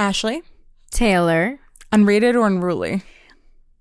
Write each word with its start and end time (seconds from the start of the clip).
Ashley, 0.00 0.42
Taylor. 0.90 1.58
unrated 1.92 2.34
or 2.34 2.46
unruly? 2.46 3.02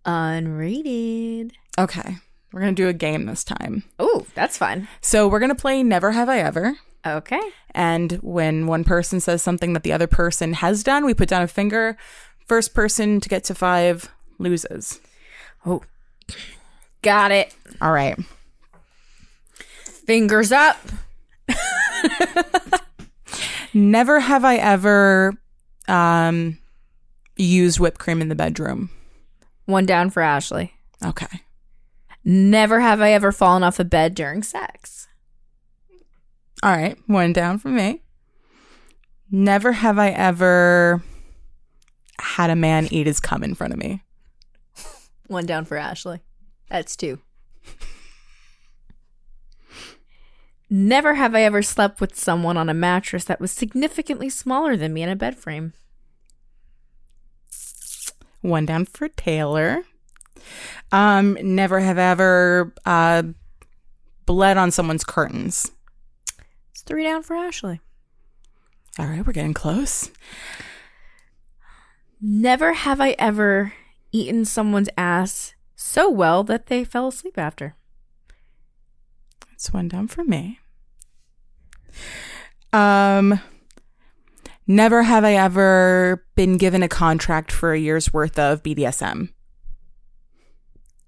Unrated. 0.06 1.54
Okay. 1.78 2.18
We're 2.52 2.60
going 2.60 2.76
to 2.76 2.82
do 2.82 2.90
a 2.90 2.94
game 2.94 3.26
this 3.26 3.46
time. 3.46 3.86
Oh, 4.00 4.26
that's 4.36 4.58
fun. 4.58 4.90
So 5.00 5.30
we're 5.30 5.40
going 5.40 5.48
to 5.48 5.56
play 5.56 5.82
Never 5.82 6.12
Have 6.12 6.28
I 6.28 6.40
Ever. 6.40 6.76
Okay. 7.08 7.40
And 7.72 8.12
when 8.22 8.68
one 8.68 8.84
person 8.84 9.22
says 9.22 9.42
something 9.42 9.72
that 9.72 9.84
the 9.84 9.94
other 9.94 10.08
person 10.08 10.52
has 10.56 10.84
done, 10.84 11.06
we 11.06 11.14
put 11.14 11.30
down 11.30 11.42
a 11.42 11.48
finger. 11.48 11.96
First 12.50 12.74
person 12.74 13.22
to 13.22 13.30
get 13.30 13.46
to 13.46 13.56
five 13.56 14.12
loses. 14.40 15.00
Oh, 15.66 15.84
got 17.02 17.32
it. 17.32 17.56
All 17.80 17.94
right. 17.94 18.20
Fingers 20.06 20.52
up. 20.52 20.86
Never 23.74 24.20
have 24.20 24.44
I 24.44 24.58
ever 24.58 25.38
um, 25.90 26.58
used 27.36 27.80
whipped 27.80 28.00
cream 28.00 28.22
in 28.22 28.30
the 28.30 28.36
bedroom. 28.36 28.90
One 29.66 29.86
down 29.86 30.10
for 30.10 30.22
Ashley. 30.22 30.74
Okay. 31.04 31.42
Never 32.24 32.80
have 32.80 33.02
I 33.02 33.12
ever 33.14 33.32
fallen 33.32 33.64
off 33.64 33.80
a 33.80 33.84
bed 33.84 34.16
during 34.16 34.44
sex. 34.44 35.08
All 36.62 36.72
right. 36.72 36.98
One 37.08 37.34
down 37.34 37.60
for 37.60 37.70
me. 37.70 38.02
Never 39.32 39.72
have 39.72 39.98
I 39.98 40.10
ever 40.10 41.04
had 42.20 42.50
a 42.50 42.56
man 42.56 42.88
eat 42.92 43.08
his 43.08 43.20
cum 43.20 43.44
in 43.44 43.56
front 43.56 43.74
of 43.74 43.80
me. 43.80 44.04
One 45.28 45.46
down 45.46 45.66
for 45.66 45.78
Ashley. 45.78 46.22
That's 46.70 46.96
two. 46.96 47.20
Never 50.70 51.16
have 51.16 51.34
I 51.34 51.42
ever 51.42 51.62
slept 51.62 52.00
with 52.00 52.16
someone 52.16 52.56
on 52.56 52.70
a 52.70 52.74
mattress 52.74 53.24
that 53.26 53.42
was 53.42 53.52
significantly 53.52 54.30
smaller 54.30 54.78
than 54.78 54.94
me 54.94 55.02
in 55.02 55.10
a 55.10 55.16
bed 55.16 55.36
frame. 55.36 55.74
One 58.42 58.66
down 58.66 58.86
for 58.86 59.10
Taylor. 59.10 59.84
Um, 60.92 61.38
never 61.42 61.80
have 61.80 61.98
ever 61.98 62.74
uh, 62.86 63.24
bled 64.26 64.58
on 64.58 64.72
someone's 64.72 65.04
curtains. 65.04 65.72
It's 66.72 66.82
three 66.82 67.04
down 67.04 67.24
for 67.24 67.36
Ashley. 67.36 67.82
All 68.98 69.08
right, 69.08 69.26
we're 69.26 69.34
getting 69.34 69.54
close. 69.54 70.12
Never 72.22 72.74
have 72.74 73.02
I 73.02 73.12
ever 73.18 73.74
eaten 74.12 74.46
someone's 74.46 74.90
ass 74.98 75.54
so 75.76 76.10
well 76.10 76.44
that 76.44 76.68
they 76.68 76.84
fell 76.84 77.08
asleep 77.08 77.38
after. 77.38 77.76
It's 79.60 79.74
one 79.74 79.90
down 79.90 80.08
for 80.08 80.24
me. 80.24 80.58
Um, 82.72 83.42
never 84.66 85.04
have 85.04 85.26
I 85.26 85.34
ever 85.34 86.26
been 86.36 86.58
given 86.58 86.82
a 86.82 86.88
contract 86.88 87.52
for 87.52 87.74
a 87.74 87.78
year's 87.78 88.14
worth 88.14 88.40
of 88.40 88.64
BDSM. 88.64 89.34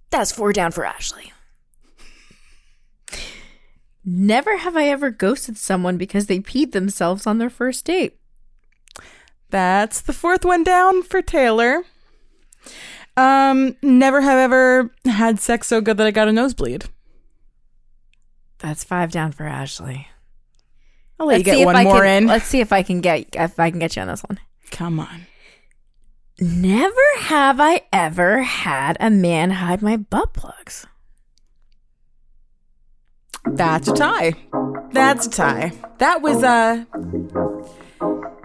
That's 0.09 0.33
four 0.33 0.52
down 0.52 0.73
for 0.73 0.83
Ashley. 0.83 1.31
Never 4.03 4.58
have 4.58 4.75
I 4.75 4.89
ever 4.89 5.11
ghosted 5.11 5.58
someone 5.58 5.95
because 5.95 6.25
they 6.25 6.39
peed 6.41 6.73
themselves 6.73 7.25
on 7.25 7.38
their 7.38 7.49
first 7.49 7.86
date. 7.86 8.19
That's 9.49 10.02
the 10.02 10.11
fourth 10.11 10.43
one 10.43 10.65
down 10.65 11.03
for 11.03 11.21
Taylor. 11.21 11.86
Um, 13.15 13.77
never 13.81 14.19
have 14.19 14.39
ever 14.39 14.91
had 15.05 15.39
sex 15.39 15.67
so 15.67 15.80
good 15.80 15.95
that 15.95 16.08
I 16.08 16.11
got 16.11 16.27
a 16.27 16.33
nosebleed. 16.33 16.89
That's 18.62 18.84
five 18.84 19.12
down 19.12 19.31
for 19.31 19.45
Ashley. 19.45 20.08
I'll 21.20 21.28
let 21.28 21.40
you 21.40 21.44
get 21.44 21.66
one 21.66 21.84
more 21.84 22.06
in. 22.06 22.28
Let's 22.28 22.45
see 22.45 22.59
if 22.62 22.72
I 22.72 22.84
can 22.84 23.02
get 23.02 23.28
if 23.34 23.59
I 23.59 23.70
can 23.70 23.80
get 23.80 23.95
you 23.95 24.02
on 24.02 24.08
this 24.08 24.22
one. 24.22 24.40
Come 24.70 25.00
on. 25.00 25.26
Never 26.40 27.02
have 27.20 27.59
I 27.59 27.82
ever 27.92 28.42
had 28.42 28.98
a 29.00 29.09
man 29.09 29.52
hide 29.52 29.82
my 29.82 29.98
butt 29.98 30.34
plugs. 30.34 30.88
That's 33.45 33.88
a 33.88 33.94
tie. 33.94 34.33
That's 34.92 35.27
a 35.27 35.30
tie. 35.30 35.71
That 35.98 36.21
was 36.21 36.44
uh 36.44 36.86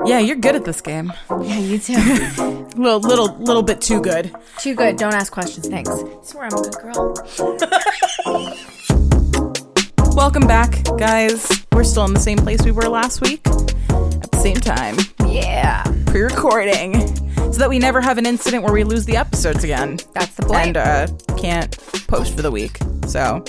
Yeah, 0.06 0.18
you're 0.18 0.36
good 0.36 0.56
at 0.56 0.64
this 0.64 0.80
game. 0.80 1.12
Yeah, 1.30 1.58
you 1.58 1.78
too. 1.78 1.94
Little 2.76 3.00
little 3.00 3.36
little 3.38 3.62
bit 3.62 3.80
too 3.80 4.00
good. 4.02 4.34
Too 4.58 4.74
good. 4.74 4.96
Don't 4.96 5.14
ask 5.14 5.32
questions. 5.32 5.68
Thanks. 5.68 5.90
I 5.90 6.22
swear 6.22 6.46
I'm 6.46 6.52
a 6.52 6.62
good 6.62 6.74
girl. 6.74 8.56
Welcome 10.16 10.46
back, 10.46 10.82
guys. 10.96 11.46
We're 11.72 11.84
still 11.84 12.04
in 12.06 12.14
the 12.14 12.20
same 12.20 12.38
place 12.38 12.62
we 12.64 12.70
were 12.72 12.88
last 12.88 13.20
week 13.20 13.46
at 13.46 14.30
the 14.32 14.38
same 14.40 14.56
time, 14.56 14.96
Yeah. 15.30 15.84
pre-recording, 16.06 17.06
so 17.52 17.58
that 17.58 17.68
we 17.68 17.78
never 17.78 18.00
have 18.00 18.16
an 18.16 18.24
incident 18.26 18.64
where 18.64 18.72
we 18.72 18.82
lose 18.82 19.04
the 19.04 19.16
episodes 19.16 19.62
again. 19.62 19.98
That's 20.14 20.34
the 20.34 20.42
point. 20.44 20.76
and 20.76 20.76
uh, 20.78 21.06
can't 21.36 21.76
post 22.08 22.34
for 22.34 22.40
the 22.42 22.50
week. 22.50 22.78
So 23.06 23.44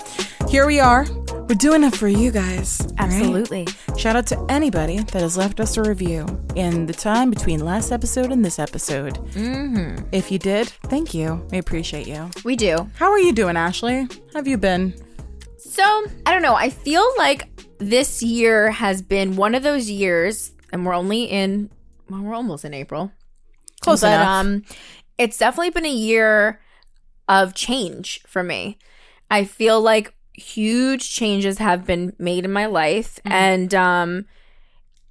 here 0.50 0.67
we 0.67 0.79
are. 0.79 1.06
We're 1.47 1.56
doing 1.56 1.83
it 1.85 1.95
for 1.95 2.09
you 2.09 2.31
guys. 2.31 2.81
all 2.81 2.88
right? 2.88 3.00
Absolutely. 3.00 3.67
Shout 3.97 4.17
out 4.17 4.27
to 4.27 4.45
anybody 4.50 4.97
that 4.97 5.22
has 5.22 5.38
left 5.38 5.61
us 5.61 5.77
a 5.77 5.81
review 5.83 6.25
in 6.56 6.85
the 6.85 6.94
time 6.94 7.29
between 7.29 7.63
last 7.63 7.91
episode 7.94 8.31
and 8.33 8.44
this 8.44 8.59
episode. 8.59 9.16
Mm-hmm. 9.31 10.06
If 10.11 10.29
you 10.31 10.38
did, 10.38 10.67
thank 10.88 11.13
you. 11.13 11.47
We 11.50 11.57
appreciate 11.59 12.07
you. 12.07 12.29
We 12.44 12.57
do. 12.57 12.89
How 12.95 13.09
are 13.09 13.19
you 13.19 13.31
doing, 13.31 13.56
Ashley? 13.56 14.01
How 14.01 14.35
have 14.35 14.47
you 14.47 14.57
been? 14.57 14.94
So, 15.77 16.05
I 16.25 16.31
don't 16.31 16.41
know. 16.41 16.55
I 16.55 16.71
feel 16.71 17.07
like 17.19 17.47
this 17.77 18.23
year 18.23 18.71
has 18.71 19.03
been 19.03 19.35
one 19.35 19.53
of 19.53 19.61
those 19.61 19.91
years, 19.91 20.51
and 20.71 20.83
we're 20.83 20.95
only 20.95 21.25
in, 21.25 21.69
well, 22.09 22.21
we're 22.23 22.33
almost 22.33 22.65
in 22.65 22.73
April. 22.73 23.11
Close 23.81 24.01
but, 24.01 24.07
enough. 24.13 24.27
um, 24.27 24.63
it's 25.19 25.38
definitely 25.38 25.69
been 25.69 25.85
a 25.85 25.89
year 25.93 26.59
of 27.29 27.53
change 27.53 28.21
for 28.25 28.41
me. 28.41 28.79
I 29.29 29.43
feel 29.45 29.79
like 29.79 30.15
huge 30.33 31.13
changes 31.13 31.59
have 31.59 31.85
been 31.85 32.13
made 32.17 32.44
in 32.45 32.51
my 32.51 32.65
life. 32.65 33.19
And, 33.23 33.71
um, 33.75 34.25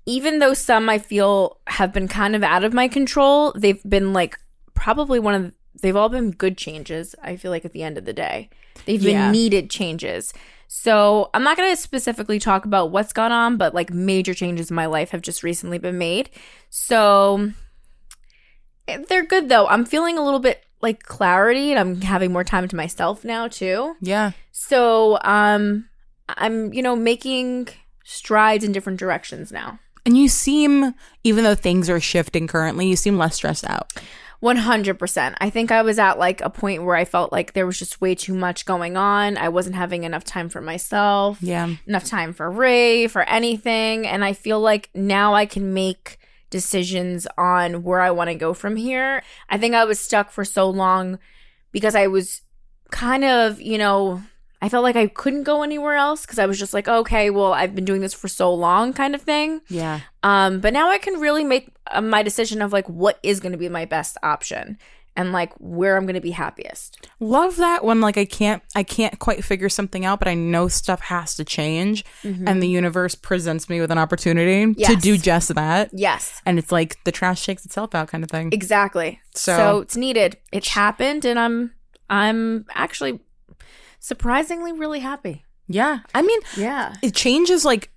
even 0.04 0.40
though 0.40 0.54
some 0.54 0.88
I 0.88 0.98
feel 0.98 1.58
have 1.68 1.92
been 1.92 2.08
kind 2.08 2.34
of 2.34 2.42
out 2.42 2.64
of 2.64 2.72
my 2.72 2.88
control, 2.88 3.52
they've 3.56 3.82
been 3.88 4.12
like 4.12 4.36
probably 4.74 5.18
one 5.20 5.34
of 5.36 5.54
they've 5.82 5.96
all 5.96 6.08
been 6.08 6.30
good 6.30 6.56
changes. 6.56 7.14
I 7.22 7.36
feel 7.36 7.50
like 7.50 7.64
at 7.64 7.72
the 7.72 7.82
end 7.82 7.98
of 7.98 8.04
the 8.04 8.12
day, 8.12 8.48
they've 8.86 9.02
Yeah. 9.02 9.24
been 9.26 9.32
needed 9.32 9.68
changes. 9.68 10.32
So 10.68 11.30
I'm 11.32 11.42
not 11.42 11.56
going 11.56 11.70
to 11.70 11.76
specifically 11.80 12.38
talk 12.38 12.64
about 12.64 12.90
what's 12.90 13.12
gone 13.12 13.32
on, 13.32 13.56
but 13.56 13.74
like 13.74 13.92
major 13.92 14.34
changes 14.34 14.70
in 14.70 14.76
my 14.76 14.86
life 14.86 15.10
have 15.10 15.22
just 15.22 15.42
recently 15.42 15.78
been 15.78 15.98
made. 15.98 16.30
So 16.70 17.52
they're 19.08 19.24
good 19.24 19.48
though. 19.48 19.66
I'm 19.66 19.84
feeling 19.84 20.18
a 20.18 20.24
little 20.24 20.40
bit 20.40 20.64
like 20.82 21.04
clarity, 21.04 21.70
and 21.70 21.78
I'm 21.80 22.00
having 22.02 22.32
more 22.32 22.44
time 22.44 22.68
to 22.68 22.76
myself 22.76 23.24
now 23.24 23.48
too. 23.48 23.96
yeah. 24.00 24.32
So 24.52 25.18
um, 25.22 25.88
I'm 26.28 26.72
you 26.72 26.82
know 26.82 26.96
making 26.96 27.68
strides 28.04 28.64
in 28.64 28.72
different 28.72 28.98
directions 28.98 29.50
now. 29.50 29.78
And 30.04 30.16
you 30.16 30.28
seem, 30.28 30.94
even 31.24 31.42
though 31.42 31.56
things 31.56 31.90
are 31.90 31.98
shifting 31.98 32.46
currently, 32.46 32.86
you 32.86 32.94
seem 32.94 33.18
less 33.18 33.34
stressed 33.34 33.66
out. 33.68 33.92
100%. 34.54 35.34
I 35.40 35.50
think 35.50 35.72
I 35.72 35.82
was 35.82 35.98
at 35.98 36.18
like 36.18 36.40
a 36.40 36.50
point 36.50 36.84
where 36.84 36.94
I 36.96 37.04
felt 37.04 37.32
like 37.32 37.52
there 37.52 37.66
was 37.66 37.78
just 37.78 38.00
way 38.00 38.14
too 38.14 38.34
much 38.34 38.64
going 38.64 38.96
on. 38.96 39.36
I 39.36 39.48
wasn't 39.48 39.76
having 39.76 40.04
enough 40.04 40.24
time 40.24 40.48
for 40.48 40.60
myself, 40.60 41.38
Yeah. 41.42 41.74
enough 41.86 42.04
time 42.04 42.32
for 42.32 42.50
Ray, 42.50 43.06
for 43.08 43.22
anything. 43.22 44.06
And 44.06 44.24
I 44.24 44.32
feel 44.32 44.60
like 44.60 44.90
now 44.94 45.34
I 45.34 45.46
can 45.46 45.74
make 45.74 46.18
decisions 46.50 47.26
on 47.36 47.82
where 47.82 48.00
I 48.00 48.10
want 48.12 48.28
to 48.28 48.34
go 48.36 48.54
from 48.54 48.76
here. 48.76 49.22
I 49.50 49.58
think 49.58 49.74
I 49.74 49.84
was 49.84 49.98
stuck 49.98 50.30
for 50.30 50.44
so 50.44 50.70
long 50.70 51.18
because 51.72 51.94
I 51.96 52.06
was 52.06 52.42
kind 52.90 53.24
of, 53.24 53.60
you 53.60 53.78
know, 53.78 54.22
I 54.62 54.68
felt 54.68 54.82
like 54.82 54.96
I 54.96 55.06
couldn't 55.08 55.42
go 55.44 55.62
anywhere 55.62 55.96
else 55.96 56.22
because 56.22 56.38
I 56.38 56.46
was 56.46 56.58
just 56.58 56.72
like, 56.74 56.88
okay, 56.88 57.30
well, 57.30 57.52
I've 57.52 57.74
been 57.74 57.84
doing 57.84 58.00
this 58.00 58.14
for 58.14 58.26
so 58.28 58.52
long, 58.52 58.92
kind 58.92 59.14
of 59.14 59.22
thing. 59.22 59.60
Yeah. 59.68 60.00
Um, 60.22 60.60
but 60.60 60.72
now 60.72 60.90
I 60.90 60.98
can 60.98 61.20
really 61.20 61.44
make 61.44 61.68
uh, 61.90 62.00
my 62.00 62.22
decision 62.22 62.62
of 62.62 62.72
like 62.72 62.88
what 62.88 63.18
is 63.22 63.38
going 63.40 63.52
to 63.52 63.58
be 63.58 63.68
my 63.68 63.84
best 63.84 64.16
option 64.22 64.78
and 65.18 65.32
like 65.32 65.52
where 65.58 65.96
I'm 65.96 66.04
going 66.04 66.14
to 66.14 66.20
be 66.20 66.30
happiest. 66.32 67.06
Love 67.20 67.56
that 67.56 67.84
when 67.84 68.00
like 68.00 68.16
I 68.18 68.24
can't 68.26 68.62
I 68.74 68.82
can't 68.82 69.18
quite 69.18 69.44
figure 69.44 69.68
something 69.68 70.04
out, 70.04 70.18
but 70.18 70.28
I 70.28 70.34
know 70.34 70.68
stuff 70.68 71.00
has 71.02 71.36
to 71.36 71.44
change 71.44 72.04
and 72.22 72.62
the 72.62 72.68
universe 72.68 73.14
presents 73.14 73.68
me 73.68 73.80
with 73.80 73.90
an 73.90 73.98
opportunity 73.98 74.74
to 74.74 74.96
do 74.96 75.16
just 75.18 75.54
that. 75.54 75.90
Yes, 75.92 76.40
And 76.46 76.58
it's 76.58 76.72
like 76.72 77.02
the 77.04 77.12
trash 77.12 77.40
shakes 77.40 77.64
itself 77.64 77.94
out 77.94 78.08
kind 78.08 78.24
of 78.24 78.30
thing. 78.30 78.50
exactly. 78.52 79.20
So- 79.34 79.56
So, 79.56 79.78
it's 79.80 79.96
needed. 79.96 80.36
It's 80.52 80.68
happened, 80.68 81.24
and 81.26 81.38
I'm 81.38 81.72
I'm 82.10 82.66
actually 82.74 83.20
surprisingly 84.06 84.72
really 84.72 85.00
happy. 85.00 85.44
Yeah. 85.68 85.98
I 86.14 86.22
mean, 86.22 86.40
Yeah. 86.56 86.94
it 87.02 87.14
changes 87.14 87.64
like 87.64 87.90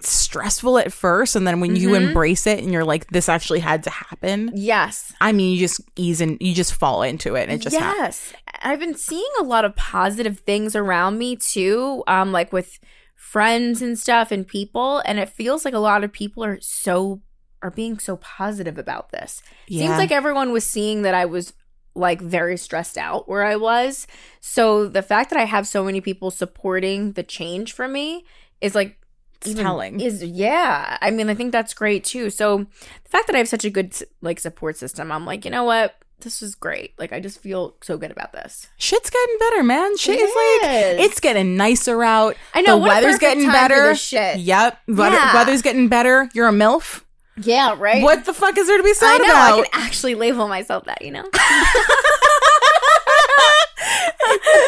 stressful 0.00 0.78
at 0.78 0.92
first 0.92 1.36
and 1.36 1.46
then 1.46 1.60
when 1.60 1.76
you 1.76 1.90
Mhm. 1.90 2.08
embrace 2.08 2.46
it 2.46 2.58
and 2.58 2.72
you're 2.72 2.84
like 2.84 3.06
this 3.08 3.28
actually 3.28 3.60
had 3.60 3.82
to 3.84 3.90
happen. 3.90 4.50
Yes. 4.54 5.12
I 5.20 5.32
mean, 5.32 5.52
you 5.52 5.58
just 5.60 5.80
ease 5.96 6.20
in 6.20 6.38
you 6.40 6.54
just 6.54 6.74
fall 6.74 7.02
into 7.02 7.34
it 7.36 7.44
and 7.44 7.52
it 7.52 7.58
just 7.60 7.76
happens. 7.76 7.98
yes. 8.00 8.32
I've 8.62 8.80
been 8.80 8.96
seeing 8.96 9.30
a 9.40 9.44
lot 9.44 9.64
of 9.64 9.76
positive 9.76 10.40
things 10.40 10.74
around 10.74 11.18
me 11.18 11.36
too, 11.36 12.02
um, 12.08 12.32
like 12.32 12.52
with 12.52 12.78
friends 13.16 13.80
and 13.80 13.98
stuff 13.98 14.30
and 14.32 14.46
people, 14.46 15.02
and 15.06 15.18
it 15.18 15.28
feels 15.28 15.64
like 15.64 15.74
a 15.74 15.78
lot 15.78 16.02
of 16.04 16.12
people 16.12 16.44
are 16.44 16.58
so 16.60 17.20
are 17.62 17.70
being 17.70 17.96
so 18.00 18.16
positive 18.16 18.76
about 18.76 19.10
this. 19.12 19.40
Yeah. 19.68 19.86
Seems 19.86 19.98
like 19.98 20.10
everyone 20.10 20.50
was 20.50 20.64
seeing 20.64 21.02
that 21.02 21.14
I 21.14 21.26
was 21.26 21.52
like 21.94 22.20
very 22.20 22.56
stressed 22.56 22.96
out 22.96 23.28
where 23.28 23.44
I 23.44 23.56
was. 23.56 24.06
So 24.40 24.88
the 24.88 25.02
fact 25.02 25.30
that 25.30 25.38
I 25.38 25.44
have 25.44 25.66
so 25.66 25.84
many 25.84 26.00
people 26.00 26.30
supporting 26.30 27.12
the 27.12 27.22
change 27.22 27.72
for 27.72 27.86
me 27.88 28.24
is 28.60 28.74
like 28.74 28.98
It's 29.44 29.54
telling. 29.54 30.00
Is 30.00 30.22
yeah. 30.24 30.96
I 31.00 31.10
mean, 31.10 31.28
I 31.28 31.34
think 31.34 31.52
that's 31.52 31.74
great 31.74 32.04
too. 32.04 32.30
So 32.30 32.58
the 32.58 33.08
fact 33.08 33.26
that 33.26 33.34
I 33.36 33.38
have 33.38 33.48
such 33.48 33.64
a 33.64 33.70
good 33.70 33.94
like 34.20 34.40
support 34.40 34.76
system, 34.76 35.12
I'm 35.12 35.26
like, 35.26 35.44
you 35.44 35.50
know 35.50 35.64
what? 35.64 35.94
This 36.20 36.40
is 36.40 36.54
great. 36.54 36.94
Like 37.00 37.12
I 37.12 37.18
just 37.18 37.40
feel 37.40 37.74
so 37.82 37.98
good 37.98 38.12
about 38.12 38.32
this. 38.32 38.68
Shit's 38.78 39.10
getting 39.10 39.36
better, 39.40 39.62
man. 39.64 39.96
Shit 39.96 40.20
is 40.20 40.30
like 40.30 41.00
it's 41.04 41.18
getting 41.18 41.56
nicer 41.56 42.02
out. 42.04 42.36
I 42.54 42.62
know, 42.62 42.78
The 42.78 42.84
weather's 42.84 43.18
getting 43.18 43.46
better. 43.50 43.94
shit. 43.96 44.38
Yep. 44.38 44.78
Weather, 44.86 45.16
Yeah. 45.16 45.34
Weather's 45.34 45.62
getting 45.62 45.88
better. 45.88 46.30
You're 46.32 46.46
a 46.48 46.52
MILF. 46.52 47.02
Yeah, 47.36 47.74
right. 47.78 48.02
What 48.02 48.24
the 48.26 48.34
fuck 48.34 48.56
is 48.58 48.66
there 48.66 48.76
to 48.76 48.82
be 48.82 48.90
I 48.90 48.92
sad 48.92 49.18
know. 49.20 49.24
about? 49.26 49.52
I 49.60 49.62
can 49.62 49.66
actually 49.84 50.14
label 50.14 50.48
myself 50.48 50.84
that. 50.84 51.02
You 51.02 51.12
know. 51.12 51.24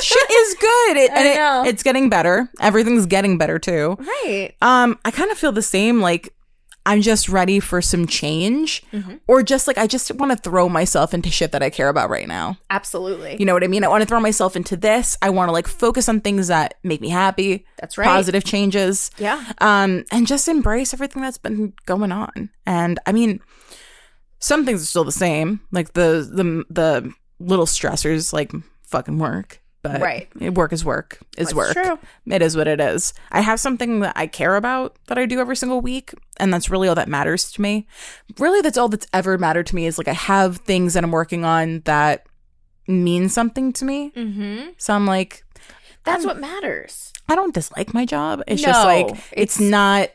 Shit 0.02 0.30
is 0.30 0.54
good. 0.60 0.96
It, 0.96 1.10
I 1.10 1.14
and 1.18 1.28
it- 1.28 1.36
know. 1.36 1.64
it's 1.66 1.82
getting 1.82 2.08
better. 2.10 2.50
Everything's 2.60 3.06
getting 3.06 3.38
better 3.38 3.58
too. 3.58 3.96
right. 3.98 4.52
Um, 4.60 4.98
I 5.04 5.10
kind 5.10 5.30
of 5.30 5.38
feel 5.38 5.52
the 5.52 5.62
same. 5.62 6.00
Like 6.00 6.33
I'm 6.86 7.00
just 7.00 7.28
ready 7.28 7.60
for 7.60 7.80
some 7.80 8.06
change, 8.06 8.82
Mm-hmm. 8.92 9.14
or 9.26 9.42
just 9.42 9.66
like 9.66 9.78
I 9.78 9.86
just 9.86 10.12
want 10.16 10.32
to 10.32 10.36
throw 10.38 10.68
myself 10.68 11.14
into 11.14 11.30
shit 11.30 11.52
that 11.52 11.62
I 11.62 11.70
care 11.70 11.88
about 11.88 12.10
right 12.10 12.28
now. 12.28 12.58
Absolutely. 12.70 13.36
You 13.38 13.46
know 13.46 13.54
what 13.54 13.64
I 13.64 13.68
mean? 13.68 13.84
I 13.84 13.88
want 13.88 14.02
to 14.02 14.06
throw 14.06 14.20
myself 14.20 14.54
into 14.56 14.76
this. 14.76 15.16
I 15.22 15.30
want 15.30 15.48
to 15.48 15.52
like 15.52 15.66
focus 15.66 16.08
on 16.08 16.20
things 16.20 16.48
that 16.48 16.74
make 16.82 17.00
me 17.00 17.08
happy. 17.08 17.64
That's 17.78 17.96
right. 17.96 18.04
Positive 18.06 18.44
changes. 18.44 19.10
Yeah. 19.18 19.42
Um, 19.62 20.04
and 20.12 20.26
just 20.26 20.46
embrace 20.46 20.92
everything 20.92 21.22
that's 21.22 21.38
been 21.38 21.72
going 21.86 22.12
on. 22.12 22.50
And 22.66 22.98
I 23.06 23.12
mean, 23.12 23.40
some 24.38 24.64
things 24.66 24.82
are 24.82 24.86
still 24.86 25.04
the 25.04 25.12
same, 25.12 25.60
like 25.72 25.94
the 25.94 26.28
the 26.30 26.64
the 26.68 27.12
little 27.40 27.66
stressors, 27.66 28.32
like 28.32 28.52
fucking 28.86 29.18
work. 29.18 29.60
But 29.84 30.00
Right. 30.00 30.28
work 30.54 30.72
is 30.72 30.84
work 30.84 31.18
is 31.36 31.48
That's 31.48 31.54
work. 31.54 31.72
true. 31.74 31.98
It 32.26 32.40
is 32.42 32.56
what 32.56 32.66
it 32.66 32.80
is. 32.80 33.12
I 33.30 33.42
have 33.42 33.60
something 33.60 34.00
that 34.00 34.14
I 34.16 34.26
care 34.26 34.56
about 34.56 34.96
that 35.08 35.18
I 35.18 35.26
do 35.26 35.38
every 35.40 35.56
single 35.56 35.80
week, 35.82 36.12
and 36.38 36.52
that's 36.52 36.70
really 36.70 36.88
all 36.88 36.94
that 36.94 37.06
matters 37.08 37.52
to 37.52 37.60
me. 37.62 37.86
Really, 38.38 38.62
that's 38.62 38.78
all 38.78 38.88
that's 38.88 39.06
ever 39.12 39.36
mattered 39.36 39.66
to 39.66 39.76
me 39.76 39.84
is 39.86 39.98
like 39.98 40.08
I 40.08 40.14
have 40.14 40.56
things 40.58 40.94
that 40.94 41.04
I'm 41.04 41.12
working 41.12 41.44
on 41.44 41.82
that 41.84 42.24
mean 42.88 43.28
something 43.28 43.72
to 43.74 43.84
me. 43.84 44.10
Mm-hmm. 44.16 44.70
So 44.78 44.94
I'm 44.94 45.06
like, 45.06 45.44
That's 46.04 46.24
what 46.26 46.38
matters. 46.40 47.12
I 47.28 47.34
don't 47.34 47.54
dislike 47.54 47.92
my 47.94 48.04
job. 48.06 48.42
It's 48.46 48.60
just 48.62 48.84
like 48.84 49.06
it's- 49.06 49.28
it's, 49.32 49.60
not 49.60 50.10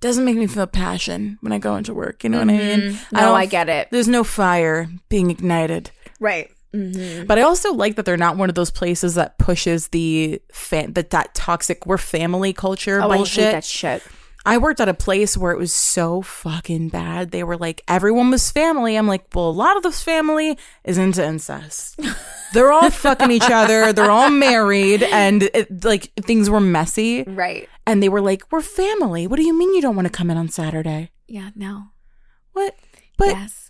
doesn't 0.00 0.24
make 0.24 0.36
me 0.36 0.46
feel 0.46 0.66
passion 0.68 1.38
when 1.40 1.52
I 1.52 1.58
go 1.58 1.74
into 1.76 1.92
work. 1.94 2.22
You 2.22 2.30
know 2.30 2.38
what 2.38 2.48
I 2.50 2.56
mean? 2.58 2.80
Mhm. 2.80 3.12
No, 3.12 3.34
I, 3.34 3.42
don't- 3.42 3.50
get 3.50 3.68
it. 3.68 3.88
There's 3.90 4.06
no 4.08 4.22
fire 4.24 4.88
being 5.08 5.30
ignited. 5.30 5.90
Right. 6.20 6.50
Mm-hmm. 6.74 7.26
But 7.26 7.38
I 7.38 7.42
also 7.42 7.72
like 7.72 7.96
that 7.96 8.04
they're 8.04 8.16
not 8.16 8.36
one 8.36 8.48
of 8.48 8.54
those 8.54 8.70
places 8.70 9.14
that 9.14 9.38
pushes 9.38 9.88
the 9.88 10.40
fan 10.52 10.92
that 10.92 11.10
that 11.10 11.34
toxic 11.34 11.86
we're 11.86 11.98
family 11.98 12.52
culture 12.52 13.00
Oh, 13.02 13.08
bullshit. 13.08 13.38
I 13.38 13.46
hate 13.46 13.52
that 13.52 13.64
shit. 13.64 14.02
I 14.46 14.56
worked 14.56 14.80
at 14.80 14.88
a 14.88 14.94
place 14.94 15.36
where 15.36 15.52
it 15.52 15.58
was 15.58 15.72
so 15.74 16.22
fucking 16.22 16.88
bad. 16.88 17.32
They 17.32 17.42
were 17.44 17.56
like, 17.58 17.82
everyone 17.86 18.30
was 18.30 18.50
family. 18.50 18.96
I'm 18.96 19.06
like, 19.06 19.26
well, 19.34 19.50
a 19.50 19.50
lot 19.50 19.76
of 19.76 19.82
this 19.82 20.02
family 20.02 20.56
is 20.84 20.96
into 20.96 21.22
incest. 21.22 22.00
They're 22.54 22.72
all 22.72 22.88
fucking 22.88 23.30
each 23.30 23.50
other. 23.50 23.92
They're 23.92 24.10
all 24.10 24.30
married, 24.30 25.02
and 25.02 25.42
it, 25.42 25.84
like 25.84 26.12
things 26.22 26.48
were 26.48 26.60
messy. 26.60 27.24
Right. 27.24 27.68
And 27.86 28.02
they 28.02 28.08
were 28.08 28.22
like, 28.22 28.50
we're 28.50 28.62
family. 28.62 29.26
What 29.26 29.36
do 29.36 29.42
you 29.42 29.52
mean 29.58 29.74
you 29.74 29.82
don't 29.82 29.96
want 29.96 30.06
to 30.06 30.12
come 30.12 30.30
in 30.30 30.38
on 30.38 30.48
Saturday? 30.48 31.10
Yeah. 31.26 31.50
No. 31.54 31.88
What? 32.52 32.74
But 33.18 33.28
yes. 33.28 33.67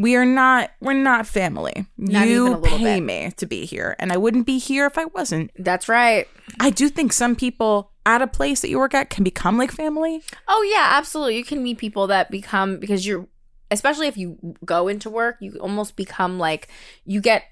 We 0.00 0.16
are 0.16 0.24
not. 0.24 0.70
We're 0.80 0.94
not 0.94 1.26
family. 1.26 1.86
Not 1.98 2.26
you 2.26 2.48
a 2.48 2.56
little 2.56 2.78
pay 2.78 3.00
bit. 3.00 3.04
me 3.04 3.30
to 3.36 3.46
be 3.46 3.66
here, 3.66 3.96
and 3.98 4.12
I 4.12 4.16
wouldn't 4.16 4.46
be 4.46 4.58
here 4.58 4.86
if 4.86 4.96
I 4.96 5.04
wasn't. 5.06 5.50
That's 5.58 5.88
right. 5.88 6.26
I 6.58 6.70
do 6.70 6.88
think 6.88 7.12
some 7.12 7.36
people 7.36 7.92
at 8.06 8.22
a 8.22 8.26
place 8.26 8.62
that 8.62 8.70
you 8.70 8.78
work 8.78 8.94
at 8.94 9.10
can 9.10 9.24
become 9.24 9.58
like 9.58 9.70
family. 9.70 10.22
Oh 10.48 10.68
yeah, 10.74 10.88
absolutely. 10.92 11.36
You 11.36 11.44
can 11.44 11.62
meet 11.62 11.78
people 11.78 12.06
that 12.06 12.30
become 12.30 12.78
because 12.78 13.06
you're 13.06 13.28
especially 13.70 14.08
if 14.08 14.16
you 14.16 14.56
go 14.64 14.88
into 14.88 15.10
work, 15.10 15.36
you 15.40 15.58
almost 15.60 15.96
become 15.96 16.38
like 16.38 16.68
you 17.04 17.20
get 17.20 17.44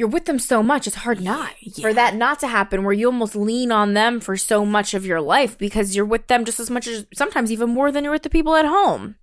you're 0.00 0.08
with 0.08 0.24
them 0.24 0.38
so 0.38 0.62
much 0.62 0.86
it's 0.86 0.96
hard 0.96 1.20
not 1.20 1.50
for 1.80 1.92
that 1.92 2.14
not 2.14 2.40
to 2.40 2.48
happen 2.48 2.82
where 2.84 2.92
you 2.94 3.06
almost 3.06 3.36
lean 3.36 3.70
on 3.70 3.92
them 3.92 4.18
for 4.18 4.34
so 4.36 4.64
much 4.64 4.94
of 4.94 5.04
your 5.04 5.20
life 5.20 5.58
because 5.58 5.94
you're 5.94 6.06
with 6.06 6.26
them 6.28 6.44
just 6.46 6.58
as 6.58 6.70
much 6.70 6.86
as 6.86 7.04
sometimes 7.14 7.52
even 7.52 7.68
more 7.68 7.92
than 7.92 8.02
you're 8.04 8.12
with 8.14 8.22
the 8.22 8.30
people 8.30 8.54
at 8.56 8.64
home. 8.64 9.16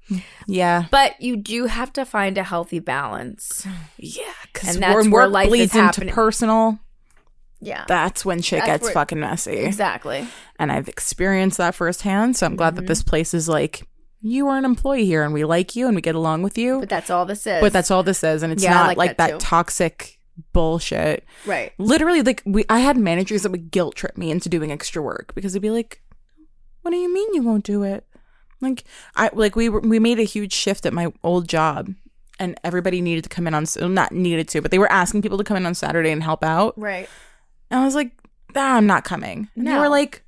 Yeah. 0.46 0.86
But 0.92 1.20
you 1.20 1.36
do 1.36 1.66
have 1.66 1.92
to 1.94 2.06
find 2.06 2.38
a 2.38 2.44
healthy 2.44 2.80
balance. 2.80 3.66
Yeah, 3.98 4.24
because 4.54 4.76
And 4.76 4.84
that's 4.84 4.96
when 4.96 5.10
where 5.12 5.28
life 5.28 5.48
bleeds 5.50 5.76
into 5.76 6.06
personal, 6.06 6.78
Yeah. 7.60 7.86
that's 7.88 8.24
when 8.24 8.42
shit 8.44 8.60
That's 8.60 8.68
gets 8.70 8.84
where- 8.84 8.94
fucking 8.94 9.20
messy. 9.20 9.58
Exactly. 9.58 10.28
And 10.60 10.72
I've 10.72 10.88
experienced 10.88 11.58
that 11.58 11.74
firsthand. 11.74 12.38
So 12.38 12.46
I'm 12.46 12.56
glad 12.56 12.76
that 12.76 12.82
Mm-hmm. 12.82 12.88
this 12.88 13.02
place 13.04 13.34
is 13.34 13.50
like, 13.50 13.88
you 14.22 14.48
are 14.48 14.58
an 14.58 14.66
employee 14.66 15.06
here 15.06 15.24
and 15.24 15.34
we 15.34 15.44
like 15.46 15.76
you 15.76 15.88
and 15.88 15.96
we 15.96 16.02
get 16.02 16.16
along 16.16 16.44
with 16.44 16.58
you. 16.58 16.80
But 16.80 16.90
that's 16.90 17.10
all 17.10 17.26
this 17.26 17.48
is. 17.48 17.62
But 17.62 17.74
that's 17.74 17.90
all 17.90 18.04
this 18.04 18.24
is. 18.24 18.44
And 18.44 18.54
it's 18.54 18.64
Yeah, 18.64 18.72
I 18.72 18.74
not 18.76 18.88
like 18.90 18.98
like, 18.98 19.18
that 19.18 19.32
that, 19.32 19.40
toxic 19.40 20.17
bullshit. 20.54 21.26
right. 21.46 21.74
Literally, 21.78 22.22
like, 22.22 22.42
we, 22.46 22.66
I 22.70 22.80
had 22.80 22.98
managers 22.98 23.44
that 23.44 23.52
would 23.52 23.72
guilt 23.72 23.96
trip 23.96 24.18
me 24.18 24.32
into 24.32 24.50
doing 24.50 24.72
extra 24.72 25.02
work 25.02 25.34
because 25.36 25.54
they'd 25.54 25.62
be 25.62 25.72
like, 25.72 26.02
what 26.82 26.92
do 26.92 26.98
you 26.98 27.14
mean 27.14 27.34
you 27.34 27.44
won't 27.44 27.64
do 27.66 27.84
it? 27.84 28.06
Like, 28.62 28.84
I, 29.16 29.30
like, 29.34 29.56
we 29.56 29.70
were, 29.70 29.82
we 29.82 30.00
made 30.00 30.20
a 30.20 30.24
huge 30.24 30.54
shift 30.54 30.86
at 30.86 30.94
my 30.94 31.12
old 31.24 31.48
job. 31.48 31.94
And 32.40 32.60
everybody 32.64 33.02
needed 33.02 33.24
to 33.24 33.30
come 33.32 33.48
in 33.48 33.56
on, 33.56 33.66
not 33.80 34.12
needed 34.12 34.48
to, 34.50 34.62
but 34.62 34.70
they 34.70 34.78
were 34.78 34.92
asking 34.92 35.24
people 35.24 35.40
to 35.40 35.44
come 35.44 35.58
in 35.58 35.66
on 35.66 35.74
Saturday 35.74 36.12
and 36.12 36.22
help 36.22 36.44
out. 36.44 36.78
Right. 36.78 37.10
And 37.72 37.80
I 37.80 37.84
was 37.84 37.96
like, 37.96 38.12
ah, 38.56 38.76
I'm 38.76 38.86
not 38.86 39.04
coming. 39.04 39.50
And 39.56 39.66
they 39.66 39.76
were 39.76 39.90
like, 39.90 40.24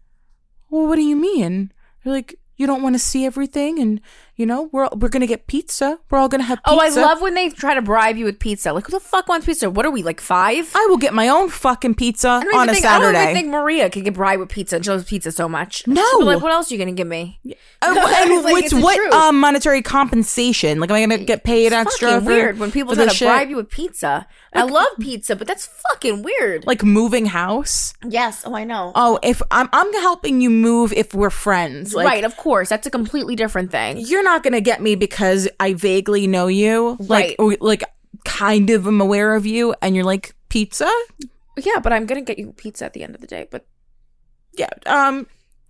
well, 0.72 0.88
what 0.88 0.96
do 0.96 1.04
you 1.04 1.16
mean? 1.16 1.72
They're 2.04 2.14
like, 2.14 2.40
you 2.58 2.68
don't 2.68 2.82
want 2.82 2.96
to 2.96 3.00
see 3.00 3.26
everything, 3.26 3.80
and 3.80 4.02
you 4.40 4.46
know, 4.46 4.70
we're 4.72 4.88
we're 4.96 5.10
gonna 5.10 5.28
get 5.28 5.48
pizza. 5.48 6.00
We're 6.10 6.18
all 6.18 6.30
gonna 6.30 6.44
have. 6.44 6.60
Pizza. 6.64 6.72
Oh, 6.74 6.80
I 6.80 6.88
love 6.88 7.22
when 7.22 7.34
they 7.36 7.50
try 7.50 7.74
to 7.74 7.82
bribe 7.82 8.16
you 8.16 8.24
with 8.24 8.40
pizza. 8.40 8.72
Like, 8.72 8.86
who 8.86 8.92
the 8.92 9.02
fuck 9.02 9.28
wants 9.28 9.46
pizza? 9.46 9.70
What 9.70 9.86
are 9.86 9.92
we, 9.92 10.02
like 10.02 10.22
five? 10.22 10.72
I 10.74 10.88
will 10.90 10.96
get 10.98 11.14
my 11.14 11.28
own 11.28 11.50
fucking 11.50 11.96
pizza 11.96 12.30
I 12.30 12.44
don't 12.46 12.56
on 12.56 12.64
even 12.64 12.70
a 12.70 12.74
think, 12.74 12.86
I 12.86 13.00
don't 13.00 13.16
even 13.16 13.36
think 13.36 13.48
Maria 13.50 13.90
could 13.90 14.06
get 14.06 14.14
bribed 14.14 14.40
with 14.40 14.48
pizza 14.48 14.78
and 14.78 14.86
she 14.86 14.92
loves 14.92 15.04
pizza 15.04 15.34
so 15.34 15.50
much. 15.50 15.86
No. 15.88 16.02
She'd 16.02 16.20
be 16.20 16.24
like, 16.24 16.42
what 16.42 16.54
else 16.54 16.72
are 16.72 16.74
you 16.74 16.78
going 16.78 16.96
to 16.96 16.98
give 16.98 17.08
me? 17.08 17.38
Uh, 17.46 17.54
I 17.82 18.24
and 18.30 18.44
like, 18.44 18.54
what's 18.54 18.72
it's 18.72 18.82
what 18.82 18.96
truth. 18.96 19.14
um, 19.14 19.42
monetary 19.42 19.82
compensation? 19.82 20.80
Like, 20.80 20.90
am 20.90 20.96
I 20.96 21.02
gonna 21.02 21.26
get 21.26 21.44
paid 21.44 21.74
extra? 21.74 22.08
fucking 22.08 22.26
for- 22.26 22.32
weird 22.32 22.60
when 22.60 22.72
people 22.72 22.94
for 22.96 23.02
try 23.02 23.08
to 23.10 23.14
shit? 23.14 23.28
bribe 23.28 23.50
you 23.50 23.58
with 23.58 23.70
pizza. 23.70 24.26
I 24.54 24.64
love 24.64 24.88
pizza, 25.00 25.36
but 25.36 25.48
that's 25.48 25.68
fucking 25.90 26.24
weird. 26.24 26.66
Like 26.66 26.84
moving 26.84 27.28
house. 27.28 27.94
yes, 28.08 28.44
oh, 28.46 28.56
I 28.56 28.64
know. 28.64 28.94
Oh, 28.96 29.20
if 29.22 29.42
I'm 29.52 29.70
I'm 29.74 29.92
helping 29.94 30.42
you 30.42 30.50
move 30.50 30.94
if 30.94 31.14
we're 31.14 31.30
friends. 31.30 31.94
Like, 31.94 32.08
right, 32.08 32.24
of 32.24 32.36
course. 32.38 32.70
That's 32.70 32.88
a 32.88 32.92
completely 32.92 33.36
different 33.36 33.72
thing. 33.72 33.98
you're 33.98 34.24
not 34.24 34.29
gonna 34.38 34.62
get 34.62 34.82
me 34.82 34.94
because 34.96 35.50
I 35.60 35.74
vaguely 35.74 36.28
know 36.28 36.46
you, 36.48 36.98
like, 37.00 37.36
or, 37.40 37.58
like 37.60 37.84
kind 38.26 38.70
of 38.70 38.86
am 38.86 39.02
aware 39.02 39.34
of 39.36 39.46
you, 39.46 39.74
and 39.82 39.96
you're 39.96 40.06
like 40.06 40.36
pizza. 40.50 40.90
Yeah, 41.58 41.80
but 41.82 41.94
I'm 41.94 42.06
going 42.06 42.24
to 42.24 42.26
get 42.26 42.40
you 42.40 42.54
pizza 42.54 42.86
at 42.86 42.94
the 42.94 43.04
end 43.04 43.16
of 43.16 43.22
the 43.22 43.28
day. 43.28 43.48
But 43.50 43.66
Yeah. 44.58 44.70
Um. 44.86 45.28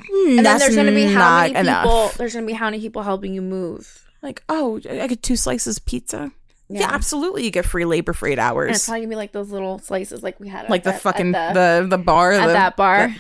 And 0.10 0.46
then 0.46 0.60
there's 0.60 0.76
going 0.76 0.88
to 0.88 0.94
be 0.96 1.06
how 1.06 1.42
many 1.42 1.56
enough. 1.56 1.84
people, 1.84 2.12
there's 2.18 2.34
going 2.34 2.46
to 2.46 2.48
be 2.48 2.54
how 2.54 2.66
many 2.66 2.80
people 2.80 3.02
helping 3.04 3.34
you 3.34 3.42
move. 3.42 4.06
Like, 4.22 4.44
oh, 4.48 4.80
I 4.90 5.08
get 5.08 5.22
two 5.22 5.36
slices 5.36 5.78
of 5.78 5.86
pizza. 5.86 6.32
Yeah, 6.70 6.82
Yeah. 6.82 6.88
absolutely. 6.92 7.44
You 7.44 7.52
get 7.52 7.66
free 7.66 7.84
labor 7.84 8.14
for 8.14 8.28
eight 8.28 8.40
hours. 8.40 8.68
And 8.68 8.76
it's 8.76 8.86
probably 8.86 9.02
going 9.02 9.10
to 9.10 9.14
be 9.14 9.18
like 9.18 9.32
those 9.34 9.52
little 9.52 9.80
slices 9.80 10.24
like 10.24 10.40
we 10.40 10.48
had 10.48 10.66
at 10.66 10.70
Like 10.72 10.84
the 10.84 10.94
fucking 10.94 11.34
the, 11.34 11.82
the, 11.82 11.88
the 11.90 11.98
bar, 11.98 12.32
at 12.32 12.48
the, 12.48 12.54
that 12.54 12.78
bar. 12.78 13.14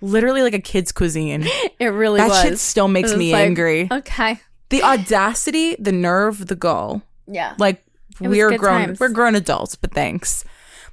Literally 0.00 0.42
like 0.42 0.54
a 0.54 0.60
kid's 0.60 0.92
cuisine. 0.92 1.46
it 1.78 1.86
really 1.86 2.18
that 2.18 2.28
was. 2.28 2.42
shit 2.42 2.58
still 2.58 2.88
makes 2.88 3.14
me 3.14 3.32
like, 3.32 3.46
angry. 3.46 3.88
Okay. 3.90 4.40
The 4.68 4.82
audacity, 4.82 5.76
the 5.78 5.92
nerve, 5.92 6.46
the 6.46 6.56
gall. 6.56 7.02
Yeah. 7.26 7.54
Like 7.58 7.82
we're 8.20 8.56
grown, 8.56 8.86
times. 8.86 9.00
we're 9.00 9.08
grown 9.08 9.34
adults, 9.34 9.76
but 9.76 9.92
thanks. 9.92 10.44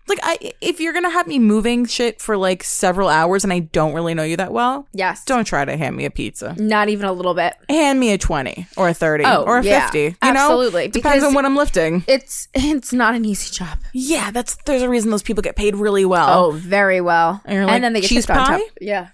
Like 0.08 0.20
I, 0.24 0.54
if 0.62 0.80
you're 0.80 0.94
gonna 0.94 1.10
have 1.10 1.28
me 1.28 1.38
moving 1.40 1.86
shit 1.86 2.22
for 2.22 2.38
like 2.38 2.64
several 2.64 3.10
hours 3.10 3.44
and 3.44 3.52
I 3.52 3.60
don't 3.60 3.94
really 3.94 4.14
know 4.14 4.24
you 4.24 4.38
that 4.38 4.54
well, 4.54 4.88
yes. 4.94 5.26
don't 5.26 5.44
try 5.46 5.66
to 5.66 5.76
hand 5.76 5.96
me 5.98 6.06
a 6.06 6.10
pizza. 6.12 6.56
Not 6.58 6.90
even 6.90 7.06
a 7.06 7.12
little 7.12 7.34
bit. 7.34 7.56
Hand 7.70 8.00
me 8.00 8.12
a 8.14 8.18
twenty 8.18 8.68
or 8.78 8.88
a 8.90 8.94
thirty 8.94 9.24
Oh, 9.26 9.44
or 9.44 9.58
a 9.60 9.64
yeah. 9.64 9.82
fifty. 9.86 10.00
You 10.00 10.16
Absolutely, 10.22 10.86
know, 10.88 10.92
depends 10.92 11.16
because- 11.18 11.24
on 11.26 11.34
what 11.34 11.46
I'm 11.46 11.56
lifting. 11.56 12.04
It's 12.08 12.48
it's 12.54 12.94
not 12.94 13.16
an 13.16 13.26
easy 13.26 13.52
job. 13.54 13.80
Yeah, 13.94 14.32
that's 14.32 14.58
there's 14.66 14.82
a 14.82 14.90
reason 14.90 15.12
those 15.12 15.24
people 15.24 15.42
get 15.42 15.56
paid 15.56 15.76
really 15.76 16.06
well. 16.06 16.46
Oh, 16.46 16.52
very 16.52 17.02
well. 17.02 17.42
And 17.46 17.68
like, 17.68 17.82
then 17.82 17.94
they 17.94 18.02
get 18.02 18.08
cheese 18.10 18.26
pie? 18.26 18.36
top. 18.60 18.62
Yeah. 18.80 19.10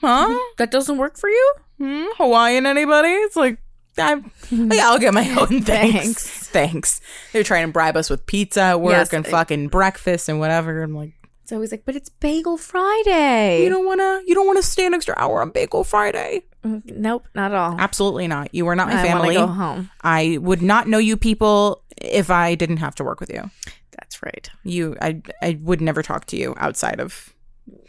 Huh? 0.00 0.38
That 0.58 0.70
doesn't 0.70 0.98
work 0.98 1.16
for 1.18 1.28
you? 1.30 1.52
Hmm? 1.78 2.04
Hawaiian 2.16 2.66
anybody? 2.66 3.08
It's 3.08 3.36
like 3.36 3.58
I'm, 3.98 4.30
I'll 4.72 4.98
get 4.98 5.14
my 5.14 5.28
own 5.38 5.62
thanks. 5.62 6.26
Thanks. 6.26 6.48
Thanks. 6.48 7.00
They're 7.32 7.42
trying 7.44 7.66
to 7.66 7.72
bribe 7.72 7.96
us 7.96 8.10
with 8.10 8.26
pizza 8.26 8.60
at 8.60 8.80
work 8.80 8.92
Yes. 8.92 9.12
and 9.12 9.26
fucking 9.26 9.68
breakfast 9.68 10.28
and 10.28 10.38
whatever. 10.40 10.82
I'm 10.82 10.94
like, 10.94 11.12
It's 11.42 11.52
always 11.52 11.70
like, 11.72 11.84
but 11.84 11.94
it's 11.96 12.08
Bagel 12.08 12.56
Friday. 12.56 13.62
you 13.62 13.68
don't 13.70 13.86
wanna 13.86 14.22
you 14.26 14.34
don't 14.34 14.46
wanna 14.46 14.62
stay 14.62 14.86
an 14.86 14.94
extra 14.94 15.14
hour 15.18 15.40
on 15.42 15.50
Bagel 15.50 15.84
Friday. 15.84 16.42
Nope, 16.64 17.28
not 17.34 17.52
at 17.52 17.58
all. 17.58 17.76
Absolutely 17.78 18.26
not. 18.26 18.54
You 18.54 18.66
are 18.68 18.74
not 18.76 18.88
my 18.88 18.98
I 19.00 19.06
family. 19.06 19.34
go 19.34 19.46
home. 19.46 19.90
I 20.02 20.38
would 20.40 20.62
not 20.62 20.88
know 20.88 20.96
you 20.98 21.16
people 21.18 21.82
if 22.00 22.30
I 22.30 22.54
didn't 22.54 22.78
have 22.78 22.94
to 22.96 23.04
work 23.04 23.20
with 23.20 23.30
you. 23.30 23.50
That's 23.98 24.22
right. 24.22 24.48
You, 24.64 24.96
I, 25.02 25.20
I 25.42 25.58
would 25.62 25.80
never 25.82 26.02
talk 26.02 26.24
to 26.26 26.36
you 26.38 26.54
outside 26.56 27.00
of 27.00 27.34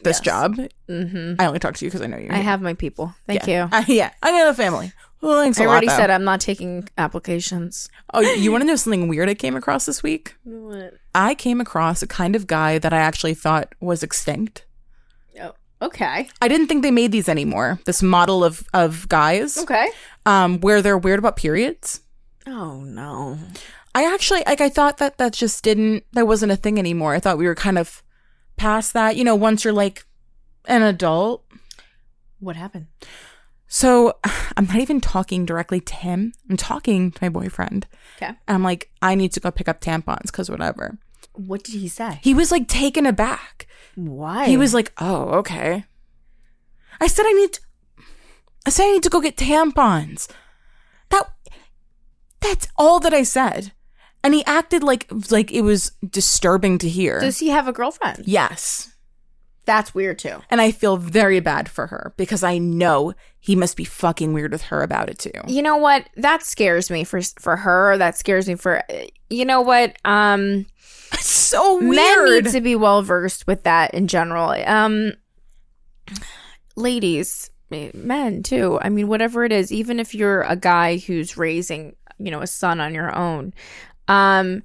this 0.03 0.19
job. 0.19 0.57
Mm-hmm. 0.89 1.35
I 1.39 1.45
only 1.47 1.59
talk 1.59 1.75
to 1.75 1.85
you 1.85 1.89
because 1.89 2.01
I 2.01 2.07
know 2.07 2.17
you. 2.17 2.27
I 2.29 2.37
have 2.37 2.61
my 2.61 2.73
people. 2.73 3.13
Thank 3.27 3.47
you. 3.47 3.69
Yeah, 3.87 4.11
I 4.21 4.31
know 4.31 4.49
a 4.49 4.53
family. 4.53 4.91
Well, 5.25 5.41
thanks 5.41 5.59
a 5.59 5.63
I 5.63 5.65
lot, 5.65 5.71
already 5.71 5.87
though. 5.87 5.95
said 5.97 6.09
I'm 6.11 6.23
not 6.23 6.39
taking 6.39 6.87
applications. 6.97 7.89
Oh, 8.13 8.21
you 8.21 8.51
want 8.51 8.61
to 8.61 8.67
know 8.67 8.75
something 8.75 9.07
weird 9.07 9.27
I 9.27 9.33
came 9.33 9.55
across 9.55 9.85
this 9.85 10.03
week? 10.03 10.35
What? 10.43 10.93
I 11.13 11.33
came 11.35 11.59
across 11.59 12.01
a 12.03 12.07
kind 12.07 12.35
of 12.35 12.47
guy 12.47 12.77
that 12.77 12.93
I 12.93 12.97
actually 12.97 13.33
thought 13.33 13.73
was 13.79 14.03
extinct. 14.03 14.65
Oh, 15.41 15.53
okay. 15.81 16.29
I 16.41 16.47
didn't 16.47 16.67
think 16.67 16.83
they 16.83 16.91
made 16.91 17.11
these 17.11 17.27
anymore. 17.27 17.79
This 17.85 18.03
model 18.03 18.43
of 18.43 18.63
of 18.73 19.09
guys, 19.09 19.57
Okay. 19.57 19.89
um, 20.25 20.59
where 20.61 20.81
they're 20.81 20.97
weird 20.97 21.19
about 21.19 21.35
periods. 21.37 22.01
Oh 22.47 22.81
no. 22.81 23.39
I 23.95 24.03
actually 24.13 24.43
like. 24.45 24.61
I 24.61 24.69
thought 24.69 24.97
that 24.97 25.17
that 25.17 25.33
just 25.33 25.63
didn't. 25.63 26.03
That 26.13 26.27
wasn't 26.27 26.51
a 26.51 26.55
thing 26.57 26.77
anymore. 26.77 27.15
I 27.15 27.19
thought 27.19 27.37
we 27.37 27.47
were 27.47 27.55
kind 27.55 27.77
of 27.79 28.03
past 28.57 28.93
that. 28.93 29.15
You 29.15 29.23
know, 29.23 29.35
once 29.35 29.63
you're 29.63 29.73
like 29.73 30.05
an 30.65 30.83
adult. 30.83 31.43
What 32.39 32.55
happened? 32.57 32.87
So 33.67 34.17
I'm 34.57 34.65
not 34.65 34.77
even 34.77 35.01
talking 35.01 35.45
directly 35.45 35.79
to 35.81 35.95
him. 35.95 36.33
I'm 36.49 36.57
talking 36.57 37.11
to 37.11 37.23
my 37.23 37.29
boyfriend. 37.29 37.87
Okay. 38.17 38.27
And 38.27 38.55
I'm 38.55 38.63
like, 38.63 38.89
I 39.01 39.15
need 39.15 39.31
to 39.33 39.39
go 39.39 39.51
pick 39.51 39.67
up 39.67 39.81
tampons 39.81 40.23
because 40.27 40.49
whatever. 40.49 40.97
What 41.33 41.63
did 41.63 41.75
he 41.75 41.87
say? 41.89 42.19
He 42.23 42.33
was 42.33 42.51
like 42.51 42.67
taken 42.67 43.05
aback. 43.05 43.67
Why? 43.95 44.45
He 44.47 44.57
was 44.57 44.73
like, 44.73 44.93
"Oh, 44.99 45.23
okay." 45.39 45.85
I 47.01 47.07
said 47.07 47.25
I 47.25 47.33
need 47.33 47.53
to, 47.53 47.61
I 48.65 48.69
said 48.69 48.85
I 48.85 48.91
need 48.93 49.03
to 49.03 49.09
go 49.09 49.19
get 49.21 49.35
tampons. 49.35 50.29
That 51.09 51.29
that's 52.39 52.67
all 52.77 52.99
that 53.01 53.13
I 53.13 53.23
said. 53.23 53.73
And 54.23 54.33
he 54.33 54.45
acted 54.45 54.81
like 54.83 55.07
like 55.29 55.51
it 55.51 55.61
was 55.61 55.91
disturbing 56.07 56.77
to 56.79 56.89
hear. 56.89 57.19
Does 57.19 57.39
he 57.39 57.49
have 57.49 57.67
a 57.67 57.73
girlfriend? 57.73 58.23
yes. 58.25 58.94
That's 59.65 59.95
weird 59.95 60.19
too. 60.19 60.41
And 60.49 60.61
I 60.61 60.71
feel 60.71 60.97
very 60.97 61.39
bad 61.39 61.67
for 61.67 61.87
her 61.87 62.13
because 62.17 62.43
I 62.43 62.59
know 62.59 63.13
he 63.39 63.55
must 63.55 63.75
be 63.75 63.83
fucking 63.83 64.31
weird 64.33 64.51
with 64.51 64.63
her 64.63 64.83
about 64.83 65.09
it 65.09 65.19
too. 65.19 65.31
You 65.47 65.61
know 65.61 65.77
what? 65.77 66.07
That 66.15 66.43
scares 66.43 66.89
me 66.89 67.03
for 67.03 67.21
for 67.39 67.57
her. 67.57 67.97
That 67.97 68.17
scares 68.17 68.47
me 68.47 68.55
for. 68.55 68.83
You 69.29 69.45
know 69.45 69.61
what? 69.61 69.95
Um, 70.05 70.67
It's 71.13 71.25
so 71.25 71.79
men 71.79 72.25
need 72.25 72.47
to 72.47 72.61
be 72.61 72.75
well 72.75 73.01
versed 73.01 73.47
with 73.47 73.63
that 73.63 73.93
in 73.93 74.07
general. 74.07 74.49
Um, 74.65 75.13
ladies, 76.75 77.49
men 77.69 78.43
too. 78.43 78.79
I 78.81 78.89
mean, 78.89 79.07
whatever 79.07 79.43
it 79.43 79.51
is, 79.51 79.71
even 79.71 79.99
if 79.99 80.13
you're 80.13 80.41
a 80.43 80.55
guy 80.55 80.97
who's 80.97 81.37
raising, 81.37 81.95
you 82.19 82.31
know, 82.31 82.41
a 82.41 82.47
son 82.47 82.79
on 82.79 82.93
your 82.93 83.15
own, 83.15 83.53
um, 84.07 84.63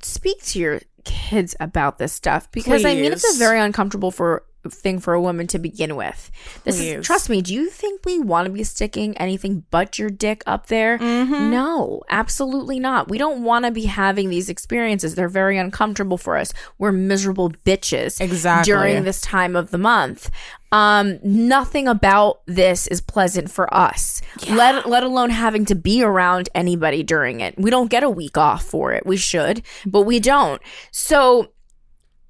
speak 0.00 0.42
to 0.42 0.58
your 0.58 0.80
kids 1.04 1.54
about 1.60 1.98
this 1.98 2.12
stuff 2.12 2.50
because 2.52 2.84
I 2.84 2.94
mean, 2.94 3.12
it's 3.12 3.36
a 3.36 3.38
very 3.38 3.60
uncomfortable 3.60 4.10
for 4.10 4.44
thing 4.70 4.98
for 4.98 5.14
a 5.14 5.20
woman 5.20 5.46
to 5.48 5.58
begin 5.58 5.96
with. 5.96 6.30
This 6.64 6.76
Please. 6.78 6.94
is 6.96 7.06
trust 7.06 7.28
me, 7.28 7.42
do 7.42 7.52
you 7.54 7.68
think 7.70 8.04
we 8.04 8.18
want 8.18 8.46
to 8.46 8.52
be 8.52 8.64
sticking 8.64 9.16
anything 9.18 9.64
but 9.70 9.98
your 9.98 10.10
dick 10.10 10.42
up 10.46 10.66
there? 10.66 10.98
Mm-hmm. 10.98 11.50
No, 11.50 12.02
absolutely 12.08 12.78
not. 12.78 13.08
We 13.08 13.18
don't 13.18 13.42
want 13.44 13.64
to 13.64 13.70
be 13.70 13.84
having 13.86 14.30
these 14.30 14.48
experiences. 14.48 15.14
They're 15.14 15.28
very 15.28 15.58
uncomfortable 15.58 16.18
for 16.18 16.36
us. 16.36 16.52
We're 16.78 16.92
miserable 16.92 17.50
bitches 17.50 18.20
Exactly. 18.20 18.72
during 18.72 19.04
this 19.04 19.20
time 19.20 19.56
of 19.56 19.70
the 19.70 19.78
month. 19.78 20.30
Um, 20.70 21.18
nothing 21.22 21.86
about 21.86 22.40
this 22.46 22.86
is 22.86 23.02
pleasant 23.02 23.50
for 23.50 23.72
us. 23.74 24.22
Let 24.48 24.88
let 24.88 25.02
alone 25.02 25.28
having 25.28 25.66
to 25.66 25.74
be 25.74 26.02
around 26.02 26.48
anybody 26.54 27.02
during 27.02 27.40
it. 27.40 27.58
We 27.58 27.68
don't 27.68 27.90
get 27.90 28.02
a 28.02 28.08
week 28.08 28.38
off 28.38 28.64
for 28.64 28.92
it. 28.92 29.04
We 29.04 29.18
should, 29.18 29.62
but 29.84 30.02
we 30.02 30.18
don't. 30.18 30.62
So 30.90 31.52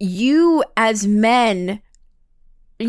you 0.01 0.65
as 0.77 1.07
men 1.07 1.81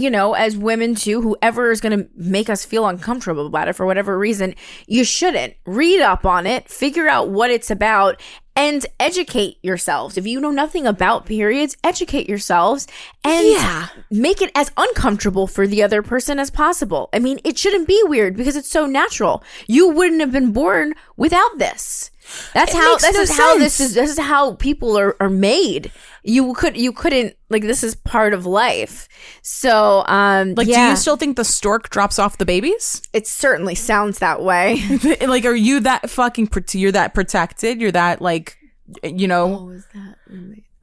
you 0.01 0.09
know, 0.09 0.33
as 0.33 0.55
women 0.57 0.95
too, 0.95 1.21
whoever 1.21 1.71
is 1.71 1.81
going 1.81 1.97
to 1.97 2.07
make 2.15 2.49
us 2.49 2.65
feel 2.65 2.87
uncomfortable 2.87 3.45
about 3.47 3.67
it 3.67 3.73
for 3.73 3.85
whatever 3.85 4.17
reason, 4.17 4.55
you 4.87 5.03
shouldn't. 5.03 5.55
Read 5.65 6.01
up 6.01 6.25
on 6.25 6.45
it, 6.47 6.69
figure 6.69 7.07
out 7.07 7.29
what 7.29 7.51
it's 7.51 7.69
about, 7.71 8.21
and 8.55 8.85
educate 8.99 9.57
yourselves. 9.63 10.17
If 10.17 10.27
you 10.27 10.39
know 10.39 10.51
nothing 10.51 10.85
about 10.85 11.25
periods, 11.25 11.75
educate 11.83 12.29
yourselves 12.29 12.87
and 13.23 13.47
Yeah. 13.47 13.87
make 14.11 14.41
it 14.41 14.51
as 14.53 14.71
uncomfortable 14.77 15.47
for 15.47 15.65
the 15.65 15.81
other 15.81 16.01
person 16.03 16.37
as 16.39 16.51
possible. 16.51 17.09
I 17.13 17.19
mean, 17.19 17.39
it 17.43 17.57
shouldn't 17.57 17.87
be 17.87 17.99
weird 18.05 18.35
because 18.37 18.55
it's 18.55 18.69
so 18.69 18.85
natural. 18.85 19.43
You 19.67 19.89
wouldn't 19.89 20.21
have 20.21 20.31
been 20.31 20.51
born 20.51 20.93
without 21.17 21.57
this. 21.57 22.11
That's 22.53 22.73
It 22.73 22.77
how 22.77 22.97
this 22.97 23.13
no 23.13 23.21
is 23.21 23.37
how 23.37 23.57
this 23.57 23.79
is 23.79 23.93
this 23.93 24.11
is 24.11 24.19
how 24.19 24.53
people 24.55 24.97
are, 24.97 25.15
are 25.19 25.29
made. 25.29 25.91
You 26.23 26.53
could 26.53 26.77
you 26.77 26.91
couldn't 26.91 27.35
like 27.49 27.63
this 27.63 27.83
is 27.83 27.95
part 27.95 28.33
of 28.33 28.45
life. 28.45 29.07
So 29.41 30.03
um 30.07 30.53
Like, 30.55 30.67
do 30.67 30.79
you 30.79 30.95
still 30.95 31.17
think 31.17 31.37
the 31.37 31.45
stork 31.45 31.89
drops 31.89 32.19
off 32.19 32.37
the 32.37 32.45
babies? 32.45 33.01
it 33.13 33.27
certainly 33.27 33.75
sounds 33.75 34.19
that 34.19 34.41
way. 34.41 34.81
like, 35.21 35.45
are 35.45 35.55
you 35.55 35.79
that 35.81 36.09
fucking? 36.09 36.49
You're 36.73 36.91
that 36.93 37.13
protected. 37.13 37.81
You're 37.81 37.91
that 37.91 38.21
like, 38.21 38.57
you 39.03 39.27
know. 39.27 39.71
that 39.93 40.15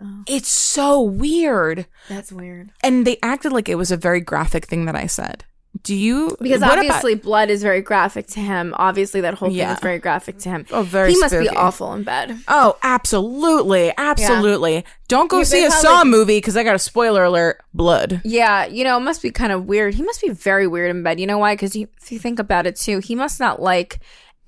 oh, 0.01 0.23
It's 0.27 0.49
so 0.49 1.01
weird. 1.01 1.87
that's 2.09 2.33
weird. 2.33 2.71
And 2.83 3.07
they 3.07 3.19
acted 3.23 3.53
like 3.53 3.69
it 3.69 3.77
was 3.77 3.91
a 3.91 3.97
very 3.97 4.21
graphic 4.21 4.67
thing 4.67 4.85
that 4.87 4.97
I 4.97 5.07
said. 5.07 5.45
Do 5.83 5.95
you? 5.95 6.37
Because 6.41 6.61
what 6.61 6.73
about- 6.73 6.79
obviously 6.85 7.15
blood 7.15 7.49
is 7.49 7.63
very 7.63 7.81
graphic 7.81 8.27
to 8.29 8.41
him. 8.41 8.75
Obviously 8.77 9.21
that 9.23 9.35
whole 9.35 9.49
thing 9.49 9.57
Yeah. 9.59 9.73
is 9.75 9.81
very 9.81 9.99
graphic 9.99 10.39
to 10.41 10.49
him. 10.51 10.67
Oh, 10.73 10.83
very 10.83 11.13
He 11.13 11.19
must 11.19 11.39
be 11.39 11.49
awful 11.49 11.93
in 11.95 12.03
bed. 12.03 12.37
Oh, 12.49 12.77
absolutely, 12.83 13.93
absolutely. 13.97 14.85
Don't 15.09 15.29
go 15.31 15.39
You- 15.39 15.45
see 15.45 15.65
a 15.65 15.69
probably- 15.69 15.81
Saw 15.89 16.05
movie 16.05 16.37
because 16.39 16.57
I 16.57 16.65
got 16.65 16.75
a 16.75 16.79
spoiler 16.79 17.25
alert. 17.25 17.61
Blood. 17.73 18.21
Yeah, 18.25 18.67
you 18.67 18.85
know, 18.85 18.97
it 18.97 19.01
must 19.01 19.23
be 19.23 19.31
kind 19.31 19.53
of 19.53 19.65
weird. 19.67 19.95
He 19.95 20.03
must 20.03 20.21
be 20.21 20.29
very 20.31 20.67
weird 20.67 20.91
in 20.91 21.03
bed. 21.03 21.19
You 21.21 21.27
know 21.27 21.39
why? 21.39 21.55
Because 21.55 21.75
if 21.77 21.89
you 22.11 22.19
think 22.19 22.39
about 22.39 22.67
it 22.67 22.77
too, 22.77 22.99
he 22.99 23.15
must 23.15 23.39
not 23.41 23.63
like 23.63 24.01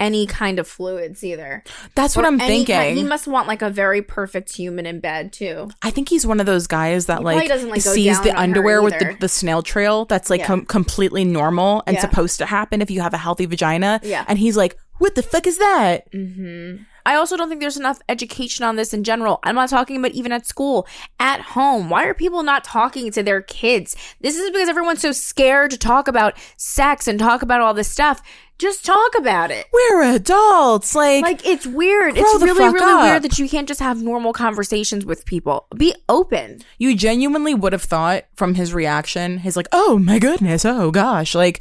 any 0.03 0.27
kind 0.27 0.59
of 0.59 0.67
fluids 0.67 1.23
either. 1.23 1.63
That's 1.95 2.17
what 2.17 2.25
Or 2.25 2.29
I'm 2.29 2.39
thinking. 2.39 2.75
kind- 2.77 2.97
he 2.99 3.05
must 3.05 3.27
want 3.29 3.47
like 3.49 3.63
a 3.63 3.71
very 3.71 4.03
perfect 4.03 4.53
human 4.55 4.85
in 4.85 4.99
bed 5.01 5.33
too. 5.33 5.71
I 5.81 5.91
think 5.91 6.09
he's 6.09 6.27
one 6.27 6.41
of 6.41 6.47
those 6.47 6.67
guys 6.67 7.07
that 7.07 7.23
like, 7.23 7.49
doesn't, 7.49 7.71
like, 7.71 7.81
sees 7.81 8.21
the 8.23 8.39
underwear 8.39 8.83
with 8.83 8.99
the, 8.99 9.17
the 9.21 9.29
snail 9.29 9.63
trail 9.63 10.05
that's 10.05 10.29
like 10.29 10.41
Yeah. 10.41 10.47
com- 10.47 10.67
completely 10.67 11.25
normal 11.25 11.83
and 11.87 11.95
Yeah. 11.95 12.01
supposed 12.01 12.39
to 12.39 12.47
happen 12.47 12.83
if 12.83 12.91
you 12.91 13.01
have 13.01 13.15
a 13.15 13.19
healthy 13.19 13.47
vagina. 13.47 14.01
Yeah. 14.03 14.25
And 14.27 14.39
he's 14.39 14.57
like, 14.57 14.77
what 14.99 15.15
the 15.15 15.23
fuck 15.23 15.47
is 15.47 15.59
that? 15.59 16.11
Mm-hmm. 16.13 16.83
I 17.05 17.17
also 17.17 17.37
don't 17.37 17.49
think 17.49 17.61
there's 17.61 17.77
enough 17.77 17.99
education 18.09 18.65
on 18.65 18.77
this 18.77 18.95
in 18.95 19.03
general. 19.03 19.41
I'm 19.43 19.57
not 19.57 19.69
talking 19.69 19.97
about 19.97 20.13
even 20.13 20.31
at 20.31 20.47
school, 20.47 20.87
at 21.19 21.41
home. 21.41 21.91
Why 21.91 22.05
are 22.05 22.15
people 22.15 22.45
not 22.45 22.63
talking 22.63 23.11
to 23.11 23.25
their 23.25 23.43
kids? 23.43 23.97
This 24.21 24.37
is 24.37 24.51
because 24.51 24.69
everyone's 24.69 25.01
so 25.03 25.11
scared 25.11 25.73
to 25.73 25.79
talk 25.79 26.07
about 26.07 26.35
sex 26.57 27.09
and 27.09 27.19
talk 27.19 27.43
about 27.43 27.61
all 27.61 27.75
this 27.75 27.89
stuff. 27.91 28.23
Just 28.59 28.85
talk 28.85 29.19
about 29.19 29.51
it. 29.51 29.67
We're 29.73 30.15
adults. 30.15 30.95
Like, 30.95 31.23
Like 31.23 31.45
it's 31.45 31.67
weird. 31.67 32.17
It's 32.17 32.39
the 32.39 32.47
really, 32.47 32.65
really 32.73 32.93
up. 32.93 33.03
weird 33.03 33.23
that 33.23 33.39
you 33.39 33.49
can't 33.49 33.67
just 33.67 33.81
have 33.81 34.01
normal 34.01 34.33
conversations 34.33 35.05
with 35.05 35.25
people. 35.27 35.67
Be 35.77 35.95
open. 36.09 36.61
you 36.79 36.95
genuinely 36.95 37.55
would 37.55 37.73
have 37.73 37.83
thought 37.83 38.25
from 38.37 38.55
his 38.55 38.73
reaction, 38.73 39.39
his 39.39 39.57
like, 39.57 39.67
oh 39.73 39.99
my 39.99 40.19
goodness, 40.21 40.65
oh 40.65 40.91
gosh. 40.93 41.35
Like, 41.35 41.61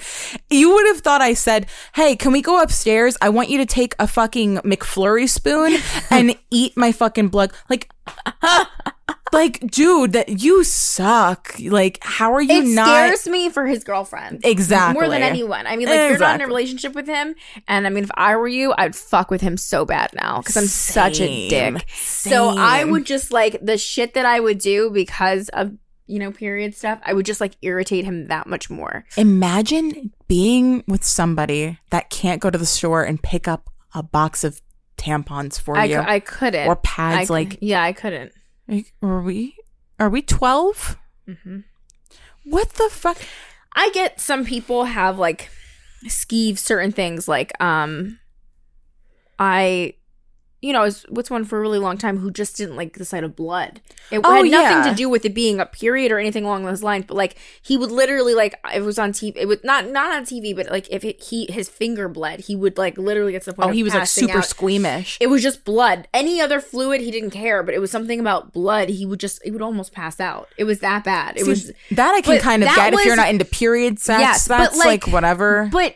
you 0.51 0.71
would 0.73 0.85
have 0.87 0.99
thought 0.99 1.21
I 1.21 1.33
said, 1.33 1.65
hey, 1.95 2.15
can 2.15 2.31
we 2.31 2.41
go 2.41 2.61
upstairs? 2.61 3.17
I 3.21 3.29
want 3.29 3.49
you 3.49 3.57
to 3.57 3.65
take 3.65 3.95
a 3.97 4.05
fucking 4.07 4.57
McFlurry 4.57 5.27
spoon 5.27 5.77
and 6.11 6.37
eat 6.51 6.77
my 6.77 6.91
fucking 6.91 7.29
blood. 7.29 7.51
Like, 7.69 7.89
like, 9.33 9.59
dude, 9.71 10.13
that 10.13 10.41
you 10.41 10.63
suck. 10.63 11.55
Like, 11.59 11.99
how 12.01 12.33
are 12.33 12.41
you 12.41 12.61
It 12.61 12.67
not? 12.75 12.85
scares 12.87 13.27
me 13.27 13.49
for 13.49 13.65
his 13.65 13.83
girlfriend. 13.83 14.41
Exactly. 14.45 14.99
More 15.01 15.09
than 15.09 15.21
anyone. 15.21 15.67
I 15.67 15.75
mean, 15.75 15.87
like, 15.87 16.09
you're 16.09 16.17
not 16.19 16.35
in 16.35 16.41
a 16.41 16.47
relationship 16.47 16.93
with 16.93 17.07
him. 17.07 17.35
And 17.67 17.85
I 17.87 17.89
mean, 17.89 18.03
if 18.03 18.11
I 18.15 18.35
were 18.35 18.47
you, 18.47 18.73
I'd 18.77 18.95
fuck 18.95 19.31
with 19.31 19.41
him 19.41 19.57
so 19.57 19.85
bad 19.85 20.11
now 20.13 20.39
because 20.39 20.57
I'm 20.57 20.65
such 20.65 21.19
a 21.19 21.49
dick. 21.49 21.85
Same. 21.89 22.31
So 22.31 22.55
I 22.57 22.83
would 22.83 23.05
just 23.05 23.31
like 23.31 23.57
the 23.61 23.77
shit 23.77 24.13
that 24.15 24.25
I 24.25 24.39
would 24.39 24.57
do 24.59 24.89
because 24.91 25.49
of, 25.49 25.71
you 26.07 26.19
know, 26.19 26.31
period 26.31 26.75
stuff, 26.75 26.99
I 27.05 27.13
would 27.13 27.25
just 27.25 27.39
like 27.39 27.53
irritate 27.61 28.03
him 28.05 28.27
that 28.27 28.47
much 28.47 28.69
more. 28.69 29.05
Imagine 29.17 30.11
being 30.27 30.83
with 30.87 31.03
somebody 31.03 31.79
that 31.89 32.09
can't 32.09 32.41
go 32.41 32.49
to 32.49 32.57
the 32.57 32.65
store 32.65 33.03
and 33.03 33.21
pick 33.21 33.47
up 33.47 33.69
a 33.93 34.03
box 34.03 34.43
of 34.43 34.61
tampons 34.97 35.59
for 35.59 35.77
I, 35.77 35.85
you 35.85 35.95
cou- 35.95 36.05
I 36.07 36.19
couldn't. 36.19 36.67
or 36.67 36.75
pads. 36.75 37.17
I 37.17 37.25
cou- 37.25 37.33
like, 37.33 37.57
yeah, 37.61 37.81
I 37.81 37.93
couldn't. 37.93 38.31
Are 39.01 39.21
we? 39.21 39.55
Are 39.99 40.09
we 40.09 40.21
12 40.21 40.97
Mm-hmm. 41.27 41.59
What 42.43 42.69
the 42.69 42.89
fuck? 42.91 43.17
I 43.75 43.89
get 43.91 44.19
some 44.19 44.43
people 44.43 44.85
have 44.85 45.19
like 45.19 45.49
skeeve 46.05 46.57
certain 46.57 46.91
things 46.91 47.27
like 47.27 47.51
um 47.61 48.19
I 49.37 49.93
you 50.61 50.71
know, 50.73 50.81
I 50.81 50.83
was 50.85 51.05
with 51.09 51.25
someone 51.27 51.43
for 51.45 51.57
a 51.57 51.61
really 51.61 51.79
long 51.79 51.97
time 51.97 52.17
who 52.19 52.29
just 52.29 52.55
didn't 52.55 52.75
like 52.75 52.93
the 52.97 53.03
sight 53.05 53.23
of 53.23 53.35
blood. 53.35 53.81
It 54.11 54.21
Oh, 54.23 54.31
had 54.43 54.45
nothing 54.51 54.77
yeah. 54.83 54.89
to 54.89 54.95
do 54.95 55.09
with 55.09 55.25
it 55.25 55.33
being 55.33 55.59
a 55.59 55.65
period 55.65 56.11
or 56.11 56.19
anything 56.19 56.45
along 56.45 56.65
those 56.65 56.83
lines. 56.83 57.05
But 57.07 57.17
like, 57.17 57.35
he 57.63 57.77
would 57.77 57.89
literally 57.91 58.35
like, 58.35 58.53
it 58.73 58.81
was 58.81 58.99
on 58.99 59.11
TV. 59.11 59.33
It 59.37 59.47
was 59.47 59.57
not 59.63 59.89
not 59.89 60.13
on 60.15 60.23
TV, 60.23 60.55
but 60.55 60.69
like 60.69 60.87
if 60.91 61.03
it, 61.03 61.23
he 61.23 61.47
his 61.51 61.67
finger 61.67 62.07
bled, 62.07 62.41
he 62.41 62.55
would 62.55 62.77
like 62.77 62.97
literally 62.99 63.31
get 63.31 63.41
to 63.43 63.49
the 63.51 63.55
point. 63.55 63.65
Oh, 63.65 63.69
of 63.69 63.75
he 63.75 63.81
was 63.81 63.95
like 63.95 64.05
super 64.07 64.37
out. 64.37 64.45
squeamish. 64.45 65.17
It 65.19 65.27
was 65.27 65.41
just 65.41 65.65
blood. 65.65 66.07
Any 66.13 66.39
other 66.39 66.59
fluid, 66.61 67.01
he 67.01 67.09
didn't 67.09 67.31
care. 67.31 67.63
But 67.63 67.73
it 67.73 67.79
was 67.79 67.89
something 67.89 68.19
about 68.19 68.53
blood. 68.53 68.89
He 68.89 69.05
would 69.05 69.19
just, 69.19 69.41
he 69.43 69.49
would 69.49 69.63
almost 69.63 69.93
pass 69.93 70.19
out. 70.19 70.47
It 70.57 70.65
was 70.65 70.79
that 70.81 71.03
bad. 71.03 71.37
It 71.37 71.45
See, 71.45 71.49
was, 71.49 71.71
that 71.91 72.13
I 72.13 72.21
can 72.21 72.39
kind 72.39 72.61
of 72.61 72.69
that 72.69 72.75
get 72.75 72.93
if 72.93 73.03
you're 73.05 73.15
not 73.15 73.29
into 73.29 73.45
period 73.45 73.99
sex. 73.99 74.19
Yes, 74.21 74.47
but, 74.47 74.59
that's 74.59 74.77
like, 74.77 75.07
like- 75.07 75.13
whatever. 75.13 75.69
But 75.71 75.95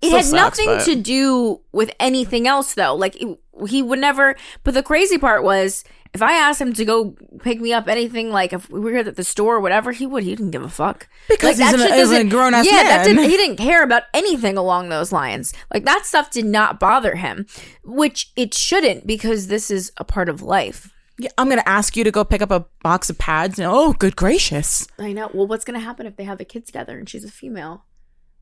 it 0.00 0.06
Still 0.08 0.16
had 0.16 0.24
sucks, 0.26 0.58
nothing 0.58 0.66
but- 0.66 0.84
to 0.86 0.96
do 0.96 1.60
with 1.70 1.94
anything 2.00 2.48
else, 2.48 2.74
though. 2.74 2.96
Like 2.96 3.14
it, 3.22 3.38
he 3.68 3.82
would 3.82 3.98
never. 3.98 4.36
But 4.64 4.74
the 4.74 4.82
crazy 4.82 5.18
part 5.18 5.42
was, 5.44 5.84
if 6.14 6.20
I 6.22 6.32
asked 6.34 6.60
him 6.60 6.72
to 6.74 6.84
go 6.84 7.16
pick 7.42 7.60
me 7.60 7.72
up 7.72 7.88
anything, 7.88 8.30
like 8.30 8.52
if 8.52 8.68
we 8.70 8.80
were 8.80 8.96
at 8.96 9.16
the 9.16 9.24
store 9.24 9.56
or 9.56 9.60
whatever, 9.60 9.92
he 9.92 10.06
would. 10.06 10.24
He 10.24 10.34
didn't 10.34 10.50
give 10.50 10.62
a 10.62 10.68
fuck 10.68 11.08
Because 11.28 11.58
Like, 11.58 11.70
he's 11.70 11.78
that 11.80 11.90
an- 11.90 11.96
he's 11.98 12.08
a 12.10 12.12
doesn't- 12.14 12.28
grown-ass 12.28 12.66
Yeah, 12.66 12.82
that 12.82 13.06
man. 13.06 13.16
didn't. 13.16 13.30
He 13.30 13.36
didn't 13.36 13.56
care 13.56 13.82
about 13.82 14.02
anything 14.12 14.56
along 14.58 14.88
those 14.90 15.10
lines. 15.12 15.52
Like 15.72 15.84
that 15.84 16.04
stuff 16.04 16.30
did 16.30 16.44
not 16.44 16.78
bother 16.78 17.14
him, 17.16 17.46
which 17.84 18.30
it 18.36 18.52
shouldn't 18.54 19.06
because 19.06 19.46
this 19.46 19.70
is 19.70 19.90
a 19.96 20.04
part 20.04 20.28
of 20.28 20.42
life. 20.42 20.90
Yeah, 21.18 21.30
I'm 21.38 21.48
gonna 21.48 21.62
ask 21.66 21.96
you 21.96 22.04
to 22.04 22.10
go 22.10 22.24
pick 22.24 22.42
up 22.42 22.50
a 22.50 22.66
box 22.82 23.08
of 23.10 23.18
pads. 23.18 23.58
And, 23.58 23.68
oh, 23.70 23.92
good 23.92 24.16
gracious! 24.16 24.86
I 24.98 25.12
know. 25.12 25.30
Well, 25.32 25.46
what's 25.46 25.64
gonna 25.64 25.78
happen 25.78 26.06
if 26.06 26.16
they 26.16 26.24
have 26.24 26.40
a 26.40 26.44
kid 26.44 26.66
together 26.66 26.98
and 26.98 27.08
she's 27.08 27.24
a 27.24 27.30
female? 27.30 27.84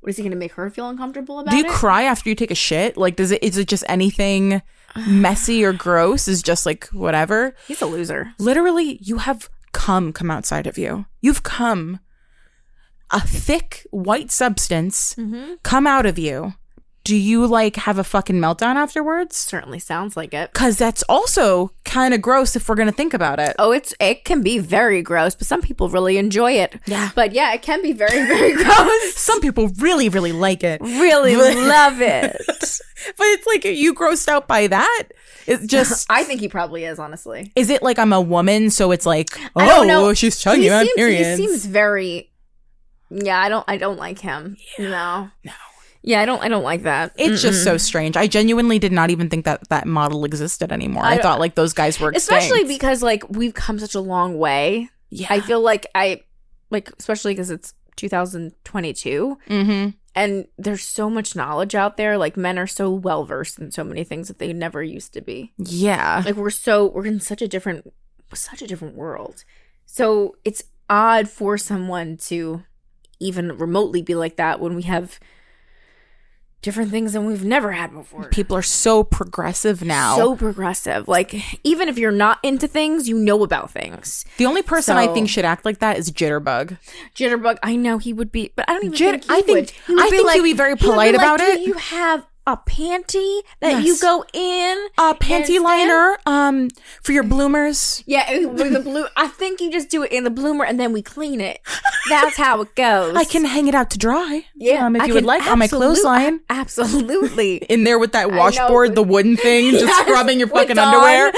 What 0.01 0.11
is 0.11 0.17
he 0.17 0.23
gonna 0.23 0.37
make 0.37 0.53
her 0.53 0.71
feel 0.71 0.89
uncomfortable 0.89 1.41
about 1.41 1.51
Do 1.51 1.59
you 1.59 1.65
it? 1.65 1.71
cry 1.71 2.03
after 2.05 2.29
you 2.31 2.35
take 2.35 2.51
a 2.51 2.55
shit? 2.55 2.97
Like, 2.97 3.17
does 3.17 3.31
it? 3.31 3.43
Is 3.43 3.57
it 3.59 3.69
just 3.69 3.85
anything 3.89 4.63
messy 5.07 5.63
or 5.65 5.73
gross? 5.73 6.27
Is 6.29 6.43
just 6.43 6.65
like 6.67 6.87
whatever. 6.89 7.55
He's 7.69 7.83
a 7.83 7.87
loser. 7.87 8.33
Literally, 8.39 8.99
you 9.03 9.19
have 9.19 9.49
cum 9.73 10.13
come 10.13 10.31
outside 10.31 10.67
of 10.67 10.79
you. 10.79 11.07
You've 11.21 11.43
come. 11.43 12.01
A 13.13 13.21
thick 13.21 13.87
white 13.91 14.31
substance 14.31 15.15
Mm-hmm. 15.19 15.55
come 15.65 15.87
out 15.87 16.07
of 16.07 16.19
you. 16.19 16.55
Do 17.03 17.17
you 17.17 17.47
like 17.47 17.77
have 17.77 17.99
a 17.99 18.05
fucking 18.05 18.37
meltdown 18.37 18.77
afterwards? 18.77 19.37
Certainly 19.37 19.79
sounds 19.79 20.17
like 20.17 20.35
it. 20.35 20.53
Because 20.53 20.77
that's 20.77 21.03
also 21.05 21.73
kind 21.85 22.13
of 22.13 22.21
gross 22.21 22.55
if 22.57 22.69
we're 22.69 22.75
gonna 22.75 22.93
think 22.93 23.15
about 23.15 23.41
it. 23.41 23.57
Oh, 23.59 23.73
it's 23.73 23.95
it 24.01 24.25
can 24.25 24.43
be 24.43 24.59
very 24.59 25.01
gross, 25.01 25.35
but 25.35 25.47
some 25.47 25.63
people 25.63 25.89
really 25.89 26.19
enjoy 26.19 26.53
it. 26.53 26.79
Yeah. 26.87 27.11
But 27.15 27.33
yeah, 27.33 27.55
it 27.55 27.63
can 27.63 27.83
be 27.83 27.93
very, 27.93 28.11
very 28.27 28.53
gross. 28.53 29.15
Some 29.21 29.41
people 29.41 29.69
really, 29.79 30.09
really 30.09 30.33
like 30.33 30.63
it. 30.63 30.81
really 30.81 31.37
love 31.37 32.01
it. 32.01 32.37
But 32.47 33.27
it's 33.27 33.47
like 33.47 33.65
are 33.65 33.69
you 33.69 33.95
grossed 33.95 34.29
out 34.29 34.47
by 34.47 34.67
that? 34.67 35.09
It's 35.47 35.67
just 35.67 36.07
I 36.11 36.23
think 36.25 36.41
he 36.41 36.49
probably 36.49 36.85
is, 36.85 36.99
honestly. 36.99 37.51
is 37.57 37.71
it 37.71 37.83
like 37.83 37.99
I'm 37.99 38.13
a 38.13 38.21
woman, 38.21 38.71
so 38.71 38.91
it's 38.93 39.07
like 39.07 39.29
I 39.57 39.67
don't 39.67 39.85
oh, 39.85 39.89
know. 39.89 40.09
oh 40.09 40.15
she's 40.15 40.39
chugging 40.39 40.65
he 40.65 40.69
seems. 40.69 41.39
He 41.39 41.47
seems 41.47 41.67
very. 41.67 42.31
Yeah, 43.11 43.41
I 43.41 43.49
don't. 43.49 43.65
I 43.67 43.79
don't 43.79 43.99
like 43.99 44.19
him. 44.19 44.57
no. 44.79 45.31
no. 45.45 45.53
Yeah, 46.03 46.21
I 46.21 46.25
don't. 46.25 46.43
I 46.43 46.49
don't 46.49 46.63
like 46.63 46.85
that. 46.85 47.13
It's 47.17 47.43
just 47.43 47.63
so 47.63 47.77
strange. 47.77 48.17
I 48.17 48.27
genuinely 48.27 48.79
did 48.79 48.93
not 48.93 49.11
even 49.11 49.29
think 49.29 49.45
that 49.45 49.69
that 49.69 49.87
model 49.87 50.25
existed 50.25 50.73
anymore. 50.73 51.05
I, 51.05 51.15
I- 51.15 51.19
thought 51.19 51.41
like 51.41 51.55
those 51.55 51.73
guys 51.73 52.01
were 52.01 52.11
especially 52.15 52.61
extinct. 52.61 52.81
because 52.81 53.03
like 53.03 53.29
we've 53.29 53.55
come 53.55 53.79
such 53.79 53.95
a 53.95 54.01
long 54.01 54.39
way. 54.39 54.89
yeah. 55.11 55.27
I 55.31 55.41
feel 55.41 55.61
like 55.61 55.87
I 55.95 56.23
like 56.71 56.91
especially 56.99 57.33
because 57.33 57.51
it's 57.51 57.75
2022 57.97 59.39
mm-hmm. 59.49 59.91
and 60.15 60.47
there's 60.57 60.83
so 60.85 61.11
much 61.11 61.37
knowledge 61.37 61.75
out 61.75 61.97
there. 61.97 62.17
Like 62.17 62.37
men 62.37 62.59
are 62.59 62.67
so 62.67 62.91
well 62.91 63.25
versed 63.25 63.59
in 63.59 63.71
so 63.71 63.85
many 63.85 64.05
things 64.05 64.29
that 64.29 64.39
they 64.39 64.53
never 64.53 64.83
used 64.83 65.13
to 65.15 65.21
be. 65.21 65.53
Yeah. 65.59 66.23
like 66.25 66.37
we're 66.37 66.51
so 66.51 66.87
we're 66.87 67.07
in 67.07 67.21
such 67.21 67.43
a 67.43 67.49
different 67.49 67.93
such 68.33 68.63
a 68.63 68.67
different 68.67 68.95
world 68.95 69.43
so 69.87 70.37
it's 70.45 70.63
odd 70.89 71.29
for 71.29 71.59
someone 71.59 72.17
to 72.17 72.63
even 73.19 73.59
remotely 73.59 74.03
be 74.03 74.15
like 74.15 74.37
that 74.37 74.61
when 74.61 74.77
we 74.77 74.83
have 74.83 75.19
different 76.63 76.91
things 76.91 77.15
than 77.15 77.25
we've 77.27 77.45
never 77.45 77.73
had 77.73 77.93
before 77.93 78.25
People 78.29 78.57
are 78.57 78.63
so 78.63 79.03
progressive 79.03 79.83
now. 79.85 80.17
so 80.17 80.37
progressive 80.37 81.09
like 81.09 81.35
even 81.65 81.89
if 81.89 81.97
you're 81.99 82.13
not 82.13 82.39
into 82.43 82.69
things 82.69 83.09
you 83.09 83.19
know 83.19 83.43
about 83.43 83.71
things 83.71 84.25
the 84.37 84.47
only 84.47 84.63
person 84.63 84.97
I 84.97 85.07
think 85.07 85.29
should 85.29 85.45
act 85.45 85.65
like 85.65 85.79
that 85.79 85.97
is 85.99 86.11
Jitterbug. 86.11 86.77
jitterbug 87.15 87.59
i 87.63 87.77
know 87.77 87.99
he 87.99 88.13
would 88.13 88.31
be 88.31 88.53
but 88.57 88.69
i 88.69 88.73
don't 88.75 88.85
even 88.85 88.97
Jit- 88.97 89.25
think 89.25 89.25
he 89.25 89.31
I 89.39 89.41
think- 89.43 89.57
would 89.59 89.71
he 89.71 89.95
would 89.95 90.03
I 90.03 90.05
be 90.07 90.11
think 90.17 90.27
like, 90.27 90.37
he'd 90.37 90.43
be 90.43 90.53
very 90.53 90.77
polite 90.77 91.15
like, 91.15 91.23
about 91.25 91.39
"Do 91.39 91.45
it." 91.47 91.61
you 91.61 91.75
have 91.75 92.27
a 92.47 92.57
panty 92.57 93.41
that 93.61 93.85
you 93.85 93.99
go 94.01 94.25
in 94.33 94.89
a 94.99 95.15
panty 95.15 95.61
liner 95.61 96.19
um 96.27 96.69
for 97.03 97.13
your 97.13 97.23
bloomers. 97.23 98.03
Yeah, 98.07 98.47
with 98.47 98.73
the 98.73 98.81
blue. 98.81 99.07
I 99.17 99.29
think 99.29 99.61
you 99.61 99.71
just 99.71 99.89
do 99.91 100.03
it 100.03 100.11
in 100.13 100.25
the 100.25 100.31
bloomer 100.31 100.65
and 100.65 100.81
then 100.81 100.93
we 100.93 101.03
clean 101.03 101.41
it. 101.41 101.61
That's 102.09 102.37
how 102.37 102.63
it 102.63 102.75
goes. 102.75 103.15
I 103.17 103.25
can 103.25 103.45
hang 103.45 103.69
it 103.69 103.75
out 103.75 103.91
to 103.91 103.99
dry. 103.99 104.47
Yeah, 104.55 104.87
Um 104.87 104.97
if 104.97 105.03
I 105.03 105.05
you 105.07 105.15
would 105.15 105.25
like 105.25 105.47
on 105.47 105.59
my 105.59 105.69
clothesline. 105.69 106.41
Absolutely. 106.51 107.57
In 107.57 107.85
there 107.85 107.99
with 107.99 108.13
that 108.13 108.33
washboard, 108.33 108.95
the 108.95 109.03
wooden 109.03 109.37
thing, 109.37 109.71
just 109.73 109.85
Yes, 109.85 110.07
scrubbing 110.07 110.39
your 110.39 110.49
fucking 110.49 110.79
underwear. 110.79 111.33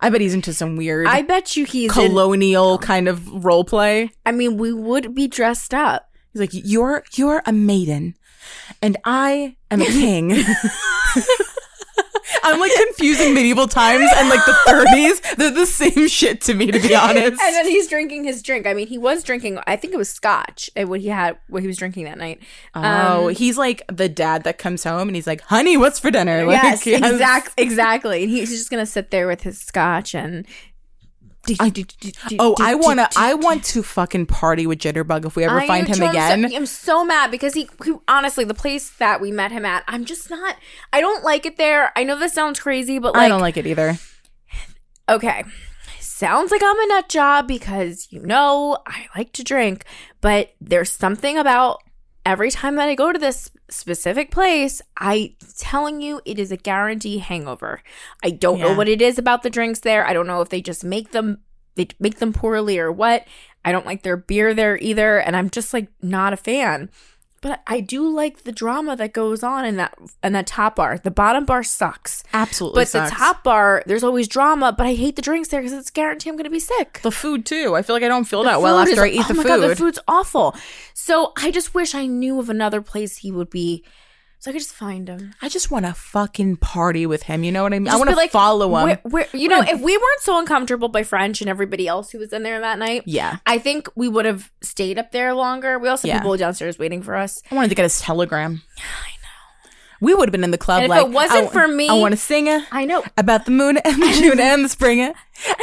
I 0.00 0.10
bet 0.10 0.20
he's 0.20 0.34
into 0.34 0.52
some 0.52 0.76
weird 0.76 1.06
I 1.06 1.22
bet 1.22 1.56
you 1.56 1.64
he's. 1.64 1.96
In, 1.96 2.08
colonial 2.08 2.78
kind 2.78 3.08
of 3.08 3.44
role 3.44 3.64
play. 3.64 4.10
I 4.26 4.32
mean, 4.32 4.56
we 4.56 4.72
would 4.72 5.14
be 5.14 5.28
dressed 5.28 5.72
up. 5.74 6.08
He's 6.32 6.40
like, 6.40 6.50
"You're 6.52 7.04
you're 7.14 7.42
a 7.46 7.52
maiden, 7.52 8.14
and 8.82 8.96
I 9.04 9.56
am 9.70 9.80
a 9.82 9.86
king." 10.00 10.32
I'm 12.44 12.60
like 12.60 12.72
confusing 12.74 13.34
medieval 13.34 13.66
times 13.66 14.08
and 14.16 14.28
like 14.28 14.44
the 14.44 14.52
30s. 14.68 15.36
They're 15.36 15.50
the 15.50 15.66
same 15.66 16.08
shit 16.08 16.40
to 16.42 16.54
me, 16.54 16.70
to 16.70 16.78
be 16.78 16.94
honest. 16.94 17.40
And 17.42 17.54
then 17.54 17.66
he's 17.66 17.88
drinking 17.88 18.24
his 18.24 18.42
drink. 18.42 18.66
I 18.66 18.74
mean, 18.74 18.86
he 18.86 18.98
was 18.98 19.22
drinking. 19.22 19.58
I 19.66 19.76
think 19.76 19.92
it 19.94 19.96
was 19.96 20.10
scotch. 20.10 20.68
eh, 20.76 20.84
What 20.84 21.00
he 21.00 21.08
had, 21.08 21.38
what 21.48 21.62
he 21.62 21.66
was 21.66 21.76
drinking 21.78 22.04
that 22.04 22.18
night. 22.18 22.40
oh, 22.74 23.28
Um, 23.28 23.34
he's 23.34 23.56
like 23.58 23.82
the 23.90 24.08
dad 24.08 24.44
that 24.44 24.58
comes 24.58 24.84
home 24.84 25.08
and 25.08 25.16
he's 25.16 25.26
like, 25.26 25.40
"Honey, 25.42 25.76
what's 25.76 25.98
for 25.98 26.10
dinner?" 26.10 26.44
Like, 26.46 26.62
yes, 26.62 26.82
he 26.82 26.92
has- 26.92 27.12
exact, 27.12 27.52
exactly. 27.56 28.22
And 28.24 28.30
he's 28.30 28.50
just 28.50 28.70
gonna 28.70 28.86
sit 28.86 29.10
there 29.10 29.26
with 29.26 29.42
his 29.42 29.58
scotch 29.60 30.14
and. 30.14 30.46
I- 31.60 31.72
Oh, 32.38 32.54
I 32.60 32.74
wanna, 32.74 33.08
I 33.16 33.34
want 33.34 33.64
to 33.64 33.82
fucking 33.82 34.26
party 34.26 34.66
with 34.66 34.78
Jitterbug 34.78 35.24
if 35.26 35.36
we 35.36 35.44
ever 35.44 35.60
I 35.60 35.66
find 35.66 35.86
him. 35.86 35.94
I'm 35.94 35.98
so- 35.98 36.10
again. 36.10 36.52
I'm 36.54 36.66
so, 36.66 37.04
mad 37.04 37.30
because 37.30 37.54
he, 37.54 37.68
he, 37.84 37.94
honestly, 38.06 38.44
the 38.44 38.54
place 38.54 38.90
that 38.98 39.20
we 39.20 39.30
met 39.32 39.52
him 39.52 39.64
at, 39.64 39.84
I'm 39.88 40.04
just 40.04 40.30
not. 40.30 40.56
I 40.92 41.00
don't 41.00 41.24
like 41.24 41.46
it 41.46 41.56
there. 41.56 41.92
I 41.96 42.04
know 42.04 42.18
this 42.18 42.32
sounds 42.34 42.60
crazy, 42.60 42.98
but 42.98 43.14
like, 43.14 43.22
I 43.24 43.28
don't 43.28 43.40
like 43.40 43.56
it 43.56 43.66
either. 43.66 43.96
okay, 45.08 45.44
sounds 46.00 46.50
like 46.50 46.62
I'm 46.64 46.78
a 46.78 46.86
nut 46.86 47.08
job 47.08 47.46
because 47.48 48.08
you 48.10 48.20
know 48.20 48.78
I 48.86 49.06
like 49.16 49.32
to 49.34 49.44
drink, 49.44 49.84
but 50.20 50.54
there's 50.60 50.90
something 50.90 51.38
about 51.38 51.82
every 52.26 52.50
time 52.50 52.74
that 52.76 52.88
I 52.88 52.94
go 52.94 53.12
to 53.12 53.18
this 53.18 53.50
specific 53.70 54.30
place, 54.30 54.80
I 54.96 55.34
telling 55.56 56.00
you 56.00 56.20
it 56.24 56.38
is 56.38 56.52
a 56.52 56.56
guarantee 56.56 57.18
hangover. 57.18 57.82
I 58.22 58.30
don't 58.30 58.60
know 58.60 58.74
what 58.74 58.88
it 58.88 59.02
is 59.02 59.18
about 59.18 59.42
the 59.42 59.50
drinks 59.50 59.80
there. 59.80 60.06
I 60.06 60.12
don't 60.12 60.26
know 60.26 60.40
if 60.40 60.48
they 60.48 60.60
just 60.60 60.84
make 60.84 61.12
them 61.12 61.38
they 61.74 61.88
make 62.00 62.18
them 62.18 62.32
poorly 62.32 62.78
or 62.78 62.90
what. 62.92 63.26
I 63.64 63.72
don't 63.72 63.86
like 63.86 64.02
their 64.02 64.16
beer 64.16 64.52
there 64.54 64.78
either, 64.78 65.18
and 65.18 65.36
I'm 65.36 65.50
just 65.50 65.72
like 65.72 65.88
not 66.02 66.32
a 66.32 66.36
fan. 66.36 66.90
But 67.40 67.62
I 67.68 67.80
do 67.80 68.08
like 68.08 68.42
the 68.42 68.50
drama 68.52 68.96
that 68.96 69.12
goes 69.12 69.42
on 69.44 69.64
in 69.64 69.76
that 69.76 69.96
in 70.24 70.32
that 70.32 70.46
top 70.48 70.74
bar. 70.76 70.98
The 70.98 71.10
bottom 71.12 71.44
bar 71.44 71.62
sucks. 71.62 72.24
Absolutely, 72.32 72.80
But 72.80 72.88
sucks. 72.88 73.10
the 73.10 73.16
top 73.16 73.44
bar, 73.44 73.82
there's 73.86 74.02
always 74.02 74.26
drama, 74.26 74.72
but 74.76 74.86
I 74.86 74.94
hate 74.94 75.14
the 75.16 75.22
drinks 75.22 75.48
there 75.48 75.60
because 75.60 75.72
it's 75.78 75.90
guaranteed 75.90 76.30
I'm 76.30 76.36
going 76.36 76.44
to 76.44 76.50
be 76.50 76.58
sick. 76.58 77.00
the 77.02 77.12
food 77.12 77.46
too. 77.46 77.76
I 77.76 77.82
feel 77.82 77.94
like 77.94 78.02
I 78.02 78.08
don't 78.08 78.24
feel 78.24 78.42
The 78.42 78.50
that 78.50 78.60
well 78.60 78.78
after 78.78 78.92
is- 78.92 78.98
I 78.98 79.06
eat 79.08 79.20
oh 79.24 79.28
the 79.28 79.34
my 79.34 79.42
food. 79.44 79.48
God, 79.48 79.56
the 79.68 79.76
food's 79.76 79.98
awful. 80.08 80.56
So 80.94 81.32
I 81.36 81.50
just 81.52 81.74
wish 81.74 81.94
I 81.94 82.06
knew 82.06 82.40
of 82.40 82.50
another 82.50 82.82
place 82.82 83.18
he 83.18 83.30
would 83.30 83.50
be, 83.50 83.84
so 84.40 84.50
I 84.50 84.52
could 84.52 84.60
just 84.60 84.72
find 84.74 85.08
him. 85.08 85.34
I 85.42 85.48
just 85.48 85.70
want 85.70 85.84
to 85.86 85.92
fucking 85.94 86.56
party 86.58 87.06
with 87.06 87.24
him. 87.24 87.42
You 87.44 87.52
know 87.52 87.62
what 87.64 87.72
I 87.74 87.78
mean? 87.78 87.88
I 87.88 87.96
want 87.96 88.10
to 88.10 88.16
like, 88.16 88.30
follow 88.30 88.66
him. 88.76 88.84
Where, 88.86 89.00
where, 89.04 89.26
you 89.32 89.48
know, 89.48 89.60
if 89.62 89.80
we 89.80 89.96
weren't 89.96 90.20
so 90.20 90.38
uncomfortable 90.38 90.88
by 90.88 91.02
French 91.02 91.40
and 91.40 91.50
everybody 91.50 91.86
else 91.88 92.10
who 92.10 92.18
was 92.18 92.32
in 92.32 92.42
there 92.44 92.60
that 92.60 92.78
night, 92.78 93.02
yeah, 93.06 93.38
I 93.46 93.58
think 93.58 93.88
we 93.96 94.08
would 94.08 94.24
have 94.24 94.50
stayed 94.62 94.98
up 94.98 95.10
there 95.12 95.34
longer. 95.34 95.78
We 95.78 95.88
also 95.88 96.06
Yeah. 96.08 96.14
had 96.14 96.22
people 96.22 96.36
downstairs 96.36 96.78
waiting 96.78 97.02
for 97.02 97.14
us. 97.16 97.42
I 97.50 97.54
wanted 97.54 97.68
to 97.70 97.74
get 97.74 97.82
his 97.82 98.00
telegram. 98.00 98.62
I. 100.00 100.04
We 100.04 100.14
would 100.14 100.28
have 100.28 100.32
been 100.32 100.44
in 100.44 100.50
the 100.50 100.58
club 100.58 100.82
And 100.82 100.84
if 100.84 100.90
like 100.90 101.06
it 101.06 101.12
wasn't 101.12 101.48
I, 101.48 101.50
for 101.50 101.68
me- 101.68 101.88
I 101.88 101.94
want 101.94 102.12
to 102.12 102.16
sing 102.16 102.46
it 102.46 102.62
I 102.72 102.84
know. 102.84 103.02
about 103.16 103.44
the 103.44 103.50
moon 103.50 103.78
and 103.78 104.02
the 104.02 104.12
June 104.20 104.38
and 104.40 104.64
the 104.64 104.68
spring. 104.68 104.98
it. 105.00 105.14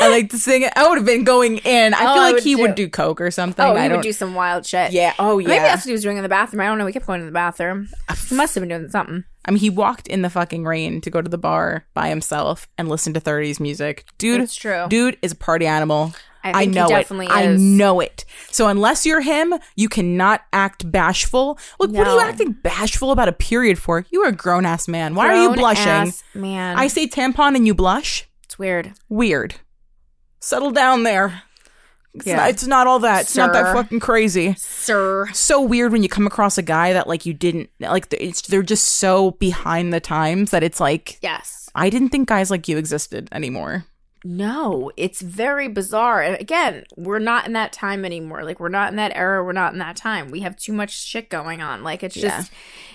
I 0.01 0.09
like 0.09 0.29
to 0.29 0.37
sing 0.39 0.61
it. 0.61 0.71
I 0.75 0.87
would 0.87 0.97
have 0.97 1.05
been 1.05 1.23
going 1.23 1.57
in. 1.59 1.93
I 1.93 1.97
Oh, 1.97 1.99
feel 1.99 2.07
I 2.07 2.15
like 2.15 2.33
would 2.35 2.43
he 2.43 2.55
too. 2.55 2.61
would 2.61 2.75
do 2.75 2.89
coke 2.89 3.19
or 3.21 3.31
something. 3.31 3.65
Oh, 3.65 3.75
I 3.75 3.83
he 3.83 3.87
don't. 3.89 3.97
would 3.97 4.03
do 4.03 4.13
some 4.13 4.33
wild 4.35 4.65
shit. 4.65 4.91
yeah. 4.91 5.13
Oh 5.19 5.37
yeah. 5.39 5.47
Maybe 5.49 5.59
that's 5.63 5.83
what 5.83 5.87
he 5.89 5.91
was 5.93 6.01
doing 6.03 6.17
in 6.17 6.23
the 6.23 6.29
bathroom. 6.29 6.61
I 6.61 6.65
don't 6.65 6.77
know. 6.77 6.85
We 6.85 6.93
kept 6.93 7.05
going 7.07 7.19
to 7.21 7.25
the 7.25 7.31
bathroom. 7.31 7.89
He 8.29 8.35
must 8.35 8.55
have 8.55 8.61
been 8.61 8.69
doing 8.69 8.89
something. 8.89 9.23
I 9.47 9.51
mean, 9.51 9.59
he 9.59 9.69
walked 9.69 10.07
in 10.07 10.21
the 10.23 10.29
fucking 10.29 10.65
rain 10.65 11.01
to 11.01 11.09
go 11.11 11.21
to 11.21 11.29
the 11.29 11.37
bar 11.37 11.85
by 11.93 12.09
himself 12.09 12.67
and 12.79 12.89
listen 12.89 13.13
to 13.13 13.21
30s 13.21 13.59
music. 13.59 14.05
Dude, 14.17 14.41
That's 14.41 14.55
true. 14.55 14.85
Dude 14.89 15.17
is 15.21 15.33
a 15.33 15.35
party 15.35 15.67
animal. 15.67 16.13
I 16.53 16.61
I 16.63 16.65
know 16.65 16.85
it. 16.85 16.89
definitely 16.89 17.27
I 17.29 17.47
know 17.55 17.99
it. 17.99 18.25
So 18.51 18.67
unless 18.67 19.05
you're 19.05 19.21
him, 19.21 19.53
you 19.75 19.89
cannot 19.89 20.41
act 20.53 20.89
bashful. 20.91 21.57
Look, 21.79 21.91
what 21.91 22.07
are 22.07 22.13
you 22.15 22.21
acting 22.21 22.51
bashful 22.53 23.11
about 23.11 23.27
a 23.27 23.33
period 23.33 23.77
for? 23.79 24.05
You 24.11 24.21
are 24.23 24.29
a 24.29 24.31
grown 24.35 24.65
ass 24.65 24.87
man. 24.87 25.15
Why 25.15 25.27
are 25.35 25.43
you 25.43 25.53
blushing? 25.55 25.87
ass 25.87 26.23
man. 26.33 26.77
I 26.77 26.87
say 26.87 27.07
tampon 27.07 27.55
and 27.55 27.65
you 27.67 27.73
blush. 27.73 28.27
it's 28.43 28.57
weird. 28.59 28.93
Weird. 29.09 29.55
Settle 30.39 30.71
down 30.71 31.03
there. 31.03 31.41
It's, 32.13 32.27
Yeah. 32.27 32.37
not, 32.37 32.49
it's 32.51 32.65
not 32.67 32.87
all 32.87 32.99
that. 32.99 33.23
It's 33.23 33.35
not 33.35 33.51
that 33.53 33.73
fucking 33.73 33.99
crazy. 33.99 34.53
Sir. 34.57 35.27
So 35.33 35.59
weird 35.59 35.91
when 35.91 36.01
you 36.03 36.07
come 36.07 36.25
across 36.27 36.57
a 36.57 36.61
guy 36.61 36.93
that 36.93 37.07
like 37.07 37.25
you 37.25 37.33
didn't 37.33 37.69
like. 37.81 38.07
It's 38.13 38.41
they're 38.43 38.63
just 38.63 38.85
so 38.85 39.31
behind 39.31 39.91
the 39.91 39.99
times 39.99 40.51
that 40.51 40.63
it's 40.63 40.79
like 40.79 41.17
Yes. 41.21 41.69
I 41.75 41.89
didn't 41.89 42.09
think 42.09 42.29
guys 42.29 42.49
like 42.49 42.67
you 42.69 42.77
existed 42.77 43.27
anymore. 43.33 43.85
No, 44.27 44.91
it's 44.97 45.21
very 45.21 45.67
bizarre. 45.67 46.19
And 46.23 46.35
again, 46.41 46.83
we're 46.97 47.19
not 47.19 47.45
in 47.45 47.53
that 47.53 47.71
time 47.71 48.03
anymore. 48.03 48.43
Like 48.43 48.59
we're 48.59 48.69
not 48.69 48.89
in 48.89 48.95
that 48.95 49.15
era. 49.15 49.43
We're 49.43 49.51
not 49.51 49.73
in 49.73 49.79
that 49.79 49.95
time. 49.95 50.31
We 50.31 50.39
have 50.39 50.55
too 50.55 50.73
much 50.73 50.89
shit 50.99 51.29
going 51.29 51.61
on. 51.61 51.83
Like 51.83 52.01
it's 52.01 52.17
Yeah. 52.17 52.39
just 52.39 52.51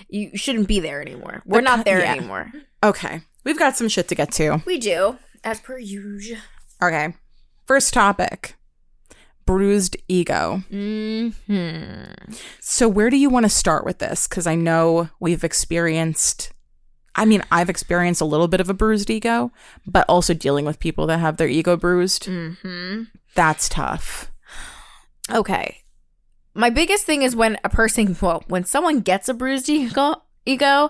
you 0.09 0.37
shouldn't 0.37 0.67
be 0.67 0.81
there 0.81 1.01
anymore. 1.01 1.41
We're 1.45 1.61
not 1.61 1.85
there 1.85 1.99
yeah. 2.01 2.11
anymore. 2.11 2.51
Okay, 2.83 3.21
we've 3.45 3.57
got 3.57 3.77
some 3.77 3.87
shit 3.87 4.09
to 4.09 4.15
get 4.15 4.31
to. 4.33 4.61
We 4.65 4.77
do, 4.77 5.19
as 5.43 5.61
per 5.61 5.77
usual. 5.77 6.39
Okay, 6.83 7.13
first 7.65 7.93
topic: 7.93 8.55
bruised 9.45 9.95
ego. 10.09 10.63
Hmm. 10.69 11.29
So 12.59 12.89
where 12.89 13.09
do 13.09 13.15
you 13.15 13.29
want 13.29 13.45
to 13.45 13.49
start 13.49 13.85
with 13.85 13.99
this? 13.99 14.27
Because 14.27 14.47
I 14.47 14.55
know 14.55 15.09
we've 15.21 15.45
experienced. 15.45 16.51
I 17.15 17.25
mean, 17.25 17.43
I've 17.51 17.69
experienced 17.69 18.21
a 18.21 18.25
little 18.25 18.47
bit 18.47 18.61
of 18.61 18.69
a 18.69 18.73
bruised 18.73 19.09
ego, 19.09 19.51
but 19.85 20.05
also 20.07 20.33
dealing 20.33 20.65
with 20.65 20.79
people 20.79 21.07
that 21.07 21.19
have 21.19 21.37
their 21.37 21.47
ego 21.47 21.75
bruised. 21.75 22.25
Hmm. 22.25 23.03
That's 23.35 23.69
tough. 23.69 24.31
Okay. 25.29 25.77
My 26.53 26.69
biggest 26.69 27.05
thing 27.05 27.21
is 27.21 27.35
when 27.35 27.57
a 27.63 27.69
person, 27.69 28.15
well, 28.21 28.43
when 28.47 28.63
someone 28.63 29.01
gets 29.01 29.29
a 29.29 29.33
bruised 29.33 29.69
ego, 29.69 30.15
ego, 30.45 30.89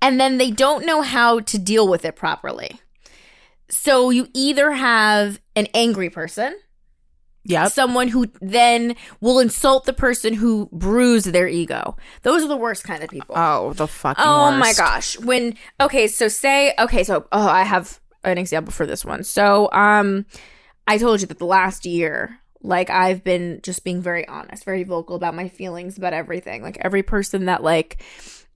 and 0.00 0.20
then 0.20 0.38
they 0.38 0.50
don't 0.50 0.84
know 0.84 1.02
how 1.02 1.40
to 1.40 1.58
deal 1.58 1.88
with 1.88 2.04
it 2.04 2.16
properly. 2.16 2.80
So 3.68 4.10
you 4.10 4.28
either 4.34 4.72
have 4.72 5.40
an 5.56 5.66
angry 5.72 6.10
person, 6.10 6.58
Yep. 7.44 7.72
someone 7.72 8.08
who 8.08 8.26
then 8.40 8.94
will 9.20 9.38
insult 9.40 9.84
the 9.84 9.92
person 9.92 10.34
who 10.34 10.68
bruised 10.72 11.26
their 11.26 11.48
ego. 11.48 11.96
Those 12.22 12.44
are 12.44 12.48
the 12.48 12.56
worst 12.56 12.84
kind 12.84 13.02
of 13.02 13.10
people. 13.10 13.34
Oh, 13.36 13.72
the 13.72 13.88
fucking. 13.88 14.24
Oh 14.24 14.52
my 14.56 14.72
gosh. 14.74 15.18
When 15.18 15.56
okay, 15.80 16.06
so 16.06 16.28
say 16.28 16.72
okay, 16.78 17.02
so 17.04 17.26
oh, 17.32 17.48
I 17.48 17.62
have 17.62 18.00
an 18.24 18.38
example 18.38 18.72
for 18.72 18.86
this 18.86 19.04
one. 19.04 19.24
So 19.24 19.70
um 19.72 20.24
I 20.86 20.98
told 20.98 21.20
you 21.20 21.26
that 21.26 21.38
the 21.38 21.44
last 21.46 21.84
year 21.84 22.38
like 22.62 22.90
I've 22.90 23.24
been 23.24 23.58
just 23.62 23.82
being 23.82 24.00
very 24.00 24.26
honest, 24.28 24.64
very 24.64 24.84
vocal 24.84 25.16
about 25.16 25.34
my 25.34 25.48
feelings 25.48 25.98
about 25.98 26.12
everything. 26.12 26.62
Like 26.62 26.78
every 26.80 27.02
person 27.02 27.46
that 27.46 27.62
like 27.62 28.00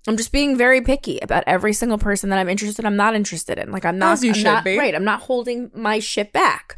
I'm 0.07 0.17
just 0.17 0.31
being 0.31 0.57
very 0.57 0.81
picky 0.81 1.19
about 1.19 1.43
every 1.49 1.73
single 1.73 1.99
person 1.99 2.31
that 2.31 2.39
I'm 2.39 2.49
interested 2.49 2.83
in, 2.83 2.87
I'm 2.87 2.97
not 2.97 3.17
interested 3.17 3.59
in. 3.59 3.73
Like 3.73 3.85
I'm 3.85 3.99
not 3.99 4.13
As 4.13 4.23
you 4.23 4.31
I'm 4.31 4.35
should 4.37 4.45
not, 4.45 4.65
be. 4.65 4.79
right, 4.79 4.95
I'm 4.95 5.03
not 5.05 5.23
holding 5.23 5.73
my 5.75 5.99
shit 5.99 6.33
back. 6.33 6.77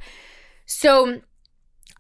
So 0.64 1.21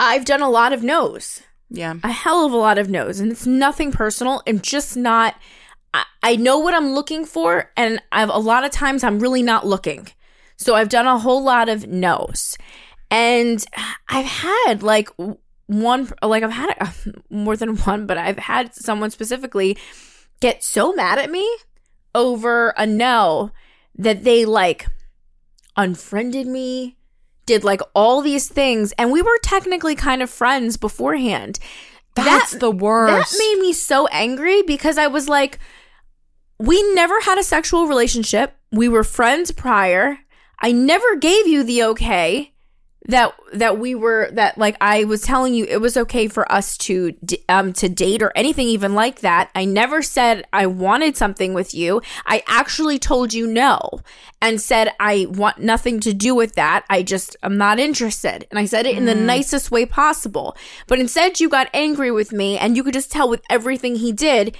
I've 0.00 0.24
done 0.24 0.42
a 0.42 0.50
lot 0.50 0.72
of 0.72 0.82
no's. 0.82 1.42
Yeah. 1.70 1.96
a 2.02 2.10
hell 2.10 2.46
of 2.46 2.52
a 2.52 2.56
lot 2.56 2.78
of 2.78 2.88
no's 2.88 3.20
and 3.20 3.30
it's 3.30 3.46
nothing 3.46 3.92
personal. 3.92 4.42
I'm 4.46 4.60
just 4.60 4.96
not 4.96 5.34
I, 5.92 6.04
I 6.22 6.36
know 6.36 6.58
what 6.58 6.72
i'm 6.72 6.94
looking 6.94 7.26
for 7.26 7.70
and 7.76 8.00
i've 8.10 8.30
a 8.30 8.38
lot 8.38 8.64
of 8.64 8.70
times 8.70 9.04
i'm 9.04 9.18
really 9.18 9.42
not 9.42 9.66
looking. 9.66 10.08
So 10.56 10.74
i've 10.74 10.88
done 10.88 11.06
a 11.06 11.18
whole 11.18 11.42
lot 11.44 11.68
of 11.68 11.86
no's. 11.86 12.56
And 13.10 13.62
i've 14.08 14.24
had 14.26 14.82
like 14.82 15.10
one 15.66 16.10
like 16.22 16.42
i've 16.42 16.52
had 16.52 16.74
uh, 16.80 16.90
more 17.30 17.56
than 17.56 17.76
one 17.76 18.06
but 18.06 18.16
i've 18.16 18.38
had 18.38 18.74
someone 18.74 19.10
specifically 19.10 19.76
get 20.40 20.64
so 20.64 20.92
mad 20.94 21.18
at 21.18 21.30
me 21.30 21.46
over 22.14 22.70
a 22.78 22.86
no 22.86 23.50
that 23.94 24.24
they 24.24 24.44
like 24.44 24.88
unfriended 25.76 26.46
me 26.46 26.97
did 27.48 27.64
like 27.64 27.80
all 27.94 28.20
these 28.22 28.46
things 28.46 28.92
and 28.98 29.10
we 29.10 29.22
were 29.22 29.38
technically 29.42 29.96
kind 29.96 30.22
of 30.22 30.30
friends 30.30 30.76
beforehand 30.76 31.58
That's 32.14 32.52
that, 32.52 32.60
the 32.60 32.70
worst. 32.70 33.32
that 33.32 33.38
made 33.38 33.60
me 33.60 33.72
so 33.72 34.06
angry 34.08 34.62
because 34.62 34.98
I 34.98 35.06
was 35.08 35.28
like, 35.28 35.58
we 36.58 36.76
never 36.94 37.20
had 37.20 37.38
a 37.38 37.42
sexual 37.42 37.86
relationship. 37.86 38.54
We 38.70 38.88
were 38.88 39.04
friends 39.04 39.50
prior. 39.52 40.18
I 40.60 40.72
never 40.72 41.16
gave 41.16 41.46
you 41.46 41.62
the 41.64 41.82
okay 41.84 42.52
that 43.08 43.34
that 43.54 43.78
we 43.78 43.94
were 43.94 44.30
that 44.32 44.58
like 44.58 44.76
I 44.80 45.04
was 45.04 45.22
telling 45.22 45.54
you 45.54 45.64
it 45.64 45.80
was 45.80 45.96
okay 45.96 46.28
for 46.28 46.50
us 46.52 46.76
to 46.78 47.12
d- 47.24 47.42
um 47.48 47.72
to 47.74 47.88
date 47.88 48.22
or 48.22 48.32
anything 48.36 48.68
even 48.68 48.94
like 48.94 49.20
that. 49.20 49.50
I 49.54 49.64
never 49.64 50.02
said 50.02 50.46
I 50.52 50.66
wanted 50.66 51.16
something 51.16 51.54
with 51.54 51.74
you. 51.74 52.02
I 52.26 52.42
actually 52.46 52.98
told 52.98 53.32
you 53.32 53.46
no 53.46 54.00
and 54.42 54.60
said 54.60 54.92
I 55.00 55.26
want 55.30 55.58
nothing 55.58 56.00
to 56.00 56.12
do 56.12 56.34
with 56.34 56.54
that. 56.54 56.84
I 56.90 57.02
just 57.02 57.36
I'm 57.42 57.56
not 57.56 57.78
interested. 57.78 58.46
And 58.50 58.58
I 58.58 58.66
said 58.66 58.86
it 58.86 58.96
in 58.96 59.06
the 59.06 59.14
nicest 59.14 59.70
way 59.70 59.86
possible. 59.86 60.54
But 60.86 61.00
instead 61.00 61.40
you 61.40 61.48
got 61.48 61.70
angry 61.72 62.10
with 62.10 62.30
me 62.32 62.58
and 62.58 62.76
you 62.76 62.84
could 62.84 62.94
just 62.94 63.10
tell 63.10 63.28
with 63.28 63.42
everything 63.48 63.96
he 63.96 64.12
did 64.12 64.54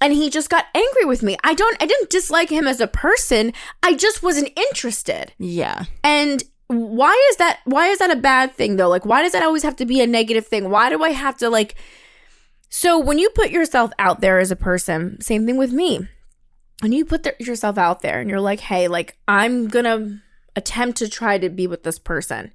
and 0.00 0.12
he 0.12 0.30
just 0.30 0.50
got 0.50 0.66
angry 0.74 1.04
with 1.04 1.22
me. 1.24 1.36
I 1.42 1.54
don't 1.54 1.82
I 1.82 1.86
didn't 1.86 2.10
dislike 2.10 2.50
him 2.50 2.68
as 2.68 2.80
a 2.80 2.86
person. 2.86 3.52
I 3.82 3.94
just 3.94 4.22
wasn't 4.22 4.56
interested. 4.56 5.32
yeah. 5.38 5.84
And 6.04 6.44
why 6.72 7.28
is 7.30 7.36
that 7.36 7.60
why 7.64 7.88
is 7.88 7.98
that 7.98 8.10
a 8.10 8.16
bad 8.16 8.54
thing 8.54 8.76
though? 8.76 8.88
Like 8.88 9.06
why 9.06 9.22
does 9.22 9.32
that 9.32 9.42
always 9.42 9.62
have 9.62 9.76
to 9.76 9.86
be 9.86 10.00
a 10.00 10.06
negative 10.06 10.46
thing? 10.46 10.70
Why 10.70 10.88
do 10.90 11.02
I 11.02 11.10
have 11.10 11.36
to 11.38 11.48
like 11.48 11.74
So 12.68 12.98
when 12.98 13.18
you 13.18 13.30
put 13.30 13.50
yourself 13.50 13.92
out 13.98 14.20
there 14.20 14.38
as 14.38 14.50
a 14.50 14.56
person, 14.56 15.20
same 15.20 15.46
thing 15.46 15.56
with 15.58 15.72
me. 15.72 16.08
When 16.80 16.90
you 16.92 17.04
put 17.04 17.22
the, 17.22 17.34
yourself 17.38 17.78
out 17.78 18.00
there 18.00 18.20
and 18.20 18.28
you're 18.28 18.40
like, 18.40 18.58
"Hey, 18.60 18.88
like 18.88 19.16
I'm 19.28 19.68
to 19.68 20.18
attempt 20.56 20.98
to 20.98 21.08
try 21.08 21.38
to 21.38 21.48
be 21.48 21.66
with 21.66 21.84
this 21.84 21.98
person." 21.98 22.52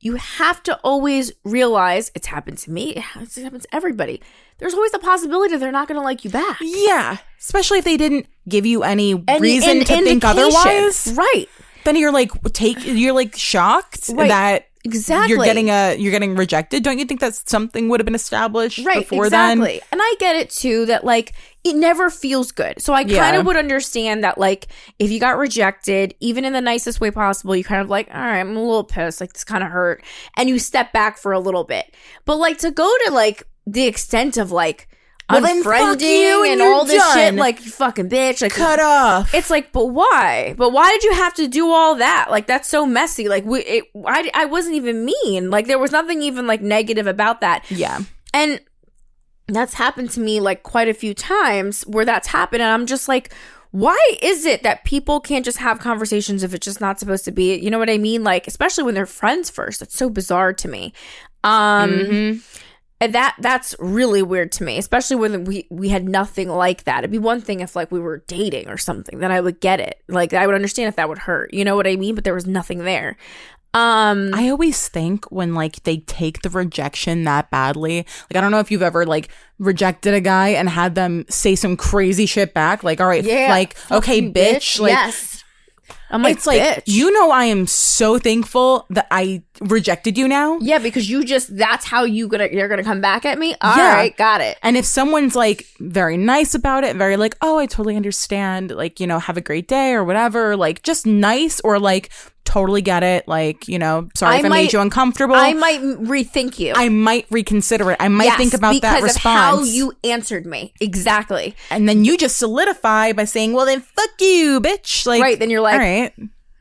You 0.00 0.14
have 0.14 0.62
to 0.62 0.78
always 0.84 1.32
realize 1.42 2.12
it's 2.14 2.28
happened 2.28 2.58
to 2.58 2.70
me. 2.70 2.90
It 2.90 3.00
happens, 3.00 3.36
it 3.36 3.42
happens 3.42 3.64
to 3.64 3.74
everybody. 3.74 4.22
There's 4.58 4.74
always 4.74 4.92
the 4.92 5.00
possibility 5.00 5.56
they're 5.56 5.72
not 5.72 5.88
to 5.88 6.00
like 6.00 6.24
you 6.24 6.30
back. 6.30 6.58
Yeah. 6.60 7.16
Especially 7.38 7.78
if 7.78 7.84
they 7.84 7.96
didn't 7.96 8.26
give 8.48 8.64
you 8.64 8.84
any 8.84 9.20
Any 9.26 9.40
reason 9.40 9.80
to 9.80 9.84
think 9.84 10.24
otherwise. 10.24 11.12
Right. 11.16 11.48
Then 11.88 11.96
you're 11.96 12.12
like 12.12 12.30
take 12.52 12.76
you're 12.84 13.14
like 13.14 13.34
shocked 13.36 14.10
Right. 14.12 14.28
that 14.28 14.64
Exactly. 14.84 15.34
you're 15.34 15.44
getting 15.44 15.70
a 15.70 15.96
you're 15.98 16.12
getting 16.12 16.36
rejected. 16.36 16.82
Don't 16.82 16.98
you 16.98 17.04
think 17.04 17.20
that 17.20 17.34
something 17.34 17.88
would 17.88 17.98
have 18.00 18.04
been 18.04 18.14
established 18.14 18.84
right 18.86 19.08
before 19.08 19.24
exactly 19.26 19.78
then? 19.78 19.80
and 19.92 20.00
i 20.02 20.14
get 20.20 20.36
it 20.36 20.50
too 20.50 20.86
that 20.86 21.02
like 21.04 21.32
it 21.64 21.74
never 21.76 22.08
feels 22.10 22.52
good 22.52 22.80
so 22.80 22.92
i 22.94 23.04
kind 23.04 23.36
of 23.36 23.44
would 23.44 23.56
understand 23.56 24.22
that 24.24 24.38
like 24.38 24.68
if 24.98 25.10
you 25.10 25.18
got 25.18 25.36
rejected 25.36 26.14
even 26.20 26.44
in 26.44 26.52
the 26.52 26.60
nicest 26.60 27.00
way 27.00 27.10
possible 27.10 27.56
you 27.56 27.64
kind 27.64 27.80
of 27.82 27.90
like 27.90 28.08
all 28.14 28.20
right 28.20 28.38
i'm 28.40 28.56
a 28.56 28.60
little 28.60 28.84
pissed 28.84 29.20
like 29.20 29.32
this 29.32 29.44
kind 29.44 29.64
of 29.64 29.70
hurt 29.70 30.02
and 30.36 30.48
you 30.48 30.58
step 30.58 30.92
back 30.92 31.18
for 31.18 31.32
a 31.32 31.40
little 31.40 31.64
bit 31.64 31.94
but 32.24 32.36
like 32.36 32.56
to 32.58 32.70
go 32.70 32.90
to 33.06 33.12
like 33.12 33.42
the 33.66 33.84
extent 33.86 34.36
of 34.36 34.52
like 34.52 34.88
Well, 35.30 35.42
then 35.42 35.62
fuck 35.62 35.74
unfriending 35.74 36.20
you 36.22 36.42
and 36.44 36.52
and 36.60 36.62
all 36.62 36.84
this 36.86 37.02
done. 37.02 37.16
shit 37.18 37.34
like 37.34 37.64
you 37.64 37.70
fucking 37.70 38.08
bitch 38.08 38.40
like 38.40 38.52
Cut 38.52 38.80
off. 38.80 39.34
it's 39.34 39.50
like, 39.50 39.72
but 39.72 39.86
why? 39.86 40.54
But 40.56 40.72
why 40.72 40.90
did 40.92 41.02
you 41.04 41.12
have 41.12 41.34
to 41.34 41.46
do 41.48 41.70
all 41.70 41.96
that? 41.96 42.28
Like 42.30 42.46
that's 42.46 42.68
so 42.68 42.86
messy. 42.86 43.28
Like 43.28 43.44
we, 43.44 43.60
it, 43.60 43.84
I, 44.06 44.30
I 44.34 44.44
wasn't 44.46 44.76
even 44.76 45.04
mean. 45.04 45.50
Like 45.50 45.66
there 45.66 45.78
was 45.78 45.92
nothing 45.92 46.22
even 46.22 46.46
like 46.46 46.62
negative 46.62 47.06
about 47.06 47.40
that. 47.42 47.64
yeah. 47.70 48.00
And 48.32 48.60
that's 49.48 49.74
happened 49.74 50.10
to 50.12 50.20
me 50.20 50.40
like 50.40 50.62
quite 50.62 50.88
a 50.88 50.94
few 50.94 51.12
times 51.14 51.82
where 51.82 52.04
that's 52.04 52.28
happened. 52.28 52.62
And 52.62 52.70
I'm 52.70 52.86
just 52.86 53.08
like, 53.08 53.32
why 53.70 53.98
is 54.22 54.46
it 54.46 54.62
that 54.62 54.84
people 54.84 55.20
can't 55.20 55.44
just 55.44 55.58
have 55.58 55.78
conversations 55.78 56.42
if 56.42 56.54
it's 56.54 56.64
just 56.64 56.80
not 56.80 56.98
supposed 56.98 57.24
to 57.26 57.32
be? 57.32 57.54
You 57.58 57.70
know 57.70 57.78
what 57.78 57.90
I 57.90 57.98
mean? 57.98 58.24
Like, 58.24 58.46
especially 58.46 58.84
when 58.84 58.94
they're 58.94 59.04
friends 59.06 59.50
first. 59.50 59.82
It's 59.82 59.94
so 59.94 60.08
bizarre 60.08 60.54
to 60.54 60.68
me. 60.68 60.94
Um, 61.44 61.90
Mhm. 61.90 62.60
And 63.00 63.14
that 63.14 63.36
that's 63.40 63.74
really 63.78 64.22
weird 64.22 64.50
to 64.52 64.64
me, 64.64 64.78
especially 64.78 65.16
when 65.16 65.44
we 65.44 65.66
we 65.70 65.88
had 65.88 66.08
nothing 66.08 66.48
like 66.48 66.84
that. 66.84 66.98
It'd 66.98 67.10
be 67.10 67.18
one 67.18 67.40
thing 67.40 67.60
if 67.60 67.76
like 67.76 67.92
we 67.92 68.00
were 68.00 68.24
dating 68.26 68.68
or 68.68 68.76
something, 68.76 69.18
then 69.20 69.30
I 69.32 69.40
would 69.40 69.60
get 69.60 69.80
it. 69.80 70.02
Like 70.08 70.32
I 70.32 70.46
would 70.46 70.54
understand 70.54 70.88
if 70.88 70.96
that 70.96 71.08
would 71.08 71.18
hurt. 71.18 71.54
You 71.54 71.64
know 71.64 71.76
what 71.76 71.86
I 71.86 71.96
mean? 71.96 72.14
But 72.14 72.24
there 72.24 72.34
was 72.34 72.46
nothing 72.46 72.78
there. 72.80 73.16
Um 73.74 74.30
I 74.34 74.48
always 74.48 74.88
think 74.88 75.26
when 75.30 75.54
like 75.54 75.82
they 75.84 75.98
take 75.98 76.40
the 76.42 76.50
rejection 76.50 77.24
that 77.24 77.50
badly, 77.50 77.98
like 77.98 78.36
I 78.36 78.40
don't 78.40 78.50
know 78.50 78.60
if 78.60 78.70
you've 78.70 78.82
ever 78.82 79.04
like 79.04 79.28
rejected 79.58 80.14
a 80.14 80.20
guy 80.20 80.48
and 80.48 80.68
had 80.68 80.94
them 80.94 81.26
say 81.28 81.54
some 81.54 81.76
crazy 81.76 82.24
shit 82.26 82.54
back, 82.54 82.82
like 82.82 83.00
all 83.00 83.06
right, 83.06 83.22
Yeah. 83.22 83.48
like 83.50 83.76
okay, 83.92 84.20
fucking 84.22 84.32
bitch, 84.32 84.80
like 84.80 84.92
yes. 84.92 85.44
I'm 86.10 86.22
like, 86.22 86.36
it's 86.36 86.46
like 86.46 86.62
bitch. 86.62 86.82
you 86.86 87.10
know 87.12 87.30
I 87.30 87.44
am 87.44 87.66
so 87.66 88.18
thankful 88.18 88.86
that 88.90 89.06
I 89.10 89.42
rejected 89.60 90.16
you 90.16 90.26
now. 90.28 90.58
Yeah, 90.60 90.78
because 90.78 91.10
you 91.10 91.24
just 91.24 91.56
that's 91.56 91.84
how 91.84 92.04
you 92.04 92.28
gonna 92.28 92.48
you're 92.50 92.68
gonna 92.68 92.84
come 92.84 93.00
back 93.00 93.24
at 93.26 93.38
me. 93.38 93.54
All 93.60 93.76
Yeah. 93.76 93.94
right, 93.94 94.16
got 94.16 94.40
it. 94.40 94.56
And 94.62 94.76
if 94.76 94.84
someone's 94.84 95.36
like 95.36 95.66
very 95.80 96.16
nice 96.16 96.54
about 96.54 96.84
it, 96.84 96.96
very 96.96 97.16
like, 97.16 97.36
oh, 97.42 97.58
I 97.58 97.66
totally 97.66 97.96
understand, 97.96 98.70
like, 98.70 99.00
you 99.00 99.06
know, 99.06 99.18
have 99.18 99.36
a 99.36 99.40
great 99.42 99.68
day 99.68 99.92
or 99.92 100.04
whatever, 100.04 100.56
like 100.56 100.82
just 100.82 101.06
nice 101.06 101.60
or 101.60 101.78
like 101.78 102.10
totally 102.44 102.80
get 102.80 103.02
it, 103.02 103.28
like, 103.28 103.68
you 103.68 103.78
know, 103.78 104.08
sorry 104.16 104.36
I 104.36 104.38
if 104.38 104.44
I 104.46 104.48
might- 104.48 104.56
made 104.62 104.72
you 104.72 104.80
uncomfortable. 104.80 105.34
I 105.34 105.52
might 105.52 105.82
rethink 105.82 106.58
you. 106.58 106.72
I 106.74 106.88
might 106.88 107.26
reconsider 107.28 107.90
it. 107.90 107.98
I 108.00 108.08
might 108.08 108.24
Yes, 108.24 108.38
think 108.38 108.54
about 108.54 108.72
because 108.72 108.90
that 108.90 108.98
of 108.98 109.02
response. 109.04 109.38
how 109.38 109.62
you 109.64 109.92
answered 110.02 110.46
me. 110.46 110.72
Exactly. 110.80 111.54
and 111.70 111.86
then 111.86 112.06
you 112.06 112.16
just 112.16 112.38
solidify 112.38 113.12
by 113.12 113.24
saying, 113.26 113.52
well, 113.52 113.66
then 113.66 113.82
fuck 113.82 114.08
you, 114.20 114.62
bitch. 114.62 115.04
Like, 115.04 115.20
Right, 115.20 115.38
then 115.38 115.50
you're 115.50 115.60
like, 115.60 115.74
all 115.74 115.78
right, 115.80 115.97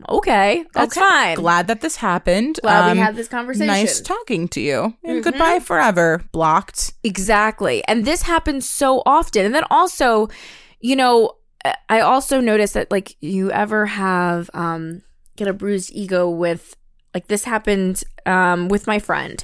Okay, 0.10 0.63
that's 0.73 0.95
okay, 0.95 1.06
fine. 1.08 1.36
Glad 1.38 1.67
that 1.67 1.82
this 1.82 1.95
happened. 1.95 2.60
Glad 2.62 2.91
Um, 2.91 2.97
we 2.97 3.04
had 3.04 3.15
this 3.15 3.28
conversation. 3.28 3.67
Mm-hmm. 3.67 3.82
Nice 3.82 4.00
talking 4.02 4.47
to 4.50 4.62
you. 4.62 4.95
And 5.04 5.23
goodbye 5.23 5.60
forever. 5.60 6.21
Blocked. 6.32 6.93
Exactly. 7.04 7.84
And 7.88 8.06
this 8.06 8.21
happens 8.21 8.69
so 8.69 9.02
often. 9.06 9.45
And 9.45 9.56
then 9.56 9.63
also, 9.71 10.30
you 10.80 10.95
know, 10.95 11.32
I 11.89 12.00
also 12.02 12.39
noticed 12.39 12.76
that 12.76 12.91
like 12.91 13.15
you 13.21 13.52
ever 13.52 13.88
have 13.88 14.50
um 14.54 15.02
get 15.36 15.47
a 15.47 15.54
bruised 15.54 15.91
ego 15.93 16.30
with 16.30 16.76
like 17.15 17.28
this 17.28 17.43
happened 17.45 18.04
um 18.28 18.67
with 18.69 18.86
my 18.86 19.00
friend. 19.00 19.43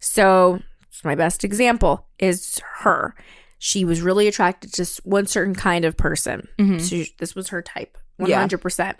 So, 0.00 0.60
my 1.04 1.14
best 1.14 1.42
example 1.42 2.06
is 2.18 2.60
her. 2.82 3.14
She 3.58 3.84
was 3.84 4.02
really 4.02 4.28
attracted 4.28 4.74
to 4.74 4.84
one 5.04 5.26
certain 5.26 5.54
kind 5.54 5.84
of 5.84 5.96
person. 5.96 6.48
Mhm. 6.58 6.80
So 6.80 7.10
this 7.18 7.34
was 7.34 7.48
her 7.48 7.62
type. 7.62 7.96
Yeah. 8.18 8.46
100%. 8.46 8.96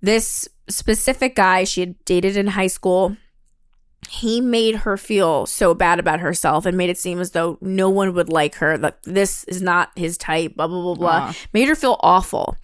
This 0.00 0.48
specific 0.68 1.34
guy 1.34 1.64
she 1.64 1.80
had 1.80 2.04
dated 2.04 2.36
in 2.36 2.48
high 2.48 2.68
school 2.68 3.16
he 4.08 4.40
made 4.40 4.76
her 4.76 4.96
feel 4.96 5.46
so 5.46 5.74
bad 5.74 5.98
about 5.98 6.20
herself 6.20 6.66
and 6.66 6.76
made 6.76 6.90
it 6.90 6.98
seem 6.98 7.20
as 7.20 7.32
though 7.32 7.58
no 7.60 7.88
one 7.88 8.14
would 8.14 8.28
like 8.28 8.56
her, 8.56 8.76
that 8.78 9.02
this 9.04 9.44
is 9.44 9.62
not 9.62 9.90
his 9.96 10.18
type, 10.18 10.56
blah, 10.56 10.66
blah, 10.66 10.82
blah, 10.82 10.94
blah. 10.94 11.28
Aw. 11.28 11.34
Made 11.52 11.68
her 11.68 11.74
feel 11.74 11.98
awful. 12.00 12.56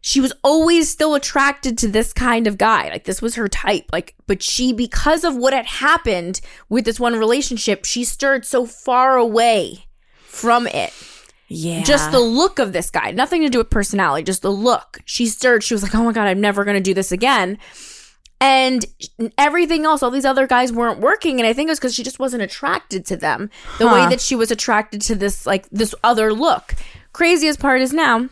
She 0.00 0.20
was 0.20 0.32
always 0.44 0.88
still 0.88 1.14
attracted 1.14 1.76
to 1.78 1.88
this 1.88 2.12
kind 2.12 2.46
of 2.46 2.58
guy. 2.58 2.88
Like, 2.88 3.04
this 3.04 3.20
was 3.20 3.34
her 3.34 3.48
type. 3.48 3.86
Like, 3.92 4.14
but 4.26 4.42
she, 4.42 4.72
because 4.72 5.24
of 5.24 5.36
what 5.36 5.52
had 5.52 5.66
happened 5.66 6.40
with 6.68 6.84
this 6.84 7.00
one 7.00 7.16
relationship, 7.16 7.84
she 7.84 8.04
stirred 8.04 8.44
so 8.44 8.66
far 8.66 9.16
away 9.16 9.86
from 10.24 10.66
it. 10.68 10.92
Yeah. 11.48 11.82
Just 11.84 12.10
the 12.10 12.20
look 12.20 12.58
of 12.58 12.72
this 12.72 12.90
guy, 12.90 13.12
nothing 13.12 13.42
to 13.42 13.48
do 13.48 13.58
with 13.58 13.70
personality, 13.70 14.24
just 14.24 14.42
the 14.42 14.50
look. 14.50 15.00
She 15.04 15.26
stirred, 15.26 15.62
she 15.62 15.74
was 15.74 15.82
like, 15.82 15.94
oh 15.94 16.04
my 16.04 16.12
God, 16.12 16.26
I'm 16.26 16.40
never 16.40 16.64
going 16.64 16.76
to 16.76 16.82
do 16.82 16.94
this 16.94 17.12
again. 17.12 17.58
And 18.40 18.84
everything 19.38 19.84
else, 19.84 20.02
all 20.02 20.10
these 20.10 20.26
other 20.26 20.46
guys 20.46 20.72
weren't 20.72 21.00
working. 21.00 21.40
And 21.40 21.46
I 21.46 21.52
think 21.52 21.68
it 21.68 21.70
was 21.70 21.78
because 21.78 21.94
she 21.94 22.02
just 22.02 22.18
wasn't 22.18 22.42
attracted 22.42 23.06
to 23.06 23.16
them 23.16 23.48
the 23.78 23.86
way 23.86 24.06
that 24.08 24.20
she 24.20 24.36
was 24.36 24.50
attracted 24.50 25.00
to 25.02 25.14
this, 25.14 25.46
like, 25.46 25.68
this 25.70 25.94
other 26.04 26.34
look. 26.34 26.74
Craziest 27.12 27.60
part 27.60 27.80
is 27.80 27.94
now 27.94 28.28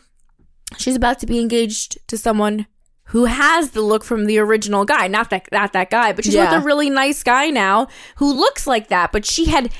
she's 0.76 0.96
about 0.96 1.20
to 1.20 1.26
be 1.26 1.40
engaged 1.40 2.06
to 2.08 2.18
someone 2.18 2.66
who 3.08 3.26
has 3.26 3.70
the 3.70 3.80
look 3.82 4.02
from 4.04 4.24
the 4.26 4.38
original 4.38 4.84
guy. 4.84 5.06
Not 5.08 5.30
that, 5.30 5.46
not 5.52 5.72
that 5.74 5.90
guy, 5.90 6.12
but 6.12 6.24
she's 6.24 6.34
Yeah. 6.34 6.52
with 6.54 6.62
a 6.62 6.64
really 6.64 6.90
nice 6.90 7.22
guy 7.22 7.50
now 7.50 7.86
who 8.16 8.32
looks 8.32 8.66
like 8.66 8.88
that. 8.88 9.12
But 9.12 9.24
she 9.26 9.46
had, 9.46 9.70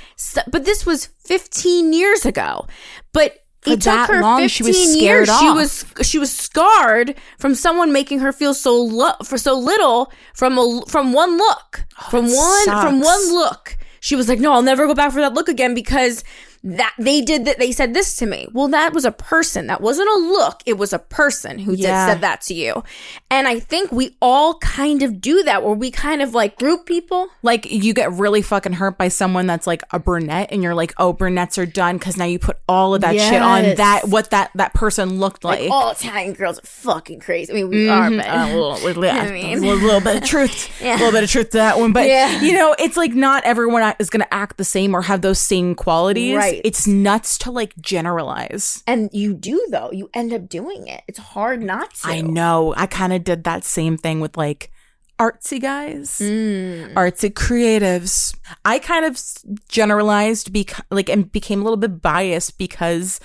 but 0.51 0.65
this 0.65 0.85
was 0.87 1.07
15 1.25 1.93
years 1.93 2.25
ago. 2.27 2.67
But 3.13 3.39
For 3.63 3.71
it 3.73 3.81
took 3.81 3.85
that 3.85 4.11
her 4.11 4.21
long, 4.21 4.41
15 4.41 4.49
she 4.49 4.63
was 4.63 4.97
years. 4.97 5.29
scared 5.29 5.41
She 5.41 5.51
was 5.51 5.85
she 6.07 6.19
was 6.19 6.31
scarred 6.31 7.15
from 7.39 7.55
someone 7.55 7.93
making 7.93 8.19
her 8.21 8.33
feel 8.33 8.53
so 8.55 8.77
lo- 8.77 9.17
for 9.25 9.39
so 9.39 9.55
little 9.59 10.13
from 10.35 10.59
a 10.59 10.83
from 10.87 11.13
one 11.15 11.39
look 11.39 11.85
oh, 12.01 12.11
from 12.11 12.27
that 12.29 12.37
one 12.75 12.81
from 12.87 13.01
one 13.01 13.33
look. 13.33 13.77
She 14.01 14.17
was 14.17 14.29
like, 14.29 14.39
"No, 14.39 14.53
I'll 14.53 14.61
never 14.61 14.87
go 14.87 14.93
back 14.95 15.13
for 15.13 15.21
that 15.23 15.33
look 15.33 15.49
again 15.49 15.73
because 15.73 16.23
that 16.67 16.95
they 16.99 17.21
did 17.21 17.45
that. 17.45 17.59
They 17.59 17.71
said 17.73 17.93
this 17.95 18.17
to 18.17 18.27
me. 18.27 18.49
Well, 18.53 18.69
that 18.69 18.93
was 18.95 19.05
a 19.05 19.13
person. 19.13 19.67
That 19.67 19.81
wasn't 19.83 20.09
a 20.09 20.19
look. 20.19 20.63
It 20.67 20.79
was 20.79 20.93
a 20.93 20.99
person 20.99 21.59
who 21.59 21.77
did 21.77 21.85
said 21.85 22.23
that 22.23 22.41
to 22.43 22.55
you. 22.55 22.83
And 23.31 23.47
I 23.47 23.61
think 23.61 23.93
we 23.93 24.17
all 24.23 24.55
kind 24.59 25.03
of 25.03 25.21
do 25.21 25.43
that, 25.43 25.63
where 25.63 25.75
we 25.75 25.91
kind 25.91 26.23
of 26.23 26.35
like 26.35 26.57
group 26.59 26.87
people. 26.87 27.29
like 27.43 27.71
you 27.71 27.93
get 27.93 28.11
really 28.13 28.41
fucking 28.43 28.73
hurt 28.73 28.97
by 28.97 29.09
someone 29.09 29.47
that's 29.47 29.67
like 29.67 29.83
a 29.93 29.99
brunette 29.99 30.49
and 30.51 30.63
you're 30.63 30.75
like 30.75 30.95
oh 30.99 31.13
brunettes 31.13 31.59
are 31.59 31.67
done 31.67 31.99
because 31.99 32.17
now 32.17 32.25
you 32.25 32.39
put 32.39 32.57
all 32.69 32.95
of 32.95 33.03
that 33.03 33.15
shit 33.19 33.43
on 33.43 33.75
that 33.77 34.09
what 34.09 34.31
that 34.31 34.51
that 34.55 34.73
person 34.75 35.19
looked 35.21 35.45
like, 35.45 35.61
Like 35.61 35.71
all 35.71 35.91
Italian 35.91 36.33
girls 36.33 36.59
are 36.59 36.67
fucking 36.67 37.21
crazy. 37.21 37.53
I 37.53 37.57
mean, 37.57 37.69
we 37.69 37.89
are, 37.89 38.09
Mhm. 38.09 38.17
but 38.19 38.27
Uh, 38.27 38.33
a 38.45 38.47
little, 38.55 38.73
little, 38.81 39.05
I 39.05 39.31
mean. 39.31 39.59
a 39.59 39.61
little 39.75 40.01
bit 40.01 40.23
of 40.23 40.29
truth 40.29 40.71
Yeah. 40.83 40.95
a 40.95 40.99
little 40.99 41.13
bit 41.13 41.25
of 41.25 41.31
truth 41.31 41.51
to 41.51 41.59
that 41.59 41.79
one 41.79 41.93
but 41.93 42.07
Yeah. 42.09 42.41
you 42.41 42.53
know 42.55 42.75
it's 42.79 42.97
like 42.97 43.13
not 43.13 43.45
everyone 43.45 43.95
is 43.99 44.09
gonna 44.09 44.27
act 44.33 44.57
the 44.57 44.65
same 44.65 44.95
or 44.95 45.03
have 45.03 45.21
those 45.21 45.39
same 45.39 45.75
qualities 45.75 46.37
Right. 46.37 46.54
It's 46.65 46.87
nuts 46.87 47.39
to 47.39 47.51
like 47.51 47.75
generalize 47.81 48.83
And 48.87 49.11
you 49.13 49.35
do 49.35 49.67
though. 49.71 49.91
You 49.93 50.11
end 50.15 50.33
up 50.33 50.49
doing 50.49 50.87
it. 50.89 51.03
It's 51.09 51.19
hard 51.19 51.63
not 51.63 51.95
to. 51.95 52.09
i 52.09 52.21
know 52.21 52.75
i 52.77 52.87
kind 52.87 53.13
of 53.13 53.25
did 53.25 53.45
that 53.45 53.65
same 53.65 53.97
thing 53.97 54.21
with 54.21 54.37
like 54.37 54.71
artsy 55.19 55.61
guys 55.61 56.19
Mm. 56.21 56.93
artsy 56.95 57.31
creatives. 57.33 58.37
I 58.65 58.79
kind 58.79 59.05
of 59.05 59.21
generalized 59.69 60.53
because 60.53 60.83
like 60.91 61.09
and 61.09 61.31
became 61.31 61.61
a 61.61 61.65
little 61.65 61.77
bit 61.77 62.03
biased 62.03 62.59
because 62.59 63.21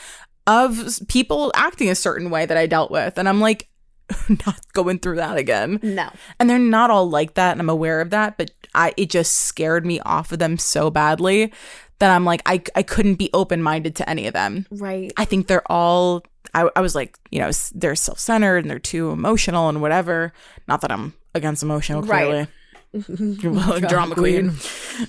of 0.47 0.99
people 1.07 1.51
acting 1.55 1.89
a 1.89 1.95
certain 1.95 2.29
way 2.29 2.45
that 2.45 2.57
I 2.57 2.65
dealt 2.67 2.91
with 2.91 3.17
and 3.17 3.27
I'm 3.29 3.39
like 3.41 3.69
not 4.45 4.59
going 4.73 4.99
through 4.99 5.17
that 5.17 5.37
again. 5.37 5.79
No. 5.83 6.09
And 6.39 6.49
they're 6.49 6.57
not 6.59 6.89
all 6.89 7.09
like 7.09 7.35
that 7.35 7.51
and 7.51 7.61
I'm 7.61 7.69
aware 7.69 8.01
of 8.01 8.09
that, 8.11 8.37
but 8.37 8.51
I 8.73 8.93
it 8.97 9.09
just 9.09 9.33
scared 9.35 9.85
me 9.85 9.99
off 10.01 10.31
of 10.31 10.39
them 10.39 10.57
so 10.57 10.89
badly 10.89 11.51
that 11.99 12.12
I'm 12.15 12.25
like 12.25 12.41
I 12.45 12.62
I 12.75 12.83
couldn't 12.83 13.15
be 13.15 13.29
open-minded 13.33 13.95
to 13.97 14.09
any 14.09 14.27
of 14.27 14.33
them. 14.33 14.65
Right. 14.71 15.12
I 15.17 15.25
think 15.25 15.47
they're 15.47 15.69
all. 15.71 16.23
I, 16.53 16.67
I 16.75 16.81
was 16.81 16.95
like, 16.95 17.17
you 17.29 17.39
know, 17.39 17.51
they're 17.75 17.95
self 17.95 18.19
centered 18.19 18.57
and 18.57 18.69
they're 18.71 18.79
too 18.79 19.12
emotional 19.12 19.69
and 19.69 19.81
whatever. 19.81 20.33
Not 20.67 20.81
that 20.81 20.91
I'm 20.91 21.13
against 21.35 21.62
emotional, 21.62 22.01
Right. 22.01 22.25
clearly. 22.25 22.47
drama 23.88 24.15
queen. 24.15 24.53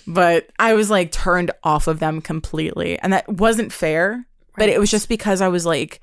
But 0.07 0.49
I 0.59 0.75
was 0.75 0.91
like 0.91 1.13
turned 1.13 1.51
off 1.65 1.87
of 1.87 1.99
them 1.99 2.21
completely. 2.21 2.99
And 2.99 3.13
that 3.15 3.27
wasn't 3.29 3.73
fair. 3.73 4.27
But 4.57 4.69
it 4.69 4.79
was 4.79 4.91
just 4.91 5.09
because 5.09 5.41
I 5.41 5.49
was 5.49 5.65
like, 5.65 6.01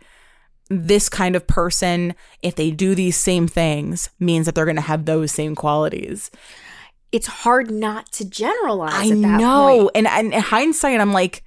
this 0.70 1.08
kind 1.08 1.36
of 1.36 1.46
person, 1.46 2.16
if 2.42 2.56
they 2.56 2.72
do 2.72 2.96
these 2.96 3.16
same 3.16 3.48
things, 3.48 4.10
means 4.20 4.48
that 4.48 4.56
they're 4.56 4.66
going 4.66 4.76
to 4.76 4.82
have 4.82 5.06
those 5.06 5.32
same 5.32 5.54
qualities. 5.54 6.32
It's 7.12 7.28
hard 7.28 7.72
not 7.72 8.12
to 8.14 8.26
generalize. 8.30 8.94
I 8.94 9.14
at 9.16 9.22
that 9.22 9.40
know. 9.40 9.90
And, 9.96 10.08
and 10.08 10.34
in 10.34 10.42
hindsight, 10.42 11.00
I'm 11.00 11.14
like, 11.14 11.44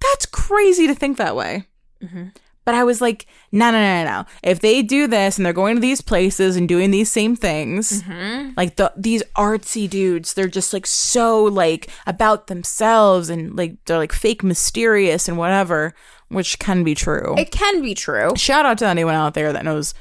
that's 0.00 0.26
crazy 0.26 0.86
to 0.86 0.94
think 0.94 1.16
that 1.18 1.36
way. 1.36 1.64
Mhm. 2.02 2.32
But 2.66 2.74
I 2.74 2.82
was 2.82 3.02
like, 3.02 3.26
no, 3.52 3.70
no, 3.70 3.78
no, 3.78 4.04
no, 4.04 4.10
no. 4.10 4.24
If 4.42 4.60
they 4.60 4.80
do 4.82 5.06
this 5.06 5.36
and 5.36 5.44
they're 5.44 5.52
going 5.52 5.74
to 5.76 5.80
these 5.82 6.00
places 6.00 6.56
and 6.56 6.66
doing 6.66 6.90
these 6.90 7.12
same 7.12 7.36
things, 7.36 8.02
Mhm. 8.02 8.54
like 8.56 8.76
the 8.76 8.90
these 8.96 9.22
artsy 9.36 9.88
dudes, 9.88 10.32
they're 10.32 10.48
just 10.48 10.72
like 10.72 10.86
so 10.86 11.44
like 11.44 11.90
about 12.06 12.46
themselves 12.46 13.28
and 13.28 13.54
like 13.54 13.76
they're 13.84 13.98
like 13.98 14.12
fake 14.14 14.42
mysterious 14.42 15.28
and 15.28 15.36
whatever, 15.36 15.94
which 16.28 16.58
can 16.58 16.82
be 16.84 16.94
true. 16.94 17.34
It 17.36 17.50
can 17.50 17.82
be 17.82 17.94
true. 17.94 18.32
Shout 18.36 18.64
out 18.64 18.78
to 18.78 18.86
anyone 18.86 19.14
out 19.14 19.34
there 19.34 19.52
that 19.52 19.64
knows 19.64 19.92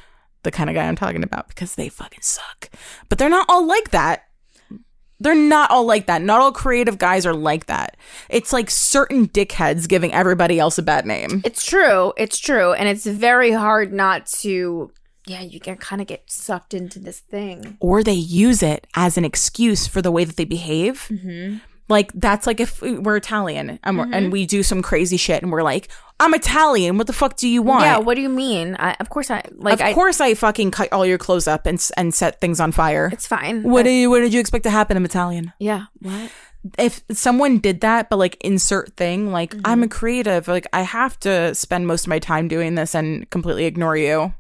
the 0.44 0.52
kind 0.52 0.70
of 0.70 0.74
guy 0.76 0.88
I'm 0.88 0.96
talking 0.96 1.24
about 1.24 1.50
because 1.50 1.76
they 1.76 1.90
fucking 1.90 2.22
suck. 2.22 2.70
But 3.10 3.18
they're 3.18 3.30
not 3.30 3.46
all 3.50 3.66
like 3.68 3.92
that. 3.92 4.24
They're 5.24 5.34
not 5.34 5.72
all 5.72 5.86
like 5.86 6.08
that. 6.08 6.22
Not 6.22 6.42
all 6.42 6.52
creative 6.52 6.98
guys 6.98 7.26
are 7.26 7.34
like 7.34 7.68
that. 7.68 7.98
It's 8.30 8.52
like 8.52 8.70
certain 8.70 9.28
dickheads 9.30 9.88
giving 9.88 10.14
everybody 10.14 10.60
else 10.60 10.78
a 10.78 10.84
bad 10.84 11.06
name. 11.06 11.42
It's 11.46 11.66
true. 11.66 12.14
It's 12.18 12.38
true. 12.38 12.74
And 12.74 12.90
it's 12.90 13.06
very 13.06 13.52
hard 13.52 13.94
not 13.94 14.26
to, 14.42 14.92
yeah, 15.26 15.42
you 15.42 15.62
can 15.62 15.78
kind 15.78 16.02
of 16.02 16.08
get 16.08 16.30
sucked 16.30 16.74
into 16.74 17.00
this 17.00 17.20
thing. 17.20 17.78
Or 17.80 18.04
they 18.04 18.12
use 18.14 18.62
it 18.62 18.86
as 18.96 19.18
an 19.18 19.24
excuse 19.24 19.88
for 19.88 20.02
the 20.02 20.12
way 20.12 20.26
that 20.26 20.36
they 20.36 20.46
behave. 20.46 21.08
Mm-hmm. 21.10 21.58
Like 21.94 22.12
that's 22.14 22.46
like 22.48 22.60
if 22.60 22.82
we're 22.82 23.16
Italian 23.18 23.80
and, 23.84 23.98
we're, 23.98 24.10
and 24.12 24.32
we 24.32 24.46
do 24.46 24.64
some 24.64 24.82
crazy 24.82 25.18
shit 25.18 25.42
and 25.44 25.52
we're 25.52 25.64
like, 25.64 25.88
I'm 26.20 26.34
Italian. 26.34 26.98
What 26.98 27.08
the 27.08 27.14
fuck 27.14 27.38
do 27.38 27.48
you 27.48 27.62
want? 27.62 27.84
Yeah. 27.86 27.98
What 28.00 28.16
do 28.16 28.22
you 28.22 28.30
mean? 28.30 28.76
I, 28.80 28.96
of 29.00 29.10
course, 29.10 29.30
I 29.32 29.44
like. 29.54 29.76
of 29.76 29.82
I, 29.82 29.94
course, 29.94 30.20
I 30.22 30.34
fucking 30.34 30.72
cut 30.72 30.92
all 30.92 31.06
your 31.06 31.18
clothes 31.18 31.48
up 31.48 31.66
and 31.66 31.78
and 31.98 32.14
set 32.14 32.42
things 32.42 32.60
on 32.60 32.72
fire. 32.72 33.10
it's 33.14 33.28
fine. 33.28 33.64
What 33.64 33.82
I- 33.82 33.84
do 33.84 33.90
you, 33.92 34.10
what 34.10 34.20
did 34.22 34.34
you 34.34 34.40
expect 34.40 34.64
to 34.66 34.70
happen? 34.72 34.98
I'm 34.98 35.06
Italian. 35.06 35.54
yeah. 35.60 35.86
What? 36.00 36.32
If 36.80 37.04
someone 37.12 37.60
did 37.60 37.82
that, 37.82 38.10
but 38.10 38.18
like 38.18 38.38
insert 38.42 38.96
thing, 38.96 39.32
like 39.34 39.52
Mm-hmm. 39.52 39.62
I'm 39.66 39.84
a 39.84 39.88
creative, 39.90 40.48
like 40.48 40.66
I 40.72 40.82
have 40.84 41.20
to 41.28 41.54
spend 41.56 41.88
most 41.88 42.04
of 42.06 42.08
my 42.08 42.20
time 42.20 42.48
doing 42.48 42.76
this 42.76 42.96
and 42.96 43.30
completely 43.30 43.66
ignore 43.66 43.98
you. 43.98 44.34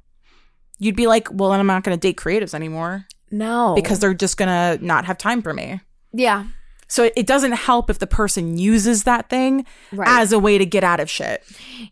You'd 0.79 0.95
be 0.95 1.07
like, 1.07 1.27
well, 1.31 1.49
then 1.51 1.59
I'm 1.59 1.67
not 1.67 1.83
going 1.83 1.97
to 1.97 2.01
date 2.01 2.17
creatives 2.17 2.53
anymore 2.53 3.05
No. 3.29 3.75
because 3.75 3.99
they're 3.99 4.13
just 4.13 4.37
going 4.37 4.49
to 4.79 4.83
not 4.85 5.03
have 5.05 5.17
time 5.17 5.41
for 5.41 5.53
me. 5.53 5.81
yeah. 6.13 6.45
So 6.93 7.09
it, 7.15 7.25
doesn't 7.25 7.53
help 7.53 7.89
if 7.89 7.97
the 7.97 8.05
person 8.05 8.59
uses 8.59 9.03
that 9.05 9.27
thing 9.27 9.65
Right. 9.91 10.07
as 10.07 10.31
a 10.31 10.37
way 10.37 10.59
to 10.59 10.65
get 10.65 10.83
out 10.83 10.99
of 10.99 11.09
shit. 11.09 11.43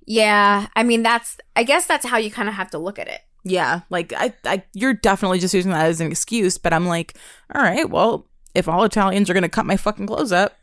Yeah, 0.05 0.67
I 0.75 0.83
mean 0.83 1.01
that's 1.01 1.37
I 1.55 1.63
guess 1.63 1.87
that's 1.87 2.05
how 2.05 2.17
you 2.17 2.29
kind 2.29 2.47
of 2.47 2.53
have 2.53 2.69
to 2.69 2.77
look 2.77 2.99
at 2.99 3.07
it. 3.07 3.21
Yeah, 3.43 3.81
like 3.89 4.13
I, 4.15 4.31
I, 4.45 4.63
you're 4.73 4.93
definitely 4.93 5.39
just 5.39 5.55
using 5.55 5.71
that 5.71 5.87
as 5.87 6.01
an 6.01 6.11
excuse. 6.11 6.59
But 6.59 6.71
I'm 6.71 6.85
like, 6.85 7.15
all 7.55 7.63
right, 7.63 7.89
well, 7.89 8.27
if 8.53 8.67
all 8.67 8.83
Italians 8.83 9.27
are 9.27 9.33
gonna 9.33 9.49
cut 9.49 9.65
my 9.65 9.75
fucking 9.75 10.05
clothes 10.05 10.31
up, 10.31 10.53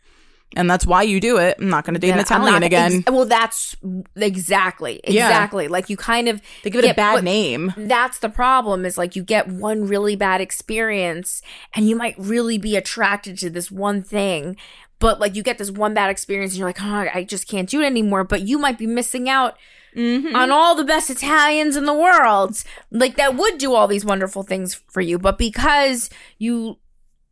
and 0.56 0.68
that's 0.70 0.87
why 0.87 1.02
you 1.02 1.20
do 1.20 1.37
it, 1.37 1.56
I'm 1.61 1.68
not 1.68 1.84
gonna 1.84 1.98
date 1.98 2.11
an 2.11 2.18
Italian 2.20 2.54
not- 2.54 2.62
again. 2.62 3.04
ex- 3.06 3.11
well, 3.11 3.26
that's 3.26 3.76
exactly, 4.16 5.00
Yeah. 5.06 5.26
exactly. 5.28 5.68
Like 5.68 5.90
you 5.90 5.96
kind 5.96 6.28
of 6.28 6.40
they 6.62 6.70
give 6.70 6.84
it 6.84 6.90
a 6.90 6.94
bad 6.94 7.14
what- 7.14 7.24
name. 7.24 7.72
That's 7.76 8.18
the 8.18 8.28
problem 8.28 8.84
is 8.84 8.96
like 8.98 9.16
you 9.16 9.22
get 9.22 9.48
one 9.48 9.87
really 9.87 10.16
bad 10.16 10.40
experience 10.40 11.42
and 11.74 11.88
you 11.88 11.96
might 11.96 12.14
really 12.18 12.58
be 12.58 12.76
attracted 12.76 13.38
to 13.38 13.50
this 13.50 13.70
one 13.70 14.02
thing. 14.02 14.56
But 15.00 15.20
like 15.20 15.37
you 15.37 15.42
get 15.42 15.58
this 15.58 15.70
one 15.70 15.94
bad 15.94 16.11
experience 16.11 16.52
and 16.52 16.58
you're 16.58 16.68
like, 16.68 16.82
oh, 16.82 17.06
I 17.14 17.24
just 17.24 17.46
can't 17.46 17.68
do 17.68 17.80
it 17.82 17.87
anymore. 17.87 18.24
But 18.24 18.42
you 18.42 18.58
might 18.58 18.78
be 18.78 18.87
missing 18.87 19.28
out 19.28 19.56
Mm-hmm. 19.96 20.37
on 20.37 20.52
all 20.52 20.74
the 20.76 20.84
best 20.84 21.08
Italians 21.08 21.74
in 21.74 21.87
the 21.87 21.94
world. 21.94 22.62
Like 22.92 23.16
that 23.16 23.34
would 23.37 23.56
do 23.58 23.72
all 23.74 23.88
these 23.88 24.04
wonderful 24.04 24.42
things 24.42 24.74
for 24.74 25.00
you. 25.00 25.18
But 25.18 25.38
because 25.38 26.11
you 26.38 26.76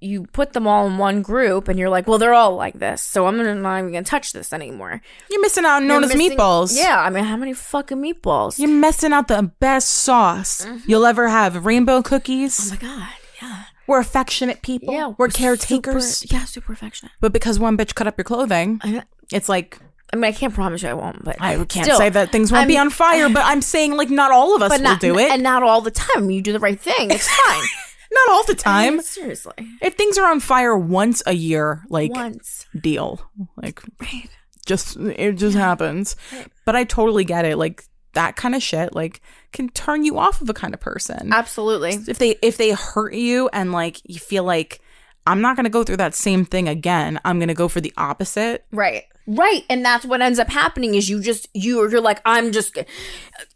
you 0.00 0.26
put 0.32 0.52
them 0.52 0.66
all 0.66 0.86
in 0.86 0.98
one 0.98 1.22
group 1.22 1.68
and 1.68 1.78
you're 1.78 1.88
like, 1.88 2.06
well, 2.06 2.18
they're 2.18 2.34
all 2.34 2.54
like 2.54 2.78
this. 2.78 3.02
So 3.02 3.26
I'm 3.26 3.36
not 3.38 3.78
even 3.78 3.92
gonna 3.92 4.02
touch 4.04 4.32
this 4.32 4.52
anymore. 4.52 5.00
You're 5.30 5.40
missing 5.40 5.64
out 5.64 5.76
on 5.76 5.86
known 5.86 6.02
You're 6.02 6.10
as 6.12 6.16
missing- 6.16 6.36
meatballs. 6.38 6.76
Yeah, 6.76 7.00
I 7.00 7.08
mean, 7.10 7.24
how 7.24 7.36
many 7.36 7.54
fucking 7.54 7.98
meatballs? 7.98 8.58
You're 8.58 8.68
missing 8.68 9.12
out 9.12 9.28
the 9.28 9.50
best 9.58 9.88
sauce 9.88 10.66
you'll 10.86 11.06
ever 11.06 11.28
have. 11.28 11.64
Rainbow 11.64 12.02
cookies. 12.02 12.72
Mm-hmm. 12.72 12.86
Oh 12.86 12.88
my 12.88 12.98
god, 12.98 13.12
yeah. 13.42 13.62
we're 13.86 14.00
affectionate 14.00 14.60
people. 14.62 14.92
Yeah, 14.92 15.14
we're 15.16 15.28
caretakers. 15.28 16.18
Super, 16.18 16.34
yeah, 16.34 16.44
super 16.44 16.72
affectionate. 16.74 17.12
But 17.20 17.32
because 17.32 17.58
one 17.58 17.76
bitch 17.78 17.94
cut 17.94 18.06
up 18.06 18.18
your 18.18 18.24
clothing, 18.24 18.80
I, 18.82 19.02
it's 19.32 19.48
like 19.48 19.78
I 20.12 20.16
mean, 20.16 20.24
I 20.24 20.32
can't 20.32 20.54
promise 20.54 20.82
you 20.82 20.90
I 20.90 20.94
won't, 20.94 21.24
but 21.24 21.40
I 21.40 21.56
can't 21.64 21.86
still, 21.86 21.96
say 21.98 22.10
that 22.10 22.30
things 22.32 22.52
won't 22.52 22.68
be 22.68 22.76
I'm- 22.76 22.88
on 22.88 22.90
fire. 22.90 23.28
But 23.30 23.44
I'm 23.46 23.62
saying 23.62 23.96
like 23.96 24.10
not 24.10 24.30
all 24.30 24.54
of 24.54 24.60
us 24.62 24.72
will 24.72 24.80
not 24.84 25.00
do 25.00 25.18
it. 25.18 25.30
and 25.30 25.42
not 25.42 25.62
all 25.62 25.80
the 25.80 25.90
time. 25.90 26.30
You 26.30 26.42
do 26.42 26.52
the 26.52 26.60
right 26.60 26.78
thing. 26.78 27.10
It's 27.10 27.28
fine. 27.44 27.64
Not 28.12 28.28
all 28.30 28.44
the 28.44 28.52
I 28.52 28.54
time. 28.84 28.92
mean, 28.94 29.02
seriously, 29.02 29.54
if 29.82 29.94
things 29.94 30.18
are 30.18 30.30
on 30.30 30.40
fire 30.40 30.76
once 30.76 31.22
a 31.26 31.32
year, 31.32 31.82
like 31.88 32.12
once. 32.14 32.66
deal, 32.78 33.20
like 33.56 33.82
Right. 34.00 34.28
just 34.66 34.96
it 34.96 35.34
just 35.36 35.56
happens. 35.56 36.16
But 36.64 36.76
I 36.76 36.84
totally 36.84 37.24
get 37.24 37.44
it. 37.44 37.56
Like 37.58 37.84
that 38.14 38.36
kind 38.36 38.54
of 38.54 38.62
shit, 38.62 38.94
like 38.94 39.20
can 39.52 39.68
turn 39.70 40.04
you 40.04 40.18
off 40.18 40.40
of 40.40 40.48
a 40.48 40.54
kind 40.54 40.72
of 40.74 40.80
person. 40.80 41.30
Absolutely. 41.32 41.90
if 42.08 42.18
they 42.18 42.36
if 42.42 42.56
they 42.56 42.70
hurt 42.72 43.14
you 43.14 43.48
and 43.52 43.72
like 43.72 44.00
you 44.04 44.18
feel 44.18 44.44
like 44.44 44.80
I'm 45.26 45.40
not 45.40 45.56
gonna 45.56 45.68
go 45.70 45.82
through 45.82 45.96
that 45.98 46.14
same 46.14 46.44
thing 46.44 46.68
again. 46.68 47.20
I'm 47.24 47.38
gonna 47.40 47.54
go 47.54 47.68
for 47.68 47.80
the 47.80 47.92
opposite. 47.96 48.64
Right. 48.72 49.04
Right. 49.26 49.64
And 49.68 49.84
that's 49.84 50.04
what 50.06 50.22
ends 50.22 50.38
up 50.38 50.48
happening 50.48 50.94
is 50.94 51.10
you 51.10 51.20
just 51.20 51.48
you 51.52 51.80
you're 51.90 52.00
like 52.00 52.20
I'm 52.24 52.52
just 52.52 52.78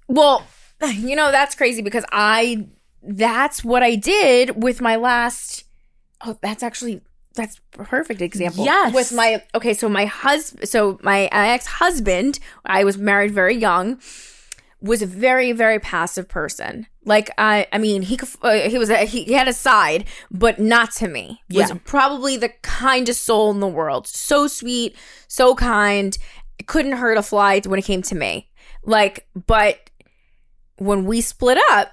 well, 0.08 0.44
you 0.92 1.14
know 1.16 1.30
that's 1.30 1.54
crazy 1.54 1.80
because 1.82 2.04
I 2.12 2.66
that's 3.02 3.64
what 3.64 3.82
I 3.82 3.94
did 3.96 4.62
with 4.62 4.80
my 4.80 4.96
last 4.96 5.64
Oh, 6.22 6.36
that's 6.42 6.62
actually 6.62 7.00
that's 7.34 7.60
a 7.78 7.84
perfect 7.84 8.20
example. 8.20 8.64
Yes. 8.64 8.92
With 8.94 9.12
my 9.12 9.42
okay, 9.54 9.72
so 9.74 9.88
my 9.88 10.04
husband 10.04 10.68
so 10.68 10.98
my 11.02 11.28
ex-husband, 11.32 12.38
I 12.66 12.84
was 12.84 12.98
married 12.98 13.30
very 13.30 13.56
young, 13.56 14.00
was 14.82 15.00
a 15.02 15.06
very 15.06 15.52
very 15.52 15.78
passive 15.78 16.28
person. 16.28 16.86
Like 17.06 17.30
I 17.38 17.66
I 17.72 17.78
mean, 17.78 18.02
he 18.02 18.18
uh, 18.42 18.68
he 18.68 18.76
was 18.76 18.90
a, 18.90 18.98
he, 19.06 19.24
he 19.24 19.32
had 19.32 19.48
a 19.48 19.52
side, 19.54 20.04
but 20.30 20.58
not 20.58 20.92
to 20.96 21.08
me. 21.08 21.40
Was 21.50 21.70
Yeah. 21.70 21.78
probably 21.84 22.36
the 22.36 22.50
kindest 22.62 23.24
soul 23.24 23.50
in 23.50 23.60
the 23.60 23.68
world. 23.68 24.06
So 24.06 24.46
sweet, 24.46 24.94
so 25.28 25.54
kind. 25.54 26.18
Couldn't 26.66 26.92
hurt 26.92 27.16
a 27.16 27.22
fly 27.22 27.60
when 27.64 27.78
it 27.78 27.86
came 27.86 28.02
to 28.02 28.14
me. 28.14 28.50
Like, 28.84 29.26
but 29.46 29.88
when 30.76 31.06
we 31.06 31.22
split 31.22 31.58
up, 31.70 31.92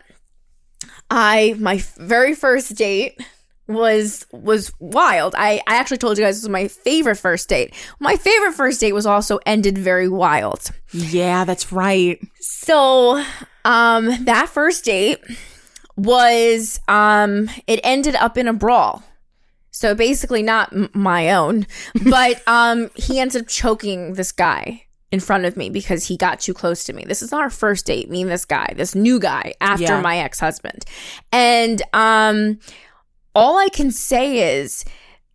I 1.10 1.56
my 1.60 1.78
very 1.98 2.36
first 2.36 2.76
date 2.76 3.20
was 3.68 4.26
was 4.32 4.72
wild. 4.80 5.36
I 5.38 5.62
I 5.68 5.76
actually 5.76 5.98
told 5.98 6.18
you 6.18 6.24
guys 6.24 6.36
this 6.38 6.44
was 6.44 6.50
my 6.50 6.68
favorite 6.68 7.16
first 7.18 7.50
date. 7.50 7.74
My 8.00 8.16
favorite 8.16 8.54
first 8.54 8.80
date 8.80 8.94
was 8.94 9.06
also 9.06 9.40
ended 9.46 9.78
very 9.78 10.08
wild. 10.08 10.72
Yeah, 10.94 11.46
that's 11.46 11.72
right. 11.72 12.20
So, 12.40 13.24
um 13.66 14.26
that 14.26 14.50
first 14.50 14.86
date 14.86 15.20
was 15.96 16.80
um 16.88 17.50
it 17.68 17.80
ended 17.84 18.16
up 18.16 18.38
in 18.38 18.48
a 18.48 18.54
brawl. 18.54 19.04
So 19.72 19.94
basically 19.94 20.42
not 20.42 20.74
m- 20.74 20.90
my 20.94 21.32
own, 21.32 21.68
but 22.10 22.42
um 22.48 22.90
he 22.96 23.20
ends 23.20 23.36
up 23.36 23.48
choking 23.48 24.14
this 24.14 24.32
guy 24.32 24.84
in 25.12 25.20
front 25.20 25.46
of 25.46 25.56
me 25.56 25.70
because 25.70 26.06
he 26.08 26.18
got 26.18 26.40
too 26.40 26.54
close 26.54 26.84
to 26.86 26.94
me. 26.94 27.06
This 27.06 27.22
is 27.22 27.32
our 27.32 27.50
first 27.50 27.86
date, 27.86 28.10
me 28.10 28.22
and 28.24 28.32
this 28.32 28.46
guy, 28.46 28.74
this 28.76 28.94
new 28.96 29.20
guy 29.20 29.54
after 29.62 29.84
Yeah. 29.84 30.02
my 30.02 30.18
ex-husband. 30.18 30.84
And 31.32 31.82
um 31.94 32.60
all 33.36 33.58
I 33.58 33.70
can 33.70 33.92
say 33.92 34.58
is 34.60 34.84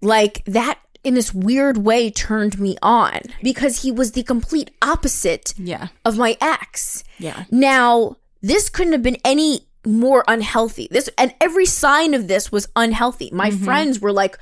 like 0.01 0.45
that 0.47 0.79
in 1.05 1.15
this 1.15 1.33
weird 1.33 1.79
way 1.79 2.11
turned 2.11 2.59
me 2.61 2.77
on 2.83 3.21
because 3.43 3.83
he 3.83 3.91
was 3.91 4.13
the 4.13 4.23
complete 4.23 4.71
opposite 4.83 5.55
Yeah. 5.57 5.89
of 6.05 6.17
my 6.19 6.37
ex. 6.41 7.03
Yeah. 7.19 7.45
Now, 7.51 8.17
this 8.41 8.69
couldn't 8.69 8.93
have 8.93 9.03
been 9.03 9.19
any 9.25 9.67
more 9.87 10.25
unhealthy. 10.29 10.89
This 10.91 11.09
and 11.19 11.35
every 11.41 11.67
sign 11.67 12.15
of 12.15 12.29
this 12.29 12.53
was 12.53 12.69
unhealthy. 12.77 13.31
My 13.33 13.51
Mm-hmm. 13.51 13.65
friends 13.65 14.01
were 14.01 14.13
like, 14.13 14.39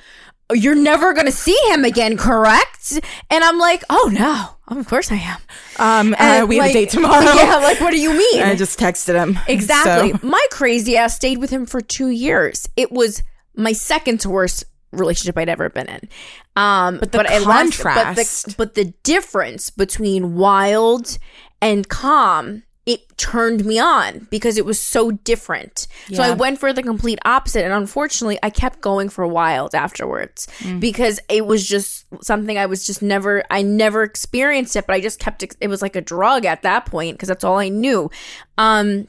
"Oh, 0.51 0.55
"You're 0.55 0.75
never 0.75 1.13
going 1.15 1.27
to 1.27 1.33
see 1.33 1.57
him 1.71 1.85
again, 1.85 2.17
correct?" 2.19 2.99
And 3.31 3.45
I'm 3.45 3.59
like, 3.59 3.83
"Oh 3.89 4.11
no, 4.13 4.57
of 4.79 4.87
course 4.89 5.11
I 5.11 5.17
am." 5.17 5.39
Um 5.79 6.15
uh, 6.15 6.17
And, 6.19 6.49
we 6.49 6.57
have 6.57 6.67
like, 6.67 6.71
a 6.71 6.75
date 6.75 6.91
tomorrow. 6.97 7.25
Yeah, 7.35 7.57
like 7.57 7.81
what 7.81 7.91
do 7.91 8.01
you 8.01 8.13
mean? 8.13 8.43
I 8.43 8.55
just 8.55 8.79
texted 8.79 9.15
him. 9.15 9.39
Exactly. 9.49 10.13
So, 10.13 10.19
My 10.27 10.45
crazy 10.51 10.97
ass 10.97 11.17
stayed 11.17 11.39
with 11.39 11.51
him 11.51 11.67
for 11.67 11.81
two 11.81 12.09
years. 12.09 12.69
It 12.77 12.93
was 12.93 13.23
my 13.57 13.73
second 13.73 14.21
to 14.21 14.31
worst 14.31 14.65
relationship 14.93 15.39
I'd 15.39 15.49
ever 15.49 15.71
been 15.71 15.89
in. 15.89 16.09
Um, 16.57 16.99
but 16.99 17.13
the 17.13 17.19
but 17.19 17.27
contrast- 17.43 18.47
the, 18.47 18.55
but 18.57 18.75
the 18.75 18.87
difference 19.03 19.71
between 19.71 20.35
wild 20.35 21.19
and 21.63 21.89
calm, 21.89 22.63
it 22.91 23.17
turned 23.17 23.65
me 23.65 23.79
on 23.79 24.27
because 24.31 24.59
it 24.59 24.65
was 24.65 24.81
so 24.81 25.11
different. 25.13 25.87
So 26.13 26.23
I 26.23 26.33
went 26.33 26.59
for 26.59 26.73
the 26.73 26.83
complete 26.83 27.19
opposite, 27.25 27.65
and 27.65 27.73
unfortunately, 27.73 28.39
I 28.43 28.51
kept 28.51 28.81
going 28.81 29.09
for 29.09 29.23
a 29.23 29.29
wild 29.29 29.75
afterwards 29.75 30.49
Mm. 30.61 30.81
because 30.81 31.21
it 31.29 31.47
was 31.47 31.67
just 31.67 32.07
something 32.23 32.59
I 32.59 32.67
was 32.67 32.87
just 32.87 33.01
never, 33.03 33.45
I 33.51 33.63
never 33.63 34.03
experienced 34.03 34.75
it, 34.77 34.87
but 34.87 34.95
I 34.95 35.01
just 35.01 35.21
kept. 35.21 35.45
It 35.61 35.69
was 35.69 35.83
like 35.83 35.97
a 35.97 36.01
drug 36.01 36.45
at 36.45 36.63
that 36.63 36.87
point 36.87 37.17
because 37.17 37.29
that's 37.29 37.45
all 37.45 37.59
I 37.59 37.69
knew. 37.69 38.11
Um, 38.59 39.07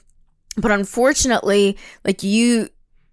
but 0.57 0.71
unfortunately 0.71 1.77
like 2.03 2.23
you 2.23 2.67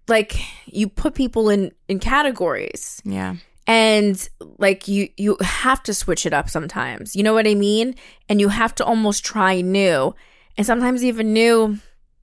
like 0.09 0.35
you 0.65 0.89
put 0.89 1.13
people 1.15 1.49
in 1.49 1.71
in 1.87 1.97
categories 1.99 3.01
yeah. 3.05 3.35
and 3.65 4.27
like 4.57 4.87
you 4.89 5.07
you 5.15 5.37
have 5.41 5.81
to 5.83 5.93
switch 5.93 6.25
it 6.25 6.33
up 6.33 6.49
sometimes 6.49 7.15
you 7.15 7.23
know 7.23 7.33
what 7.33 7.47
i 7.47 7.55
mean 7.55 7.95
and 8.27 8.41
you 8.41 8.49
have 8.49 8.75
to 8.75 8.83
almost 8.83 9.23
try 9.23 9.61
new 9.61 10.13
and 10.57 10.65
sometimes 10.65 11.03
even 11.03 11.33
new 11.33 11.77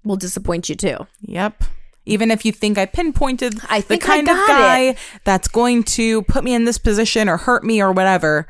will 0.04 0.16
disappoint 0.16 0.68
you 0.68 0.74
too 0.76 1.06
Yep. 1.22 1.64
Even 2.08 2.30
if 2.30 2.44
you 2.44 2.52
think 2.52 2.78
I 2.78 2.86
pinpointed 2.86 3.54
I 3.68 3.80
the 3.80 3.86
think 3.86 4.04
I 4.04 4.06
kind 4.06 4.28
of 4.28 4.36
guy 4.46 4.96
that's 5.24 5.48
going 5.48 5.82
to 5.84 6.22
put 6.22 6.44
me 6.44 6.54
in 6.54 6.64
this 6.64 6.78
position 6.78 7.28
or 7.28 7.36
hurt 7.36 7.64
me 7.64 7.82
or 7.82 7.90
whatever, 7.90 8.46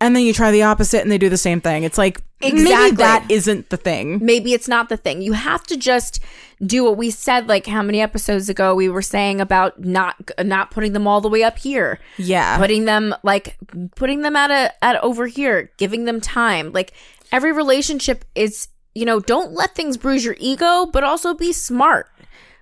and 0.00 0.16
then 0.16 0.22
you 0.22 0.32
try 0.32 0.50
the 0.50 0.62
opposite 0.62 1.02
and 1.02 1.10
they 1.10 1.18
do 1.18 1.28
the 1.28 1.36
same 1.36 1.60
thing. 1.60 1.82
It's 1.84 1.98
like 1.98 2.22
maybe 2.40 2.60
Exactly. 2.60 2.96
that 2.96 3.26
isn't 3.28 3.68
the 3.68 3.76
thing. 3.76 4.24
maybe 4.24 4.54
it's 4.54 4.68
not 4.68 4.88
the 4.88 4.96
thing 4.96 5.20
you 5.20 5.32
have 5.34 5.64
to 5.64 5.76
just 5.76 6.20
do 6.64 6.84
what 6.84 6.96
we 6.96 7.10
said 7.10 7.46
like 7.48 7.66
how 7.66 7.82
many 7.82 8.00
episodes 8.00 8.48
ago 8.48 8.74
we 8.76 8.88
were 8.88 9.02
saying 9.02 9.40
about 9.40 9.84
not 9.84 10.14
not 10.44 10.70
putting 10.70 10.92
them 10.94 11.06
all 11.06 11.20
the 11.20 11.28
way 11.28 11.42
up 11.42 11.58
here 11.58 11.98
Yeah. 12.16 12.56
putting 12.58 12.84
them 12.86 13.14
like 13.24 13.56
putting 13.96 14.22
them 14.22 14.34
at 14.36 14.50
a 14.52 14.72
at 14.84 14.96
over 15.02 15.26
here 15.26 15.72
giving 15.78 16.04
them 16.04 16.20
time 16.20 16.70
like 16.72 16.92
every 17.32 17.50
relationship 17.52 18.24
is 18.36 18.68
you 18.98 19.04
know 19.06 19.20
don't 19.20 19.52
let 19.52 19.74
things 19.74 19.96
bruise 19.96 20.24
your 20.24 20.36
ego 20.38 20.86
but 20.92 21.02
also 21.04 21.34
be 21.34 21.52
smart 21.52 22.06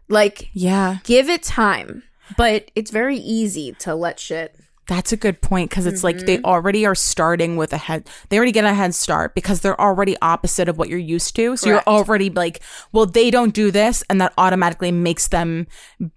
like 0.08 0.50
yeah. 0.52 0.98
give 1.04 1.28
it 1.28 1.42
time 1.42 2.02
but 2.36 2.70
it's 2.74 2.90
very 2.90 3.16
easy 3.18 3.72
to 3.78 3.94
let 3.94 4.18
shit 4.20 4.54
That's 4.88 5.12
a 5.12 5.16
good 5.16 5.40
point 5.42 5.70
because 5.70 5.86
it's 5.86 6.04
like 6.04 6.16
Mm-hmm. 6.16 6.26
they 6.26 6.38
already 6.42 6.86
are 6.86 6.94
starting 6.94 7.56
with 7.56 7.72
a 7.72 7.76
head. 7.76 8.08
They 8.28 8.36
already 8.36 8.52
get 8.52 8.64
a 8.64 8.72
head 8.72 8.94
start 8.94 9.34
because 9.34 9.60
they're 9.60 9.80
already 9.80 10.14
opposite 10.22 10.68
of 10.68 10.78
what 10.78 10.88
you're 10.88 11.08
used 11.16 11.34
to. 11.36 11.56
So 11.56 11.66
Correct. 11.70 11.86
you're 11.86 11.94
already 11.96 12.30
like, 12.30 12.62
well, 12.92 13.04
they 13.06 13.32
don't 13.32 13.52
do 13.52 13.72
this, 13.72 14.04
and 14.08 14.20
that 14.20 14.32
automatically 14.38 14.92
makes 14.92 15.26
them 15.28 15.66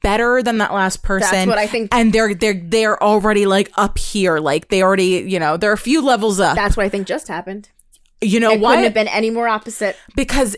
better 0.04 0.44
than 0.44 0.60
that 0.60 0.72
last 0.72 1.02
person. 1.02 1.50
what 1.50 1.58
I 1.58 1.66
think- 1.66 1.90
And 1.92 2.14
they're 2.14 2.36
they're 2.36 2.62
they're 2.64 3.02
already 3.04 3.46
like 3.48 3.72
up 3.76 3.98
here, 3.98 4.38
like 4.40 4.68
they 4.70 4.84
already 4.84 5.26
you 5.34 5.40
know 5.40 5.58
they're 5.58 5.74
a 5.74 5.78
few 5.90 6.00
levels 6.06 6.40
up. 6.40 6.56
that's 6.56 6.78
what 6.78 6.86
i 6.86 6.90
think 6.90 7.08
just 7.08 7.28
happened 7.28 7.70
you 8.22 8.40
know 8.40 8.52
it 8.52 8.60
what? 8.60 8.70
couldn't 8.72 8.84
have 8.86 8.94
been 8.94 9.08
any 9.08 9.30
more 9.30 9.48
opposite 9.48 9.96
because 10.16 10.56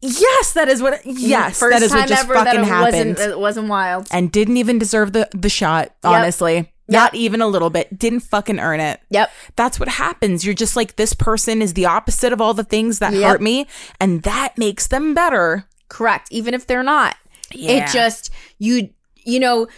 yes, 0.00 0.52
that 0.52 0.68
is 0.68 0.82
what. 0.82 1.02
Mm, 1.02 1.14
yes, 1.16 1.58
first 1.58 1.72
that 1.78 1.82
is 1.82 1.90
time 1.90 2.00
what 2.00 2.08
just 2.08 2.24
ever 2.24 2.34
that 2.34 2.46
fucking 2.46 2.60
it 2.60 2.66
happened, 2.66 3.14
wasn't 3.16 3.32
it 3.32 3.38
wasn't 3.38 3.68
wild 3.68 4.08
and 4.10 4.30
didn't 4.32 4.56
even 4.56 4.78
deserve 4.78 5.12
the 5.12 5.28
the 5.32 5.48
shot. 5.48 5.94
Honestly, 6.02 6.70
not 6.88 7.14
even 7.14 7.40
a 7.40 7.46
little 7.46 7.70
bit. 7.70 7.98
Didn't 7.98 8.20
fucking 8.20 8.58
earn 8.58 8.80
it. 8.80 9.00
yep 9.10 9.30
That's 9.56 9.78
what 9.80 9.88
happens. 9.88 10.44
You're 10.44 10.54
just 10.54 10.76
like 10.76 10.96
this 10.96 11.14
person 11.14 11.62
is 11.62 11.74
the 11.74 11.86
opposite 11.86 12.32
of 12.32 12.40
all 12.40 12.54
the 12.54 12.64
things 12.64 12.98
that 12.98 13.12
Yep. 13.12 13.22
hurt 13.22 13.42
me, 13.42 13.66
and 14.00 14.22
that 14.22 14.56
makes 14.58 14.86
them 14.86 15.14
better. 15.14 15.66
correct, 15.88 16.28
even 16.30 16.54
if 16.54 16.66
they're 16.66 16.82
not. 16.82 17.16
Yeah. 17.52 17.84
It 17.86 17.92
just 17.92 18.30
you 18.58 18.90
you 19.16 19.40
know 19.40 19.68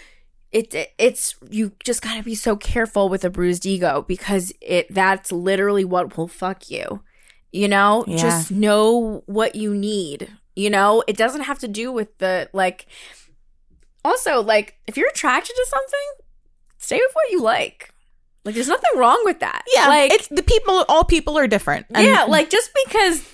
it 0.52 0.74
it's 0.98 1.34
you 1.50 1.72
just 1.84 2.00
got 2.02 2.16
to 2.16 2.22
be 2.22 2.34
so 2.34 2.56
careful 2.56 3.08
with 3.08 3.24
a 3.24 3.30
bruised 3.30 3.66
ego 3.66 4.04
because 4.08 4.52
it 4.60 4.86
that's 4.92 5.30
literally 5.30 5.84
what 5.84 6.16
will 6.16 6.28
fuck 6.28 6.70
you. 6.70 7.02
You 7.52 7.68
know, 7.68 8.04
Yeah. 8.06 8.16
just 8.18 8.50
know 8.50 9.22
what 9.26 9.54
you 9.54 9.74
need. 9.74 10.30
You 10.54 10.70
know, 10.70 11.02
it 11.06 11.16
doesn't 11.16 11.42
have 11.42 11.58
to 11.60 11.68
do 11.68 11.92
with 11.92 12.16
the 12.18 12.48
like 12.52 12.86
also 14.04 14.42
like 14.42 14.76
if 14.86 14.96
you're 14.96 15.08
attracted 15.08 15.54
to 15.54 15.66
something, 15.68 16.26
stay 16.78 16.96
with 16.96 17.12
what 17.12 17.30
you 17.30 17.42
like. 17.42 17.90
Like 18.44 18.54
there's 18.54 18.68
nothing 18.68 18.90
wrong 18.96 19.20
with 19.24 19.40
that. 19.40 19.64
Yeah, 19.74 19.88
Like 19.88 20.12
it's 20.12 20.28
the 20.28 20.42
people. 20.42 20.84
All 20.88 21.04
people 21.04 21.36
are 21.38 21.46
different. 21.48 21.86
And- 21.90 22.06
yeah, 22.06 22.24
like 22.24 22.48
just 22.50 22.70
because 22.86 23.24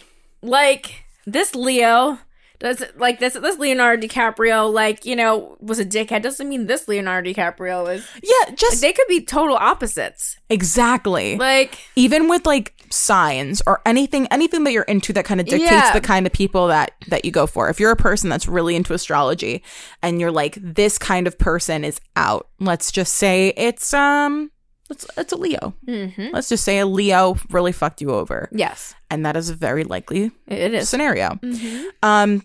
like 0.42 1.04
this 1.26 1.54
Leo 1.54 2.18
does 2.62 2.82
like 2.96 3.18
this 3.20 3.34
this 3.34 3.58
Leonardo 3.58 4.06
DiCaprio 4.06 4.72
like 4.72 5.04
you 5.04 5.16
know 5.16 5.56
was 5.60 5.78
a 5.78 5.84
dickhead 5.84 6.22
doesn't 6.22 6.48
mean 6.48 6.66
this 6.66 6.88
Leonardo 6.88 7.30
DiCaprio 7.30 7.92
is. 7.94 8.06
yeah, 8.22 8.54
just 8.54 8.80
They 8.80 8.92
could 8.92 9.06
be 9.08 9.20
total 9.24 9.56
opposites. 9.56 10.38
exactly. 10.48 11.36
Like 11.36 11.78
Even 11.96 12.28
with 12.28 12.46
like 12.46 12.74
signs 12.90 13.62
or 13.66 13.80
anything, 13.86 14.26
anything 14.30 14.64
that 14.64 14.72
you're 14.72 14.82
into 14.84 15.12
that 15.14 15.24
kind 15.24 15.40
of 15.40 15.46
dictates 15.46 15.70
Yeah. 15.70 15.92
the 15.92 16.00
kind 16.00 16.26
of 16.26 16.32
people 16.32 16.68
that 16.68 16.92
that 17.08 17.24
you 17.24 17.30
go 17.30 17.46
for. 17.46 17.68
If 17.68 17.80
you're 17.80 17.90
a 17.90 17.96
person 17.96 18.28
that's 18.30 18.46
really 18.46 18.76
into 18.76 18.94
astrology 18.94 19.62
and 20.02 20.20
you're 20.20 20.30
like, 20.32 20.56
this 20.60 20.98
kind 20.98 21.26
of 21.26 21.38
person 21.38 21.84
is 21.84 22.00
out. 22.16 22.48
Let's 22.60 22.92
just 22.92 23.14
say 23.14 23.52
it's 23.56 23.92
um, 23.94 24.50
it's 24.90 25.06
it's 25.16 25.32
a 25.32 25.36
Leo. 25.36 25.74
mhm. 25.88 26.32
Let's 26.32 26.48
just 26.48 26.64
say 26.64 26.78
a 26.78 26.86
Leo 26.86 27.36
really 27.50 27.72
fucked 27.72 28.00
you 28.02 28.10
over, 28.10 28.48
yes, 28.52 28.94
and 29.10 29.24
that 29.26 29.36
is 29.36 29.48
a 29.50 29.54
very 29.54 29.84
likely 29.84 30.30
it 30.46 30.74
is. 30.74 30.88
scenario. 30.88 31.30
Mhm. 31.42 31.84
Um, 32.02 32.42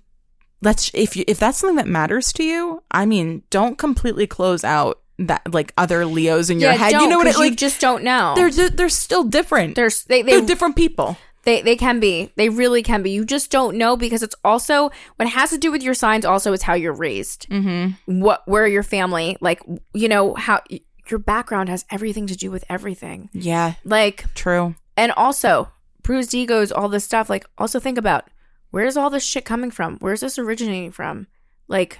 let's 0.61 0.91
if 0.93 1.15
you 1.15 1.23
if 1.27 1.39
that's 1.39 1.57
something 1.57 1.75
that 1.77 1.87
matters 1.87 2.31
to 2.33 2.43
you, 2.43 2.83
I 2.91 3.05
mean, 3.05 3.43
don't 3.49 3.77
completely 3.77 4.27
close 4.27 4.63
out 4.63 4.99
that 5.19 5.51
like 5.53 5.73
other 5.77 6.05
Leos 6.05 6.49
in 6.49 6.59
your 6.59 6.71
Yeah, 6.71 6.77
head. 6.77 6.91
you 6.93 7.07
know 7.09 7.17
what 7.17 7.27
it 7.27 7.33
'cause 7.33 7.43
you 7.43 7.49
like? 7.49 7.57
just 7.57 7.79
don't 7.81 8.03
know. 8.03 8.33
they're 8.35 8.69
they're 8.69 8.89
still 8.89 9.23
different. 9.23 9.75
They're, 9.75 9.83
There's 9.85 10.03
they 10.05 10.21
they, 10.21 10.41
different 10.41 10.75
people. 10.75 11.17
they 11.43 11.61
they 11.63 11.75
can 11.75 11.99
be. 11.99 12.31
They 12.35 12.49
really 12.49 12.83
can 12.83 13.01
be. 13.01 13.11
You 13.11 13.25
just 13.25 13.49
don't 13.49 13.77
know 13.77 13.97
because 13.97 14.21
it's 14.21 14.35
also 14.43 14.91
what 15.15 15.27
has 15.29 15.49
to 15.51 15.57
do 15.57 15.71
with 15.71 15.81
your 15.81 15.93
signs. 15.95 16.23
Also, 16.25 16.53
is 16.53 16.61
how 16.63 16.73
you're 16.75 16.93
raised. 16.93 17.49
Mm-hmm. 17.49 18.19
What 18.21 18.43
where 18.47 18.67
your 18.67 18.83
family 18.83 19.37
like 19.41 19.61
you 19.93 20.07
know 20.07 20.35
how 20.35 20.61
your 21.09 21.19
background 21.19 21.69
has 21.69 21.85
everything 21.89 22.27
to 22.27 22.35
do 22.35 22.51
with 22.51 22.65
everything. 22.69 23.29
Yeah, 23.33 23.73
Like 23.85 24.25
true. 24.35 24.75
And 24.97 25.13
also, 25.13 25.69
bruised 26.03 26.33
egos, 26.33 26.69
all 26.71 26.89
this 26.89 27.05
stuff. 27.05 27.29
Like, 27.29 27.45
also 27.57 27.79
think 27.79 27.97
about 27.97 28.25
where's 28.71 28.97
all 28.97 29.09
this 29.09 29.23
shit 29.23 29.45
coming 29.45 29.71
from? 29.71 29.97
Where's 29.99 30.21
this 30.21 30.37
originating 30.37 30.91
from? 30.91 31.27
Like, 31.67 31.99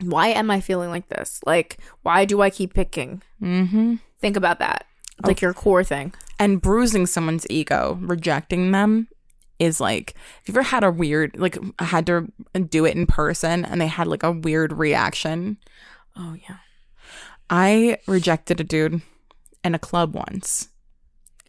why 0.00 0.28
am 0.28 0.50
I 0.50 0.60
feeling 0.60 0.90
like 0.90 1.08
this? 1.08 1.40
Like, 1.46 1.78
why 2.02 2.24
do 2.24 2.42
I 2.42 2.50
keep 2.50 2.74
picking? 2.74 3.22
Mm-hmm. 3.40 3.96
Think 4.20 4.36
about 4.36 4.58
that. 4.58 4.86
Like 5.24 5.40
your 5.40 5.54
core 5.54 5.84
thing. 5.84 6.12
And 6.38 6.60
bruising 6.60 7.06
someone's 7.06 7.46
ego, 7.48 7.98
rejecting 8.00 8.72
them, 8.72 9.08
is 9.58 9.80
like. 9.80 10.14
Have 10.46 10.54
you 10.54 10.60
ever 10.60 10.62
had 10.62 10.82
a 10.82 10.90
weird 10.90 11.38
like 11.38 11.56
had 11.78 12.06
to 12.06 12.32
do 12.68 12.84
it 12.84 12.96
in 12.96 13.06
person 13.06 13.64
and 13.64 13.80
they 13.80 13.86
had 13.86 14.08
like 14.08 14.24
a 14.24 14.32
weird 14.32 14.72
reaction? 14.72 15.58
Oh 16.16 16.34
yeah. 16.48 16.56
I 17.48 17.98
rejected 18.08 18.60
a 18.60 18.64
dude 18.64 19.02
in 19.62 19.74
a 19.74 19.78
club 19.78 20.14
once. 20.14 20.68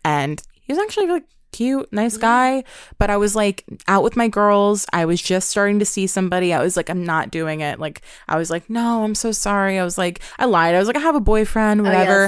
And 0.05 0.41
he 0.61 0.73
was 0.73 0.79
actually 0.79 1.07
like 1.07 1.23
cute, 1.53 1.87
nice 1.93 2.17
guy. 2.17 2.65
But 2.99 3.09
I 3.09 3.15
was 3.17 3.35
like 3.35 3.63
out 3.87 4.03
with 4.03 4.17
my 4.17 4.27
girls. 4.27 4.85
I 4.91 5.05
was 5.05 5.21
just 5.21 5.47
starting 5.49 5.79
to 5.79 5.85
see 5.85 6.07
somebody. 6.07 6.51
I 6.53 6.61
was 6.61 6.75
like, 6.75 6.89
I'm 6.89 7.05
not 7.05 7.31
doing 7.31 7.61
it. 7.61 7.79
Like, 7.79 8.01
I 8.27 8.37
was 8.37 8.49
like, 8.49 8.69
no, 8.69 9.03
I'm 9.05 9.15
so 9.15 9.31
sorry. 9.31 9.79
I 9.79 9.85
was 9.85 9.97
like, 9.97 10.19
I 10.37 10.45
lied. 10.45 10.75
I 10.75 10.79
was 10.79 10.87
like, 10.87 10.97
I 10.97 11.01
have 11.01 11.15
a 11.15 11.21
boyfriend, 11.21 11.83
whatever. 11.83 12.27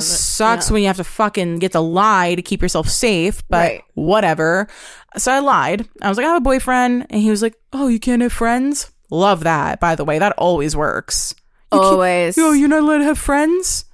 Sucks 0.00 0.70
when 0.70 0.82
you 0.82 0.88
have 0.88 0.98
to 0.98 1.04
fucking 1.04 1.60
get 1.60 1.72
to 1.72 1.80
lie 1.80 2.34
to 2.34 2.42
keep 2.42 2.60
yourself 2.60 2.88
safe, 2.88 3.42
but 3.48 3.56
Right. 3.70 3.84
whatever. 3.94 4.68
So 5.16 5.32
I 5.32 5.38
lied. 5.38 5.88
I 6.02 6.08
was 6.10 6.18
like, 6.18 6.26
I 6.26 6.28
have 6.28 6.38
a 6.38 6.44
boyfriend. 6.44 7.06
And 7.08 7.22
he 7.22 7.30
was 7.30 7.40
like, 7.40 7.54
Oh, 7.72 7.88
you 7.88 7.98
can't 7.98 8.20
have 8.20 8.32
friends? 8.32 8.92
Love 9.10 9.44
that, 9.44 9.80
by 9.80 9.94
the 9.94 10.04
way. 10.04 10.18
That 10.18 10.34
always 10.36 10.74
works. 10.76 11.34
You 11.72 11.80
Always. 11.80 12.36
Yo, 12.36 12.52
you're 12.52 12.68
not 12.68 12.80
allowed 12.80 12.98
to 12.98 13.04
have 13.04 13.18
friends? 13.18 13.84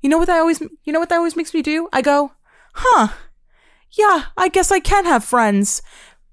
You 0.00 0.10
know 0.10 0.18
what 0.18 0.26
that 0.26 0.38
always 0.38 0.60
you 0.84 0.92
know 0.92 1.00
what 1.00 1.08
that 1.08 1.16
always 1.16 1.36
makes 1.36 1.54
me 1.54 1.62
do? 1.62 1.88
I 1.92 2.02
go, 2.02 2.32
huh. 2.74 3.08
Yeah, 3.96 4.24
I 4.36 4.48
guess 4.48 4.70
I 4.72 4.80
can 4.80 5.04
have 5.04 5.24
friends. 5.24 5.82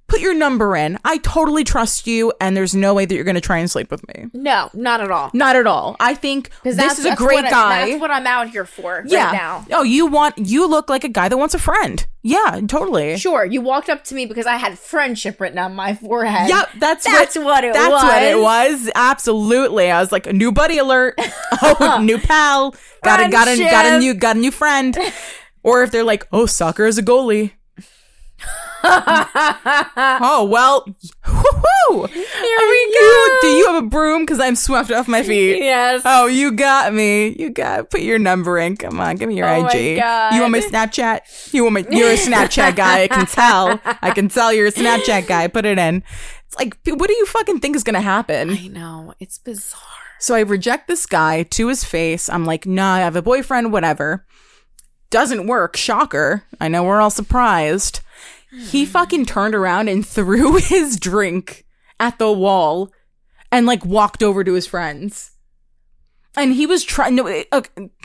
Put 0.07 0.19
your 0.19 0.33
number 0.33 0.75
in. 0.75 0.97
I 1.05 1.19
totally 1.19 1.63
trust 1.63 2.05
you, 2.05 2.33
and 2.41 2.57
there's 2.57 2.75
no 2.75 2.93
way 2.93 3.05
that 3.05 3.15
you're 3.15 3.23
gonna 3.23 3.39
try 3.39 3.59
and 3.59 3.71
sleep 3.71 3.89
with 3.89 4.05
me. 4.09 4.25
no, 4.33 4.69
not 4.73 4.99
at 4.99 5.09
all. 5.09 5.31
Not 5.33 5.55
at 5.55 5.65
all. 5.65 5.95
I 6.01 6.15
think 6.15 6.49
this 6.63 6.75
That's- 6.75 6.99
is 6.99 7.05
a 7.05 7.09
that's 7.09 7.21
great 7.21 7.35
what 7.35 7.45
I- 7.45 7.49
guy. 7.49 7.89
that's 7.91 8.01
what 8.01 8.11
I'm 8.11 8.27
out 8.27 8.49
here 8.49 8.65
for 8.65 9.03
yeah. 9.07 9.27
right 9.27 9.33
now. 9.33 9.65
Oh, 9.71 9.83
you 9.83 10.07
want 10.07 10.37
you 10.37 10.67
look 10.67 10.89
like 10.89 11.05
a 11.05 11.09
guy 11.09 11.29
that 11.29 11.37
wants 11.37 11.53
a 11.55 11.59
friend. 11.59 12.05
Yeah, 12.23 12.59
totally. 12.67 13.17
Sure, 13.17 13.45
you 13.45 13.61
walked 13.61 13.89
up 13.89 14.03
to 14.05 14.15
me 14.15 14.25
because 14.25 14.45
I 14.45 14.57
had 14.57 14.77
friendship 14.77 15.39
written 15.39 15.57
on 15.57 15.75
my 15.75 15.95
forehead. 15.95 16.49
Yep, 16.49 16.69
that's 16.79 17.05
That's 17.05 17.37
what, 17.37 17.45
what 17.45 17.63
it 17.63 17.73
that's 17.73 17.89
was. 17.91 18.03
what 18.03 18.21
it 18.21 18.37
was. 18.39 18.89
Absolutely. 18.93 19.91
I 19.91 20.01
was 20.01 20.11
like, 20.11 20.27
a 20.27 20.33
new 20.33 20.51
buddy 20.51 20.77
alert. 20.77 21.17
Oh, 21.63 21.99
new 22.01 22.17
pal. 22.17 22.75
Got 23.03 23.19
a 23.21 23.29
got 23.29 23.47
a 23.47 23.57
got 23.57 23.85
a 23.85 23.89
Friendship. 23.89 23.99
new 24.01 24.13
got 24.15 24.35
a 24.35 24.39
new 24.39 24.51
friend. 24.51 24.97
Or 25.63 25.83
if 25.83 25.91
they're 25.91 26.03
like, 26.03 26.27
oh, 26.31 26.45
soccer 26.45 26.85
is 26.85 26.97
a 26.97 27.03
goalie. 27.03 27.51
oh 28.83 30.47
well, 30.51 30.83
woohoo! 31.25 32.07
Here 32.07 32.23
we 32.23 32.25
you- 32.25 32.97
go. 32.99 33.37
Do 33.41 33.47
you 33.49 33.67
have 33.67 33.83
a 33.83 33.87
broom? 33.87 34.23
Because 34.23 34.39
I'm 34.39 34.55
swept 34.55 34.89
off 34.91 35.07
my 35.07 35.21
feet. 35.21 35.59
Yes. 35.59 36.01
Oh, 36.03 36.25
you 36.25 36.51
got 36.51 36.91
me. 36.93 37.35
You 37.37 37.51
got 37.51 37.91
put 37.91 38.01
your 38.01 38.17
number 38.17 38.57
in. 38.57 38.77
Come 38.77 38.99
on, 38.99 39.17
give 39.17 39.29
me 39.29 39.37
your 39.37 39.47
Oh 39.47 39.61
my 39.63 39.71
IG. 39.71 39.99
God. 39.99 40.33
You 40.33 40.41
want 40.41 40.51
my 40.53 40.61
Snapchat? 40.61 41.53
You 41.53 41.63
want 41.63 41.73
my? 41.73 41.85
You're 41.95 42.09
a 42.11 42.17
Snapchat 42.17 42.75
guy. 42.75 43.03
I 43.03 43.07
can 43.07 43.27
tell. 43.27 43.79
I 44.01 44.11
can 44.11 44.29
tell 44.29 44.51
you're 44.51 44.67
a 44.67 44.71
Snapchat 44.71 45.27
guy. 45.27 45.47
Put 45.47 45.65
it 45.65 45.77
in. 45.77 46.03
It's 46.47 46.57
like, 46.57 46.75
what 46.87 47.07
do 47.07 47.13
you 47.13 47.25
fucking 47.27 47.59
think 47.59 47.75
is 47.75 47.83
gonna 47.83 48.01
happen? 48.01 48.49
I 48.51 48.67
know. 48.67 49.13
It's 49.19 49.37
bizarre. 49.37 49.79
So 50.19 50.33
I 50.35 50.39
reject 50.41 50.87
this 50.87 51.05
guy 51.05 51.43
to 51.43 51.67
his 51.67 51.83
face. 51.83 52.29
I'm 52.29 52.45
like, 52.45 52.65
nah, 52.65 52.93
I 52.95 52.99
have 52.99 53.15
a 53.15 53.21
boyfriend, 53.21 53.71
whatever. 53.71 54.25
Doesn't 55.11 55.45
work. 55.45 55.77
Shocker. 55.77 56.43
I 56.59 56.67
know 56.67 56.83
we're 56.83 57.01
all 57.01 57.11
surprised. 57.11 57.99
He 58.49 58.85
hmm. 58.85 58.91
fucking 58.91 59.25
turned 59.27 59.53
around 59.53 59.87
and 59.87 60.05
threw 60.07 60.57
his 60.57 60.99
drink 60.99 61.65
at 61.99 62.17
the 62.17 62.31
wall 62.31 62.91
and 63.51 63.67
like 63.67 63.85
walked 63.85 64.23
over 64.23 64.43
to 64.43 64.53
his 64.53 64.65
friends. 64.65 65.31
And 66.35 66.53
he 66.53 66.65
was 66.65 66.83
trying. 66.83 67.15
No, 67.15 67.27
it- 67.27 67.49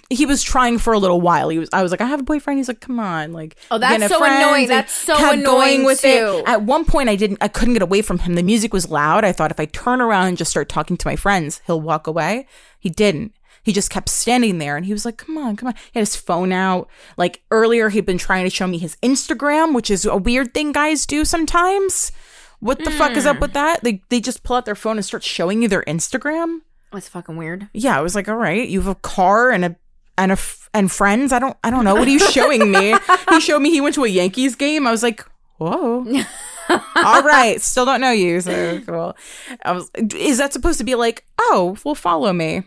he 0.09 0.27
was 0.27 0.43
trying 0.43 0.79
for 0.79 0.93
a 0.93 0.99
little 0.99 1.21
while. 1.21 1.49
He 1.49 1.59
was. 1.59 1.69
I 1.73 1.83
was 1.83 1.91
like, 1.91 2.01
I 2.01 2.07
have 2.07 2.21
a 2.21 2.25
boyfriend. 2.25 2.59
He's 2.59 2.69
like, 2.69 2.81
come 2.81 3.01
on, 3.01 3.33
like. 3.33 3.57
Oh, 3.71 3.79
that's 3.79 4.09
so 4.09 4.19
friends," 4.19 4.45
annoying. 4.45 4.69
That's 4.69 4.93
so 4.93 5.17
kept 5.17 5.39
annoying, 5.39 5.85
with 5.85 6.01
too. 6.01 6.09
it. 6.09 6.45
At 6.49 6.63
one 6.63 6.85
point, 6.85 7.09
I 7.09 7.17
didn't. 7.17 7.39
I 7.41 7.49
couldn't 7.49 7.75
get 7.75 7.83
away 7.83 8.03
from 8.03 8.19
him. 8.19 8.35
The 8.35 8.43
music 8.43 8.73
was 8.73 8.91
loud. 8.91 9.25
I 9.25 9.33
thought 9.33 9.51
if 9.51 9.61
I 9.61 9.67
turn 9.67 10.01
around 10.01 10.29
and 10.29 10.37
just 10.37 10.51
start 10.51 10.69
talking 10.69 10.97
to 10.97 11.09
my 11.09 11.17
friends, 11.17 11.61
he'll 11.67 11.81
walk 11.81 12.07
away. 12.07 12.47
He 12.79 12.89
didn't. 12.89 13.33
He 13.67 13.73
just 13.73 13.91
kept 13.91 14.09
standing 14.09 14.59
there, 14.59 14.77
and 14.77 14.87
he 14.87 14.93
was 14.93 15.05
like, 15.05 15.17
"Come 15.17 15.37
on, 15.37 15.57
come 15.57 15.67
on." 15.67 15.75
He 15.93 15.99
had 15.99 16.03
his 16.03 16.15
phone 16.15 16.53
out. 16.53 16.89
Like 17.17 17.43
earlier, 17.51 17.89
he'd 17.89 18.07
been 18.07 18.17
trying 18.17 18.45
to 18.45 18.51
show 18.51 18.69
me 18.69 18.79
his 18.79 18.95
Instagram, 19.03 19.75
which 19.75 19.91
is 19.91 20.05
a 20.05 20.17
weird 20.17 20.55
thing 20.55 20.71
guys 20.71 21.05
do 21.05 21.25
sometimes. 21.25 22.13
What 22.61 22.85
the 22.85 22.91
fuck 22.93 23.17
is 23.17 23.25
Hmm. 23.25 23.31
up 23.31 23.41
with 23.41 23.53
that? 23.55 23.83
They 23.83 24.03
they 24.09 24.21
just 24.21 24.45
pull 24.45 24.57
out 24.57 24.65
their 24.67 24.77
phone 24.77 24.97
and 24.97 25.05
start 25.05 25.25
showing 25.25 25.63
you 25.63 25.69
their 25.69 25.83
Instagram. 25.83 26.61
That's 26.93 27.09
fucking 27.09 27.37
weird. 27.37 27.69
Yeah, 27.75 27.99
I 27.99 28.03
was 28.03 28.15
like, 28.15 28.29
all 28.29 28.37
right, 28.37 28.69
you 28.69 28.79
have 28.81 28.89
a 28.89 28.95
car 28.95 29.51
and 29.51 29.65
a 29.65 29.77
and 30.17 30.31
a 30.31 30.39
f- 30.39 30.71
and 30.73 30.91
friends. 30.91 31.33
I 31.33 31.41
don't 31.41 31.57
I 31.65 31.71
don't 31.71 31.85
know. 31.85 31.97
What 31.97 32.07
are 32.07 32.11
you 32.13 32.21
showing 32.21 32.71
me? 32.71 32.95
he 33.31 33.41
showed 33.41 33.61
me 33.61 33.71
he 33.71 33.81
went 33.81 33.97
to 33.97 34.05
a 34.05 34.09
Yankees 34.09 34.55
game. 34.55 34.87
I 34.87 34.93
was 34.93 35.03
like, 35.03 35.25
whoa. 35.59 36.07
all 36.69 37.23
right, 37.23 37.61
still 37.61 37.85
don't 37.85 38.01
know 38.01 38.11
you. 38.13 38.41
So 38.41 38.81
cool. 38.87 39.17
I 39.65 39.73
was. 39.73 39.91
Is 40.15 40.39
that 40.39 40.53
supposed 40.53 40.79
to 40.79 40.85
be 40.85 40.95
like, 40.95 41.25
oh, 41.39 41.77
well, 41.85 41.95
follow 41.97 42.33
me? 42.33 42.63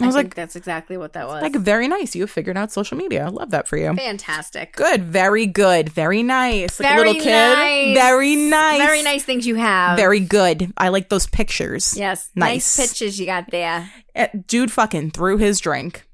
I 0.00 0.04
I, 0.04 0.06
was 0.06 0.16
think 0.16 0.24
like, 0.26 0.34
that's 0.34 0.56
exactly 0.56 0.96
what 0.96 1.12
that 1.12 1.28
was. 1.28 1.40
like 1.40 1.54
very 1.54 1.86
nice. 1.86 2.16
You 2.16 2.22
have 2.22 2.30
figured 2.30 2.56
out 2.56 2.72
social 2.72 2.96
media. 2.96 3.26
I 3.26 3.28
love 3.28 3.50
that 3.50 3.68
for 3.68 3.76
you. 3.76 3.94
Fantastic. 3.94 4.74
Good, 4.74 5.04
very 5.04 5.46
good, 5.46 5.88
very 5.88 6.22
nice. 6.24 6.80
Like 6.80 6.90
a 6.90 6.94
Very 6.96 7.08
little 7.10 7.22
kid. 7.22 7.30
nice. 7.30 7.96
Very 7.96 8.34
nice. 8.34 8.78
Very 8.78 9.02
nice 9.04 9.22
things 9.24 9.46
you 9.46 9.54
have. 9.54 9.96
Very 9.96 10.18
good. 10.20 10.72
I 10.76 10.88
like 10.88 11.10
those 11.10 11.28
pictures. 11.28 11.96
Yes. 11.96 12.28
Nice. 12.34 12.76
Nice 12.78 12.88
pitches 12.90 13.20
you 13.20 13.26
got 13.26 13.50
there. 13.52 13.88
Eh, 14.16 14.28
dude 14.48 14.72
fucking 14.72 15.12
threw 15.12 15.36
his 15.38 15.60
drink. 15.60 16.04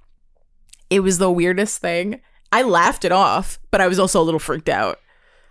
It 0.91 1.01
was 1.01 1.17
the 1.19 1.31
weirdest 1.31 1.79
thing. 1.79 2.21
I 2.53 2.63
laughed 2.63 3.05
it 3.07 3.13
off, 3.13 3.59
but 3.71 3.81
I 3.81 3.89
was 3.89 3.99
also 3.99 4.21
a 4.21 4.25
little 4.25 4.41
freaked 4.41 4.69
out. 4.69 4.99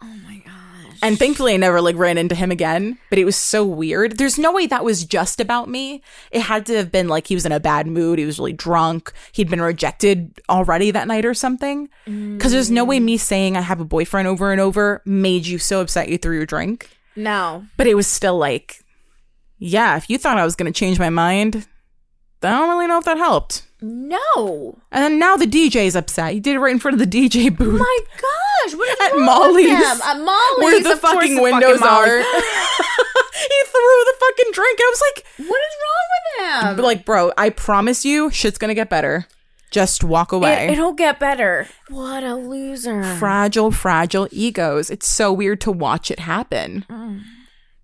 Oh 0.03 0.15
my. 0.23 0.38
And 1.01 1.17
thankfully 1.17 1.53
I 1.53 1.57
never 1.57 1.81
like 1.81 1.95
ran 1.95 2.17
into 2.17 2.35
him 2.35 2.51
again, 2.51 2.97
but 3.09 3.19
it 3.19 3.25
was 3.25 3.35
so 3.35 3.63
weird. 3.63 4.17
There's 4.17 4.37
no 4.37 4.51
way 4.51 4.67
that 4.67 4.83
was 4.83 5.05
just 5.05 5.39
about 5.39 5.69
me. 5.69 6.01
It 6.31 6.41
had 6.41 6.65
to 6.67 6.75
have 6.75 6.91
been 6.91 7.07
like 7.07 7.27
he 7.27 7.35
was 7.35 7.45
in 7.45 7.51
a 7.51 7.59
bad 7.59 7.87
mood, 7.87 8.19
he 8.19 8.25
was 8.25 8.39
really 8.39 8.53
drunk, 8.53 9.11
he'd 9.31 9.49
been 9.49 9.61
rejected 9.61 10.39
already 10.49 10.91
that 10.91 11.07
night 11.07 11.25
or 11.25 11.33
something. 11.33 11.89
Cuz 12.05 12.51
there's 12.51 12.71
no 12.71 12.83
way 12.83 12.99
me 12.99 13.17
saying 13.17 13.55
I 13.55 13.61
have 13.61 13.79
a 13.79 13.85
boyfriend 13.85 14.27
over 14.27 14.51
and 14.51 14.59
over 14.61 15.01
made 15.05 15.45
you 15.45 15.57
so 15.57 15.81
upset 15.81 16.09
you 16.09 16.17
threw 16.17 16.35
your 16.35 16.45
drink. 16.45 16.89
No. 17.15 17.65
But 17.77 17.87
it 17.87 17.95
was 17.95 18.07
still 18.07 18.37
like 18.37 18.83
yeah, 19.59 19.97
if 19.97 20.09
you 20.09 20.17
thought 20.17 20.37
I 20.37 20.45
was 20.45 20.55
going 20.55 20.71
to 20.71 20.77
change 20.77 20.99
my 20.99 21.09
mind, 21.09 21.67
I 22.41 22.49
don't 22.49 22.69
really 22.69 22.87
know 22.87 22.97
if 22.97 23.05
that 23.05 23.17
helped. 23.17 23.63
No. 23.81 24.77
And 24.91 25.03
then 25.03 25.19
now 25.19 25.35
the 25.37 25.45
DJ 25.45 25.85
is 25.85 25.95
upset. 25.95 26.33
He 26.33 26.39
did 26.39 26.55
it 26.55 26.59
right 26.59 26.71
in 26.71 26.79
front 26.79 26.99
of 27.01 27.09
the 27.09 27.17
DJ 27.29 27.55
booth. 27.55 27.79
Oh 27.81 27.83
my 27.83 27.99
gosh, 28.15 28.75
what 28.77 28.89
is 28.89 28.99
At 29.07 29.13
wrong 29.15 29.25
Molly's. 29.25 29.67
with 29.69 29.77
him? 29.79 30.01
At 30.01 30.17
Molly's, 30.17 30.57
where 30.59 30.83
the 30.83 30.97
fucking 30.97 31.35
the 31.35 31.41
windows 31.41 31.81
are. 31.81 32.23
He 33.39 33.63
threw 33.67 34.03
the 34.05 34.15
fucking 34.19 34.51
drink. 34.51 34.79
I 34.81 34.91
was 34.91 35.01
like, 35.15 35.47
what 35.49 35.61
is 35.61 35.75
wrong 35.81 36.67
with 36.67 36.77
him? 36.77 36.83
like, 36.83 37.05
bro, 37.05 37.31
I 37.37 37.49
promise 37.49 38.03
you, 38.03 38.29
shit's 38.31 38.57
gonna 38.57 38.73
get 38.73 38.89
better. 38.89 39.27
Just 39.71 40.03
walk 40.03 40.31
away. 40.33 40.65
It, 40.67 40.71
it'll 40.71 40.93
get 40.93 41.19
better. 41.19 41.67
What 41.89 42.23
a 42.23 42.35
loser. 42.35 43.03
fragile, 43.15 43.71
fragile 43.71 44.27
egos. 44.31 44.89
It's 44.89 45.07
so 45.07 45.31
weird 45.31 45.61
to 45.61 45.71
watch 45.71 46.11
it 46.11 46.19
happen. 46.19 46.85
Mm. 46.89 47.21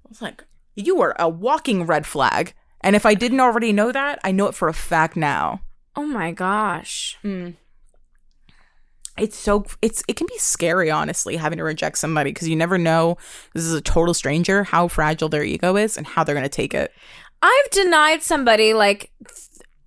It's 0.10 0.22
like 0.22 0.44
you 0.76 1.00
are 1.02 1.16
a 1.18 1.30
walking 1.30 1.86
red 1.86 2.06
flag. 2.06 2.54
And 2.82 2.96
if 2.96 3.06
I 3.06 3.14
didn't 3.14 3.40
already 3.40 3.72
know 3.72 3.92
that, 3.92 4.20
I 4.24 4.32
know 4.32 4.48
it 4.48 4.56
for 4.56 4.68
a 4.68 4.74
fact 4.74 5.16
now. 5.16 5.62
Oh 5.96 6.06
my 6.06 6.32
gosh. 6.32 7.18
Mm. 7.24 7.56
It's 9.18 9.38
so 9.38 9.66
it's 9.82 10.04
it 10.10 10.18
can 10.18 10.28
be 10.28 10.38
scary 10.38 10.92
honestly 10.92 11.38
having 11.38 11.58
to 11.58 11.64
reject 11.64 11.98
somebody 11.98 12.32
because 12.32 12.50
you 12.50 12.56
never 12.56 12.78
know 12.78 13.18
this 13.54 13.64
is 13.64 13.74
a 13.74 13.80
total 13.80 14.14
stranger 14.14 14.66
how 14.66 14.90
fragile 14.90 15.30
their 15.30 15.44
ego 15.44 15.78
is 15.78 15.96
and 15.96 16.06
how 16.06 16.24
they're 16.24 16.36
going 16.36 16.44
to 16.44 16.50
take 16.50 16.74
it. 16.74 16.92
I've 17.42 17.70
denied 17.72 18.24
somebody 18.24 18.74
like 18.74 19.12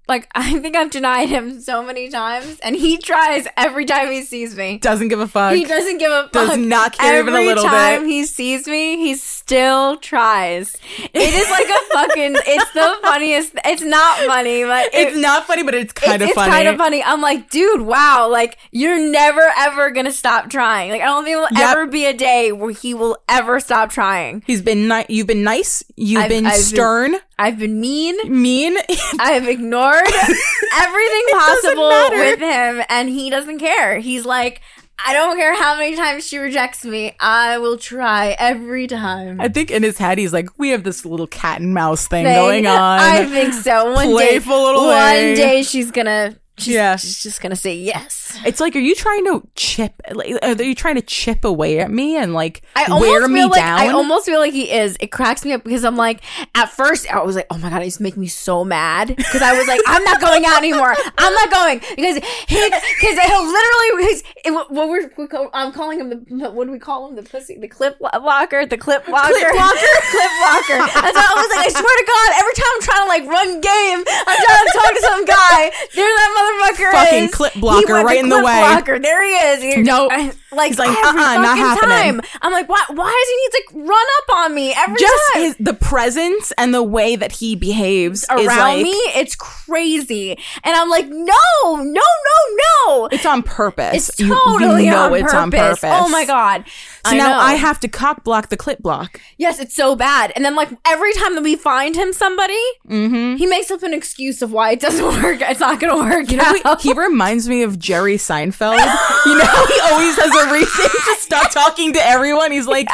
like 0.08 0.28
I 0.34 0.58
think 0.60 0.74
I've 0.76 0.90
denied 0.90 1.28
him 1.28 1.60
so 1.60 1.82
many 1.82 2.08
times 2.08 2.58
and 2.60 2.74
he 2.74 2.98
tries 2.98 3.46
every 3.56 3.84
time 3.84 4.10
he 4.10 4.22
sees 4.22 4.56
me. 4.56 4.78
Doesn't 4.78 5.08
give 5.08 5.20
a 5.20 5.28
fuck. 5.28 5.54
He 5.54 5.64
doesn't 5.64 5.98
give 5.98 6.10
a 6.10 6.22
fuck. 6.24 6.32
Does 6.32 6.56
not 6.56 6.96
care 6.98 7.20
even 7.20 7.34
a 7.34 7.38
little 7.40 7.64
bit. 7.64 7.72
Every 7.72 7.98
time 7.98 8.08
he 8.08 8.24
sees 8.24 8.66
me, 8.66 8.96
he 8.96 9.14
still 9.14 9.96
tries. 9.98 10.76
It 10.98 11.34
is 11.34 11.50
like 11.50 11.66
a 11.68 11.94
fucking. 11.94 12.36
It's 12.50 12.72
the 12.72 12.96
funniest. 13.02 13.52
It's 13.64 13.82
not 13.82 14.18
funny, 14.20 14.64
but 14.64 14.86
it- 14.86 15.08
It's 15.08 15.16
not 15.18 15.46
funny, 15.46 15.62
but 15.62 15.74
it's 15.74 15.92
kind 15.92 16.22
of 16.22 16.30
funny. 16.30 16.48
it's, 16.48 16.54
kind 16.56 16.68
of 16.68 16.76
funny. 16.76 17.02
I'm 17.02 17.20
like, 17.20 17.50
dude, 17.50 17.82
wow, 17.82 18.28
like 18.30 18.56
you're 18.72 18.98
never 18.98 19.42
ever 19.58 19.90
gonna 19.90 20.10
stop 20.12 20.48
trying. 20.50 20.90
Like 20.90 21.02
I 21.02 21.04
don't 21.06 21.24
think 21.24 21.34
there 21.34 21.40
will 21.40 21.48
Yep. 21.58 21.70
ever 21.70 21.86
be 21.86 22.06
a 22.06 22.14
day 22.14 22.52
where 22.52 22.70
he 22.72 22.94
will 22.94 23.18
ever 23.28 23.60
stop 23.60 23.90
trying. 23.90 24.42
He's 24.46 24.62
been 24.62 24.88
ni- 24.88 25.06
you've 25.08 25.26
been 25.26 25.42
nice, 25.44 25.82
you've 25.96 26.22
I've- 26.22 26.28
been 26.34 26.46
I've 26.46 26.52
been- 26.54 26.62
stern, 26.62 27.16
I've 27.38 27.58
been 27.58 27.80
mean. 27.80 28.16
mean. 28.42 28.76
I've 29.20 29.46
ignored 29.48 29.97
everything 30.76 31.22
possible 31.32 31.88
with 32.10 32.38
him, 32.40 32.82
and 32.88 33.08
he 33.08 33.30
doesn't 33.30 33.58
care. 33.58 33.98
He's 33.98 34.24
like, 34.24 34.60
I 35.04 35.12
don't 35.12 35.36
care 35.36 35.54
how 35.54 35.76
many 35.76 35.94
times 35.96 36.26
she 36.26 36.38
rejects 36.38 36.84
me. 36.84 37.14
I 37.20 37.58
will 37.58 37.78
try 37.78 38.34
every 38.38 38.86
time. 38.88 39.40
I 39.40 39.48
think 39.48 39.70
in 39.70 39.82
his 39.82 39.96
head 39.98 40.18
he's 40.18 40.32
like, 40.32 40.58
we 40.58 40.70
have 40.70 40.82
this 40.82 41.04
little 41.04 41.28
cat 41.28 41.60
and 41.60 41.72
mouse 41.72 42.08
thing 42.08 42.24
thing. 42.24 42.34
going 42.34 42.66
on. 42.66 42.98
I 43.00 43.24
think 43.26 43.54
so. 43.54 43.92
One 43.92 44.10
Playful 44.10 44.52
day, 44.56 44.64
little 44.64 44.86
one 44.86 44.96
way. 44.96 45.34
day 45.36 45.62
she's 45.62 45.90
gonna. 45.90 46.36
She's, 46.58 46.74
Yeah. 46.74 46.96
she's 46.96 47.22
just 47.22 47.40
gonna 47.40 47.56
say 47.56 47.74
yes. 47.74 48.38
It's 48.44 48.60
like, 48.60 48.76
are 48.76 48.80
you 48.80 48.94
trying 48.94 49.24
to 49.26 49.46
chip? 49.54 49.94
Like, 50.12 50.34
are 50.42 50.62
you 50.62 50.74
trying 50.74 50.96
to 50.96 51.02
chip 51.02 51.44
away 51.44 51.78
at 51.80 51.90
me 51.90 52.16
and 52.16 52.34
like 52.34 52.62
I 52.76 52.84
almost 52.84 53.08
wear 53.08 53.20
feel 53.20 53.28
me 53.28 53.44
like 53.44 53.54
down? 53.54 53.78
I 53.80 53.88
almost 53.88 54.26
feel 54.26 54.40
like 54.40 54.52
he 54.52 54.70
is. 54.70 54.96
It 55.00 55.08
cracks 55.08 55.44
me 55.44 55.52
up 55.52 55.64
because 55.64 55.84
I'm 55.84 55.96
like, 55.96 56.20
at 56.54 56.66
first 56.66 57.08
I 57.12 57.22
was 57.22 57.36
like, 57.36 57.46
oh 57.50 57.58
my 57.58 57.70
god, 57.70 57.82
he's 57.82 58.00
making 58.00 58.20
me 58.20 58.28
so 58.28 58.64
mad 58.64 59.08
because 59.16 59.42
I 59.42 59.56
was 59.56 59.66
like, 59.68 59.80
I'm 59.86 60.02
not 60.04 60.20
going 60.20 60.44
out 60.44 60.58
anymore. 60.58 60.94
I'm 61.16 61.32
not 61.34 61.50
going 61.50 61.78
because 61.96 62.16
he 62.16 62.60
because 62.70 63.18
he'll 63.18 63.46
literally 63.46 64.08
he's 64.08 64.22
it, 64.44 64.50
what 64.52 64.88
we're 64.88 65.10
we 65.16 65.26
call, 65.26 65.50
I'm 65.54 65.72
calling 65.72 66.00
him 66.00 66.10
the 66.10 66.50
what 66.50 66.66
do 66.66 66.72
we 66.72 66.78
call 66.78 67.08
him 67.08 67.16
the 67.16 67.22
pussy 67.22 67.56
the 67.58 67.68
clip 67.68 67.98
blocker 67.98 68.66
the 68.66 68.76
clip 68.78 69.06
blocker 69.06 69.28
Clip 69.32 69.52
blocker? 69.52 69.78
clip 70.10 70.32
blocker. 70.42 70.78
That's 71.06 71.16
I 71.16 71.32
was 71.38 71.48
like. 71.56 71.68
I 71.68 71.70
swear 71.70 71.84
to 71.84 72.06
God, 72.08 72.28
every 72.40 72.54
time 72.56 72.70
I'm 72.72 72.82
trying 72.88 73.02
to 73.04 73.10
like 73.12 73.24
run 73.28 73.48
game, 73.60 74.00
I'm 74.08 74.38
trying 74.40 74.64
to 74.64 74.72
talk 74.72 74.92
to 74.96 75.02
some 75.04 75.24
guy. 75.28 75.60
There 75.92 76.08
that 76.08 76.30
motherfucker 76.48 76.92
Fucking 76.92 77.24
is. 77.24 77.34
clip 77.34 77.52
He 77.52 77.60
blocker 77.60 77.92
went 77.94 78.06
right 78.06 78.18
in 78.18 78.28
the 78.28 78.36
way. 78.36 78.42
Blocker. 78.60 78.98
There 78.98 79.22
he 79.24 79.32
is. 79.32 79.62
He- 79.76 79.82
Nope. 79.82 80.10
I- 80.12 80.32
like 80.50 80.68
He's 80.68 80.78
like, 80.78 80.88
every 80.88 81.02
uh-uh, 81.20 81.42
not 81.42 81.58
fucking 81.58 81.62
happening. 81.62 82.20
time. 82.22 82.38
I'm 82.40 82.52
like, 82.52 82.68
why? 82.70 82.82
Why 82.88 83.04
does 83.04 83.28
he 83.28 83.78
need 83.80 83.84
to 83.84 83.88
run 83.90 84.06
up 84.22 84.36
on 84.36 84.54
me 84.54 84.72
every 84.74 84.98
Just 84.98 85.22
time? 85.34 85.42
his, 85.42 85.56
the 85.60 85.74
presence 85.74 86.52
and 86.56 86.72
the 86.72 86.82
way 86.82 87.16
that 87.16 87.32
he 87.32 87.54
behaves 87.54 88.22
is 88.22 88.28
Around 88.30 88.58
like, 88.58 88.82
me, 88.82 88.92
it's 89.14 89.36
crazy, 89.36 90.30
and 90.64 90.74
I'm 90.74 90.88
like, 90.88 91.06
no, 91.06 91.34
no, 91.66 91.82
no, 91.84 92.56
no. 92.86 93.06
It's 93.12 93.26
on 93.26 93.42
purpose. 93.42 94.08
It's 94.08 94.18
You- 94.20 94.28
you 94.28 94.40
totally 94.44 94.86
know 94.88 95.06
on, 95.06 95.14
it's 95.14 95.22
purpose. 95.24 95.34
on 95.34 95.50
purpose. 95.50 95.80
Oh 95.84 96.08
my 96.08 96.24
god! 96.24 96.64
So 97.04 97.12
I 97.12 97.16
now 97.18 97.28
know. 97.32 97.38
I 97.40 97.54
have 97.54 97.78
to 97.80 97.88
cock 97.88 98.24
block 98.24 98.48
the 98.48 98.56
clip 98.56 98.78
block. 98.80 99.20
Yes, 99.36 99.60
it's 99.60 99.74
so 99.74 99.96
bad. 99.96 100.32
And 100.34 100.44
then 100.46 100.54
like 100.56 100.70
every 100.86 101.12
time 101.12 101.34
that 101.34 101.42
we 101.44 101.56
find 101.56 101.94
him 101.94 102.12
somebody, 102.14 102.58
Mm-hmm. 102.88 103.36
he 103.36 103.46
makes 103.46 103.70
up 103.70 103.82
an 103.82 103.92
excuse 103.92 104.40
of 104.40 104.50
why 104.52 104.70
it 104.70 104.80
doesn't 104.80 105.04
work. 105.22 105.40
It's 105.42 105.60
not 105.60 105.78
gonna 105.78 105.96
work. 105.98 106.30
Know, 106.38 106.58
what? 106.62 106.80
he 106.82 106.92
reminds 106.92 107.48
me 107.48 107.62
of 107.62 107.78
Jerry 107.78 108.16
Seinfeld. 108.16 108.78
You 109.26 109.38
know, 109.38 109.66
he 109.66 109.80
always 109.90 110.16
has 110.16 110.48
a 110.48 110.52
reason 110.52 110.90
to 110.90 111.16
stop 111.20 111.50
talking 111.52 111.92
to 111.94 112.06
everyone. 112.06 112.52
He's 112.52 112.66
like, 112.66 112.88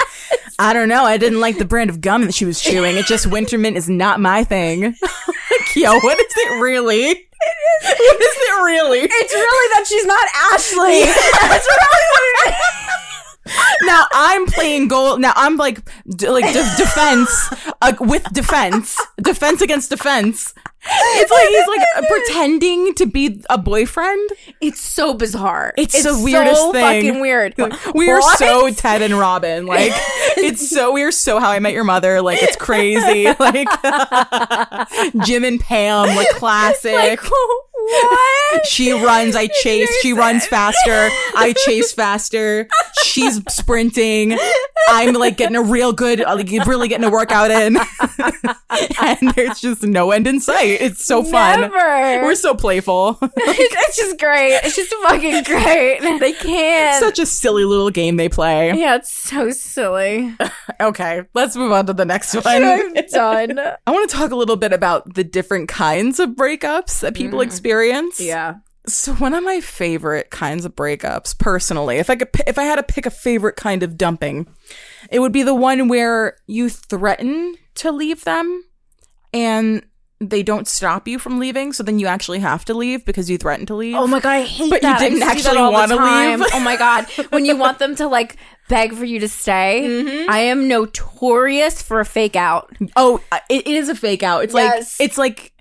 I 0.59 0.73
don't 0.73 0.89
know, 0.89 1.05
I 1.05 1.17
didn't 1.17 1.41
like 1.41 1.59
the 1.59 1.65
brand 1.65 1.91
of 1.91 2.01
gum 2.01 2.25
that 2.25 2.35
she 2.35 2.45
was 2.45 2.61
chewing. 2.61 2.97
It 2.97 3.07
just 3.07 3.27
Wintermint 3.27 3.77
is 3.77 3.89
not 3.89 4.21
my 4.21 4.45
thing. 4.45 4.83
like, 5.03 5.77
yo, 5.77 5.95
what 5.99 6.19
is 6.19 6.33
it 6.37 6.61
really? 6.61 7.29
What 7.83 8.21
is 8.23 8.37
it 8.37 8.63
really? 8.65 9.01
it's 9.01 9.35
really 9.35 9.69
that 9.75 9.85
she's 9.87 10.07
not 10.07 10.27
Ashley. 10.53 11.01
That's 11.51 11.67
really 11.67 12.07
what 12.13 12.47
it 12.47 12.55
is. 12.55 12.95
Now 13.83 14.07
I'm 14.13 14.47
playing 14.47 14.89
goal. 14.89 15.19
Now 15.19 15.33
I'm 15.37 15.57
like, 15.57 15.81
d- 16.09 16.31
like 16.31 16.47
de- 16.47 16.77
defense 16.77 17.53
uh, 17.83 17.93
with 18.01 18.25
defense, 18.33 18.99
defense 19.23 19.61
against 19.61 19.91
defense. 19.91 20.55
It's 20.87 21.31
like 21.31 21.49
he's 21.49 21.67
like 21.69 21.87
uh, 21.97 22.03
pretending 22.09 22.95
to 22.95 23.07
be 23.07 23.43
a 23.49 23.59
boyfriend. 23.59 24.31
It's 24.61 24.81
so 24.81 25.15
bizarre. 25.15 25.73
It's 25.77 26.03
the 26.03 26.21
weirdest 26.23 26.61
so 26.61 26.73
thing. 26.73 27.05
Fucking 27.05 27.21
weird. 27.21 27.55
We 27.95 28.11
are 28.11 28.23
so 28.37 28.71
Ted 28.71 29.03
and 29.03 29.15
Robin. 29.15 29.67
Like 29.67 29.93
it's 30.37 30.69
so 30.69 30.93
we 30.93 31.03
are 31.03 31.13
so 31.13 31.39
How 31.39 31.51
I 31.51 31.59
Met 31.59 31.73
Your 31.73 31.85
Mother. 31.85 32.21
Like 32.23 32.43
it's 32.43 32.57
crazy. 32.57 33.25
Like 33.45 33.69
Jim 35.25 35.45
and 35.45 35.61
Pam. 35.61 36.09
Like 36.17 36.29
classic. 36.31 36.95
like 36.95 37.21
what? 37.21 38.67
she 38.67 38.93
runs, 38.93 39.37
I 39.37 39.49
chase. 39.63 39.91
She 40.01 40.13
runs 40.13 40.47
faster. 40.47 41.09
I 41.37 41.55
chase 41.65 41.93
faster. 41.93 42.69
She's 43.05 43.41
sprinting. 43.53 44.39
I'm 44.89 45.15
like 45.15 45.37
getting 45.37 45.57
a 45.57 45.63
real 45.63 45.93
good, 45.93 46.21
like 46.21 46.49
really 46.67 46.89
getting 46.89 47.05
a 47.05 47.11
workout 47.11 47.51
in. 47.51 47.77
and 49.03 49.35
there's 49.35 49.61
just 49.61 49.83
no 49.83 50.11
end 50.13 50.27
in 50.27 50.41
sight. 50.41 50.74
It's 50.81 51.05
so 51.05 51.23
fun. 51.23 51.61
Never. 51.61 52.25
We're 52.25 52.35
so 52.35 52.55
playful. 52.55 53.19
it's 53.37 53.97
just 53.97 54.19
great. 54.19 54.61
It's 54.65 54.77
just 54.77 54.95
fucking 54.95 55.45
great. 55.45 56.01
They 56.25 56.33
can't. 56.33 57.03
Such 57.03 57.19
a 57.19 57.27
silly 57.27 57.65
little 57.65 57.91
game 57.91 58.17
they 58.17 58.29
play. 58.29 58.73
yeah, 58.79 58.95
it's 58.97 59.13
so 59.13 59.51
silly. 59.51 60.35
Okay, 60.81 61.23
let's 61.35 61.57
move 61.57 61.73
on 61.73 61.87
to 61.87 61.93
the 61.93 62.05
next 62.05 62.35
one. 62.35 62.45
I'm 62.47 62.95
done. 62.95 63.59
I 63.87 63.91
want 63.91 64.09
to 64.09 64.17
talk 64.17 64.31
a 64.31 64.37
little 64.37 64.57
bit 64.57 64.73
about 64.73 65.15
the 65.15 65.25
different 65.25 65.69
kinds 65.69 66.21
of 66.21 66.31
breakups 66.31 67.01
that 67.01 67.15
people 67.15 67.41
mm. 67.41 67.45
experience. 67.45 68.21
Yeah. 68.21 68.57
So 68.87 69.15
one 69.15 69.35
of 69.35 69.43
my 69.43 69.61
favorite 69.61 70.31
kinds 70.31 70.65
of 70.65 70.77
breakups, 70.77 71.39
personally, 71.39 71.97
if 71.97 72.11
I 72.11 72.17
could, 72.17 72.29
if 72.47 72.59
I 72.59 72.65
had 72.65 72.77
to 72.77 72.83
pick 72.83 73.07
a 73.07 73.11
favorite 73.11 73.57
kind 73.57 73.83
of 73.83 73.97
dumping, 73.97 74.47
it 75.11 75.21
would 75.21 75.33
be 75.33 75.43
the 75.43 75.55
one 75.55 75.89
where 75.89 76.37
you 76.47 76.69
threaten 76.69 77.55
to 77.77 77.91
leave 77.91 78.25
them, 78.25 78.65
and 79.33 79.85
they 80.31 80.43
don't 80.43 80.67
stop 80.69 81.07
you 81.09 81.19
from 81.19 81.39
leaving. 81.39 81.73
So 81.73 81.83
then 81.83 81.99
you 81.99 82.07
actually 82.07 82.41
have 82.41 82.65
to 82.67 82.75
leave 82.75 83.05
because 83.05 83.29
you 83.31 83.39
threatened 83.39 83.69
to 83.69 83.75
leave. 83.75 83.97
Oh 83.97 84.07
my 84.07 84.21
god, 84.21 84.31
I 84.31 84.43
hate 84.43 84.71
But 84.71 84.83
you 84.83 84.89
that. 84.89 84.99
Didn't 84.99 85.15
to 85.21 85.21
do 85.21 85.27
that 85.27 85.37
actually 85.37 85.63
wanna 85.63 85.97
leave. 85.97 86.47
Oh 86.53 86.61
my 86.61 86.77
god, 86.77 87.07
when 87.31 87.45
you 87.45 87.57
want 87.57 87.79
them 87.79 87.95
to 87.97 88.07
like 88.07 88.37
beg 88.69 88.95
for 88.95 89.05
you 89.05 89.21
to 89.21 89.29
stay, 89.29 89.83
Mm-hmm. 89.85 90.31
I 90.31 90.39
am 90.41 90.69
notorious 90.69 91.83
for 91.83 92.01
a 92.01 92.05
fake 92.05 92.37
out. 92.37 92.75
Oh, 92.97 93.21
it, 93.49 93.67
it 93.67 93.75
is 93.75 93.89
a 93.89 93.95
fake 93.95 94.23
out. 94.23 94.45
It's 94.45 94.55
Yes. 94.55 94.99
like 95.01 95.07
it's 95.09 95.19
like 95.19 95.53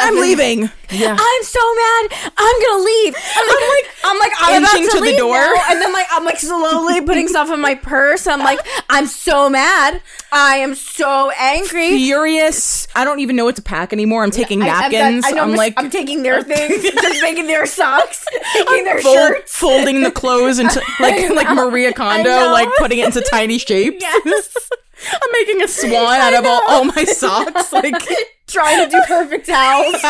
I'm 0.00 0.16
leaving. 0.20 0.70
Yeah. 0.90 1.16
I'm 1.18 1.42
so 1.44 1.60
mad. 1.74 2.32
I'm 2.36 2.62
gonna 2.62 2.82
leave. 2.84 3.14
I'm 3.36 3.46
like, 3.46 3.84
I'm 4.04 4.18
like, 4.18 4.32
I'm 4.40 4.62
about 4.64 4.74
inching 4.74 4.86
to, 4.86 4.92
to 4.92 4.98
the 4.98 5.04
leave 5.06 5.18
door. 5.18 5.34
now. 5.36 5.62
and 5.70 5.80
then 5.80 5.92
like, 5.92 6.06
I'm 6.10 6.24
like 6.24 6.38
slowly 6.38 7.00
putting 7.06 7.28
stuff 7.28 7.50
in 7.50 7.60
my 7.60 7.74
purse. 7.76 8.26
I'm 8.26 8.40
like, 8.40 8.58
I'm 8.88 9.06
so 9.06 9.48
mad. 9.48 10.02
I 10.32 10.56
am 10.56 10.74
so 10.74 11.30
angry. 11.38 11.96
Furious. 11.96 12.88
I 12.94 13.04
don't 13.04 13.20
even 13.20 13.36
know 13.36 13.44
what 13.44 13.56
to 13.56 13.62
pack 13.62 13.92
anymore. 13.92 14.22
I'm 14.24 14.30
taking 14.30 14.62
I'm- 14.62 14.68
napkins. 14.90 15.24
I, 15.24 15.30
I'm 15.30 15.50
I'm, 15.50 15.54
like 15.56 15.74
I'm 15.76 15.90
taking 15.90 16.22
their 16.22 16.42
things, 16.42 16.82
just 17.02 17.22
making 17.22 17.46
their 17.46 17.66
socks, 17.66 18.24
taking 18.54 18.84
their 18.84 19.00
fold- 19.00 19.16
shirts. 19.16 19.54
folding 19.56 20.02
the 20.02 20.10
clothes 20.10 20.58
into 20.58 20.80
like 20.98 21.30
like 21.30 21.54
Marie 21.54 21.92
Kondo, 21.92 22.50
like 22.50 22.68
putting 22.78 22.98
it 22.98 23.06
into 23.06 23.20
tiny 23.22 23.58
shapes. 23.58 23.98
Yes. 24.00 24.70
I'm 25.12 25.32
making 25.32 25.62
a 25.62 25.68
swan 25.80 26.20
out 26.20 26.34
of 26.34 26.44
all, 26.46 26.62
all 26.68 26.84
my 26.84 27.04
socks. 27.04 27.72
Like 27.72 27.94
Trying 28.46 28.84
to 28.84 28.90
do 28.90 29.00
perfect 29.06 29.46
towels. 29.46 29.94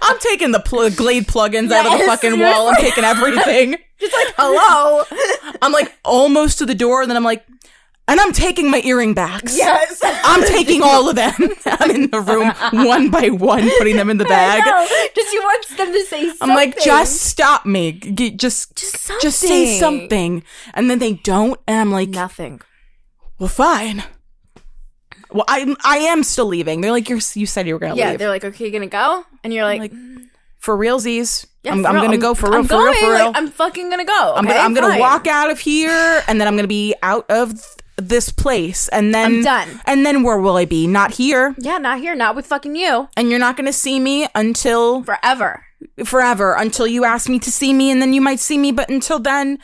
I'm 0.00 0.18
taking 0.18 0.50
the 0.50 0.58
pl- 0.58 0.90
Glade 0.90 1.28
plugins 1.28 1.70
out 1.70 1.86
of 1.86 1.92
the 1.98 2.04
fucking 2.06 2.40
wall. 2.40 2.68
I'm 2.70 2.74
taking 2.76 3.04
everything. 3.04 3.76
Just 4.00 4.12
like, 4.12 4.34
hello. 4.36 5.04
I'm 5.62 5.70
like 5.70 5.96
almost 6.04 6.58
to 6.58 6.66
the 6.66 6.74
door, 6.74 7.02
and 7.02 7.10
then 7.10 7.16
I'm 7.16 7.22
like, 7.22 7.46
and 8.08 8.18
I'm 8.20 8.32
taking 8.32 8.70
my 8.70 8.80
earring 8.84 9.14
backs. 9.14 9.56
Yes. 9.56 10.00
I'm 10.02 10.42
taking 10.44 10.82
all 10.82 11.08
of 11.08 11.14
them. 11.16 11.32
I'm 11.66 11.90
in 11.90 12.10
the 12.10 12.20
room 12.20 12.48
one 12.84 13.10
by 13.10 13.28
one, 13.28 13.70
putting 13.78 13.96
them 13.96 14.10
in 14.10 14.16
the 14.18 14.24
bag. 14.36 14.62
Just 15.14 15.30
he 15.30 15.38
wants 15.38 15.76
them 15.76 15.92
to 15.92 16.04
say 16.06 16.26
something. 16.26 16.50
I'm 16.50 16.56
like, 16.56 16.78
just 16.80 17.20
stop 17.22 17.64
me. 17.66 17.92
G- 17.92 18.30
Just, 18.32 18.74
Just 18.76 19.10
just 19.20 19.38
say 19.38 19.78
something. 19.78 20.42
And 20.74 20.90
then 20.90 20.98
they 20.98 21.12
don't, 21.14 21.60
and 21.68 21.78
I'm 21.78 21.92
like, 21.92 22.08
nothing. 22.08 22.60
well, 23.38 23.48
fine. 23.48 24.02
Well, 25.30 25.44
I 25.46 25.76
I 25.84 25.98
am 25.98 26.22
still 26.24 26.46
leaving. 26.46 26.80
They're 26.80 26.90
like, 26.90 27.08
You're, 27.10 27.20
you 27.34 27.44
said 27.46 27.66
you 27.66 27.74
were 27.74 27.78
gonna 27.78 27.92
leave. 27.94 28.00
Yeah, 28.00 28.10
leave. 28.10 28.18
they're 28.18 28.30
like, 28.30 28.44
okay, 28.44 28.64
you 28.64 28.70
gonna 28.72 28.86
go? 28.86 29.24
And 29.44 29.52
you're 29.52 29.64
like, 29.64 29.80
like, 29.80 29.92
for 30.58 30.74
realsies. 30.76 31.44
yeah, 31.62 31.72
I'm, 31.72 31.82
for 31.82 31.88
I'm 31.88 31.94
real. 31.96 32.04
gonna 32.04 32.16
go 32.18 32.34
for 32.34 32.46
real, 32.50 32.60
I'm 32.60 32.66
for 32.66 32.76
real, 32.78 32.84
going, 32.84 32.98
for 32.98 33.10
real. 33.12 33.26
like, 33.26 33.36
I'm 33.36 33.48
fucking 33.50 33.90
gonna 33.90 34.06
go. 34.06 34.32
I'm 34.36 34.46
okay? 34.46 34.54
gonna 34.54 34.64
I'm 34.64 34.74
gonna 34.74 34.98
walk 34.98 35.26
out 35.26 35.50
of 35.50 35.58
here, 35.60 36.22
and 36.26 36.40
then 36.40 36.48
I'm 36.48 36.56
gonna 36.56 36.66
be 36.66 36.94
out 37.02 37.26
of 37.30 37.52
this 37.98 38.30
place, 38.30 38.88
and 38.88 39.14
then 39.14 39.26
I'm 39.26 39.42
done. 39.42 39.80
And 39.86 40.06
then 40.06 40.22
where 40.22 40.38
will 40.38 40.56
I 40.56 40.64
be? 40.64 40.86
Not 40.86 41.12
here. 41.14 41.54
Yeah, 41.58 41.78
not 41.78 41.98
here, 41.98 42.14
not 42.14 42.34
with 42.36 42.46
fucking 42.46 42.74
you. 42.76 43.08
And 43.16 43.28
you're 43.30 43.38
not 43.38 43.56
gonna 43.56 43.72
see 43.72 43.98
me 44.00 44.28
until 44.34 45.02
Forever. 45.04 45.64
forever 46.04 46.54
until 46.54 46.86
you 46.86 47.04
ask 47.04 47.28
me 47.28 47.38
to 47.40 47.50
see 47.52 47.72
me 47.72 47.90
and 47.90 48.00
then 48.02 48.12
you 48.12 48.20
might 48.20 48.40
see 48.40 48.58
me 48.58 48.72
but 48.72 48.88
until 48.88 49.18
then 49.20 49.58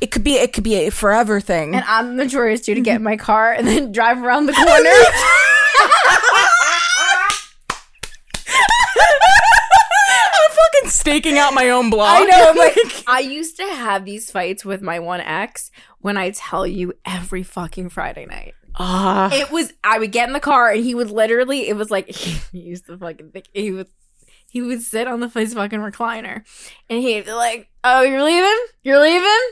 it 0.00 0.10
could 0.10 0.24
be 0.24 0.34
it 0.36 0.52
could 0.54 0.64
be 0.64 0.74
a 0.76 0.90
forever 0.90 1.40
thing 1.40 1.68
Mm-hmm. 1.72 1.74
And 1.76 1.84
I'm 1.86 2.16
notorious 2.16 2.60
too 2.62 2.74
to 2.74 2.80
get 2.80 2.96
in 2.96 3.02
my 3.02 3.16
car 3.18 3.52
and 3.52 3.66
then 3.66 3.92
drive 3.98 4.22
around 4.22 4.46
the 4.46 4.52
corner. 4.54 4.90
i'm 9.18 10.50
fucking 10.56 10.90
staking 11.06 11.38
out 11.38 11.54
my 11.54 11.70
own 11.70 11.88
block 11.90 12.20
I 12.20 12.24
know. 12.24 12.50
I'm 12.50 12.56
like, 12.56 12.76
I 13.06 13.20
used 13.20 13.56
to 13.58 13.64
have 13.64 14.04
these 14.04 14.30
fights 14.30 14.64
with 14.64 14.82
my 14.82 14.98
one 14.98 15.20
ex 15.20 15.70
when 16.00 16.16
I 16.16 16.30
tell 16.30 16.66
you 16.66 16.92
every 17.04 17.42
fucking 17.42 17.90
Friday 17.90 18.26
night. 18.26 18.54
Ah, 18.78 19.30
It 19.32 19.50
was 19.50 19.72
I 19.84 19.98
would 19.98 20.12
get 20.12 20.28
in 20.28 20.32
the 20.34 20.40
car 20.40 20.70
and 20.70 20.84
he 20.84 20.94
would 20.94 21.10
literally 21.10 21.68
it 21.68 21.76
was 21.76 21.90
like 21.90 22.08
he 22.10 22.58
used 22.58 22.86
to 22.86 22.98
fucking 22.98 23.30
think 23.30 23.46
he 23.54 23.70
would 23.70 23.86
he 24.50 24.60
would 24.62 24.82
sit 24.82 25.06
on 25.06 25.20
the 25.20 25.28
his 25.28 25.54
fucking 25.54 25.80
recliner 25.80 26.42
and 26.90 27.00
he'd 27.00 27.24
be 27.26 27.32
like, 27.32 27.68
Oh, 27.84 28.02
you're 28.02 28.22
leaving? 28.22 28.66
You're 28.82 29.00
leaving? 29.00 29.50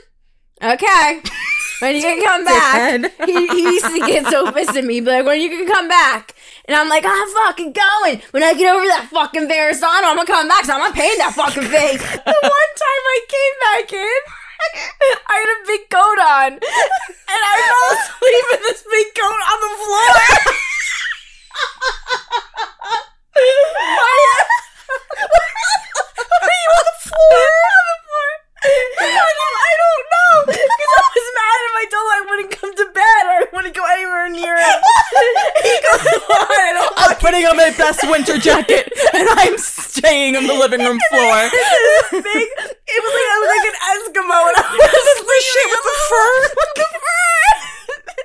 Okay. 0.61 1.21
When 1.79 1.95
you 1.95 2.01
can 2.01 2.23
come 2.23 2.45
back. 2.45 3.11
He, 3.25 3.47
he 3.47 3.61
used 3.63 3.85
to 3.85 3.99
get 4.05 4.27
so 4.27 4.51
pissed 4.51 4.75
at 4.75 4.83
me, 4.83 4.99
be 5.01 5.07
like, 5.07 5.25
when 5.25 5.41
you 5.41 5.49
can 5.49 5.67
come 5.67 5.87
back. 5.87 6.34
And 6.67 6.75
I'm 6.75 6.89
like, 6.89 7.05
I'm 7.05 7.29
fucking 7.45 7.73
going. 7.77 8.21
When 8.31 8.41
I 8.41 8.53
get 8.57 8.73
over 8.73 8.85
that 8.89 9.09
fucking 9.13 9.47
Verrazano, 9.47 10.09
I'm 10.09 10.17
gonna 10.17 10.25
come 10.25 10.47
back, 10.49 10.65
so 10.65 10.73
I'm 10.73 10.81
gonna 10.81 10.97
pay 10.97 11.13
that 11.21 11.37
fucking 11.37 11.61
fee. 11.61 11.97
the 12.25 12.37
one 12.41 12.71
time 12.73 13.03
I 13.05 13.19
came 13.29 13.55
back 13.61 13.93
in, 13.93 14.21
I 15.29 15.45
had 15.45 15.49
a 15.53 15.61
big 15.69 15.85
coat 15.93 16.17
on, 16.17 16.57
and 16.57 17.41
I 17.45 17.53
fell 17.69 17.85
asleep 18.01 18.45
with 18.49 18.61
this 18.65 18.81
big 18.81 19.13
coat 19.13 19.41
on 19.45 19.57
the 19.61 19.73
floor. 19.77 20.09
Are 26.45 26.49
you 26.49 26.69
on 26.73 26.85
the 26.89 26.97
floor? 27.05 27.45
On 27.45 27.85
the 27.85 27.97
floor. 28.09 28.31
I 28.65 29.21
don't, 29.21 29.57
I 29.61 29.73
don't 29.85 30.05
know 30.09 30.33
because 30.49 30.94
I 31.85 31.93
was 31.93 31.93
mad 31.93 31.93
if 31.93 31.93
I 31.93 31.93
told 31.93 32.05
him 32.05 32.15
I 32.15 32.25
wouldn't 32.29 32.51
come 32.51 32.73
to 32.75 32.85
bed 32.93 33.21
or 33.25 33.35
I 33.35 33.45
wouldn't 33.53 33.75
go 33.75 33.85
anywhere 33.85 34.29
near 34.29 34.55
him. 34.57 34.79
he 35.63 35.75
goes, 35.85 36.01
"Why? 36.27 36.47
I 36.65 36.73
don't 36.73 36.93
i'm 36.97 37.15
putting 37.17 37.45
on 37.45 37.57
my 37.57 37.71
best 37.77 38.01
winter 38.09 38.37
jacket 38.37 38.91
and 39.13 39.27
i'm 39.29 39.57
staying 39.57 40.35
on 40.35 40.45
the 40.47 40.53
living 40.53 40.79
room 40.81 40.99
floor 41.09 41.49
big. 42.11 42.47
It 42.85 42.99
was 43.01 43.13
like 43.13 43.29
I 43.29 43.37
was 43.41 43.49
like 43.49 43.67
an 43.69 43.77
Eskimo 43.91 44.39
and 44.49 44.57
I 44.61 44.73
was 44.77 45.19
the 45.25 45.39
shit 45.41 45.67
with 45.69 45.83
the 45.85 45.95
fur. 46.09 46.33
With 46.55 46.73
the 46.75 46.85
fur. 46.85 47.33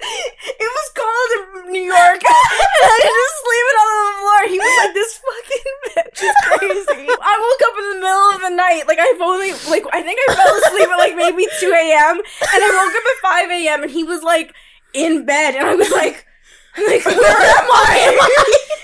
It 0.00 0.70
was 0.70 0.86
cold 0.96 1.30
in 1.66 1.72
New 1.72 1.86
York, 1.88 2.20
and 2.24 2.32
I 2.32 2.96
was 2.96 3.04
just 3.04 3.36
sleeping 3.44 3.78
on 3.80 3.88
the 3.90 4.14
floor. 4.20 4.40
He 4.48 4.58
was 4.60 4.74
like, 4.80 4.94
"This 4.96 5.12
fucking 5.20 5.74
bitch 5.84 6.20
is 6.24 6.36
crazy." 6.46 7.04
I 7.10 7.32
woke 7.36 7.62
up 7.68 7.74
in 7.80 7.86
the 7.92 7.98
middle 8.00 8.28
of 8.36 8.40
the 8.40 8.54
night, 8.56 8.84
like 8.88 9.00
I've 9.00 9.20
only 9.20 9.52
like 9.68 9.84
I 9.92 10.00
think 10.00 10.20
I 10.28 10.34
fell 10.36 10.52
asleep 10.56 10.88
at 10.88 10.96
like 11.00 11.16
maybe 11.16 11.48
two 11.60 11.72
a.m. 11.72 12.16
and 12.20 12.60
I 12.64 12.68
woke 12.70 12.94
up 12.96 13.04
at 13.12 13.18
five 13.24 13.48
a.m. 13.50 13.82
and 13.82 13.90
he 13.90 14.04
was 14.04 14.22
like 14.22 14.54
in 14.94 15.24
bed, 15.24 15.54
and 15.54 15.66
I 15.66 15.74
was 15.74 15.90
like. 16.02 16.26
I'm 16.76 16.86
like, 16.86 17.04
where 17.04 17.16
am 17.16 17.68
I? 17.68 18.16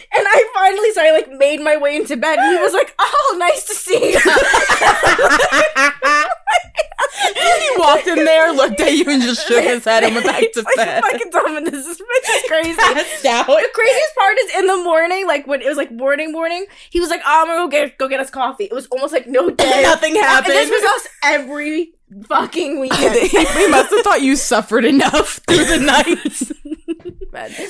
and 0.18 0.26
I 0.28 0.50
finally, 0.54 0.90
so 0.92 1.02
I 1.04 1.12
like 1.12 1.30
made 1.38 1.60
my 1.60 1.76
way 1.76 1.94
into 1.94 2.16
bed, 2.16 2.36
and 2.36 2.56
he 2.56 2.60
was 2.60 2.72
like, 2.72 2.92
"Oh, 2.98 3.36
nice 3.38 3.62
to 3.62 3.74
see 3.74 4.10
you." 4.12 4.18
he 7.34 7.70
walked 7.78 8.06
in 8.06 8.24
there 8.24 8.52
looked 8.52 8.80
at 8.80 8.92
you 8.92 9.04
and 9.08 9.22
just 9.22 9.46
shook 9.46 9.62
his 9.62 9.84
head 9.84 10.04
and 10.04 10.14
went 10.14 10.26
back 10.26 10.42
to 10.52 10.62
like, 10.62 10.76
bed 10.76 11.02
Fucking 11.04 11.30
this 11.64 11.86
is, 11.86 11.98
is 12.00 12.42
crazy. 12.48 12.74
The 12.74 13.70
craziest 13.74 14.14
part 14.18 14.36
is 14.44 14.54
in 14.58 14.66
the 14.66 14.76
morning, 14.82 15.26
like 15.26 15.46
when 15.46 15.62
it 15.62 15.68
was 15.68 15.76
like 15.76 15.92
morning, 15.92 16.32
morning. 16.32 16.66
He 16.90 17.00
was 17.00 17.10
like, 17.10 17.20
oh, 17.24 17.42
"I'm 17.42 17.46
gonna 17.46 17.58
go 17.58 17.68
get 17.68 17.98
go 17.98 18.08
get 18.08 18.20
us 18.20 18.30
coffee." 18.30 18.64
It 18.64 18.72
was 18.72 18.86
almost 18.88 19.12
like 19.12 19.26
no 19.26 19.50
day, 19.50 19.82
Nothing 19.82 20.16
And 20.16 20.24
happened. 20.24 20.54
this 20.54 20.70
was 20.70 20.82
us 20.82 21.08
every 21.22 21.92
fucking 22.28 22.80
weekend. 22.80 23.14
we 23.32 23.68
must 23.68 23.90
have 23.90 24.04
thought 24.04 24.22
you 24.22 24.36
suffered 24.36 24.84
enough 24.84 25.40
through 25.48 25.64
the 25.64 25.78
night. 26.64 26.75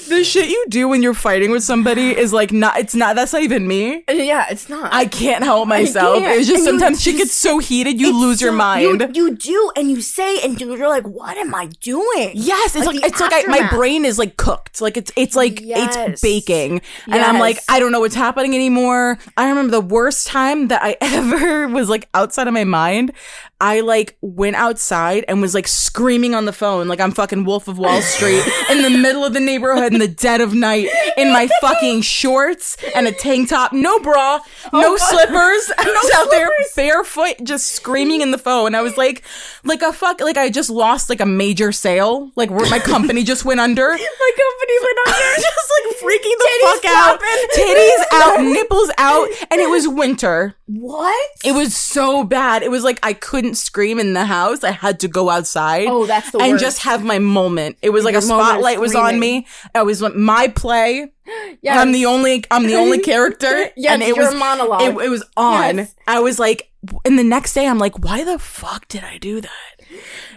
The 0.09 0.23
shit 0.25 0.49
you 0.49 0.65
do 0.69 0.89
when 0.89 1.03
you're 1.03 1.15
fighting 1.15 1.51
with 1.51 1.63
somebody 1.65 2.17
is 2.17 2.33
like 2.33 2.53
not 2.53 2.79
it's 2.79 2.95
not 2.95 3.17
that's 3.17 3.33
not 3.33 3.43
even 3.43 3.67
me 3.67 4.05
yeah, 4.09 4.47
it's 4.51 4.69
not. 4.69 4.93
i 4.93 5.05
can't 5.07 5.45
help 5.45 5.69
myself 5.69 6.19
can't. 6.19 6.39
it's 6.39 6.49
just 6.49 6.67
And 6.67 6.79
sometimes 6.81 7.03
shit 7.03 7.15
just- 7.15 7.25
gets 7.25 7.35
so 7.35 7.59
heated 7.59 8.01
you 8.01 8.19
lose 8.19 8.41
your 8.41 8.53
mind 8.53 9.15
You, 9.15 9.29
you 9.31 9.37
do, 9.37 9.73
and 9.77 9.91
you 9.91 10.01
say, 10.01 10.39
and 10.43 10.61
you're 10.61 10.89
like, 10.89 11.05
"What 11.07 11.37
am 11.37 11.55
I 11.55 11.67
doing?" 11.81 12.31
Yes, 12.35 12.75
it's 12.77 12.87
Like 12.87 12.97
like, 12.97 13.05
it's 13.05 13.21
like 13.21 13.33
I, 13.35 13.43
my 13.47 13.69
brain 13.71 14.05
is 14.05 14.19
like 14.19 14.37
cooked. 14.37 14.81
Like 14.81 14.97
it's 14.97 15.13
it's 15.17 15.35
like 15.37 15.61
Yes. 15.61 15.97
it's 15.97 16.21
baking, 16.23 16.81
and 17.07 17.23
I'm 17.23 17.39
like 17.39 17.59
I 17.69 17.79
don't 17.81 17.93
know 17.93 18.01
what's 18.01 18.15
happening 18.15 18.55
anymore. 18.55 19.19
I 19.37 19.49
remember 19.49 19.71
the 19.73 19.81
worst 19.81 20.27
time 20.27 20.69
that 20.69 20.83
I 20.83 20.97
ever 21.01 21.69
was 21.69 21.89
like 21.89 22.09
outside 22.15 22.47
of 22.49 22.55
my 22.55 22.65
mind. 22.65 23.13
I 23.61 23.81
like 23.81 24.17
went 24.21 24.57
outside 24.57 25.25
and 25.29 25.41
was 25.41 25.55
like 25.55 25.67
screaming 25.67 26.35
on 26.35 26.45
the 26.45 26.53
phone 26.53 26.89
like 26.89 27.01
I'm 27.01 27.13
fucking 27.13 27.45
Wolf 27.45 27.69
of 27.69 27.79
Wall 27.79 28.03
Street 28.03 28.45
in 28.71 28.83
the 28.83 28.91
middle 28.91 29.25
of 29.25 29.33
the 29.33 29.41
neighborhood 29.41 29.56
in 29.57 29.99
the 29.99 30.09
dead 30.09 30.41
of 30.41 30.55
night 30.55 30.89
in 31.17 31.33
my 31.33 31.49
fucking 31.61 32.03
shorts 32.03 32.77
and 32.95 33.07
a 33.07 33.13
tank 33.13 33.49
top, 33.49 33.73
no 33.73 33.99
bra, 34.01 34.41
no 34.73 34.95
oh, 34.95 34.97
slippers. 34.97 35.73
I 35.79 35.85
was 35.85 36.11
out 36.15 36.31
there 36.31 36.49
barefoot 36.75 37.37
just 37.43 37.73
screaming 37.73 38.21
in 38.21 38.31
the 38.31 38.39
phone. 38.39 38.75
I 38.75 38.83
was 38.83 38.97
like 38.97 39.23
like 39.65 39.83
a 39.83 39.93
fuck 39.93 40.21
like 40.21 40.37
I 40.37 40.51
just 40.51 40.71
lost 40.71 41.09
like 41.09 41.21
a 41.21 41.27
major 41.27 41.73
sale, 41.73 42.31
like 42.37 42.51
my 42.51 42.79
company 42.79 43.25
just 43.25 43.45
went 43.45 43.61
under. 43.61 43.89
My 44.27 44.33
company 44.37 44.77
went 44.83 44.99
under. 45.07 45.43
just 45.43 45.73
like 45.77 45.97
freaking 45.99 46.37
the 46.39 46.49
Titties 46.49 46.73
fuck 46.73 46.85
out. 46.87 47.21
Titties 47.55 48.05
out, 48.13 48.43
nipples 48.43 48.91
out, 48.99 49.29
and 49.51 49.61
it 49.61 49.69
was 49.69 49.87
winter. 49.87 50.56
What? 50.67 51.31
It 51.45 51.53
was 51.53 51.77
so 51.77 52.25
bad. 52.25 52.63
It 52.63 52.71
was 52.71 52.83
like 52.85 52.99
I 53.03 53.13
couldn't 53.13 53.55
scream 53.55 53.99
in 53.99 54.13
the 54.15 54.25
house. 54.25 54.65
I 54.65 54.73
had 54.73 55.01
to 55.01 55.09
go 55.09 55.31
outside. 55.31 55.87
Oh, 55.89 56.07
that's 56.07 56.31
the 56.33 56.39
and 56.39 56.53
worst. 56.53 56.65
just 56.65 56.83
have 56.83 57.05
my 57.05 57.19
moment. 57.21 57.77
It 57.83 57.91
was 57.91 58.05
like 58.05 58.13
Your 58.13 58.19
a 58.19 58.23
spotlight 58.23 58.81
was 58.81 58.95
on 58.95 59.19
me. 59.21 59.47
I 59.75 59.83
was 59.83 60.03
my 60.03 60.49
play. 60.49 61.13
Yes. 61.61 61.77
I'm 61.79 61.91
the 61.91 62.07
only 62.07 62.45
I'm 62.53 62.69
the 62.69 62.77
only 62.77 62.99
character. 63.13 63.71
Yes, 63.77 63.95
and 63.95 64.03
it 64.03 64.15
your 64.15 64.27
was 64.27 64.35
monologue. 64.37 64.83
It, 64.83 65.07
it 65.07 65.09
was 65.09 65.25
on. 65.37 65.79
Yes. 65.79 65.95
I 66.07 66.21
was 66.21 66.39
like, 66.39 66.71
and 67.05 67.19
the 67.19 67.25
next 67.25 67.53
day 67.55 67.67
I'm 67.67 67.79
like, 67.79 67.99
why 67.99 68.23
the 68.23 68.39
fuck 68.39 68.87
did 68.87 69.03
I 69.03 69.19
do 69.19 69.41
that? 69.41 69.76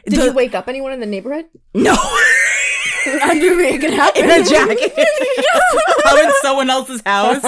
Did 0.08 0.20
The- 0.20 0.26
you 0.26 0.34
wake 0.34 0.56
up 0.56 0.68
anyone 0.68 0.92
in 0.92 1.00
the 1.00 1.06
neighborhood? 1.06 1.46
No. 1.74 1.96
I 3.22 3.34
knew 3.34 3.58
it 3.60 3.82
happen. 3.94 4.24
in 4.24 4.30
a 4.30 4.44
jacket. 4.44 4.94
I'm 4.98 5.06
oh, 6.06 6.22
in 6.24 6.32
someone 6.42 6.70
else's 6.70 7.02
house. 7.06 7.42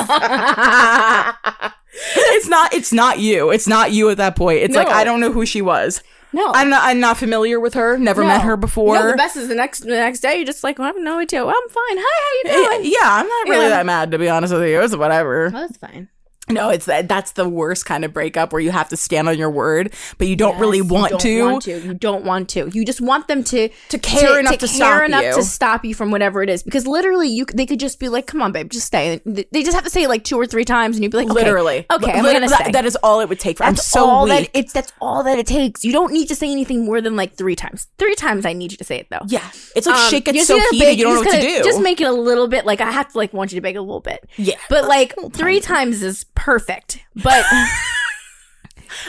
it's 1.94 2.48
not. 2.48 2.74
It's 2.74 2.94
not 2.94 3.20
you. 3.20 3.52
It's 3.52 3.68
not 3.68 3.92
you 3.92 4.10
at 4.10 4.18
that 4.18 4.36
point. 4.36 4.60
It's 4.60 4.76
like 4.76 4.88
I 4.88 5.04
don't 5.04 5.20
know 5.20 5.32
who 5.32 5.46
she 5.46 5.62
was. 5.62 6.02
no, 6.34 6.52
I'm 6.54 6.70
not. 6.70 6.82
I'm 6.84 7.00
not 7.00 7.18
familiar 7.18 7.60
with 7.60 7.74
her. 7.74 7.98
Never 7.98 8.24
met 8.24 8.42
her 8.42 8.56
before. 8.58 8.96
No, 8.96 9.12
the 9.12 9.18
best 9.18 9.36
is 9.36 9.50
the 9.50 9.56
next 9.56 9.82
the 9.82 9.88
next 9.90 10.22
day. 10.22 10.38
You're 10.38 10.46
just 10.46 10.64
like, 10.64 10.80
well, 10.80 10.86
I 10.86 10.94
have 10.94 11.02
no 11.02 11.20
idea. 11.20 11.46
Well, 11.46 11.54
I'm 11.56 11.70
fine. 11.70 11.98
Hi, 12.00 12.22
how 12.24 12.32
you 12.62 12.68
doing? 12.80 12.92
yeah, 12.94 13.00
I'm 13.04 13.28
not 13.28 13.50
really 13.50 13.66
Yeah. 13.66 13.70
that 13.70 13.86
mad 13.86 14.12
to 14.12 14.18
be 14.18 14.30
honest 14.30 14.54
with 14.54 14.64
you. 14.68 14.82
It's 14.82 14.96
whatever. 14.96 15.48
Oh, 15.48 15.52
that's 15.52 15.78
fine. 15.78 16.08
No, 16.54 16.70
it's 16.70 16.86
that. 16.86 17.08
That's 17.08 17.32
the 17.34 17.48
worst 17.48 17.86
kind 17.86 18.04
of 18.06 18.14
breakup 18.14 18.52
where 18.54 18.62
you 18.62 18.72
have 18.72 18.90
to 18.90 18.98
stand 18.98 19.28
on 19.30 19.38
your 19.38 19.50
word, 19.50 19.94
but 20.18 20.28
you 20.28 20.36
don't 20.36 20.60
really 20.60 20.78
Yes, 20.80 20.88
you 20.88 20.94
want 20.94 21.10
don't 21.12 21.22
to. 21.22 21.44
want 21.44 21.64
to. 21.64 21.80
You 21.82 21.94
don't 21.94 22.26
want 22.26 22.50
to. 22.50 22.70
You 22.74 22.86
just 22.86 23.02
want 23.02 23.28
them 23.28 23.44
to 23.46 23.70
To 23.90 23.98
care 24.00 24.40
enough 24.40 24.54
to 24.54 24.60
care 24.60 24.68
stop 24.68 25.04
enough 25.06 25.24
you. 25.24 25.34
to 25.36 25.44
stop 25.44 25.86
you 25.86 25.94
from 25.96 26.12
whatever 26.12 26.42
it 26.44 26.50
is. 26.50 26.64
Because 26.64 26.86
literally, 26.88 27.30
you 27.30 27.46
they 27.46 27.66
could 27.66 27.80
just 27.80 28.00
be 28.00 28.10
like, 28.10 28.28
"Come 28.28 28.42
on, 28.42 28.52
babe, 28.52 28.70
just 28.70 28.88
stay." 28.88 29.22
They 29.26 29.64
just 29.64 29.74
have 29.74 29.84
to 29.84 29.90
say 29.90 30.04
it 30.04 30.10
like 30.10 30.24
two 30.24 30.38
or 30.40 30.46
three 30.46 30.66
times, 30.66 30.96
and 30.96 31.04
you'd 31.04 31.12
be 31.12 31.18
like, 31.18 31.30
okay, 31.30 31.36
Literally. 31.36 31.86
okay, 31.92 32.12
I'm 32.12 32.24
gonna 32.24 32.48
that- 32.48 32.62
stay." 32.62 32.72
that 32.72 32.86
is 32.86 32.96
all 32.98 33.20
it 33.22 33.30
would 33.30 33.40
take. 33.40 33.58
For, 33.58 33.64
I'm 33.64 33.76
That's 33.76 33.88
so 33.88 34.06
all 34.06 34.24
weak. 34.26 34.52
that 34.52 34.58
it's 34.60 34.74
that's 34.74 34.92
all 35.02 35.24
that 35.24 35.38
it 35.40 35.46
takes. 35.48 35.84
You 35.84 35.92
don't 35.92 36.12
need 36.14 36.28
to 36.28 36.36
say 36.36 36.52
anything 36.52 36.86
more 36.86 37.02
than 37.02 37.16
like 37.16 37.36
three 37.36 37.56
times. 37.56 37.88
Three 37.98 38.16
times, 38.16 38.46
I 38.46 38.54
need 38.54 38.72
you 38.72 38.78
to 38.78 38.84
say 38.84 38.98
it 38.98 39.08
though. 39.10 39.22
yeah, 39.28 39.50
it's 39.76 39.88
like 39.88 39.96
Um, 39.98 40.10
shit 40.10 40.26
gets 40.26 40.48
so 40.48 40.60
heated, 40.72 40.80
bake- 40.80 40.98
you 40.98 41.04
don't 41.06 41.16
know 41.16 41.22
what 41.22 41.32
to 41.36 41.42
do. 41.42 41.64
Just 41.64 41.82
make 41.82 42.00
it 42.02 42.08
a 42.08 42.12
little 42.12 42.48
bit 42.48 42.66
like 42.66 42.82
I 42.82 42.92
have 42.92 43.12
to 43.12 43.18
like 43.18 43.34
want 43.34 43.52
you 43.52 43.56
to 43.58 43.62
bake 43.62 43.76
a 43.76 43.82
little 43.82 44.00
bit. 44.00 44.28
Yeah. 44.38 44.56
But 44.70 44.88
like 44.88 45.14
three 45.34 45.60
times 45.60 46.02
is 46.04 46.24
perfect. 46.42 47.00
But 47.16 47.46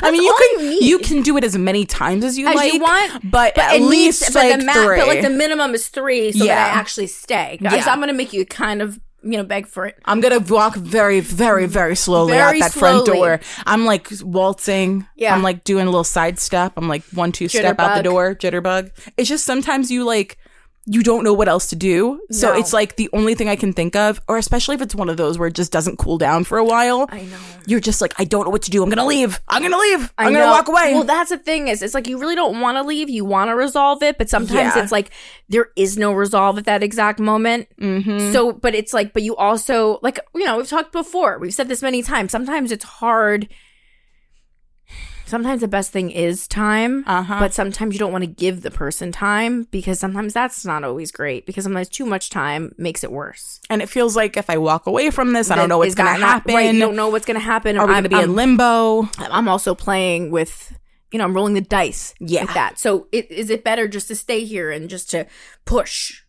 I 0.03 0.11
mean, 0.11 0.23
you 0.23 0.35
can 0.39 0.61
you 0.67 0.79
you, 0.81 0.99
can 0.99 1.23
do 1.23 1.37
it 1.37 1.45
as 1.45 1.57
many 1.59 1.85
times 1.85 2.25
as 2.25 2.39
you 2.39 2.47
As 2.47 2.55
like, 2.55 2.73
you 2.73 2.81
want, 2.81 3.31
but, 3.31 3.57
at 3.59 3.75
it 3.75 3.81
needs- 3.81 3.91
least 3.91 4.33
but 4.35 4.45
like 4.45 4.59
the 4.61 4.65
ma- 4.65 4.73
three. 4.75 4.97
but 4.99 5.07
like 5.09 5.23
the 5.23 5.31
minimum 5.31 5.75
is 5.75 5.89
three, 5.89 6.33
so 6.33 6.45
Yeah. 6.45 6.55
that 6.55 6.77
I 6.77 6.79
actually 6.79 7.09
stay. 7.09 7.59
Yeah. 7.61 7.85
I'm 7.87 7.99
gonna 8.01 8.13
make 8.13 8.33
you 8.33 8.47
kind 8.47 8.81
of 8.83 9.01
you 9.25 9.37
know 9.37 9.45
beg 9.45 9.67
for 9.67 9.87
it. 9.87 9.99
I'm 10.05 10.21
gonna 10.21 10.39
walk 10.41 10.75
very, 10.77 11.21
very, 11.21 11.67
very 11.67 11.97
slowly 11.97 12.33
Very 12.33 12.61
out 12.63 12.71
that 12.73 12.79
front 12.79 13.07
door. 13.07 13.41
I'm 13.67 13.85
like 13.85 14.09
waltzing. 14.23 15.07
Yeah. 15.17 15.35
I'm 15.35 15.43
like 15.43 15.65
doing 15.65 15.87
a 15.87 15.91
little 15.91 16.05
side 16.05 16.39
step. 16.39 16.73
I'm 16.77 16.89
like 16.89 17.03
one, 17.13 17.33
two 17.33 17.49
step 17.49 17.79
out 17.79 17.97
the 17.97 18.03
door, 18.03 18.35
jitterbug. 18.35 18.91
It's 19.17 19.29
just 19.29 19.45
sometimes 19.45 19.91
you 19.91 20.05
like 20.05 20.39
you 20.85 21.03
don't 21.05 21.23
know 21.23 21.33
what 21.33 21.49
else 21.49 21.69
to 21.71 21.77
do. 21.77 22.21
So 22.33 22.53
No. 22.53 22.59
it's 22.59 22.73
like 22.73 22.97
the 22.97 23.09
only 23.13 23.37
thing 23.37 23.49
I 23.49 23.55
can 23.55 23.73
think 23.73 23.95
of, 23.95 24.21
or 24.27 24.37
especially 24.37 24.75
if 24.75 24.81
it's 24.83 24.97
one 24.97 25.09
of 25.09 25.17
those 25.17 25.39
where 25.39 25.47
it 25.47 25.55
just 25.55 25.71
doesn't 25.71 25.97
cool 25.97 26.19
down 26.19 26.43
for 26.43 26.59
a 26.59 26.65
while. 26.65 27.07
I 27.09 27.23
know. 27.23 27.37
You're 27.67 27.79
just 27.79 28.01
like, 28.01 28.13
I 28.19 28.25
don't 28.25 28.45
know 28.45 28.51
what 28.51 28.63
to 28.63 28.71
do. 28.73 28.83
I'm 28.83 28.89
gonna 28.89 29.07
leave. 29.07 29.41
I'm 29.47 29.63
gonna 29.63 29.79
leave. 29.79 30.13
I'm 30.19 30.33
gonna 30.33 30.47
walk 30.51 30.67
away. 30.67 30.95
Well, 30.95 31.05
that's 31.05 31.31
the 31.31 31.39
thing 31.39 31.69
is, 31.69 31.83
it's 31.83 31.95
like 31.95 32.09
you 32.09 32.19
really 32.19 32.35
don't 32.35 32.61
want 32.61 32.79
to 32.79 32.83
leave. 32.83 33.09
You 33.09 33.25
want 33.25 33.51
to 33.51 33.55
resolve 33.55 34.03
it, 34.03 34.19
but 34.19 34.29
sometimes 34.29 34.75
Yeah. 34.75 34.83
it's 34.83 34.91
like 34.91 35.11
there 35.49 35.69
is 35.77 35.97
no 35.97 36.13
resolve 36.13 36.59
at 36.59 36.65
that 36.65 36.83
exact 36.83 37.21
moment. 37.21 37.69
mm-hmm. 37.81 38.33
So, 38.33 38.53
but 38.53 38.75
it's 38.75 38.93
like, 38.93 39.13
but 39.13 39.23
you 39.23 39.37
also 39.37 40.01
like 40.03 40.19
you 40.35 40.45
know 40.45 40.57
we've 40.57 40.69
talked 40.69 40.91
before. 40.91 41.39
We've 41.39 41.55
said 41.55 41.69
this 41.69 41.83
many 41.83 42.03
times. 42.03 42.33
Sometimes 42.33 42.73
it's 42.73 42.85
hard. 42.85 43.49
Sometimes 45.33 45.63
the 45.63 45.69
best 45.69 45.93
thing 45.93 46.11
is 46.11 46.47
time, 46.47 47.05
Uh-huh. 47.07 47.39
but 47.41 47.55
sometimes 47.55 47.95
you 47.95 47.99
don't 47.99 48.13
want 48.13 48.21
to 48.21 48.27
give 48.45 48.61
the 48.61 48.71
person 48.71 49.13
time 49.13 49.67
because 49.71 49.99
sometimes 49.99 50.35
that's 50.35 50.67
not 50.67 50.85
always 50.85 51.11
great 51.11 51.47
because 51.47 51.65
sometimes 51.65 51.89
too 51.89 52.05
much 52.05 52.29
time 52.29 52.75
makes 52.77 53.03
it 53.03 53.11
worse. 53.11 53.59
and 53.71 53.81
it 53.81 53.89
feels 53.89 54.15
like 54.15 54.37
if 54.37 54.51
I 54.51 54.59
walk 54.59 54.87
away 54.87 55.09
from 55.11 55.33
this, 55.33 55.51
I 55.51 55.57
don't 55.57 55.71
know 55.71 55.79
what's 55.79 55.95
gonna 55.95 56.13
happen. 56.33 56.55
Right, 56.55 56.75
you 56.75 56.79
don't 56.79 56.97
know 56.97 57.09
what's 57.09 57.25
gonna 57.25 57.39
happen. 57.55 57.79
Are 57.79 57.87
we 57.87 57.95
I'm- 57.95 58.03
gonna 58.03 58.11
be 58.11 58.17
I'm- 58.17 58.25
in 58.31 58.37
limbo? 58.37 59.09
I'm 59.19 59.49
also 59.49 59.75
playing 59.75 60.31
with, 60.31 60.75
you 61.11 61.19
know, 61.19 61.25
I'm 61.25 61.33
rolling 61.33 61.55
the 61.55 61.63
dice 61.63 62.13
Yeah. 62.21 62.43
with 62.43 62.53
that. 62.53 62.79
So 62.79 63.07
it, 63.11 63.31
is 63.31 63.49
it 63.49 63.65
better 63.65 63.89
just 63.89 64.09
to 64.09 64.15
stay 64.15 64.45
here 64.45 64.71
and 64.71 64.91
just 64.91 65.09
to 65.13 65.25
push? 65.65 66.21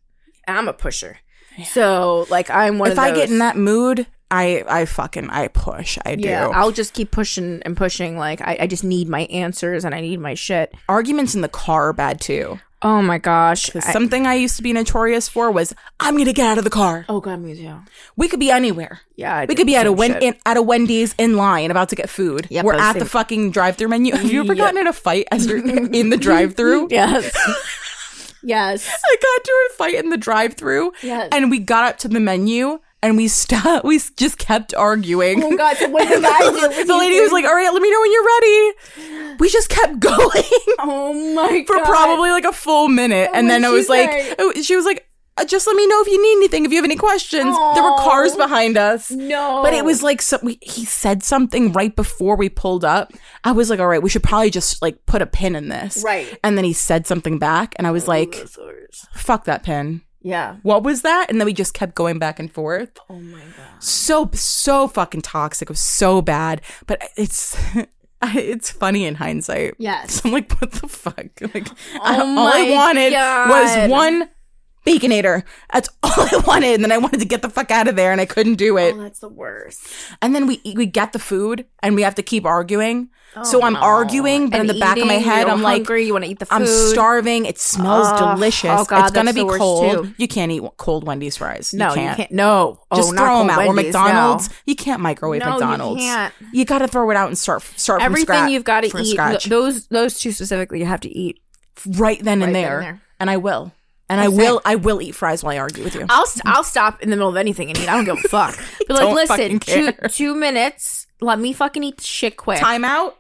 I'm 0.48 0.70
a 0.70 0.74
pusher. 0.74 1.18
So 1.66 2.26
like 2.30 2.50
I'm 2.50 2.80
one 2.80 2.92
If 2.92 2.98
I 3.00 3.12
get 3.12 3.30
in 3.30 3.40
that 3.40 3.58
mood, 3.58 4.08
I 4.34 4.64
I 4.68 4.86
fucking 4.86 5.30
I 5.30 5.48
push. 5.50 5.98
I 6.06 6.16
do. 6.16 6.28
yeah, 6.28 6.48
I'll 6.48 6.72
just 6.72 6.94
keep 6.94 7.12
pushing 7.12 7.62
and 7.64 7.78
pushing. 7.78 8.18
Like 8.18 8.42
I, 8.42 8.58
I 8.62 8.68
just 8.68 8.84
need 8.84 9.08
my 9.08 9.22
answers 9.26 9.86
and 9.86 9.94
I 9.94 10.02
need 10.02 10.20
my 10.20 10.34
shit. 10.34 10.74
Arguments 10.90 11.36
in 11.36 11.42
the 11.42 11.48
car 11.50 11.90
are 11.90 11.94
bad 11.94 12.20
too. 12.20 12.60
Oh 12.86 13.02
my 13.02 13.18
gosh. 13.18 13.74
I- 13.76 13.80
something 13.80 14.26
I 14.28 14.34
used 14.34 14.58
to 14.58 14.62
be 14.64 14.74
notorious 14.74 15.30
for 15.30 15.50
was 15.52 15.74
I'm 16.02 16.18
gonna 16.18 16.34
get 16.34 16.46
out 16.48 16.58
of 16.58 16.64
the 16.66 16.70
car. 16.70 17.06
oh 17.08 17.22
god, 17.22 17.40
me 17.40 17.56
too. 17.56 17.78
We 18.18 18.28
could 18.28 18.40
be 18.42 18.52
anywhere. 18.52 19.00
Yeah, 19.16 19.36
I 19.38 19.46
We 19.46 19.56
could 19.56 19.68
be 19.68 19.76
at 19.78 19.86
a 19.88 19.92
Wen- 19.94 20.22
in, 20.22 20.36
at 20.46 20.58
a 20.58 20.62
Wendy's 20.62 21.16
in 21.18 21.38
line 21.38 21.72
about 21.72 21.90
to 21.90 21.96
get 21.96 22.10
food. 22.10 22.48
Yep, 22.50 22.66
We're 22.66 22.74
at 22.74 23.00
the 23.00 23.06
fucking 23.06 23.52
drive-through 23.52 23.88
menu. 23.88 24.14
Have 24.16 24.30
you 24.32 24.42
ever 24.42 24.54
Yep. 24.54 24.58
gotten 24.58 24.80
in 24.82 24.88
a 24.88 24.94
fight 24.94 25.28
as 25.32 25.46
you're 25.48 25.60
in 25.66 26.10
the 26.10 26.18
drive-through? 26.28 26.88
Yes. 26.92 27.32
yes. 28.44 28.88
I 28.88 29.16
got 29.22 29.44
to 29.46 29.52
a 29.70 29.74
fight 29.76 29.96
in 29.96 30.10
the 30.10 30.18
drive-through, 30.18 30.92
Yes. 31.02 31.30
and 31.32 31.50
we 31.50 31.60
got 31.60 31.86
up 31.86 31.98
to 32.00 32.08
the 32.10 32.20
menu. 32.20 32.80
And 33.04 33.18
we 33.18 33.28
stopped. 33.28 33.84
We 33.86 34.00
just 34.18 34.38
kept 34.38 34.74
arguing. 34.74 35.44
Oh 35.44 35.56
god, 35.58 35.76
so 35.78 35.90
what 35.90 36.08
did 36.08 36.24
I 36.26 36.40
do? 36.40 36.86
the 36.86 36.98
lady 36.98 37.20
was 37.20 37.32
like, 37.32 37.46
"All 37.46 37.54
right, 37.54 37.72
let 37.72 37.82
me 37.82 37.92
know 37.92 38.00
when 38.02 38.12
you're 38.12 38.26
ready." 38.26 39.38
We 39.40 39.50
just 39.50 39.70
kept 39.70 40.00
going. 40.12 40.20
"Oh 40.80 41.34
my 41.36 41.64
for 41.68 41.76
god." 41.76 41.86
probably 41.86 42.32
like 42.32 42.46
a 42.46 42.54
full 42.54 42.88
minute. 42.88 43.30
and 43.34 43.50
then 43.50 43.66
I 43.66 43.70
was 43.70 43.90
like, 43.90 44.10
oh, 44.40 44.54
she 44.62 44.76
was 44.76 44.86
like, 44.86 45.06
uh, 45.36 45.44
just 45.46 45.66
let 45.68 45.76
me 45.76 45.86
know 45.88 46.00
if 46.02 46.08
you 46.08 46.22
need 46.22 46.38
anything, 46.38 46.64
if 46.64 46.72
you 46.72 46.78
have 46.78 46.86
any 46.86 46.96
questions. 46.96 47.56
There 47.74 47.84
were 47.84 47.98
cars 47.98 48.36
behind 48.36 48.78
us. 48.78 49.12
No. 49.12 49.62
But 49.64 49.74
it 49.74 49.84
was 49.84 50.02
like, 50.04 50.22
so 50.22 50.38
we, 50.44 50.60
he 50.62 50.86
said 50.86 51.24
something 51.24 51.74
right 51.74 51.94
before 51.96 52.36
we 52.38 52.50
pulled 52.50 52.86
up. 52.86 53.12
I 53.44 53.52
was 53.52 53.70
like, 53.70 53.80
all 53.80 53.88
right, 53.88 54.02
we 54.02 54.10
should 54.10 54.24
probably 54.24 54.52
just 54.52 54.82
like 54.82 55.06
put 55.08 55.22
a 55.22 55.26
pin 55.26 55.56
in 55.56 55.70
this. 55.70 56.04
Right. 56.06 56.40
And 56.44 56.56
then 56.56 56.64
he 56.66 56.72
said 56.74 57.06
something 57.08 57.38
back, 57.40 57.74
and 57.78 57.86
I 57.88 57.92
was 57.92 58.08
like, 58.08 58.36
fuck 59.14 59.46
that 59.46 59.64
pin. 59.64 60.04
Yeah. 60.24 60.56
What 60.64 60.84
was 60.84 61.02
that? 61.04 61.28
And 61.30 61.40
then 61.40 61.46
we 61.46 61.54
just 61.54 61.74
kept 61.74 61.96
going 61.96 62.18
back 62.18 62.40
and 62.40 62.52
forth. 62.52 62.90
Oh 63.10 63.20
my 63.20 63.40
god. 63.40 63.84
So, 63.84 64.30
so 64.34 64.88
fucking 64.88 65.22
toxic. 65.22 65.68
It 65.70 65.72
was 65.74 65.80
so 65.80 66.22
bad. 66.22 66.62
But 66.88 67.02
it's. 67.16 67.58
It's 68.26 68.72
funny 68.72 69.04
in 69.04 69.16
hindsight. 69.16 69.74
Yes. 69.80 70.14
So 70.14 70.30
I'm 70.30 70.32
like, 70.32 70.50
what 70.62 70.72
the 70.72 70.88
fuck? 70.88 71.26
Like, 71.54 71.68
oh 71.68 72.00
I- 72.02 72.18
Oh 72.22 72.38
all 72.38 72.48
I 72.48 72.72
wanted 72.72 73.12
God. 73.12 73.50
was 73.50 73.90
one 73.92 74.30
baconator. 74.86 75.44
That's 75.74 75.90
all 76.04 76.10
I 76.16 76.42
wanted. 76.48 76.76
And 76.76 76.86
then 76.86 76.94
I 76.94 77.00
wanted 77.00 77.20
to 77.20 77.26
get 77.26 77.42
the 77.42 77.50
fuck 77.50 77.70
out 77.70 77.90
of 77.90 77.98
there 77.98 78.14
and 78.14 78.22
I 78.22 78.26
couldn't 78.26 78.56
do 78.56 78.78
it. 78.78 78.96
Oh, 78.96 79.02
that's 79.02 79.20
the 79.20 79.28
worst. 79.28 79.86
And 80.22 80.34
then 80.34 80.48
we 80.48 80.62
we 80.74 80.86
get 80.86 81.12
the 81.12 81.20
food 81.20 81.66
and 81.82 81.96
we 81.96 82.02
have 82.04 82.16
to 82.16 82.24
keep 82.24 82.46
arguing. 82.46 83.10
So 83.44 83.62
Oh, 83.62 83.66
I'm 83.66 83.74
no. 83.74 83.80
arguing, 83.80 84.50
but 84.50 84.60
And 84.60 84.70
in 84.70 84.76
the 84.76 84.80
back 84.80 84.98
of 84.98 85.08
my 85.08 85.14
head, 85.14 85.48
I'm 85.48 85.62
like, 85.62 85.78
hungry, 85.84 86.06
you 86.06 86.14
want 86.14 86.26
to 86.26 86.32
eat 86.32 86.40
the 86.40 86.46
food. 86.46 86.56
I'm 86.56 86.66
starving. 86.68 87.46
It 87.46 87.58
smells 87.60 88.08
Ugh. 88.10 88.36
delicious. 88.36 88.70
Oh, 88.72 88.86
God, 88.86 89.04
it's 89.06 89.12
gonna 89.12 89.34
be 89.34 89.44
cold. 89.44 90.06
too. 90.08 90.14
You 90.18 90.28
can't 90.28 90.52
eat 90.52 90.62
cold 90.78 91.06
Wendy's 91.06 91.38
fries. 91.38 91.74
No, 91.74 91.90
you 91.90 91.96
can't. 91.96 92.32
No, 92.32 92.80
oh, 92.92 92.96
Just 92.96 93.14
oh, 93.14 93.18
throw 93.18 93.40
them 93.40 93.50
out. 93.50 93.56
cold 93.58 93.70
Or 93.70 93.74
McDonald's, 93.74 94.50
no. 94.50 94.56
you 94.66 94.76
can't 94.76 95.02
microwave 95.02 95.40
No, 95.42 95.46
you 95.48 95.52
McDonald's. 95.54 96.02
can't. 96.02 96.34
You 96.52 96.66
got 96.66 96.80
to 96.80 96.88
throw 96.88 97.10
it 97.10 97.18
out 97.18 97.28
and 97.28 97.38
start 97.38 97.64
start 97.76 98.02
from 98.02 98.06
Everything 98.06 98.50
you've 98.50 98.64
got 98.64 98.82
to 98.82 98.98
eat. 99.00 99.12
scratch. 99.14 99.46
Those 99.46 99.88
those 99.88 100.20
two 100.20 100.32
specifically, 100.32 100.80
you 100.80 100.86
have 100.86 101.02
to 101.02 101.10
eat. 101.10 101.40
right 101.88 102.24
then 102.24 102.40
Right 102.40 102.48
and 102.48 102.56
there. 102.56 102.78
and 102.80 102.86
there. 102.86 103.02
and 103.20 103.30
I 103.30 103.38
will, 103.38 103.72
and 104.10 104.22
I 104.22 104.28
Same. 104.28 104.38
will, 104.38 104.62
I 104.66 104.76
will 104.76 105.02
eat 105.02 105.16
fries 105.16 105.44
while 105.44 105.56
I 105.56 105.58
argue 105.60 105.84
with 105.84 105.96
you. 105.96 106.06
I'll 106.10 106.26
st- 106.28 106.44
I'll 106.46 106.64
stop 106.64 107.02
in 107.02 107.10
the 107.10 107.16
middle 107.16 107.30
of 107.30 107.36
anything 107.38 107.70
and 107.70 107.78
eat. 107.80 107.90
I 107.90 107.96
don't 107.96 108.06
give 108.06 108.18
a 108.24 108.28
fuck. 108.28 108.56
But 108.88 108.98
like, 108.98 109.02
Don't 109.06 109.16
listen, 109.16 109.60
two 109.60 109.92
two 110.10 110.36
minutes. 110.36 111.08
Let 111.22 111.40
me 111.40 111.54
fucking 111.54 111.84
eat 111.84 111.98
the 111.98 112.04
shit 112.04 112.36
quick. 112.38 112.60
Time 112.60 112.84
out. 112.84 113.18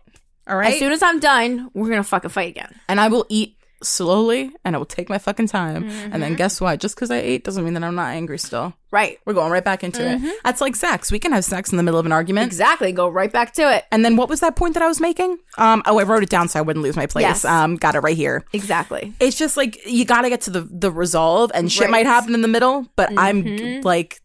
All 0.48 0.58
right, 0.58 0.74
As 0.74 0.80
soon 0.80 0.92
as 0.92 1.02
I'm 1.02 1.20
done, 1.20 1.70
we're 1.74 1.90
gonna 1.90 2.04
fucking 2.04 2.30
fight 2.32 2.50
again. 2.50 2.74
and 2.90 3.00
I 3.00 3.08
will 3.08 3.26
eat 3.30 3.56
slowly, 3.82 4.50
and 4.64 4.76
I 4.76 4.80
will 4.80 4.86
take 4.86 5.10
my 5.10 5.18
fucking 5.18 5.48
time. 5.48 5.84
And 5.84 5.92
Mm-hmm. 6.14 6.20
then 6.22 6.36
guess 6.36 6.62
what? 6.62 6.80
Just 6.80 6.96
because 6.96 7.12
I 7.12 7.18
ate 7.18 7.44
doesn't 7.44 7.66
mean 7.66 7.74
that 7.74 7.84
I'm 7.84 7.96
not 7.96 8.10
angry. 8.12 8.40
Still, 8.40 8.74
Right. 8.92 9.20
we're 9.26 9.34
going 9.34 9.52
right 9.52 9.64
back 9.64 9.84
into 9.84 10.02
Mm-hmm. 10.02 10.26
it. 10.26 10.36
That's 10.46 10.62
like 10.62 10.78
sex. 10.78 11.12
We 11.12 11.20
can 11.20 11.34
have 11.34 11.44
sex 11.44 11.72
in 11.72 11.78
the 11.78 11.84
middle 11.84 12.00
of 12.00 12.06
an 12.06 12.14
argument. 12.14 12.48
Exactly. 12.48 12.94
Go 12.94 13.10
right 13.10 13.32
back 13.32 13.54
to 13.56 13.76
it. 13.76 13.84
And 13.92 14.06
then 14.06 14.16
what 14.16 14.30
was 14.30 14.40
that 14.40 14.56
point 14.56 14.74
that 14.76 14.84
I 14.84 14.88
was 14.88 15.02
making? 15.02 15.38
Um, 15.58 15.84
oh, 15.86 16.00
I 16.00 16.04
wrote 16.04 16.24
it 16.24 16.30
down 16.30 16.48
so 16.48 16.60
I 16.60 16.62
wouldn't 16.62 16.82
lose 16.84 16.96
my 16.96 17.08
place. 17.08 17.24
Yes. 17.24 17.44
Um, 17.46 17.76
got 17.76 17.96
it 17.96 18.00
right 18.00 18.16
here. 18.16 18.46
Exactly. 18.54 19.14
It's 19.20 19.38
just 19.38 19.58
like 19.58 19.78
you 19.86 20.06
got 20.06 20.22
to 20.22 20.30
get 20.30 20.42
to 20.42 20.50
the 20.50 20.62
the 20.72 20.90
resolve, 20.92 21.52
and 21.54 21.70
shit 21.70 21.84
Right. 21.84 21.92
might 21.92 22.06
happen 22.06 22.34
in 22.34 22.42
the 22.42 22.48
middle. 22.48 22.88
But 22.96 23.12
I'm 23.18 23.82
like, 23.82 24.22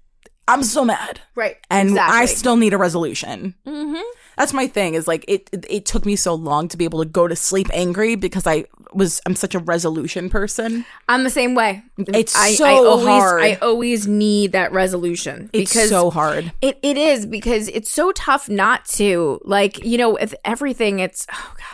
I'm 0.47 0.63
so 0.63 0.85
mad. 0.85 1.21
Right. 1.35 1.57
and 1.69 1.99
I 1.99 2.27
still 2.27 2.55
need 2.57 2.75
a 2.75 2.79
resolution. 2.79 3.55
Mhm. 3.67 4.01
That's 4.39 4.53
my 4.53 4.67
thing. 4.67 4.95
Is 4.95 5.07
like 5.09 5.25
it, 5.29 5.51
it. 5.53 5.67
It 5.69 5.85
took 5.87 6.07
me 6.07 6.17
so 6.17 6.35
long 6.35 6.69
to 6.69 6.77
be 6.77 6.85
able 6.85 7.01
to 7.01 7.09
go 7.09 7.29
to 7.29 7.37
sleep 7.37 7.69
angry 7.75 8.15
because 8.15 8.47
I 8.47 8.65
was. 8.95 9.21
I'm 9.27 9.35
such 9.35 9.55
a 9.55 9.59
resolution 9.59 10.31
person. 10.31 10.87
I'm 11.09 11.25
the 11.25 11.31
same 11.31 11.55
way. 11.55 11.83
It's 11.99 12.35
I, 12.37 12.53
so 12.53 12.65
I 12.65 12.73
always, 12.75 13.07
hard. 13.07 13.43
I 13.43 13.55
always 13.61 14.07
need 14.07 14.53
that 14.53 14.73
resolution 14.73 15.51
It's 15.53 15.73
because 15.73 15.91
so 15.91 16.11
hard. 16.11 16.53
It 16.63 16.79
it 16.83 16.97
is 16.97 17.27
because 17.27 17.69
it's 17.69 17.91
so 17.91 18.13
tough 18.13 18.49
not 18.49 18.85
to. 18.91 19.41
Like, 19.45 19.85
you 19.85 19.99
know, 19.99 20.11
with 20.11 20.35
everything 20.45 21.01
it's 21.01 21.27
oh 21.33 21.55
god. 21.57 21.65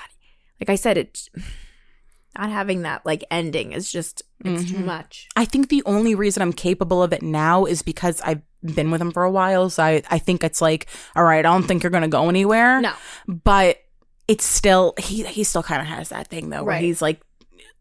Like 0.61 0.71
I 0.71 0.77
said 0.77 0.97
it 0.99 1.29
not 2.39 2.51
having 2.51 2.83
that 2.83 3.05
like 3.07 3.23
ending 3.31 3.73
is 3.73 3.93
just 3.93 4.23
it's 4.45 4.65
Mm-hmm. 4.65 4.77
too 4.79 4.85
much. 4.85 5.29
I 5.37 5.45
think 5.47 5.69
the 5.69 5.83
only 5.87 6.15
reason 6.15 6.43
I'm 6.43 6.53
capable 6.53 7.03
of 7.03 7.12
it 7.12 7.23
now 7.23 7.65
is 7.65 7.81
because 7.81 8.21
I've 8.23 8.43
been 8.75 8.91
with 8.91 9.01
him 9.01 9.11
for 9.11 9.25
a 9.25 9.31
while. 9.31 9.69
So 9.71 9.83
I, 9.83 10.03
I 10.11 10.19
think 10.19 10.43
it's 10.45 10.61
like, 10.62 10.87
all 11.15 11.25
right, 11.25 11.39
I 11.41 11.43
don't 11.51 11.65
think 11.65 11.83
you're 11.83 11.91
gonna 11.91 12.09
go 12.09 12.29
anywhere. 12.29 12.81
No. 12.81 12.93
but 13.29 13.79
it's 14.27 14.45
still 14.45 14.95
he 14.99 15.23
he 15.25 15.45
still 15.45 15.62
kind 15.62 15.83
of 15.83 15.87
has 15.89 16.09
that 16.09 16.29
thing 16.29 16.49
though, 16.51 16.65
where 16.65 16.75
Right. 16.77 16.83
he's 16.83 17.03
like, 17.03 17.21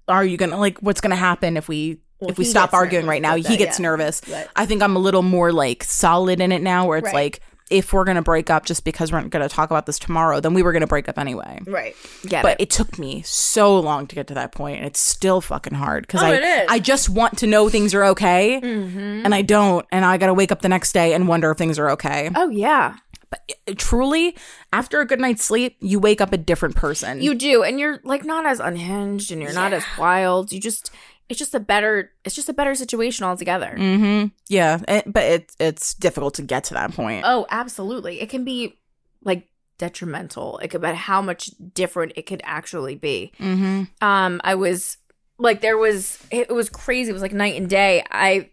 are 0.08 0.26
you 0.26 0.36
gonna 0.38 0.58
like 0.58 0.80
what's 0.80 1.00
gonna 1.02 1.16
happen 1.16 1.56
if 1.56 1.68
we 1.70 2.00
Well, 2.20 2.30
if 2.32 2.38
we 2.38 2.44
stop 2.44 2.74
arguing 2.74 3.06
right 3.08 3.22
now? 3.22 3.36
with 3.36 3.48
He 3.48 3.54
that, 3.54 3.60
gets 3.66 3.80
yeah. 3.80 3.84
nervous. 3.84 4.22
Right. 4.30 4.48
I 4.56 4.66
think 4.66 4.82
I'm 4.84 4.96
a 4.96 5.00
little 5.00 5.22
more 5.22 5.54
like 5.54 5.84
solid 5.86 6.42
in 6.42 6.52
it 6.52 6.62
now, 6.62 6.86
where 6.88 6.98
it's 6.98 7.06
Right. 7.06 7.14
like 7.14 7.40
if 7.70 7.94
we're 7.94 8.04
gonna 8.04 8.22
break 8.22 8.50
up 8.50 8.66
just 8.66 8.84
because 8.84 9.12
we're 9.12 9.22
not 9.22 9.30
gonna 9.30 9.50
talk 9.50 9.70
about 9.72 9.86
this 9.86 9.98
tomorrow, 10.00 10.40
then 10.40 10.54
we 10.54 10.62
were 10.64 10.72
gonna 10.74 10.88
break 10.88 11.08
up 11.10 11.18
anyway. 11.18 11.60
Right. 11.66 11.96
Get 12.28 12.44
But 12.44 12.60
it. 12.60 12.64
it 12.64 12.70
took 12.70 13.00
me 13.00 13.22
so 13.24 13.80
long 13.80 14.08
to 14.08 14.16
get 14.16 14.28
to 14.28 14.34
that 14.36 14.52
point, 14.52 14.78
and 14.78 14.86
it's 14.86 15.00
still 15.00 15.42
fucking 15.42 15.74
hard 15.76 16.06
because 16.08 16.22
Oh, 16.22 16.28
I 16.28 16.32
it. 16.36 16.66
I 16.70 16.80
just 16.80 17.10
want 17.10 17.38
to 17.40 17.48
know 17.48 17.70
things 17.70 17.94
are 17.94 18.04
okay, 18.06 18.60
Mm-hmm. 18.64 19.26
and 19.26 19.34
I 19.34 19.42
don't, 19.42 19.86
and 19.92 20.04
I 20.06 20.18
got 20.18 20.28
to 20.28 20.34
wake 20.34 20.52
up 20.52 20.62
the 20.62 20.70
next 20.70 20.92
day 20.94 21.14
and 21.14 21.28
wonder 21.28 21.50
if 21.52 21.58
things 21.58 21.80
are 21.80 21.90
okay. 21.92 22.30
Oh 22.36 22.50
yeah. 22.50 22.96
But 23.30 23.80
truly, 23.80 24.38
after 24.72 25.00
a 25.02 25.08
good 25.08 25.20
night's 25.20 25.44
sleep, 25.44 25.76
you 25.80 26.00
wake 26.00 26.22
up 26.22 26.34
a 26.34 26.38
different 26.38 26.76
person. 26.76 27.20
You 27.20 27.34
do. 27.34 27.64
And 27.64 27.80
you're 27.80 28.00
like 28.04 28.24
not 28.24 28.46
as 28.46 28.60
unhinged 28.60 29.32
and 29.32 29.42
you're 29.42 29.54
not 29.54 29.74
as 29.74 29.84
wild. 29.98 30.52
You 30.52 30.60
just 30.60 30.92
it's 31.30 31.40
just 31.40 31.56
a 31.56 31.60
better 31.60 32.12
it's 32.26 32.36
just 32.36 32.50
a 32.50 32.54
better 32.54 32.76
situation 32.76 33.26
altogether. 33.26 33.76
mm-hmm. 33.78 34.28
Yeah, 34.50 34.80
it, 34.88 35.12
but 35.12 35.24
it's 35.24 35.56
it's 35.60 35.94
difficult 35.94 36.36
to 36.36 36.42
get 36.42 36.66
to 36.66 36.74
that 36.76 36.94
point. 36.94 37.24
Oh, 37.26 37.46
absolutely. 37.50 38.22
It 38.22 38.30
can 38.30 38.44
be 38.44 38.80
like 39.24 39.50
detrimental. 39.78 40.58
It 40.60 40.70
could 40.70 40.82
about 40.82 40.96
how 40.96 41.22
much 41.22 41.50
different 41.74 42.14
it 42.16 42.26
could 42.26 42.42
actually 42.44 42.96
be. 42.96 43.32
mm-hmm. 43.40 43.84
Um, 44.06 44.42
I 44.44 44.56
was 44.56 44.98
like 45.38 45.62
there 45.62 45.78
was 45.78 46.20
it 46.32 46.54
was 46.54 46.70
crazy. 46.70 47.10
It 47.10 47.14
was 47.14 47.22
like 47.22 47.34
night 47.34 47.60
and 47.60 47.70
day. 47.70 48.04
I 48.12 48.50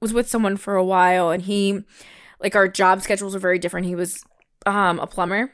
was 0.00 0.12
with 0.12 0.28
someone 0.28 0.56
for 0.56 0.76
a 0.76 0.84
while 0.84 1.30
and 1.30 1.42
he 1.42 1.80
like 2.40 2.54
our 2.56 2.68
job 2.68 3.02
schedules 3.02 3.34
were 3.34 3.40
very 3.40 3.58
different. 3.58 3.86
He 3.86 3.94
was 3.94 4.24
um 4.66 4.98
a 4.98 5.06
plumber 5.06 5.50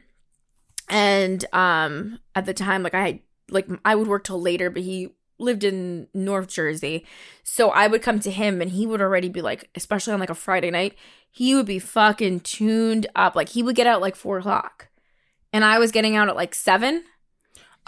and 0.89 1.45
um 1.53 2.19
at 2.35 2.47
the 2.47 2.55
time 2.55 2.83
like 2.83 2.95
i 2.95 3.21
like 3.51 3.67
i 3.85 3.95
would 3.95 4.09
work 4.09 4.25
till 4.25 4.41
later 4.41 4.71
but 4.71 4.83
he 4.83 5.09
lived 5.39 5.65
in 5.65 6.07
north 6.15 6.49
jersey 6.49 7.05
so 7.43 7.71
i 7.71 7.87
would 7.87 8.03
come 8.03 8.19
to 8.21 8.31
him 8.31 8.61
and 8.63 8.71
he 8.73 8.87
would 8.87 9.01
already 9.01 9.29
be 9.29 9.43
like 9.43 9.69
especially 9.75 10.13
on 10.13 10.21
like 10.21 10.31
a 10.31 10.35
friday 10.35 10.71
night 10.71 10.95
he 11.31 11.55
would 11.55 11.67
be 11.67 11.79
fucking 11.79 12.41
tuned 12.41 13.07
up 13.15 13.35
like 13.37 13.51
he 13.51 13.63
would 13.63 13.77
get 13.77 13.87
out 13.87 14.01
like 14.01 14.17
four 14.17 14.39
o'clock 14.39 14.89
and 15.53 15.65
i 15.65 15.79
was 15.79 15.93
getting 15.93 16.17
out 16.17 16.29
at 16.29 16.37
like 16.37 16.55
seven 16.55 17.05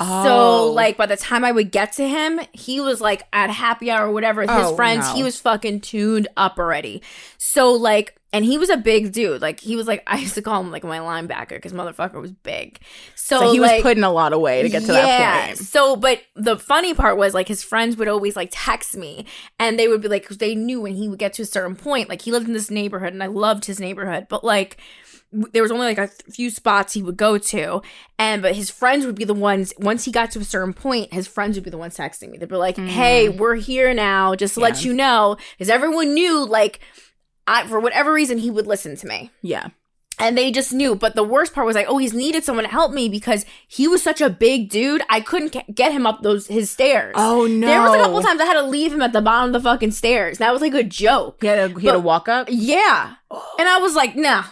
Oh. 0.01 0.23
so 0.69 0.73
like 0.73 0.97
by 0.97 1.07
the 1.07 1.17
time 1.17 1.45
I 1.45 1.51
would 1.51 1.73
get 1.73 1.91
to 1.95 2.07
him, 2.07 2.39
he 2.53 2.79
was 2.81 3.01
like 3.01 3.25
at 3.33 3.51
happy 3.51 3.91
hour 3.91 4.07
or 4.07 4.13
whatever 4.13 4.43
his 4.43 4.51
Oh, 4.53 4.77
friends. 4.77 5.05
no. 5.09 5.15
He 5.17 5.25
was 5.25 5.41
fucking 5.41 5.81
tuned 5.81 6.29
up 6.37 6.57
already. 6.57 7.03
So 7.37 7.73
like 7.73 8.15
and 8.33 8.45
he 8.45 8.59
was 8.59 8.71
a 8.71 8.77
big 8.77 9.13
dude. 9.13 9.41
Like 9.41 9.61
he 9.61 9.77
was 9.77 9.87
like 9.87 10.03
I 10.07 10.19
used 10.19 10.35
to 10.35 10.43
call 10.43 10.61
him 10.61 10.71
like 10.71 10.85
my 10.85 10.99
linebacker 10.99 11.51
because 11.51 11.73
motherfucker 11.73 12.21
was 12.21 12.33
big. 12.33 12.79
So, 13.15 13.41
so 13.41 13.53
he 13.53 13.61
was 13.61 13.71
like, 13.71 13.83
putting 13.83 14.05
a 14.05 14.13
lot 14.13 14.33
of 14.33 14.41
weight 14.41 14.63
to 14.63 14.69
get 14.69 14.83
to 14.83 14.93
that 14.93 15.47
point. 15.47 15.59
So, 15.59 15.97
but 15.97 16.23
the 16.35 16.59
funny 16.59 16.95
part 16.95 17.17
was 17.17 17.35
like 17.35 17.49
his 17.49 17.63
friends 17.63 17.97
would 17.97 18.09
always 18.09 18.37
like 18.37 18.51
text 18.53 18.97
me 18.97 19.27
and 19.59 19.79
they 19.79 19.89
would 19.89 20.01
be 20.01 20.09
like, 20.09 20.23
because 20.23 20.39
they 20.39 20.55
knew 20.55 20.81
when 20.81 20.95
he 20.95 21.09
would 21.09 21.19
get 21.19 21.33
to 21.35 21.43
a 21.43 21.47
certain 21.47 21.77
point, 21.77 22.09
like 22.09 22.23
he 22.23 22.33
lived 22.33 22.47
in 22.47 22.53
this 22.53 22.71
neighborhood 22.71 23.13
and 23.13 23.23
I 23.23 23.27
loved 23.27 23.65
his 23.65 23.81
neighborhood, 23.81 24.27
but 24.29 24.45
like 24.45 24.79
there 25.31 25.63
was 25.63 25.71
only 25.71 25.87
like 25.87 25.99
a 25.99 26.09
few 26.09 26.49
spots 26.51 26.95
he 26.95 27.03
would 27.03 27.17
go 27.17 27.37
to. 27.37 27.83
And, 28.19 28.41
but 28.41 28.55
his 28.55 28.71
friends 28.71 29.05
would 29.05 29.15
be 29.15 29.25
the 29.25 29.35
ones, 29.35 29.75
once 29.79 30.05
he 30.05 30.13
got 30.13 30.31
to 30.33 30.41
a 30.41 30.45
certain 30.45 30.73
point, 30.73 31.13
his 31.13 31.27
friends 31.27 31.57
would 31.57 31.65
be 31.65 31.71
the 31.71 31.79
ones 31.79 31.97
texting 31.97 32.31
me. 32.31 32.39
They'd 32.39 32.49
be 32.49 32.57
like, 32.57 32.77
hey, 32.79 33.29
we're 33.29 33.57
here 33.57 33.93
now, 33.93 34.35
just 34.35 34.55
to 34.55 34.61
let 34.61 34.75
Mm. 34.75 34.85
You 34.85 34.95
know. 34.95 35.37
Because 35.53 35.71
everyone 35.71 36.15
knew, 36.15 36.47
like, 36.47 36.81
I, 37.49 37.67
for 37.67 37.81
whatever 37.81 38.13
reason, 38.13 38.39
he 38.39 38.51
would 38.51 38.67
listen 38.67 38.95
to 38.97 39.07
me 39.07 39.31
Yeah. 39.43 39.69
and 40.21 40.37
they 40.37 40.51
just 40.53 40.73
knew. 40.73 40.95
But 40.95 41.15
the 41.15 41.23
worst 41.25 41.55
part 41.55 41.67
was 41.67 41.75
like, 41.77 41.87
oh, 41.89 41.99
he's 41.99 42.13
needed 42.13 42.45
someone 42.45 42.65
to 42.65 42.71
help 42.71 42.93
me 42.93 43.09
because 43.09 43.47
he 43.67 43.89
was 43.89 44.03
such 44.03 44.21
a 44.21 44.29
big 44.31 44.69
dude. 44.69 45.03
I 45.09 45.21
couldn't 45.21 45.51
ca- 45.55 45.65
get 45.73 45.93
him 45.93 46.07
up 46.07 46.23
those 46.23 46.47
his 46.49 46.71
stairs. 46.71 47.15
Oh 47.17 47.47
no. 47.47 47.67
There 47.67 47.81
was 47.81 47.95
a 47.95 47.99
couple 48.03 48.21
times 48.23 48.41
I 48.41 48.45
had 48.45 48.55
to 48.55 48.63
leave 48.63 48.93
him 48.93 49.01
at 49.03 49.13
the 49.13 49.23
bottom 49.23 49.55
of 49.55 49.63
the 49.63 49.69
fucking 49.69 49.93
stairs. 49.93 50.39
That 50.39 50.53
was 50.53 50.61
like 50.63 50.75
a 50.75 50.83
joke. 50.85 51.39
He 51.41 51.47
had 51.47 51.73
to, 51.75 51.81
he 51.81 51.87
had 51.87 51.95
to 51.95 51.99
walk 52.01 52.29
up. 52.29 52.49
Yeah, 52.51 53.15
and 53.59 53.69
I 53.69 53.79
was 53.79 53.95
like, 53.97 54.15
nah. 54.17 54.45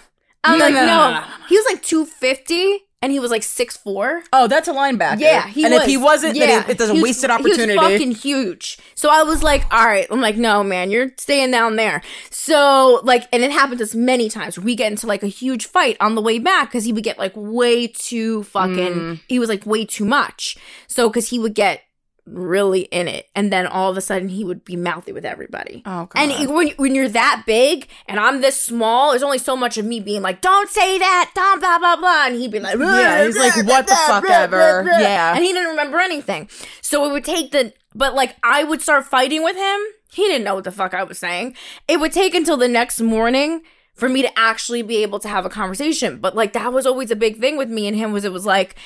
I'm 0.44 0.58
No, 0.58 0.64
like, 0.66 0.74
no, 0.74 0.80
no. 0.80 0.86
no, 0.86 1.10
no, 1.10 1.20
no, 1.20 1.20
no. 1.26 1.46
He 1.48 1.56
was 1.56 1.66
like 1.72 1.82
250, 1.82 2.85
and 3.06 3.12
he 3.12 3.20
was 3.20 3.30
like 3.30 3.44
six 3.44 3.76
four. 3.76 4.24
Oh, 4.32 4.48
that's 4.48 4.66
a 4.66 4.72
linebacker. 4.72 5.20
Yeah, 5.20 5.46
he 5.46 5.64
and 5.64 5.72
was. 5.72 5.82
if 5.84 5.88
he 5.88 5.96
wasn't, 5.96 6.34
yeah. 6.34 6.46
then 6.46 6.62
it, 6.62 6.70
it's 6.70 6.90
a 6.90 6.92
was- 6.92 7.02
wasted 7.04 7.30
He 7.30 7.42
was 7.44 7.74
fucking 7.76 8.10
huge. 8.10 8.78
So 8.96 9.08
I 9.08 9.22
was 9.22 9.44
like, 9.44 9.62
all 9.72 9.86
right. 9.86 10.08
I'm 10.10 10.20
like, 10.20 10.36
no, 10.36 10.64
man, 10.64 10.90
you're 10.90 11.12
staying 11.16 11.52
down 11.52 11.76
there. 11.76 12.02
So 12.30 13.00
like, 13.04 13.28
and 13.32 13.44
it 13.44 13.52
happened 13.52 13.78
to 13.78 13.84
us 13.84 13.94
many 13.94 14.28
times. 14.28 14.58
We 14.58 14.74
get 14.74 14.90
into 14.90 15.06
like 15.06 15.22
a 15.22 15.28
huge 15.28 15.66
fight 15.66 15.96
on 16.00 16.16
the 16.16 16.20
way 16.20 16.40
back 16.40 16.68
because 16.68 16.84
he 16.84 16.92
would 16.92 17.04
get 17.04 17.16
like 17.16 17.32
way 17.36 17.86
too 17.86 18.42
fucking. 18.42 18.74
Mm. 18.74 19.20
He 19.28 19.38
was 19.38 19.48
like 19.48 19.64
way 19.64 19.84
too 19.84 20.04
much. 20.04 20.56
So 20.88 21.08
because 21.08 21.28
he 21.28 21.38
would 21.38 21.54
get 21.54 21.82
really 22.26 22.80
in 22.82 23.08
it, 23.08 23.28
and 23.34 23.52
then 23.52 23.66
all 23.66 23.90
of 23.90 23.96
a 23.96 24.00
sudden 24.00 24.28
he 24.28 24.44
would 24.44 24.64
be 24.64 24.76
mouthy 24.76 25.12
with 25.12 25.24
everybody. 25.24 25.82
oh 25.86 26.06
god. 26.06 26.12
And 26.16 26.54
when, 26.54 26.68
when 26.70 26.94
you're 26.94 27.08
that 27.08 27.44
big 27.46 27.88
and 28.06 28.18
I'm 28.18 28.40
this 28.40 28.60
small, 28.60 29.10
there's 29.10 29.22
only 29.22 29.38
so 29.38 29.56
much 29.56 29.78
of 29.78 29.84
me 29.84 30.00
being 30.00 30.22
like, 30.22 30.40
don't 30.40 30.68
say 30.68 30.98
that, 30.98 31.30
don't 31.34 31.60
blah, 31.60 31.78
blah, 31.78 31.96
blah. 31.96 32.26
And 32.26 32.36
he'd 32.36 32.50
be 32.50 32.60
like, 32.60 32.78
Yeah, 32.78 33.24
he's 33.24 33.38
like, 33.38 33.54
what 33.66 33.86
the 33.86 33.96
fuck 34.06 34.28
ever. 34.28 34.84
Yeah. 34.84 35.34
And 35.34 35.44
he 35.44 35.52
didn't 35.52 35.70
remember 35.70 35.98
anything. 36.00 36.48
So 36.80 37.08
it 37.08 37.12
would 37.12 37.24
take 37.24 37.52
the, 37.52 37.72
but 37.94 38.14
like 38.14 38.36
I 38.42 38.64
would 38.64 38.82
start 38.82 39.06
fighting 39.06 39.42
with 39.44 39.56
him. 39.56 39.80
He 40.12 40.22
didn't 40.28 40.44
know 40.44 40.54
what 40.54 40.64
the 40.64 40.72
fuck 40.72 40.94
I 40.94 41.02
was 41.04 41.18
saying. 41.18 41.54
It 41.88 42.00
would 42.00 42.12
take 42.12 42.34
until 42.34 42.56
the 42.56 42.68
next 42.68 43.00
morning 43.00 43.62
for 43.94 44.08
me 44.08 44.22
to 44.22 44.38
actually 44.38 44.82
be 44.82 45.02
able 45.02 45.18
to 45.20 45.28
have 45.28 45.46
a 45.46 45.50
conversation. 45.50 46.18
But 46.18 46.34
like 46.34 46.52
that 46.54 46.72
was 46.72 46.86
always 46.86 47.10
a 47.10 47.16
big 47.16 47.38
thing 47.38 47.56
with 47.56 47.70
me 47.70 47.86
and 47.86 47.96
him 47.96 48.12
was 48.12 48.24
it 48.24 48.32
was 48.32 48.46
like, 48.46 48.76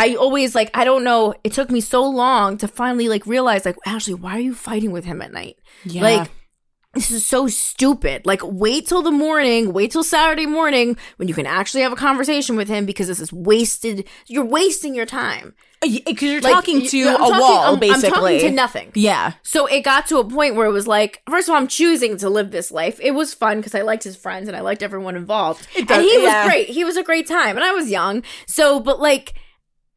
I 0.00 0.14
always 0.14 0.54
like 0.54 0.70
I 0.74 0.84
don't 0.84 1.04
know. 1.04 1.34
It 1.44 1.52
took 1.52 1.70
me 1.70 1.80
so 1.80 2.02
long 2.08 2.56
to 2.58 2.68
finally 2.68 3.08
like 3.08 3.26
realize 3.26 3.64
like 3.64 3.76
Ashley, 3.86 4.14
why 4.14 4.36
are 4.36 4.40
you 4.40 4.54
fighting 4.54 4.92
with 4.92 5.04
him 5.04 5.20
at 5.22 5.32
night? 5.32 5.56
yeah. 5.84 6.02
Like, 6.02 6.30
this 6.94 7.12
is 7.12 7.24
so 7.24 7.46
stupid. 7.46 8.26
Like, 8.26 8.40
wait 8.42 8.88
till 8.88 9.00
the 9.02 9.12
morning, 9.12 9.72
wait 9.72 9.92
till 9.92 10.02
Saturday 10.02 10.46
morning 10.46 10.96
when 11.18 11.28
you 11.28 11.34
can 11.34 11.46
actually 11.46 11.82
have 11.82 11.92
a 11.92 11.96
conversation 11.96 12.56
with 12.56 12.68
him 12.68 12.84
because 12.84 13.06
this 13.06 13.20
is 13.20 13.32
wasted. 13.32 14.08
You're 14.26 14.44
wasting 14.44 14.96
your 14.96 15.06
time. 15.06 15.54
Uh, 15.84 15.88
because 16.04 16.28
uh, 16.28 16.32
you're 16.32 16.40
Like, 16.40 16.52
talking 16.52 16.84
to 16.88 17.02
I'm 17.08 17.14
a 17.14 17.18
talking- 17.18 17.38
wall, 17.40 17.58
I'm- 17.60 17.78
basically. 17.78 18.08
I'm 18.08 18.12
talking 18.12 18.40
to 18.40 18.50
nothing. 18.50 18.92
yeah. 18.96 19.34
So 19.44 19.66
it 19.66 19.82
got 19.82 20.06
to 20.06 20.18
a 20.18 20.24
point 20.28 20.56
where 20.56 20.66
it 20.66 20.72
was 20.72 20.88
like, 20.88 21.22
first 21.30 21.48
of 21.48 21.52
all, 21.54 21.60
I'm 21.60 21.68
choosing 21.68 22.16
to 22.16 22.28
live 22.28 22.50
this 22.50 22.72
life. 22.72 22.98
It 23.00 23.12
was 23.12 23.32
fun 23.34 23.58
because 23.58 23.76
I 23.76 23.82
liked 23.82 24.02
his 24.02 24.16
friends 24.16 24.48
and 24.48 24.56
I 24.56 24.60
liked 24.60 24.82
everyone 24.82 25.14
involved. 25.14 25.68
It 25.76 25.86
does- 25.86 25.98
and 25.98 26.04
he 26.04 26.18
was 26.18 26.44
great. 26.46 26.68
He 26.70 26.82
was 26.82 26.96
a 26.96 27.04
great 27.04 27.28
time. 27.28 27.54
And 27.56 27.64
I 27.64 27.70
was 27.70 27.88
young. 27.88 28.24
So, 28.48 28.80
but 28.80 28.98
like, 29.00 29.34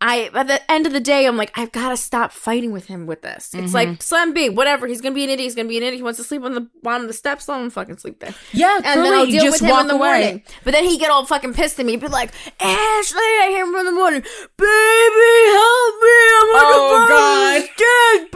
I 0.05 0.29
at 0.33 0.47
the 0.47 0.59
end 0.71 0.85
of 0.85 0.91
the 0.91 0.99
day, 0.99 1.25
I'm 1.25 1.37
like, 1.37 1.51
I've 1.57 1.71
got 1.71 1.89
to 1.89 1.97
stop 1.97 2.33
fighting 2.33 2.71
with 2.73 2.87
him 2.87 3.05
with 3.07 3.21
this. 3.21 3.53
It's 3.53 3.71
Mhm. 3.71 3.73
like 3.73 4.01
Slam 4.03 4.33
B, 4.33 4.49
whatever. 4.49 4.85
He's 4.85 4.99
gonna 5.01 5.15
be 5.15 5.23
an 5.23 5.29
idiot. 5.29 5.45
He's 5.45 5.55
gonna 5.55 5.69
be 5.69 5.77
an 5.77 5.83
idiot. 5.83 5.95
He 5.95 6.03
wants 6.03 6.17
to 6.17 6.23
sleep 6.25 6.43
on 6.43 6.53
the 6.53 6.67
bottom 6.83 7.03
of 7.03 7.07
the 7.07 7.13
steps. 7.13 7.47
Let 7.47 7.61
him 7.61 7.69
fucking 7.69 7.97
sleep 7.99 8.19
there. 8.19 8.33
Yeah, 8.51 8.75
And 8.75 8.83
truly, 8.85 9.09
then 9.09 9.17
I'll 9.19 9.25
deal 9.25 9.43
just 9.45 9.61
with 9.61 9.69
him 9.71 9.77
in 9.79 9.87
the 9.87 9.93
away. 9.95 10.07
morning. 10.21 10.43
But 10.65 10.73
then 10.73 10.83
he 10.83 10.97
get 10.97 11.09
all 11.09 11.25
fucking 11.25 11.53
pissed 11.53 11.79
at 11.79 11.85
me, 11.85 11.95
be 11.95 12.07
like, 12.07 12.31
Ashley, 12.59 13.17
I 13.21 13.47
hear 13.49 13.65
him 13.65 13.73
in 13.75 13.85
the 13.85 13.91
morning, 13.93 14.21
baby, 14.57 15.51
help 15.51 15.95
me, 16.03 16.19
I'm 16.35 16.49
on 16.49 16.63
Oh, 16.65 16.73
the 16.73 16.79
bottom 16.89 17.03
of 17.03 17.09
God. 17.09 17.55
the 17.55 17.67
stairs, 17.73 18.29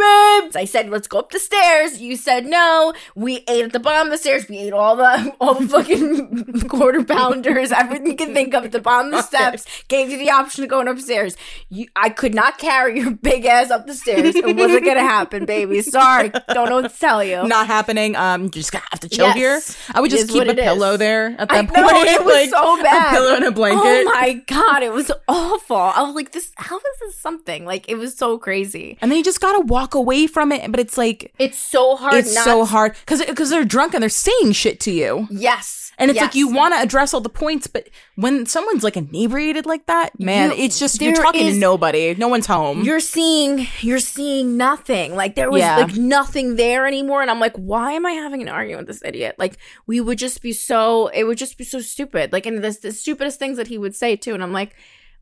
babe. 0.54 0.62
I 0.62 0.66
said, 0.66 0.90
let's 0.90 1.08
go 1.08 1.20
up 1.20 1.32
the 1.32 1.40
stairs. 1.40 2.00
You 2.02 2.16
said 2.16 2.46
no. 2.46 2.94
We 3.16 3.44
ate 3.48 3.66
at 3.66 3.74
the 3.74 3.80
bottom 3.80 4.08
of 4.08 4.12
the 4.12 4.18
stairs. 4.18 4.48
We 4.48 4.58
ate 4.60 4.74
all 4.74 4.96
the 4.96 5.34
all 5.42 5.56
the 5.56 5.68
fucking 5.68 6.62
quarter 6.70 7.04
pounders, 7.04 7.72
everything 7.72 8.08
you 8.08 8.16
can 8.16 8.34
think 8.34 8.54
of 8.54 8.64
at 8.66 8.72
the 8.72 8.80
bottom 8.80 9.14
of 9.14 9.20
the 9.20 9.22
steps. 9.28 9.66
Gave 9.88 10.10
you 10.10 10.18
the 10.18 10.30
option 10.32 10.64
of 10.64 10.70
going 10.70 10.88
upstairs. 10.88 11.36
You, 11.70 11.88
I 11.96 12.10
could 12.10 12.34
not 12.34 12.58
carry 12.58 13.00
your 13.00 13.12
big 13.12 13.46
ass 13.46 13.70
up 13.72 13.88
the 13.88 13.94
stairs. 13.94 14.36
It 14.36 14.46
wasn't 14.56 14.86
gonna 14.86 15.02
happen, 15.02 15.46
baby. 15.46 15.82
Sorry, 15.98 16.30
don't 16.54 16.70
know 16.70 16.82
what 16.82 16.92
to 16.92 17.00
tell 17.00 17.24
you. 17.24 17.48
Not 17.48 17.68
happening. 17.68 18.16
Um, 18.16 18.44
you 18.44 18.50
just 18.50 18.72
gonna 18.72 18.86
have 18.92 19.00
to 19.02 19.10
chill 19.10 19.28
Yes. 19.28 19.36
here. 19.36 19.62
I 19.96 20.02
would 20.02 20.12
just 20.12 20.30
keep 20.30 20.44
a 20.44 20.50
it 20.52 20.60
is. 20.60 20.64
pillow 20.66 20.98
there 20.98 21.36
at 21.38 21.52
I 21.52 21.62
that 21.64 21.74
know, 21.74 21.84
point. 21.90 22.08
it 22.08 22.24
was 22.24 22.34
like, 22.34 22.50
so 22.50 22.82
bad. 22.84 23.08
A 23.08 23.16
pillow 23.18 23.36
and 23.36 23.46
a 23.46 23.52
blanket. 23.52 23.82
Oh 23.84 24.04
my 24.06 24.34
god, 24.48 24.84
it 24.84 24.94
was 24.94 25.12
awful. 25.28 25.76
I 25.78 26.02
was 26.04 26.16
like, 26.16 26.32
this. 26.32 26.52
How 26.58 26.78
is 26.78 26.84
this 27.02 27.18
something? 27.18 27.66
Like, 27.66 27.90
it 27.90 27.96
was 27.98 28.16
so 28.16 28.38
crazy. 28.38 28.98
and 29.02 29.12
then 29.12 29.18
you 29.18 29.24
just 29.24 29.42
gotta 29.42 29.62
walk 29.66 29.96
away 29.96 30.28
from 30.28 30.52
it. 30.52 30.70
But 30.72 30.80
it's 30.80 30.98
like 30.98 31.34
It's 31.40 31.58
so 31.60 31.96
hard. 31.96 32.14
it's 32.16 32.34
not 32.36 32.44
so 32.46 32.66
hard 32.66 32.96
because 33.06 33.24
because 33.26 33.50
they're 33.50 33.66
drunk 33.66 33.94
and 33.94 34.02
they're 34.02 34.10
saying 34.10 34.54
shit 34.54 34.80
to 34.82 34.92
you. 34.92 35.28
Yes, 35.32 35.87
And 36.00 36.12
it's 36.12 36.20
like 36.22 36.36
you 36.36 36.48
want 36.50 36.76
to 36.76 36.80
address 36.82 37.14
all 37.14 37.22
the 37.22 37.30
points, 37.30 37.66
but 37.66 37.90
when 38.16 38.46
someone's 38.46 38.84
like 38.84 38.96
inebriated 38.98 39.66
like 39.66 39.88
that, 39.88 40.20
man, 40.20 40.52
You- 40.52 40.58
it's 40.66 40.78
just 40.78 41.02
you're 41.02 41.14
talking 41.16 41.48
is- 41.48 41.56
to 41.56 41.60
nobody. 41.60 42.14
No 42.14 42.28
one's 42.28 42.46
home. 42.46 42.84
You're 42.84 43.00
seeing, 43.00 43.66
you're 43.82 43.98
seeing 44.00 44.58
nothing. 44.58 45.16
Like 45.16 45.34
there 45.36 45.50
was 45.50 45.62
Yeah. 45.62 45.78
like 45.78 45.96
nothing 45.96 46.56
there 46.56 46.86
anymore, 46.86 47.22
and 47.24 47.32
I'm 47.32 47.40
like, 47.40 47.56
why 47.56 47.94
am 47.94 48.06
I 48.06 48.12
having 48.12 48.42
an 48.44 48.48
argument 48.50 48.88
with 48.88 48.96
this 48.96 49.08
idiot? 49.08 49.36
Like 49.40 49.58
we 49.88 50.00
would 50.00 50.20
just 50.20 50.42
be 50.44 50.54
so, 50.54 51.08
it 51.08 51.24
would 51.24 51.38
just 51.40 51.58
be 51.58 51.64
so 51.64 51.80
stupid. 51.80 52.32
Like 52.32 52.46
and 52.46 52.64
this 52.64 52.78
the 52.78 52.92
stupidest 52.92 53.40
things 53.40 53.58
that 53.58 53.68
he 53.68 53.78
would 53.80 53.96
say 53.96 54.16
too, 54.16 54.34
and 54.36 54.44
I'm 54.44 54.54
like, 54.54 54.76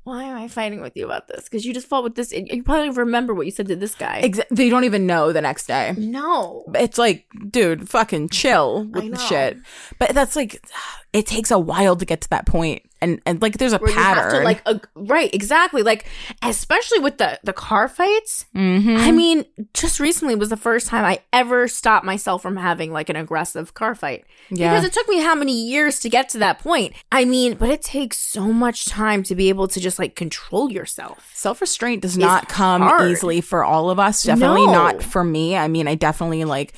why 0.05 0.23
am 0.23 0.37
I 0.37 0.47
fighting 0.47 0.81
with 0.81 0.95
you 0.95 1.05
about 1.05 1.27
this? 1.27 1.43
Because 1.45 1.65
you 1.65 1.73
just 1.73 1.87
fought 1.87 2.03
with 2.03 2.15
this. 2.15 2.31
You 2.31 2.63
probably 2.63 2.91
remember 2.91 3.33
what 3.33 3.45
you 3.47 3.51
said 3.51 3.67
to 3.67 3.75
this 3.75 3.95
guy. 3.95 4.21
Exa- 4.23 4.45
they 4.51 4.69
don't 4.69 4.83
even 4.85 5.05
know 5.05 5.33
the 5.33 5.41
next 5.41 5.65
day. 5.65 5.93
no, 5.97 6.63
It's 6.75 6.97
like, 6.97 7.25
dude, 7.49 7.89
fucking 7.89 8.29
chill 8.29 8.85
with 8.85 9.11
the 9.11 9.17
shit. 9.17 9.57
But 9.99 10.13
that's 10.13 10.35
like, 10.35 10.63
it 11.13 11.25
takes 11.25 11.49
a 11.51 11.59
while 11.59 11.95
to 11.95 12.05
get 12.05 12.21
to 12.21 12.29
that 12.29 12.45
point, 12.45 12.83
and 13.05 13.21
and 13.25 13.41
like 13.41 13.57
there's 13.57 13.73
a 13.73 13.77
where 13.77 13.93
pattern. 13.93 14.17
you 14.17 14.21
have 14.23 14.31
to 14.33 14.43
like 14.43 14.61
ag- 14.67 14.87
right 14.95 15.33
exactly 15.33 15.83
like 15.83 16.05
especially 16.41 16.99
with 16.99 17.17
the 17.17 17.39
the 17.43 17.53
car 17.53 17.87
fights 17.87 18.45
Mhm. 18.55 18.97
i 18.99 19.11
mean 19.11 19.45
just 19.73 19.99
recently 19.99 20.35
was 20.35 20.49
the 20.49 20.57
first 20.57 20.87
time 20.87 21.05
i 21.05 21.19
ever 21.31 21.67
stopped 21.67 22.05
myself 22.05 22.41
from 22.41 22.57
having 22.57 22.91
like 22.91 23.09
an 23.09 23.15
aggressive 23.15 23.73
car 23.73 23.95
fight 23.95 24.25
yeah, 24.49 24.71
because 24.71 24.85
it 24.85 24.93
took 24.93 25.07
me 25.07 25.19
how 25.21 25.35
many 25.35 25.53
years 25.53 25.99
to 26.01 26.09
get 26.09 26.29
to 26.29 26.37
that 26.39 26.59
point 26.59 26.93
i 27.11 27.23
mean 27.25 27.55
but 27.55 27.69
it 27.69 27.81
takes 27.81 28.17
so 28.17 28.51
much 28.51 28.85
time 28.85 29.23
to 29.23 29.35
be 29.35 29.49
able 29.49 29.67
to 29.67 29.79
just 29.79 29.99
like 29.99 30.15
control 30.15 30.71
yourself 30.71 31.29
self 31.33 31.61
restraint 31.61 32.01
does 32.01 32.17
not 32.17 32.49
come 32.49 32.81
hard. 32.81 33.11
easily 33.11 33.39
for 33.41 33.63
all 33.63 33.89
of 33.89 33.99
us. 33.99 34.23
Definitely 34.23 34.65
No. 34.65 34.73
not 34.73 35.03
for 35.03 35.23
me. 35.23 35.55
I 35.55 35.67
mean, 35.67 35.87
I 35.87 35.95
definitely 35.95 36.43
like. 36.43 36.73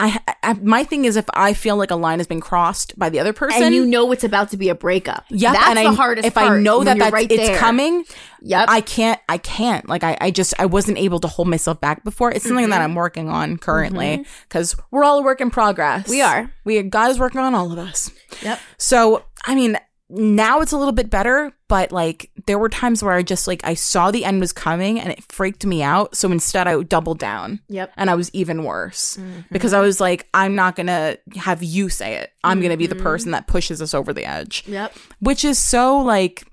I, 0.00 0.18
I 0.42 0.54
my 0.54 0.82
thing 0.82 1.04
is 1.04 1.16
if 1.16 1.24
I 1.34 1.52
feel 1.54 1.76
like 1.76 1.92
a 1.92 1.96
line 1.96 2.18
has 2.18 2.26
been 2.26 2.40
crossed 2.40 2.98
by 2.98 3.10
the 3.10 3.20
other 3.20 3.32
person, 3.32 3.62
and 3.62 3.74
you 3.74 3.86
know 3.86 4.10
it's 4.10 4.24
about 4.24 4.50
to 4.50 4.56
be 4.56 4.68
a 4.68 4.74
breakup 4.74 5.24
Yeah, 5.30 5.52
that's 5.52 5.66
and 5.68 5.78
the 5.78 5.90
I, 5.90 5.94
hardest 5.94 6.26
If 6.26 6.36
I 6.36 6.58
know 6.58 6.82
that 6.82 6.98
that's 6.98 7.12
right 7.12 7.30
it's 7.30 7.48
there. 7.48 7.58
coming, 7.58 8.04
yep 8.42 8.68
I 8.68 8.80
can't. 8.80 9.20
I 9.28 9.38
can't. 9.38 9.88
Like 9.88 10.02
I, 10.02 10.16
I 10.20 10.30
just 10.32 10.52
I 10.58 10.66
wasn't 10.66 10.98
able 10.98 11.20
to 11.20 11.28
hold 11.28 11.46
myself 11.46 11.80
back 11.80 12.02
before. 12.02 12.32
It's 12.32 12.44
something 12.44 12.70
that 12.70 12.80
I'm 12.80 12.96
working 12.96 13.28
on 13.28 13.56
currently 13.56 14.26
because 14.48 14.74
we're 14.90 15.04
all 15.04 15.20
a 15.20 15.22
work 15.22 15.40
in 15.40 15.50
progress. 15.50 16.02
Mm-hmm. 16.02 16.10
We 16.10 16.22
are. 16.22 16.50
We 16.64 16.82
God 16.82 17.10
is 17.12 17.18
working 17.20 17.40
on 17.40 17.54
all 17.54 17.70
of 17.70 17.78
us. 17.78 18.10
yep 18.42 18.58
So 18.78 19.24
I 19.46 19.54
mean, 19.54 19.78
now 20.10 20.60
it's 20.60 20.72
a 20.72 20.76
little 20.76 20.92
bit 20.92 21.08
better, 21.10 21.50
but 21.68 21.90
like 21.90 22.30
there 22.46 22.58
were 22.58 22.68
times 22.68 23.02
where 23.02 23.14
I 23.14 23.22
just 23.22 23.46
like 23.48 23.64
I 23.64 23.74
saw 23.74 24.10
the 24.10 24.24
end 24.24 24.38
was 24.40 24.52
coming 24.52 25.00
and 25.00 25.10
it 25.10 25.24
freaked 25.32 25.64
me 25.64 25.82
out. 25.82 26.14
So 26.14 26.30
instead, 26.30 26.66
I 26.68 26.82
doubled 26.82 27.18
down 27.18 27.60
yep 27.68 27.90
and 27.96 28.10
I 28.10 28.14
was 28.14 28.30
even 28.34 28.64
worse 28.64 29.16
Mm-hmm. 29.16 29.40
because 29.50 29.72
I 29.72 29.80
was 29.80 30.00
like, 30.00 30.28
I'm 30.34 30.54
not 30.54 30.76
gonna 30.76 31.16
have 31.36 31.62
you 31.62 31.88
say 31.88 32.16
it. 32.16 32.32
I'm 32.44 32.60
gonna 32.60 32.76
be 32.76 32.86
Mm-hmm. 32.86 32.98
the 32.98 33.02
person 33.02 33.30
that 33.32 33.46
pushes 33.46 33.80
us 33.80 33.94
over 33.94 34.12
the 34.12 34.24
edge 34.26 34.62
yep 34.66 34.94
which 35.20 35.44
is 35.44 35.58
so 35.58 35.98
like 35.98 36.46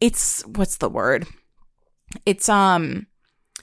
it's 0.00 0.42
what's 0.46 0.76
the 0.78 0.88
word? 0.88 1.26
It's 2.26 2.48
um 2.48 3.06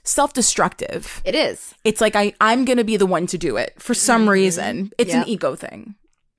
self-destructive. 0.03 1.21
It 1.25 1.35
is. 1.35 1.73
It's 1.83 2.01
like 2.01 2.15
I 2.15 2.33
I'm 2.41 2.65
going 2.65 2.77
to 2.77 2.83
be 2.83 2.97
the 2.97 3.05
one 3.05 3.27
to 3.27 3.37
do 3.37 3.57
it 3.57 3.73
for 3.81 3.93
some 3.93 4.29
reason. 4.29 4.91
It's 4.97 5.11
Yep. 5.13 5.23
an 5.23 5.29
ego 5.29 5.55
thing. 5.55 5.95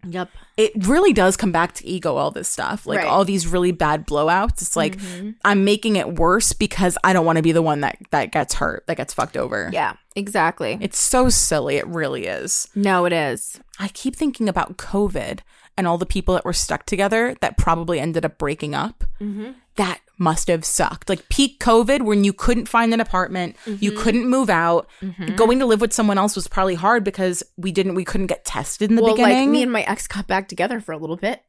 Yep. 0.08 0.30
It 0.56 0.72
really 0.86 1.12
does 1.12 1.36
come 1.36 1.52
back 1.52 1.74
to 1.74 1.86
ego 1.86 2.16
all 2.16 2.30
this 2.30 2.48
stuff. 2.48 2.86
Like 2.86 2.98
Right. 2.98 3.06
all 3.06 3.24
these 3.24 3.46
really 3.46 3.72
bad 3.72 4.06
blowouts. 4.06 4.62
It's 4.62 4.76
like 4.76 4.96
mm-hmm. 4.96 5.30
I'm 5.44 5.64
making 5.64 5.96
it 5.96 6.14
worse 6.14 6.52
because 6.52 6.96
I 7.04 7.12
don't 7.12 7.26
want 7.26 7.36
to 7.36 7.42
be 7.42 7.52
the 7.52 7.62
one 7.62 7.80
that 7.80 7.98
that 8.10 8.32
gets 8.32 8.54
hurt, 8.54 8.86
that 8.86 8.96
gets 8.96 9.12
fucked 9.12 9.36
over. 9.36 9.70
Yeah. 9.72 9.94
Exactly. 10.14 10.78
It's 10.80 10.98
so 10.98 11.28
silly. 11.28 11.76
It 11.76 11.86
really 11.86 12.26
is. 12.26 12.68
no, 12.74 13.04
it 13.04 13.12
is. 13.12 13.60
I 13.78 13.88
keep 13.88 14.16
thinking 14.16 14.48
about 14.48 14.78
COVID 14.78 15.40
and 15.76 15.86
all 15.86 15.98
the 15.98 16.06
people 16.06 16.34
that 16.34 16.44
were 16.44 16.54
stuck 16.54 16.86
together 16.86 17.36
that 17.42 17.58
probably 17.58 18.00
ended 18.00 18.24
up 18.24 18.38
breaking 18.38 18.74
up. 18.74 19.04
Mm-hmm. 19.20 19.50
That 19.76 20.00
must 20.18 20.48
have 20.48 20.64
sucked. 20.64 21.08
Like 21.08 21.28
peak 21.28 21.60
COVID, 21.60 22.02
when 22.02 22.24
you 22.24 22.32
couldn't 22.32 22.68
find 22.68 22.94
an 22.94 23.00
apartment, 23.00 23.56
you 23.66 23.92
mm-hmm. 23.92 24.00
couldn't 24.00 24.26
move 24.28 24.50
out. 24.50 24.88
Mm-hmm. 25.02 25.34
Going 25.36 25.58
to 25.58 25.66
live 25.66 25.80
with 25.80 25.92
someone 25.92 26.18
else 26.18 26.36
was 26.36 26.48
probably 26.48 26.74
hard 26.74 27.04
because 27.04 27.42
we 27.56 27.72
didn't, 27.72 27.94
we 27.94 28.04
couldn't 28.04 28.28
get 28.28 28.44
tested 28.44 28.90
in 28.90 28.96
the 28.96 29.02
well, 29.02 29.14
beginning. 29.14 29.38
like 29.38 29.48
me 29.48 29.62
and 29.62 29.72
my 29.72 29.82
ex 29.82 30.06
got 30.06 30.26
back 30.26 30.48
together 30.48 30.80
for 30.80 30.92
a 30.92 30.98
little 30.98 31.16
bit 31.16 31.42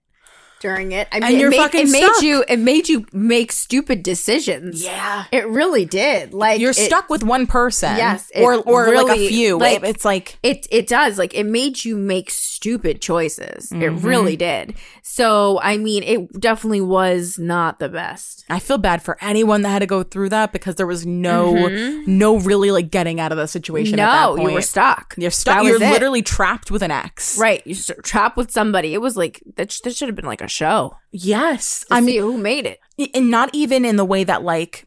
during 0.60 0.92
it. 0.92 1.08
I 1.12 1.20
mean, 1.20 1.24
And 1.30 1.38
you're 1.40 1.48
it 1.50 1.52
made, 1.52 1.58
fucking 1.58 1.88
it 1.88 1.92
made 1.92 2.04
stuck. 2.04 2.22
you 2.24 2.44
it 2.48 2.58
made 2.60 2.90
you 2.90 3.06
make 3.14 3.52
stupid 3.52 4.04
decisions. 4.04 4.84
yeah. 4.84 5.26
It 5.32 5.48
really 5.48 5.86
did. 5.86 6.34
Like 6.34 6.60
You're 6.60 6.72
it- 6.72 6.76
stuck 6.76 7.10
with 7.10 7.24
one 7.24 7.48
person. 7.48 7.96
Yes, 7.98 8.30
it 8.34 8.42
or 8.42 8.56
or 8.56 8.94
like 8.96 9.18
a 9.18 9.28
few. 9.28 9.58
like- 9.58 9.84
it's 9.84 10.06
like 10.06 10.38
It 10.44 10.68
it 10.72 10.88
does. 10.88 11.18
Like 11.18 11.34
it 11.34 11.46
made 11.46 11.84
you 11.86 11.96
make 11.98 12.30
stupid 12.32 13.02
choices. 13.02 13.72
It 13.72 13.76
Mm-hmm. 13.78 14.06
really 14.08 14.36
did. 14.36 14.76
So 15.04 15.60
I 15.62 15.78
mean, 15.78 16.04
it 16.04 16.40
definitely 16.40 16.82
was 16.82 17.38
not 17.40 17.80
the 17.80 17.90
best. 17.90 18.46
I 18.50 18.60
feel 18.60 18.78
bad 18.78 19.02
for 19.02 19.18
anyone 19.22 19.62
that 19.64 19.70
had 19.70 19.80
to 19.80 19.86
go 19.86 20.04
through 20.04 20.30
that 20.30 20.52
because 20.54 20.76
there 20.76 20.88
was 20.88 21.06
no 21.06 21.68
no 22.06 22.40
really 22.40 22.72
like 22.72 22.90
getting 22.92 23.20
out 23.20 23.32
of 23.32 23.38
the 23.38 23.48
situation. 23.48 23.96
at 24.00 24.06
that 24.06 24.28
Mm-hmm. 24.28 24.38
No, 24.44 24.48
you 24.50 24.54
were 24.56 24.62
stuck. 24.62 25.14
You're 25.18 25.32
stuck. 25.32 25.64
You're 25.64 25.76
it. 25.82 25.92
literally 25.92 26.22
trapped 26.22 26.72
with 26.72 26.82
an 26.82 26.92
ex. 26.92 27.38
right. 27.38 27.62
You're 27.66 27.96
trapped 28.04 28.38
with 28.38 28.52
somebody. 28.52 28.94
It 28.94 29.02
was 29.02 29.16
like 29.18 29.42
that. 29.56 29.72
sh- 29.72 29.82
That 29.82 29.96
should 29.96 30.08
have 30.10 30.16
been 30.16 30.26
like 30.26 30.42
a 30.42 30.47
show. 30.48 30.96
Yes. 31.12 31.86
I 31.92 32.02
mean, 32.02 32.22
who 32.22 32.38
made 32.38 32.66
it? 32.66 32.80
and 33.14 33.30
not 33.30 33.50
even 33.54 33.86
in 33.86 33.96
the 33.96 34.06
way 34.06 34.24
that 34.24 34.44
like 34.44 34.86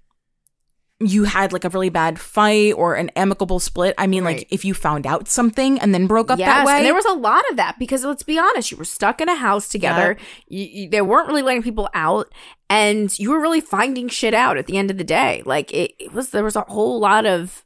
you 1.03 1.25
had 1.25 1.51
like 1.53 1.65
a 1.65 1.69
really 1.71 1.89
bad 1.89 2.19
fight 2.19 2.73
or 2.75 2.95
an 2.95 3.09
amicable 3.17 3.59
split. 3.59 3.95
I 3.97 4.07
mean, 4.07 4.23
Right. 4.23 4.39
like 4.39 4.49
if 4.51 4.65
you 4.67 4.75
found 4.75 5.07
out 5.07 5.29
something 5.29 5.79
and 5.79 5.95
then 5.95 6.07
broke 6.07 6.31
up 6.31 6.39
yes, 6.39 6.49
that 6.49 6.67
way. 6.67 6.77
and 6.77 6.85
there 6.85 6.95
was 6.95 7.07
a 7.07 7.15
lot 7.15 7.43
of 7.51 7.57
that 7.57 7.79
because 7.79 8.05
let's 8.05 8.23
be 8.23 8.39
honest, 8.39 8.71
you 8.71 8.77
were 8.77 8.85
stuck 8.85 9.21
in 9.23 9.29
a 9.31 9.35
house 9.35 9.69
together. 9.69 10.19
You, 10.49 10.65
you, 10.65 10.89
they 10.91 11.01
weren't 11.01 11.29
really 11.29 11.41
letting 11.43 11.63
people 11.63 11.89
out, 11.95 12.31
and 12.69 13.17
you 13.19 13.31
were 13.31 13.41
really 13.41 13.63
finding 13.63 14.09
shit 14.09 14.35
out 14.35 14.59
at 14.59 14.67
the 14.67 14.77
end 14.77 14.91
of 14.91 14.99
the 14.99 15.05
day. 15.05 15.43
Like 15.47 15.73
it, 15.73 15.95
it 15.99 16.13
was, 16.13 16.31
there 16.31 16.45
was 16.45 16.57
a 16.57 16.67
whole 16.69 17.01
lot 17.01 17.25
of 17.25 17.65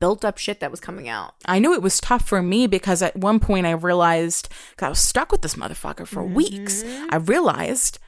built 0.00 0.24
up 0.24 0.38
shit 0.38 0.60
that 0.60 0.70
was 0.70 0.80
coming 0.80 1.08
out. 1.08 1.34
I 1.46 1.58
knew 1.58 1.72
it 1.74 1.82
was 1.82 2.00
tough 2.00 2.26
for 2.28 2.42
me 2.42 2.66
because 2.66 3.02
at 3.02 3.16
one 3.16 3.40
point 3.40 3.66
I 3.66 3.72
realized 3.72 4.48
'cause 4.76 4.86
I 4.86 4.88
was 4.90 4.98
stuck 5.00 5.30
with 5.32 5.42
this 5.42 5.54
motherfucker 5.54 6.06
for 6.06 6.22
weeks. 6.24 6.82
Mm-hmm. 6.82 7.06
I 7.10 7.16
realized 7.16 7.98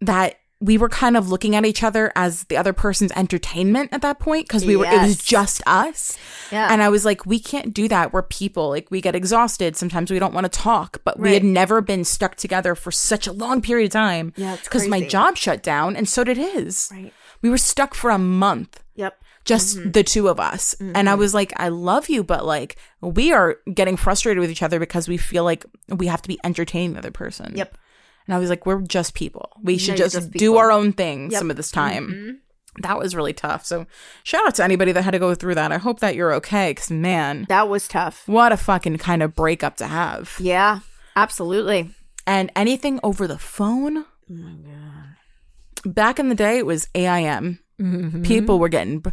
that 0.00 0.36
we 0.62 0.76
were 0.76 0.90
kind 0.90 1.16
of 1.16 1.30
looking 1.30 1.56
at 1.56 1.64
each 1.64 1.82
other 1.82 2.12
as 2.14 2.44
the 2.44 2.56
other 2.58 2.74
person's 2.74 3.12
entertainment 3.12 3.88
at 3.92 4.02
that 4.02 4.18
point 4.18 4.46
because 4.46 4.62
we 4.66 4.76
were 4.76 4.84
it 4.84 4.92
was 5.00 5.16
just 5.16 5.62
us. 5.66 6.18
Yeah, 6.52 6.68
And 6.70 6.82
I 6.82 6.90
was 6.90 7.02
like, 7.06 7.24
we 7.24 7.38
can't 7.40 7.72
do 7.72 7.88
that. 7.88 8.12
We're 8.12 8.20
people. 8.22 8.68
Like, 8.68 8.90
we 8.90 9.00
get 9.00 9.14
exhausted. 9.14 9.74
Sometimes 9.74 10.10
we 10.10 10.18
don't 10.18 10.34
want 10.34 10.44
to 10.44 10.50
talk, 10.50 10.98
but 11.02 11.18
we 11.18 11.32
had 11.32 11.44
never 11.44 11.80
been 11.80 12.04
stuck 12.04 12.34
together 12.36 12.74
for 12.74 12.90
such 12.92 13.26
a 13.26 13.32
long 13.32 13.62
period 13.62 13.86
of 13.86 13.92
time. 13.92 14.34
Yeah, 14.36 14.56
Because 14.62 14.86
my 14.86 15.00
job 15.00 15.38
shut 15.38 15.62
down 15.62 15.96
and 15.96 16.06
so 16.06 16.24
did 16.24 16.36
his. 16.36 16.88
right. 16.92 17.12
We 17.40 17.48
were 17.48 17.56
stuck 17.56 17.94
for 17.94 18.10
a 18.10 18.18
month, 18.18 18.82
Yep. 18.96 19.18
Just 19.44 19.78
Mm-hmm. 19.78 19.90
the 19.92 20.02
two 20.04 20.28
of 20.28 20.38
us. 20.38 20.74
And 20.80 21.08
I 21.08 21.14
was 21.14 21.34
like, 21.34 21.52
I 21.56 21.68
love 21.68 22.08
you, 22.08 22.22
but 22.22 22.44
like, 22.44 22.76
we 23.00 23.32
are 23.32 23.56
getting 23.72 23.96
frustrated 23.96 24.40
with 24.40 24.50
each 24.50 24.62
other 24.62 24.78
because 24.78 25.08
we 25.08 25.16
feel 25.16 25.44
like 25.44 25.64
we 25.88 26.06
have 26.06 26.22
to 26.22 26.28
be 26.28 26.38
entertaining 26.44 26.92
the 26.92 26.98
other 26.98 27.10
person. 27.10 27.54
Yep. 27.56 27.76
And 28.26 28.34
I 28.34 28.38
was 28.38 28.50
like, 28.50 28.66
we're 28.66 28.82
just 28.82 29.14
people. 29.14 29.50
We 29.62 29.78
should 29.78 29.98
you're 29.98 30.06
just, 30.08 30.14
just 30.14 30.30
do 30.32 30.56
our 30.56 30.70
own 30.70 30.92
thing 30.92 31.22
Yep. 31.22 31.30
Mm-hmm. 31.30 31.38
some 31.38 31.50
of 31.50 31.56
this 31.56 31.70
time. 31.70 32.40
That 32.82 32.98
was 32.98 33.16
really 33.16 33.32
tough. 33.32 33.64
So, 33.66 33.86
shout 34.22 34.46
out 34.46 34.54
to 34.56 34.64
anybody 34.64 34.92
that 34.92 35.02
had 35.02 35.10
to 35.10 35.18
go 35.18 35.34
through 35.34 35.56
that. 35.56 35.72
I 35.72 35.78
hope 35.78 35.98
that 36.00 36.14
you're 36.14 36.32
okay 36.34 36.70
because, 36.70 36.90
man, 36.90 37.46
That 37.48 37.68
was 37.68 37.88
tough. 37.88 38.22
what 38.28 38.52
a 38.52 38.56
fucking 38.56 38.98
kind 38.98 39.24
of 39.24 39.34
breakup 39.34 39.76
to 39.78 39.88
have. 39.88 40.36
Yeah, 40.38 40.78
absolutely. 41.16 41.90
And 42.28 42.52
anything 42.54 43.00
over 43.02 43.26
the 43.26 43.38
phone. 43.38 43.98
Oh 43.98 44.04
my 44.28 44.52
god. 44.52 45.94
Back 45.94 46.20
in 46.20 46.28
the 46.28 46.34
day, 46.36 46.58
it 46.58 46.66
was 46.66 46.88
AIM. 46.94 47.58
Mm-hmm. 47.80 48.22
People 48.22 48.58
were 48.58 48.68
getting 48.68 48.98
b- 49.00 49.10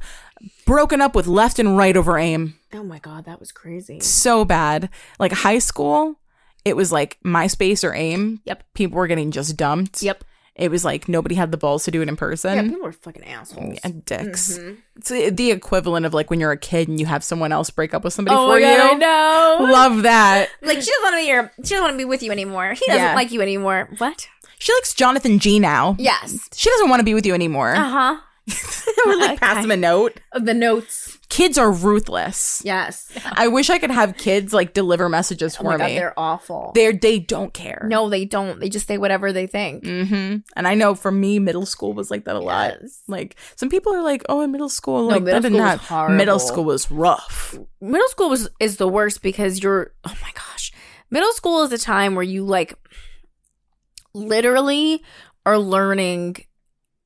broken 0.66 1.02
up 1.02 1.16
with 1.16 1.28
left 1.28 1.58
and 1.60 1.78
right 1.78 1.96
over 1.96 2.18
AIM. 2.18 2.56
Oh 2.74 2.84
my 2.84 3.00
god, 3.00 3.26
that 3.26 3.40
was 3.40 3.52
crazy. 3.52 4.00
So 4.02 4.44
bad. 4.46 4.90
Like 5.20 5.32
high 5.32 5.60
school, 5.60 6.20
it 6.66 6.76
was 6.76 6.92
like 6.92 7.18
MySpace 7.26 7.84
or 7.84 7.94
AIM. 7.94 8.42
Yep. 8.46 8.64
People 8.74 8.98
were 8.98 9.08
getting 9.08 9.32
just 9.32 9.56
dumped. 9.58 10.04
Yep. 10.04 10.24
It 10.56 10.72
was 10.72 10.84
like 10.84 11.08
nobody 11.08 11.36
had 11.36 11.52
the 11.52 11.58
balls 11.58 11.84
to 11.86 11.92
do 11.92 12.02
it 12.02 12.10
in 12.10 12.16
person. 12.16 12.56
Yeah, 12.56 12.62
people 12.64 12.82
were 12.82 12.92
fucking 12.92 13.24
assholes. 13.26 13.78
and 13.84 14.04
dicks. 14.06 14.58
Mm-hmm. 14.58 14.74
It's 14.96 15.10
the- 15.10 15.52
equivalent 15.52 16.06
of 16.08 16.14
like 16.16 16.30
when 16.32 16.40
you're 16.40 16.52
a 16.52 16.58
kid 16.58 16.88
and 16.88 17.00
you 17.00 17.06
have 17.06 17.24
someone 17.24 17.52
else 17.52 17.70
break 17.70 17.94
up 17.94 18.04
with 18.04 18.14
somebody 18.14 18.36
Oh 18.36 18.52
for 18.52 18.60
god, 18.60 18.80
I 18.80 18.94
know. 18.96 19.72
Love 19.72 20.02
that. 20.04 20.50
Like 20.64 20.82
she 20.82 20.90
doesn't 20.90 21.04
want 21.04 21.14
to 21.14 21.22
be 21.22 21.28
your. 21.28 21.52
She 21.58 21.70
doesn't 21.76 21.82
want 21.84 21.94
to 21.94 21.98
be 21.98 22.06
with 22.06 22.24
you 22.24 22.32
anymore. 22.32 22.74
He 22.74 22.86
doesn't 22.88 23.02
Yeah. 23.02 23.14
like 23.16 23.32
you 23.32 23.42
anymore. 23.42 23.88
What? 24.00 24.28
She 24.60 24.74
likes 24.74 24.96
Jonathan 24.96 25.38
G 25.38 25.60
now. 25.60 25.96
Yes. 26.00 26.50
She 26.56 26.68
doesn't 26.72 26.90
want 26.90 27.02
to 27.02 27.04
be 27.04 27.14
with 27.14 27.28
you 27.28 27.36
anymore. 27.36 27.76
Uh 27.76 27.90
huh. 27.90 28.18
We're 29.06 29.18
like 29.18 29.40
pass 29.40 29.58
okay. 29.58 29.64
him 29.66 29.72
a 29.72 29.78
note. 29.78 30.20
The 30.34 30.54
notes. 30.54 31.18
Kids 31.30 31.58
are 31.58 31.72
ruthless. 31.72 32.62
Yes. 32.66 33.12
I 33.34 33.48
wish 33.50 33.70
I 33.70 33.78
could 33.80 33.92
have 33.92 34.18
kids 34.18 34.54
like 34.54 34.74
deliver 34.74 35.10
messages 35.10 35.56
Oh 35.60 35.64
for 35.64 35.78
god, 35.78 35.88
me. 35.88 35.96
they're 35.96 36.18
awful. 36.18 36.72
They're 36.74 36.94
they 36.94 37.20
don't 37.20 37.54
care. 37.54 37.86
no, 37.90 38.10
they 38.10 38.24
don't. 38.26 38.60
They 38.60 38.70
just 38.70 38.88
say 38.88 38.98
whatever 38.98 39.32
they 39.34 39.46
think. 39.48 39.84
Mm-hmm. 39.84 40.38
And 40.56 40.68
I 40.68 40.74
know 40.74 40.96
for 40.96 41.12
me, 41.12 41.40
middle 41.40 41.66
school 41.66 41.94
was 41.94 42.10
like 42.10 42.24
that 42.26 42.36
a 42.36 42.40
lot. 42.40 42.76
Yes. 42.82 43.02
Like 43.08 43.36
some 43.56 43.70
people 43.70 43.94
are 43.94 44.02
like, 44.02 44.24
"Oh, 44.30 44.42
in 44.42 44.52
middle 44.52 44.70
school, 44.70 45.02
No, 45.10 45.16
like 45.18 45.24
middle 45.24 45.42
that 45.42 45.48
school 45.52 45.60
was 45.60 45.80
horrible. 45.88 46.16
middle 46.16 46.40
school 46.40 46.64
was 46.64 46.92
rough." 46.92 47.58
Middle 47.82 48.08
school 48.08 48.30
was 48.30 48.50
is 48.60 48.78
the 48.78 48.88
worst 48.88 49.22
because 49.22 49.62
you're. 49.62 49.92
Oh 50.06 50.16
my 50.22 50.32
gosh, 50.34 50.72
middle 51.12 51.34
school 51.34 51.64
is 51.64 51.72
a 51.74 51.78
time 51.78 52.16
where 52.16 52.24
you 52.24 52.46
like 52.46 52.74
literally 54.14 55.04
are 55.46 55.58
learning. 55.60 56.38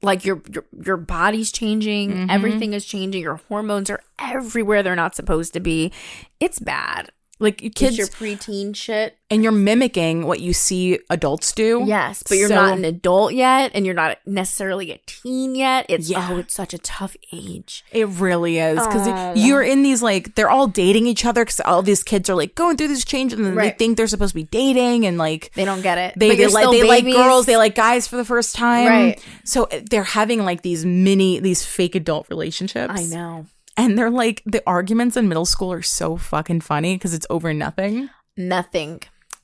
Like 0.03 0.25
your 0.25 0.41
your 0.51 0.65
your 0.83 0.97
body's 0.97 1.51
changing, 1.51 2.11
Mhm. 2.11 2.31
everything 2.31 2.73
is 2.73 2.85
changing. 2.85 3.21
Your 3.21 3.39
hormones 3.49 3.89
are 3.89 4.01
everywhere 4.19 4.81
they're 4.81 4.95
not 4.95 5.15
supposed 5.15 5.53
to 5.53 5.59
be. 5.59 5.91
It's 6.39 6.57
bad. 6.59 7.11
Like 7.41 7.57
Kids, 7.57 7.73
kids, 7.75 7.97
your 7.97 8.07
preteen 8.07 8.75
shit. 8.75 9.17
and 9.31 9.41
you're 9.43 9.51
mimicking 9.51 10.27
what 10.27 10.39
you 10.41 10.53
see 10.53 10.99
adults 11.09 11.51
do. 11.53 11.83
Yes, 11.85 12.21
but 12.27 12.37
you're 12.37 12.49
So- 12.49 12.55
not 12.55 12.77
an 12.77 12.85
adult 12.85 13.33
yet, 13.33 13.71
and 13.73 13.85
you're 13.85 13.95
not 13.95 14.19
necessarily 14.27 14.91
a 14.91 14.99
teen 15.07 15.55
yet. 15.55 15.85
It's 15.89 16.09
Yeah. 16.09 16.29
oh, 16.31 16.37
it's 16.37 16.53
such 16.53 16.73
a 16.73 16.77
tough 16.77 17.15
age. 17.33 17.83
It 17.91 18.07
really 18.07 18.59
is 18.59 18.79
because 18.79 19.07
Oh. 19.07 19.33
you're 19.35 19.63
in 19.63 19.81
these 19.83 20.01
like 20.03 20.35
they're 20.35 20.49
all 20.51 20.67
dating 20.67 21.07
each 21.07 21.25
other 21.25 21.43
because 21.43 21.59
all 21.61 21.81
these 21.81 22.03
kids 22.03 22.29
are 22.29 22.35
like 22.35 22.53
going 22.55 22.77
through 22.77 22.89
this 22.89 23.03
change 23.03 23.33
and 23.33 23.43
then 23.43 23.55
Right. 23.55 23.77
they 23.77 23.85
think 23.85 23.97
they're 23.97 24.07
supposed 24.07 24.31
to 24.33 24.35
be 24.35 24.43
dating 24.43 25.05
and 25.07 25.17
like 25.17 25.51
They 25.55 25.65
don't 25.65 25.81
get 25.81 25.97
it. 25.97 26.13
they 26.17 26.29
But 26.29 26.37
they, 26.37 26.47
like 26.47 26.61
still 26.63 26.71
they 26.71 26.83
like 26.83 27.05
girls 27.05 27.45
they 27.47 27.57
like 27.57 27.73
guys 27.75 28.07
for 28.07 28.17
the 28.17 28.25
first 28.25 28.55
time 28.55 28.87
Right. 28.87 29.19
so 29.43 29.63
uh, 29.63 29.79
they're 29.89 30.03
having 30.03 30.45
like 30.45 30.61
these 30.61 30.85
mini 30.85 31.39
these 31.39 31.65
fake 31.65 31.95
adult 31.95 32.27
relationships 32.29 32.93
I 32.95 33.03
know 33.05 33.45
and 33.77 33.97
they're 33.97 34.09
like 34.09 34.41
the 34.45 34.61
arguments 34.67 35.15
in 35.17 35.27
middle 35.27 35.45
school 35.45 35.71
are 35.71 35.81
so 35.81 36.17
fucking 36.17 36.61
funny 36.61 36.95
because 36.95 37.13
it's 37.13 37.27
over 37.29 37.53
nothing 37.53 38.09
nothing. 38.37 39.01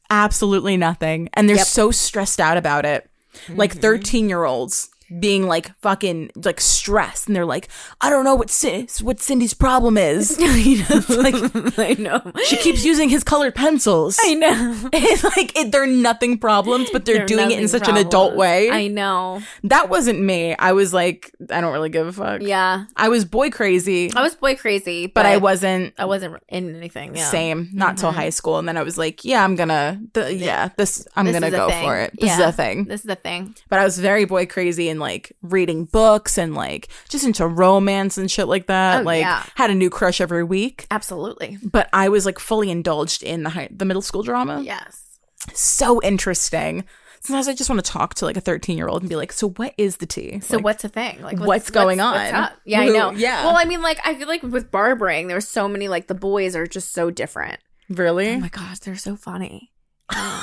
absolutely 0.09 0.78
nothing 0.78 1.30
and 1.34 1.47
they're 1.49 1.57
Yep. 1.57 1.67
so 1.67 1.91
stressed 1.91 2.39
out 2.39 2.57
about 2.57 2.86
it 2.86 3.09
like 3.49 3.71
Mm-hmm. 3.71 3.80
13 3.82 4.30
year 4.30 4.43
olds 4.45 4.89
being 5.20 5.47
like 5.47 5.76
fucking 5.80 6.32
like 6.36 6.60
stressed. 6.60 7.28
And 7.28 7.36
they're 7.36 7.45
like 7.45 7.70
i 8.01 8.10
don't 8.10 8.24
know 8.24 8.36
what 8.36 8.49
Cin- 8.49 8.88
what 9.01 9.20
cindy's 9.20 9.53
problem 9.53 9.97
is. 9.97 10.38
You 10.58 10.84
It's 10.89 11.10
like 11.10 11.36
I 11.80 11.93
know. 12.01 12.22
she 12.45 12.58
keeps 12.58 12.84
using 12.84 13.10
his 13.10 13.24
colored 13.24 13.53
pencils. 13.55 14.18
I 14.22 14.34
know. 14.34 14.89
it's 14.91 15.24
like 15.24 15.58
it, 15.58 15.72
they're 15.72 15.86
nothing 15.86 16.38
problems 16.38 16.89
but 16.91 17.05
they're, 17.05 17.18
They're 17.18 17.26
doing 17.26 17.51
it 17.51 17.60
in 17.60 17.68
such 17.68 17.88
an 17.88 17.97
adult 17.97 18.36
way. 18.36 18.70
I 18.70 18.88
know. 18.88 19.41
that 19.64 19.89
wasn't 19.89 20.20
me. 20.20 20.55
I 20.55 20.72
was 20.74 20.93
like 20.93 21.32
i 21.51 21.62
don't 21.62 21.74
really 21.74 21.89
give 21.89 22.08
a 22.08 22.14
fuck. 22.14 22.41
Yeah, 22.41 22.86
i 22.95 23.10
was 23.10 23.26
boy 23.26 23.49
crazy. 23.49 24.12
I 24.14 24.22
was 24.22 24.36
boy 24.36 24.55
crazy, 24.55 25.08
but, 25.08 25.24
but 25.24 25.26
i 25.26 25.38
wasn't 25.38 25.93
I 25.97 26.05
wasn't 26.05 26.41
in 26.49 26.76
anything. 26.76 27.16
Yeah. 27.16 27.30
same. 27.30 27.70
Not 27.74 27.97
till 27.97 28.10
mm-hmm. 28.10 28.20
high 28.20 28.30
school. 28.32 28.58
And 28.58 28.68
then 28.68 28.78
i 28.78 28.84
was 28.84 28.97
like 28.97 29.24
yeah 29.24 29.43
i'm 29.43 29.55
gonna 29.55 30.01
the, 30.14 30.34
yeah 30.34 30.70
this 30.78 31.08
i'm 31.16 31.26
This 31.26 31.34
gonna 31.34 31.51
go 31.51 31.70
for 31.70 31.97
it. 31.97 32.14
This 32.20 32.34
is 32.34 32.39
Yeah. 32.39 32.49
a 32.49 32.51
thing. 32.51 32.86
This 32.86 33.01
is 33.01 33.08
the 33.08 33.16
thing. 33.16 33.55
but 33.70 33.80
i 33.80 33.84
was 33.84 33.97
very 33.99 34.26
boy 34.26 34.45
crazy 34.45 34.89
and 34.89 34.97
like 35.00 35.32
reading 35.41 35.86
books 35.86 36.38
and 36.38 36.56
like 36.56 36.88
just 37.10 37.26
into 37.26 37.45
romance 37.48 38.18
and 38.18 38.30
shit 38.32 38.48
like 38.48 38.68
that 38.68 39.02
Oh, 39.02 39.04
like 39.04 39.22
yeah. 39.22 39.43
had 39.56 39.70
a 39.70 39.76
new 39.76 39.89
crush 39.89 40.20
every 40.22 40.43
week 40.43 40.88
Absolutely. 40.91 41.58
but 41.64 41.89
i 41.93 42.10
was 42.10 42.26
like 42.26 42.39
fully 42.39 42.70
indulged 42.72 43.24
in 43.24 43.43
the 43.43 43.50
high, 43.52 43.68
the 43.72 43.86
middle 43.86 44.02
school 44.02 44.24
drama 44.24 44.62
Yes. 44.62 45.20
so 45.54 46.02
interesting 46.02 46.86
Sometimes 47.20 47.48
I 47.48 47.54
just 47.56 47.70
want 47.70 47.84
to 47.84 47.91
talk 47.91 48.14
to 48.16 48.26
like 48.26 48.38
a 48.38 48.41
13 48.41 48.78
year 48.78 48.88
old 48.88 49.02
and 49.02 49.10
be 49.10 49.16
like, 49.16 49.34
"So 49.34 49.50
what 49.50 49.74
is 49.78 49.98
the 49.98 50.06
tea? 50.06 50.39
So 50.39 50.58
Like, 50.58 50.64
what's 50.64 50.84
the 50.84 50.88
thing? 50.88 51.20
Like 51.22 51.39
what's 51.39 51.72
going 51.72 51.98
what's 51.98 52.30
on? 52.32 52.36
up? 52.36 52.54
Yeah, 52.64 52.82
I 52.82 52.86
know. 52.89 53.10
yeah. 53.12 53.43
Well, 53.43 53.56
I 53.58 53.66
mean, 53.66 53.82
like 53.82 54.00
I 54.06 54.14
feel 54.14 54.28
like 54.28 54.43
with 54.43 54.70
barbering, 54.72 55.28
there's 55.28 55.48
so 55.48 55.68
many 55.68 55.88
like 55.89 56.08
the 56.08 56.14
boys 56.14 56.56
are 56.56 56.68
just 56.68 56.93
so 56.93 57.10
different. 57.10 57.60
really? 57.89 58.30
Oh 58.30 58.39
my 58.39 58.50
gosh, 58.50 58.80
they're 58.80 58.95
so 58.95 59.16
funny. 59.18 59.72
Um, 60.16 60.41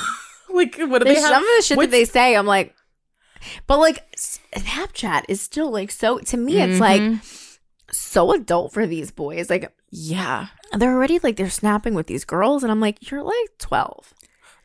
like 0.53 0.77
what 0.77 0.99
do 0.99 1.05
There's 1.05 1.15
they 1.15 1.21
have? 1.21 1.29
some 1.31 1.43
of 1.43 1.49
the 1.57 1.63
shit 1.63 1.79
that 1.79 1.91
they 1.91 2.05
say, 2.05 2.35
I'm 2.35 2.45
like, 2.45 2.74
but 3.67 3.79
like 3.79 4.03
Snapchat 4.15 5.23
is 5.27 5.41
still 5.41 5.71
like 5.71 5.91
so. 5.91 6.19
To 6.19 6.37
me, 6.37 6.61
it's 6.61 6.79
like 6.79 7.01
Mhm. 7.01 7.57
so 7.91 8.31
adult 8.33 8.73
for 8.73 8.85
these 8.87 9.11
boys. 9.11 9.49
Like 9.49 9.71
yeah, 9.91 10.47
they're 10.73 10.93
already 10.93 11.19
like 11.19 11.35
they're 11.37 11.49
snapping 11.49 11.93
with 11.93 12.07
these 12.07 12.25
girls, 12.25 12.63
and 12.63 12.71
I'm 12.71 12.79
like, 12.81 13.09
you're 13.11 13.23
like 13.23 13.57
12. 13.59 14.13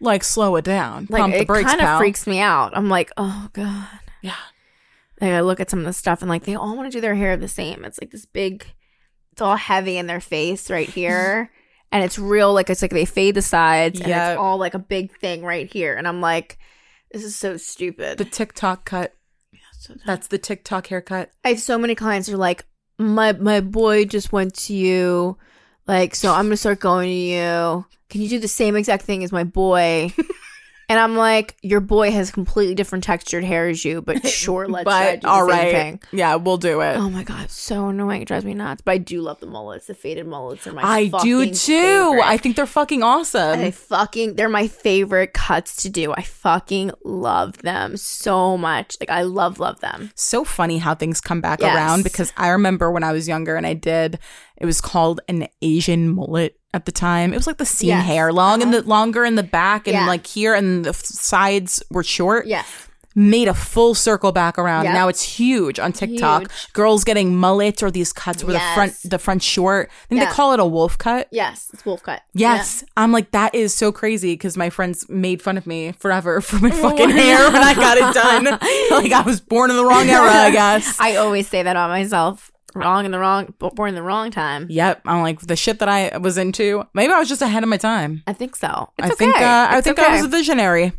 like 0.03 0.25
slow 0.25 0.57
it 0.57 0.65
down, 0.65 1.07
Like 1.11 1.21
pump 1.21 1.35
the 1.35 1.41
it 1.43 1.47
brakes, 1.47 1.69
kind 1.69 1.81
of 1.81 1.85
pal. 1.87 1.99
freaks 1.99 2.27
me 2.27 2.41
out. 2.41 2.75
I'm 2.75 2.89
like, 2.89 3.11
oh 3.19 3.49
god. 3.53 3.87
Yeah, 4.23 4.35
Like 5.21 5.33
I 5.33 5.41
look 5.43 5.61
at 5.61 5.69
some 5.69 5.81
of 5.81 5.85
the 5.85 5.93
stuff 5.93 6.23
and 6.23 6.29
like 6.31 6.45
they 6.45 6.55
all 6.55 6.75
want 6.75 6.91
to 6.91 6.97
do 6.97 7.03
their 7.03 7.15
hair 7.15 7.37
the 7.37 7.49
same. 7.49 7.85
It's 7.85 8.01
like 8.01 8.11
this 8.11 8.25
big, 8.25 8.65
it's 9.33 9.43
all 9.43 9.57
heavy 9.57 9.99
in 9.99 10.07
their 10.07 10.21
face 10.21 10.71
right 10.71 10.89
here, 10.99 11.51
and 11.93 12.03
it's 12.03 12.19
real. 12.19 12.55
Like 12.55 12.71
it's 12.71 12.81
like 12.81 12.93
they 12.93 13.05
fade 13.05 13.35
the 13.35 13.43
sides, 13.43 14.01
and 14.01 14.09
Yeah. 14.09 14.31
it's 14.33 14.39
all 14.39 14.57
like 14.57 14.73
a 14.75 14.79
big 14.79 15.15
thing 15.19 15.45
right 15.45 15.71
here. 15.71 15.95
And 15.95 16.09
I'm 16.09 16.23
like, 16.23 16.59
this 17.11 17.25
is 17.25 17.37
so 17.37 17.57
stupid. 17.57 18.19
the 18.19 18.25
TikTok 18.25 18.85
cut. 18.85 19.15
Yeah, 19.53 19.59
so 19.73 19.95
That's 20.07 20.29
the 20.29 20.39
TikTok 20.39 20.87
haircut. 20.87 21.31
I 21.45 21.51
have 21.51 21.61
so 21.61 21.79
many 21.79 21.95
clients 21.95 22.29
who 22.29 22.35
are 22.35 22.39
like, 22.39 22.65
my 22.99 23.33
my 23.33 23.61
boy 23.61 24.05
just 24.05 24.33
went 24.33 24.55
to 24.67 24.75
you, 24.75 25.39
like 25.87 26.15
so 26.15 26.33
I'm 26.33 26.47
gonna 26.47 26.57
start 26.57 26.81
going 26.81 27.09
to 27.09 27.15
you. 27.15 27.87
Can 28.09 28.21
you 28.21 28.29
do 28.29 28.39
the 28.39 28.49
same 28.49 28.77
exact 28.77 29.05
thing 29.05 29.25
as 29.25 29.33
my 29.33 29.45
boy? 29.45 30.13
and 30.91 30.99
I'm 30.99 31.17
like, 31.17 31.57
your 31.63 31.81
boy 31.81 32.11
has 32.11 32.31
completely 32.33 32.75
different 32.75 33.05
textured 33.05 33.45
hair 33.45 33.69
as 33.69 33.85
you, 33.85 34.03
but 34.03 34.27
sure, 34.29 34.67
let's 34.69 34.85
but 34.85 35.25
all 35.25 35.49
same 35.49 35.73
thing. 35.73 36.01
yeah, 36.13 36.35
we'll 36.35 36.57
do 36.59 36.81
it. 36.81 36.97
Oh 36.97 37.09
my 37.09 37.23
god, 37.23 37.49
so 37.51 37.89
annoying. 37.89 38.23
It 38.23 38.29
drives 38.29 38.45
me 38.45 38.53
nuts. 38.55 38.83
But 38.85 38.93
I 38.93 38.99
do 38.99 39.23
love 39.23 39.39
the 39.41 39.47
mullets. 39.47 39.87
The 39.87 39.95
faded 39.95 40.27
mullets 40.27 40.67
are 40.67 40.73
my 40.73 40.83
I 40.83 41.07
do 41.23 41.47
too. 41.47 41.53
favorite. 42.11 42.27
I 42.27 42.37
think 42.37 42.57
they're 42.57 42.67
fucking 42.67 43.03
awesome. 43.03 43.61
I 43.61 43.71
fucking 43.71 44.35
they're 44.35 44.49
my 44.49 44.67
favorite 44.67 45.33
cuts 45.33 45.77
to 45.85 45.89
do. 45.89 46.13
I 46.13 46.23
fucking 46.23 46.91
love 47.05 47.59
them 47.59 47.97
so 47.97 48.59
much. 48.59 48.97
Like 49.01 49.11
I 49.11 49.23
love 49.23 49.61
love 49.61 49.81
them. 49.81 50.11
so 50.17 50.45
funny 50.45 50.79
how 50.79 50.95
things 50.95 51.21
come 51.21 51.41
back 51.41 51.61
Yes. 51.61 51.75
around 51.77 52.03
because 52.05 52.33
I 52.37 52.49
remember 52.49 52.91
when 52.91 53.05
I 53.05 53.13
was 53.13 53.29
younger 53.29 53.55
and 53.57 53.67
I 53.67 53.75
did 53.75 54.19
it 54.57 54.67
was 54.67 54.81
called 54.83 55.23
an 55.29 55.49
Asian 55.63 56.11
mullet 56.11 56.60
at 56.73 56.85
the 56.87 56.93
time. 56.93 57.33
It 57.33 57.37
was 57.37 57.47
like 57.47 57.57
the 57.59 57.67
seam 57.67 57.89
Yes. 57.89 58.07
hair, 58.07 58.33
long 58.33 58.63
and 58.63 58.73
the 58.73 58.79
uh-huh. 58.79 58.89
longer 58.89 59.25
in 59.25 59.35
the 59.35 59.43
back 59.43 59.87
and 59.87 59.95
Yeah. 59.95 60.07
like 60.07 60.27
here 60.27 60.55
and 60.55 60.85
the 60.85 60.91
f- 60.91 61.05
sides 61.05 61.83
were 61.91 62.03
short. 62.05 62.47
Yes. 62.47 62.67
Made 63.17 63.49
a 63.49 63.55
full 63.55 63.97
circle 63.97 64.31
back 64.31 64.57
around. 64.57 64.85
Yep. 64.85 64.95
Now 64.95 65.09
it's 65.09 65.21
huge 65.23 65.81
on 65.81 65.93
TikTok. 65.93 66.43
Huge. 66.43 66.73
Girls 66.75 67.03
getting 67.03 67.35
mullets 67.35 67.83
or 67.83 67.91
these 67.91 68.13
cuts 68.13 68.45
where 68.45 68.53
the 68.53 68.61
front 68.75 68.95
the 69.05 69.19
front 69.19 69.43
short. 69.43 69.91
I 69.91 70.07
think 70.07 70.21
Yeah. 70.21 70.29
they 70.29 70.33
call 70.33 70.53
it 70.53 70.61
a 70.61 70.65
wolf 70.65 70.97
cut. 70.97 71.27
Yes. 71.33 71.71
It's 71.73 71.85
wolf 71.85 72.05
cut. 72.05 72.23
Yes, 72.35 72.85
I'm 72.97 73.11
like 73.11 73.33
that 73.33 73.53
is 73.53 73.75
so 73.75 73.91
crazy 73.91 74.35
because 74.35 74.57
my 74.57 74.71
friends 74.71 75.09
made 75.09 75.43
fun 75.43 75.59
of 75.59 75.67
me 75.67 75.91
forever 75.99 76.41
for 76.49 76.61
my 76.61 76.71
fucking 76.85 77.11
hair 77.11 77.51
when 77.51 77.63
I 77.65 77.75
got 77.75 77.97
it 77.99 78.15
done. 78.15 78.45
like 79.03 79.11
I 79.13 79.23
was 79.27 79.41
born 79.41 79.71
in 79.71 79.77
the 79.77 79.85
wrong 79.85 80.09
era, 80.09 80.31
I 80.31 80.53
guess. 80.53 80.97
I 81.01 81.17
always 81.17 81.49
say 81.49 81.65
that 81.65 81.75
on 81.75 81.91
myself. 81.91 82.53
Wrong 82.75 83.05
in 83.05 83.11
the 83.11 83.19
wrong, 83.19 83.53
born 83.59 83.89
in 83.89 83.95
the 83.97 84.03
wrong 84.03 84.31
time. 84.31 84.67
Yep, 84.71 85.03
I'm 85.05 85.23
like 85.23 85.41
the 85.41 85.57
shit 85.57 85.81
that 85.81 85.89
I 85.89 86.17
was 86.19 86.39
into. 86.39 86.85
Maybe 86.95 87.13
I 87.13 87.19
was 87.19 87.29
just 87.29 87.43
ahead 87.43 87.63
of 87.65 87.69
my 87.69 87.77
time. 87.77 88.23
I 88.29 88.33
think 88.33 88.55
so. 88.55 88.93
It's 88.97 89.07
I 89.09 89.13
okay. 89.13 89.17
think 89.17 89.37
uh, 89.37 89.67
I 89.71 89.81
think 89.81 89.99
okay. 89.99 90.09
I 90.09 90.15
was 90.17 90.25
a 90.25 90.29
visionary. 90.29 90.93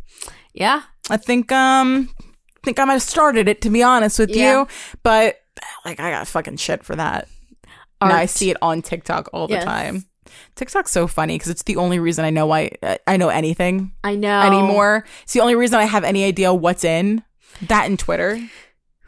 yeah. 0.53 0.82
I 1.09 1.17
think 1.17 1.51
um 1.51 2.09
I 2.19 2.59
think 2.63 2.78
I 2.80 2.86
might 2.86 2.93
have 2.93 3.01
started 3.01 3.47
it 3.47 3.61
to 3.61 3.69
be 3.69 3.82
honest 3.84 4.19
with 4.19 4.30
Yeah. 4.36 4.59
you, 4.61 4.67
but 5.01 5.38
like 5.86 5.99
I 5.99 6.11
got 6.11 6.28
fucking 6.28 6.57
shit 6.57 6.84
for 6.84 6.95
that. 6.95 7.28
And 8.01 8.11
I 8.11 8.26
see 8.26 8.49
it 8.49 8.57
on 8.61 8.82
TikTok 8.82 9.30
all 9.32 9.47
the 9.47 9.53
Yes. 9.55 9.63
time. 9.63 10.05
TikTok's 10.55 10.91
so 10.91 11.07
funny 11.07 11.36
because 11.36 11.49
it's 11.51 11.63
the 11.63 11.76
only 11.78 11.99
reason 11.99 12.26
I 12.26 12.30
know 12.32 12.45
why 12.47 12.72
I 13.07 13.15
know 13.17 13.30
anything 13.30 13.93
I 14.03 14.15
know 14.15 14.41
anymore. 14.41 15.05
It's 15.24 15.34
the 15.34 15.39
only 15.41 15.55
reason 15.55 15.80
I 15.80 15.86
have 15.86 16.03
any 16.03 16.24
idea 16.26 16.53
what's 16.53 16.84
in. 16.84 17.24
That 17.63 17.86
and 17.86 17.97
Twitter. 17.97 18.41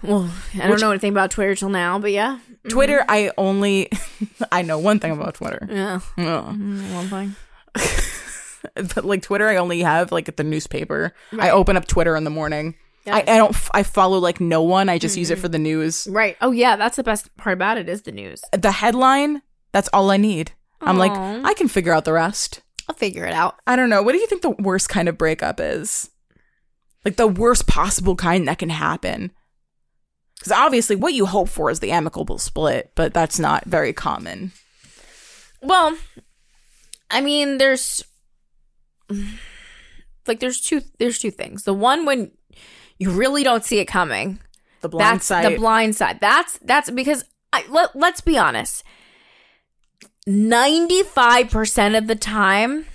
Well, 0.02 0.30
I 0.62 0.68
don't 0.68 0.82
know 0.82 0.92
anything 0.92 1.12
about 1.12 1.32
Twitter 1.32 1.56
till 1.56 1.70
now, 1.70 1.98
but 1.98 2.12
yeah. 2.12 2.40
Twitter, 2.70 3.04
I 3.10 3.32
only 3.38 3.90
I 4.52 4.62
know 4.62 4.80
one 4.80 5.00
thing 5.00 5.12
about 5.12 5.36
Twitter. 5.36 5.68
Yeah. 5.70 6.00
Ugh. 6.18 6.56
Mm, 6.56 6.94
One 6.94 7.08
thing. 7.08 7.36
but 8.96 9.06
like 9.06 9.22
Twitter, 9.22 9.48
I 9.48 9.58
only 9.58 9.82
have 9.82 10.12
like 10.12 10.28
at 10.30 10.38
the 10.38 10.44
newspaper. 10.44 11.14
I 11.38 11.50
open 11.50 11.76
up 11.78 11.88
Twitter 11.88 12.16
in 12.16 12.24
the 12.24 12.30
morning. 12.30 12.76
I, 13.06 13.20
I 13.22 13.38
don't. 13.38 13.54
f- 13.54 13.70
I 13.74 13.84
follow 13.84 14.18
like 14.20 14.40
no 14.40 14.62
one. 14.62 14.88
I 14.88 14.98
just 14.98 15.18
use 15.18 15.30
it 15.30 15.38
for 15.40 15.50
the 15.50 15.60
news. 15.60 16.08
Right. 16.10 16.38
Oh 16.40 16.52
yeah, 16.52 16.78
that's 16.78 16.96
the 16.96 17.04
best 17.04 17.36
part 17.36 17.54
about 17.54 17.78
it 17.78 17.90
is 17.90 18.04
the 18.04 18.14
news. 18.14 18.42
The 18.54 18.72
headline. 18.72 19.42
That's 19.74 19.90
all 19.92 20.10
I 20.12 20.18
need. 20.18 20.52
I'm 20.80 20.98
like, 20.98 21.12
I 21.12 21.54
can 21.56 21.68
figure 21.68 21.94
out 21.94 22.06
the 22.06 22.14
rest. 22.14 22.62
I'll 22.88 22.96
figure 22.96 23.26
it 23.26 23.34
out. 23.34 23.56
I 23.66 23.76
don't 23.76 23.90
know. 23.90 24.02
What 24.04 24.12
do 24.12 24.20
you 24.20 24.28
think 24.28 24.42
the 24.42 24.52
worst 24.52 24.88
kind 24.90 25.08
of 25.10 25.18
breakup 25.18 25.60
is? 25.60 26.10
Like 27.06 27.16
the 27.18 27.28
worst 27.28 27.68
possible 27.68 28.16
kind 28.16 28.48
that 28.48 28.60
can 28.60 28.70
happen. 28.70 29.32
Because 30.44 30.58
obviously, 30.58 30.98
what 30.98 31.14
you 31.14 31.26
hope 31.26 31.48
for 31.48 31.70
is 31.70 31.80
the 31.80 31.92
amicable 31.92 32.38
split, 32.38 32.92
but 32.96 33.14
that's 33.14 33.40
not 33.40 33.64
very 33.64 33.94
common. 33.94 34.52
Well, 35.62 35.98
I 37.10 37.22
mean, 37.22 37.60
there's 37.60 38.04
like 40.28 40.42
there's 40.42 40.60
two 40.60 40.82
there's 41.00 41.18
two 41.18 41.32
things. 41.32 41.64
The 41.64 41.74
one 41.74 42.04
when 42.04 42.32
you 42.98 43.10
really 43.12 43.46
don't 43.46 43.64
see 43.64 43.80
it 43.80 43.86
coming. 43.86 44.40
The 44.82 44.90
blind 44.90 45.16
that's 45.16 45.28
side. 45.28 45.50
the 45.50 45.58
blind 45.58 45.96
side. 45.96 46.20
That's 46.20 46.58
that's 46.58 46.92
because 46.92 47.24
I, 47.54 47.64
let, 47.70 47.96
let's 47.96 48.20
be 48.20 48.38
honest. 48.38 48.84
95% 50.28 51.98
of 51.98 52.08
the 52.08 52.16
time 52.16 52.86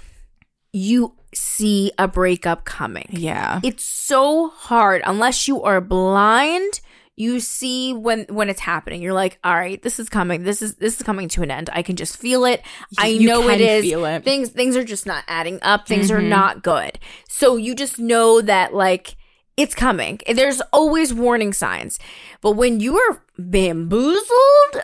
you 0.75 1.15
see 1.35 1.93
a 1.97 2.07
breakup 2.07 2.67
coming. 2.67 3.09
yeah. 3.11 3.61
It's 3.63 3.85
so 3.85 4.49
hard 4.49 5.01
unless 5.07 5.49
you 5.49 5.63
are 5.63 5.81
blind. 5.81 6.81
You 7.19 7.41
see 7.41 7.93
when 7.93 8.27
when 8.29 8.49
it's 8.49 8.61
happening. 8.61 9.03
You're 9.03 9.13
like, 9.13 9.39
all 9.43 9.55
right, 9.55 9.83
this 9.83 9.99
is 9.99 10.09
coming. 10.09 10.45
This 10.45 10.63
is 10.63 10.77
this 10.77 10.97
is 10.97 11.03
coming 11.03 11.29
to 11.31 11.43
an 11.43 11.51
end. 11.51 11.69
I 11.73 11.83
can 11.83 11.97
just 11.97 12.17
feel 12.17 12.45
it. 12.45 12.63
I 12.97 13.09
You 13.09 13.27
know 13.27 13.43
can 13.43 13.61
it 13.61 13.61
is. 13.61 13.85
it. 13.93 14.25
Things 14.25 14.51
things 14.51 14.77
are 14.77 14.85
just 14.85 15.05
not 15.05 15.25
adding 15.27 15.59
up. 15.63 15.89
Things 15.89 16.11
are 16.13 16.21
Mhm. 16.21 16.29
not 16.29 16.63
good. 16.63 16.99
So 17.29 17.57
you 17.57 17.75
just 17.75 17.99
know 17.99 18.41
that 18.43 18.73
like 18.73 19.17
it's 19.59 19.75
coming. 19.75 20.21
There's 20.33 20.63
always 20.73 21.13
warning 21.13 21.53
signs. 21.53 21.99
But 22.41 22.53
when 22.53 22.81
you 22.81 22.97
are 22.97 23.23
bamboozled 23.37 24.23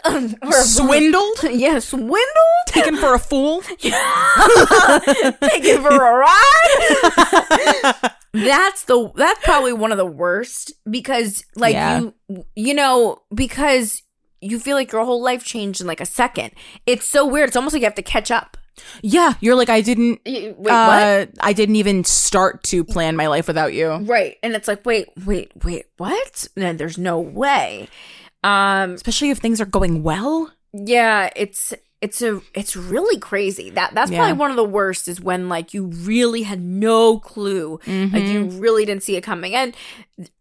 or 0.43 0.53
Swindled? 0.53 1.43
yeah, 1.51 1.79
swindled, 1.79 2.19
Taken 2.67 2.97
for 2.97 3.15
a 3.15 3.19
fool? 3.19 3.63
taken 3.79 3.93
for 5.83 5.95
a 5.95 6.19
ride. 6.19 8.11
that's 8.33 8.85
the 8.85 9.11
that's 9.15 9.45
probably 9.45 9.73
one 9.73 9.93
of 9.93 9.99
the 9.99 10.07
worst 10.07 10.73
because 10.91 11.45
like 11.57 11.75
Yeah. 11.75 12.01
you 12.01 12.15
you 12.57 12.75
know 12.75 13.19
because 13.33 14.03
you 14.41 14.59
feel 14.59 14.77
like 14.77 14.91
your 14.93 15.05
whole 15.05 15.23
life 15.23 15.45
changed 15.45 15.81
in 15.81 15.87
like 15.87 16.01
a 16.01 16.07
second. 16.07 16.51
It's 16.85 17.07
so 17.07 17.27
weird. 17.27 17.49
It's 17.49 17.57
almost 17.57 17.73
like 17.73 17.81
you 17.81 17.87
have 17.87 17.95
to 17.95 18.03
catch 18.03 18.31
up. 18.31 18.57
Yeah. 19.03 19.35
You're 19.41 19.55
like, 19.55 19.69
I 19.69 19.81
didn't. 19.81 20.21
Wait, 20.27 20.57
what? 20.57 20.71
uh, 20.73 21.27
I 21.41 21.53
didn't 21.53 21.77
even 21.77 22.05
start 22.05 22.63
to 22.65 22.85
plan 22.85 23.17
my 23.17 23.27
life 23.29 23.47
without 23.47 23.73
you. 23.75 23.91
Right. 23.95 24.37
And 24.43 24.55
it's 24.55 24.69
like, 24.69 24.85
wait, 24.87 25.09
wait, 25.25 25.53
wait, 25.65 25.87
what? 25.97 26.47
And 26.57 26.79
there's 26.79 26.99
no 26.99 27.21
way. 27.21 27.89
Um 28.43 28.93
Especially 28.95 29.31
if 29.31 29.39
things 29.39 29.61
are 29.61 29.65
going 29.67 30.03
well. 30.03 30.53
yeah, 30.73 31.31
it's 31.37 31.73
it's 32.03 32.21
a 32.21 32.43
it's 32.55 32.77
really 32.77 33.19
crazy. 33.19 33.71
That 33.71 33.95
that's 33.95 34.11
Yeah. 34.11 34.19
probably 34.19 34.35
one 34.39 34.51
of 34.51 34.57
the 34.57 34.65
worst 34.65 35.09
is 35.09 35.21
when 35.23 35.49
like 35.49 35.73
you 35.73 35.87
really 35.87 36.43
had 36.43 36.61
no 36.61 37.19
clue. 37.19 37.81
Like 37.87 38.25
you 38.25 38.45
Mm-hmm. 38.45 38.59
really 38.59 38.85
didn't 38.85 39.03
see 39.03 39.17
it 39.17 39.23
coming. 39.23 39.55
And 39.55 39.75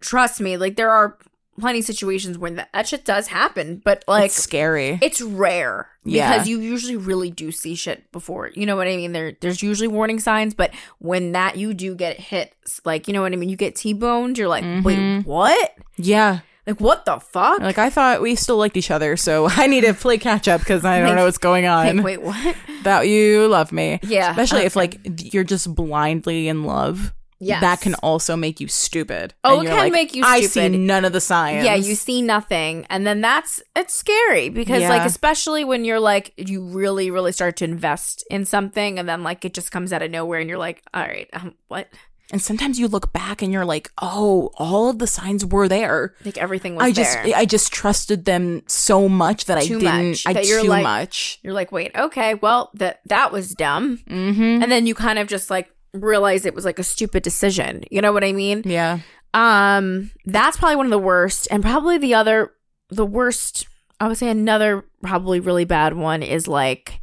trust 0.01 0.41
me, 0.41 0.57
like 0.57 0.75
there 0.75 0.89
are 0.89 1.17
plenty 1.59 1.79
of 1.79 1.85
situations 1.85 2.37
when 2.37 2.55
that, 2.55 2.69
that 2.73 2.87
shit 2.87 3.05
does 3.05 3.27
happen, 3.27 3.81
but 3.83 4.03
like 4.07 4.25
it's 4.25 4.35
scary. 4.41 4.97
it's 5.01 5.21
rare 5.21 5.89
Yeah. 6.03 6.31
because 6.33 6.47
you 6.47 6.59
usually 6.59 6.97
really 6.97 7.29
do 7.29 7.51
see 7.51 7.75
shit 7.75 8.11
before. 8.11 8.49
You 8.55 8.65
know 8.65 8.75
what 8.75 8.87
I 8.87 8.95
mean? 8.95 9.11
There 9.11 9.33
there's 9.39 9.61
usually 9.61 9.87
warning 9.87 10.19
signs, 10.19 10.53
but 10.53 10.71
when 10.99 11.31
that 11.33 11.57
you 11.57 11.73
do 11.73 11.95
get 11.95 12.19
hit, 12.19 12.53
like 12.85 13.07
you 13.07 13.13
know 13.13 13.21
what 13.21 13.33
I 13.33 13.35
mean, 13.35 13.49
you 13.49 13.55
get 13.55 13.75
T-boned, 13.75 14.37
you're 14.37 14.47
like, 14.47 14.63
Mm-hmm. 14.63 14.83
"Wait, 14.83 15.25
what? 15.25 15.75
yeah. 15.97 16.39
Like 16.65 16.79
what 16.79 17.03
the 17.05 17.19
fuck?" 17.19 17.59
Like 17.59 17.77
I 17.77 17.89
thought 17.89 18.21
we 18.21 18.35
still 18.35 18.55
liked 18.57 18.77
each 18.77 18.89
other, 18.89 19.17
so 19.17 19.47
I 19.49 19.67
need 19.67 19.81
to 19.81 19.93
play 19.93 20.17
catch 20.17 20.47
up 20.47 20.61
because 20.61 20.83
I 20.85 20.99
don't 20.99 21.09
Like- 21.09 21.17
know 21.17 21.25
what's 21.25 21.37
going 21.37 21.65
on. 21.65 21.97
Like, 21.97 22.05
wait, 22.05 22.21
what? 22.21 22.55
That 22.83 23.07
you 23.07 23.47
love 23.47 23.71
me. 23.71 23.99
Yeah. 24.03 24.31
Especially 24.31 24.61
if 24.65 24.75
like 24.75 24.99
you're 25.33 25.45
just 25.45 25.73
blindly 25.73 26.47
in 26.49 26.63
love. 26.65 27.13
Yes. 27.45 27.61
That 27.61 27.81
can 27.81 27.95
also 27.95 28.35
make 28.35 28.59
you 28.59 28.67
stupid. 28.67 29.33
Oh, 29.43 29.59
And 29.59 29.67
it 29.67 29.71
can 29.71 29.77
like, 29.79 29.91
make 29.93 30.15
you 30.15 30.23
I 30.25 30.41
see 30.41 30.69
none 30.69 31.05
of 31.05 31.13
the 31.13 31.21
signs. 31.21 31.65
Yeah, 31.65 31.75
you 31.75 31.95
see 31.95 32.21
nothing, 32.21 32.85
and 32.89 33.05
then 33.05 33.21
that's 33.21 33.61
it's 33.75 33.93
scary 33.93 34.49
because 34.49 34.81
Yeah. 34.81 34.89
like 34.89 35.05
especially 35.05 35.63
when 35.63 35.85
you're 35.85 35.99
like 35.99 36.33
you 36.37 36.63
really 36.63 37.11
really 37.11 37.31
start 37.31 37.57
to 37.57 37.65
invest 37.65 38.23
in 38.29 38.45
something, 38.45 38.99
and 38.99 39.07
then 39.07 39.23
like 39.23 39.45
it 39.45 39.53
just 39.53 39.71
comes 39.71 39.91
out 39.93 40.01
of 40.01 40.11
nowhere, 40.11 40.39
and 40.39 40.49
you're 40.49 40.57
like, 40.57 40.81
all 40.93 41.01
right, 41.03 41.29
um, 41.33 41.53
what? 41.67 41.87
And 42.31 42.41
sometimes 42.41 42.79
you 42.79 42.87
look 42.87 43.13
back 43.13 43.43
and 43.43 43.53
you're 43.53 43.65
like, 43.65 43.91
oh, 44.01 44.49
all 44.57 44.89
of 44.89 44.97
the 44.97 45.05
signs 45.05 45.45
were 45.45 45.67
there. 45.67 46.15
Like 46.25 46.37
everything 46.37 46.73
was 46.75 46.85
I 46.85 46.91
just 46.91 47.13
there. 47.21 47.35
I 47.35 47.45
just 47.45 47.71
trusted 47.71 48.25
them 48.25 48.63
so 48.65 49.07
much 49.07 49.45
that 49.45 49.61
Too 49.61 49.75
I 49.75 49.79
didn't 49.79 50.09
much, 50.09 50.25
I 50.25 50.33
that 50.33 50.47
you're 50.47 50.61
too 50.61 50.67
like- 50.69 50.83
much. 50.83 51.37
You're 51.43 51.53
like, 51.53 51.71
wait, 51.71 51.91
okay, 51.95 52.33
well, 52.35 52.71
that 52.75 53.01
that 53.05 53.31
was 53.31 53.49
dumb. 53.51 53.99
Mm-hmm. 54.09 54.63
And 54.63 54.71
then 54.71 54.87
you 54.87 54.95
kind 54.95 55.19
of 55.19 55.27
just 55.27 55.51
like 55.51 55.69
realize 55.93 56.45
it 56.45 56.55
was 56.55 56.65
like 56.65 56.79
a 56.79 56.83
stupid 56.83 57.23
decision. 57.23 57.83
You 57.91 58.01
know 58.01 58.11
what 58.11 58.23
I 58.23 58.31
mean? 58.31 58.63
Yeah. 58.65 58.99
Um, 59.33 60.11
that's 60.25 60.57
probably 60.57 60.75
one 60.75 60.85
of 60.85 60.91
the 60.91 60.99
worst. 60.99 61.47
And 61.49 61.63
probably 61.63 61.97
the 61.97 62.13
other 62.13 62.53
the 62.89 63.05
worst, 63.05 63.67
I 63.99 64.07
would 64.07 64.17
say 64.17 64.29
another 64.29 64.85
probably 65.01 65.39
really 65.39 65.65
bad 65.65 65.93
one 65.93 66.21
is 66.21 66.47
like 66.47 67.01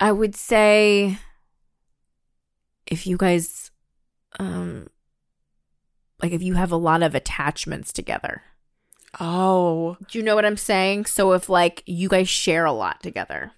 I 0.00 0.12
would 0.12 0.34
say 0.34 1.18
if 2.86 3.06
you 3.06 3.16
guys 3.16 3.70
um 4.38 4.88
like 6.22 6.32
if 6.32 6.42
you 6.42 6.54
have 6.54 6.72
a 6.72 6.76
lot 6.76 7.02
of 7.02 7.14
attachments 7.14 7.92
together. 7.92 8.42
Oh, 9.20 9.96
Do 10.08 10.18
you 10.18 10.24
know 10.24 10.34
what 10.34 10.44
I'm 10.44 10.56
saying? 10.56 11.06
So 11.06 11.32
if 11.32 11.48
like 11.48 11.82
you 11.86 12.08
guys 12.08 12.28
share 12.28 12.64
a 12.64 12.72
lot 12.72 13.02
together. 13.02 13.52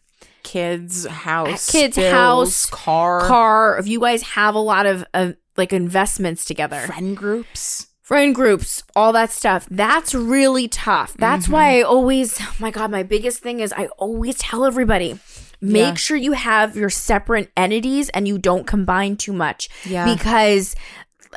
Kids, 0.47 1.05
house, 1.06 1.70
Kids, 1.70 1.97
bills, 1.97 2.12
house, 2.12 2.66
car, 2.66 3.20
car, 3.27 3.78
if 3.78 3.86
you 3.89 4.01
guys 4.01 4.23
have 4.23 4.55
a 4.55 4.59
lot 4.60 4.86
of 4.86 5.05
uh, 5.12 5.32
like 5.56 5.73
investments 5.73 6.44
together, 6.44 6.81
friend 6.86 7.16
groups. 7.16 7.89
friend 8.02 8.35
groups, 8.35 8.82
all 8.94 9.12
that 9.12 9.31
stuff, 9.32 9.66
that's 9.70 10.14
really 10.14 10.68
tough. 10.68 11.14
That's 11.18 11.44
Mm-hmm. 11.47 11.52
why 11.52 11.78
I 11.78 11.82
always, 11.82 12.39
oh 12.40 12.55
my 12.60 12.70
God, 12.70 12.90
my 12.90 13.02
biggest 13.02 13.43
thing 13.43 13.60
is 13.60 13.73
I 13.73 13.86
always 13.98 14.39
tell 14.39 14.64
everybody 14.64 15.18
make 15.60 15.81
Yeah. 15.82 15.94
sure 15.94 16.16
you 16.16 16.32
have 16.32 16.77
your 16.77 16.90
separate 16.90 17.51
entities 17.56 18.09
and 18.10 18.28
you 18.28 18.39
don't 18.39 18.66
combine 18.66 19.16
too 19.16 19.32
much. 19.32 19.68
Yeah. 19.85 20.05
Because 20.14 20.77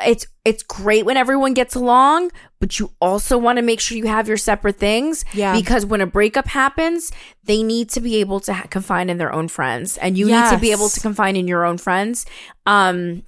it's 0.05 0.25
it's 0.45 0.63
great 0.63 1.05
when 1.05 1.17
everyone 1.17 1.53
gets 1.53 1.75
along, 1.75 2.31
but 2.59 2.79
you 2.79 2.91
also 2.99 3.37
want 3.37 3.57
to 3.57 3.61
make 3.61 3.79
sure 3.79 3.97
you 3.97 4.07
have 4.07 4.27
your 4.27 4.37
separate 4.37 4.77
things. 4.77 5.25
Yeah. 5.33 5.53
Because 5.53 5.85
when 5.85 6.01
a 6.01 6.07
breakup 6.07 6.47
happens, 6.47 7.11
they 7.43 7.63
need 7.63 7.89
to 7.91 8.01
be 8.01 8.17
able 8.17 8.39
to 8.41 8.53
ha- 8.53 8.67
confine 8.69 9.09
in 9.09 9.17
their 9.17 9.31
own 9.33 9.47
friends, 9.47 9.97
and 9.97 10.17
you 10.17 10.25
need 10.27 10.49
to 10.51 10.57
be 10.57 10.71
able 10.71 10.89
to 10.89 10.99
confine 10.99 11.35
in 11.35 11.47
your 11.47 11.65
own 11.65 11.77
friends. 11.77 12.25
Um, 12.65 13.23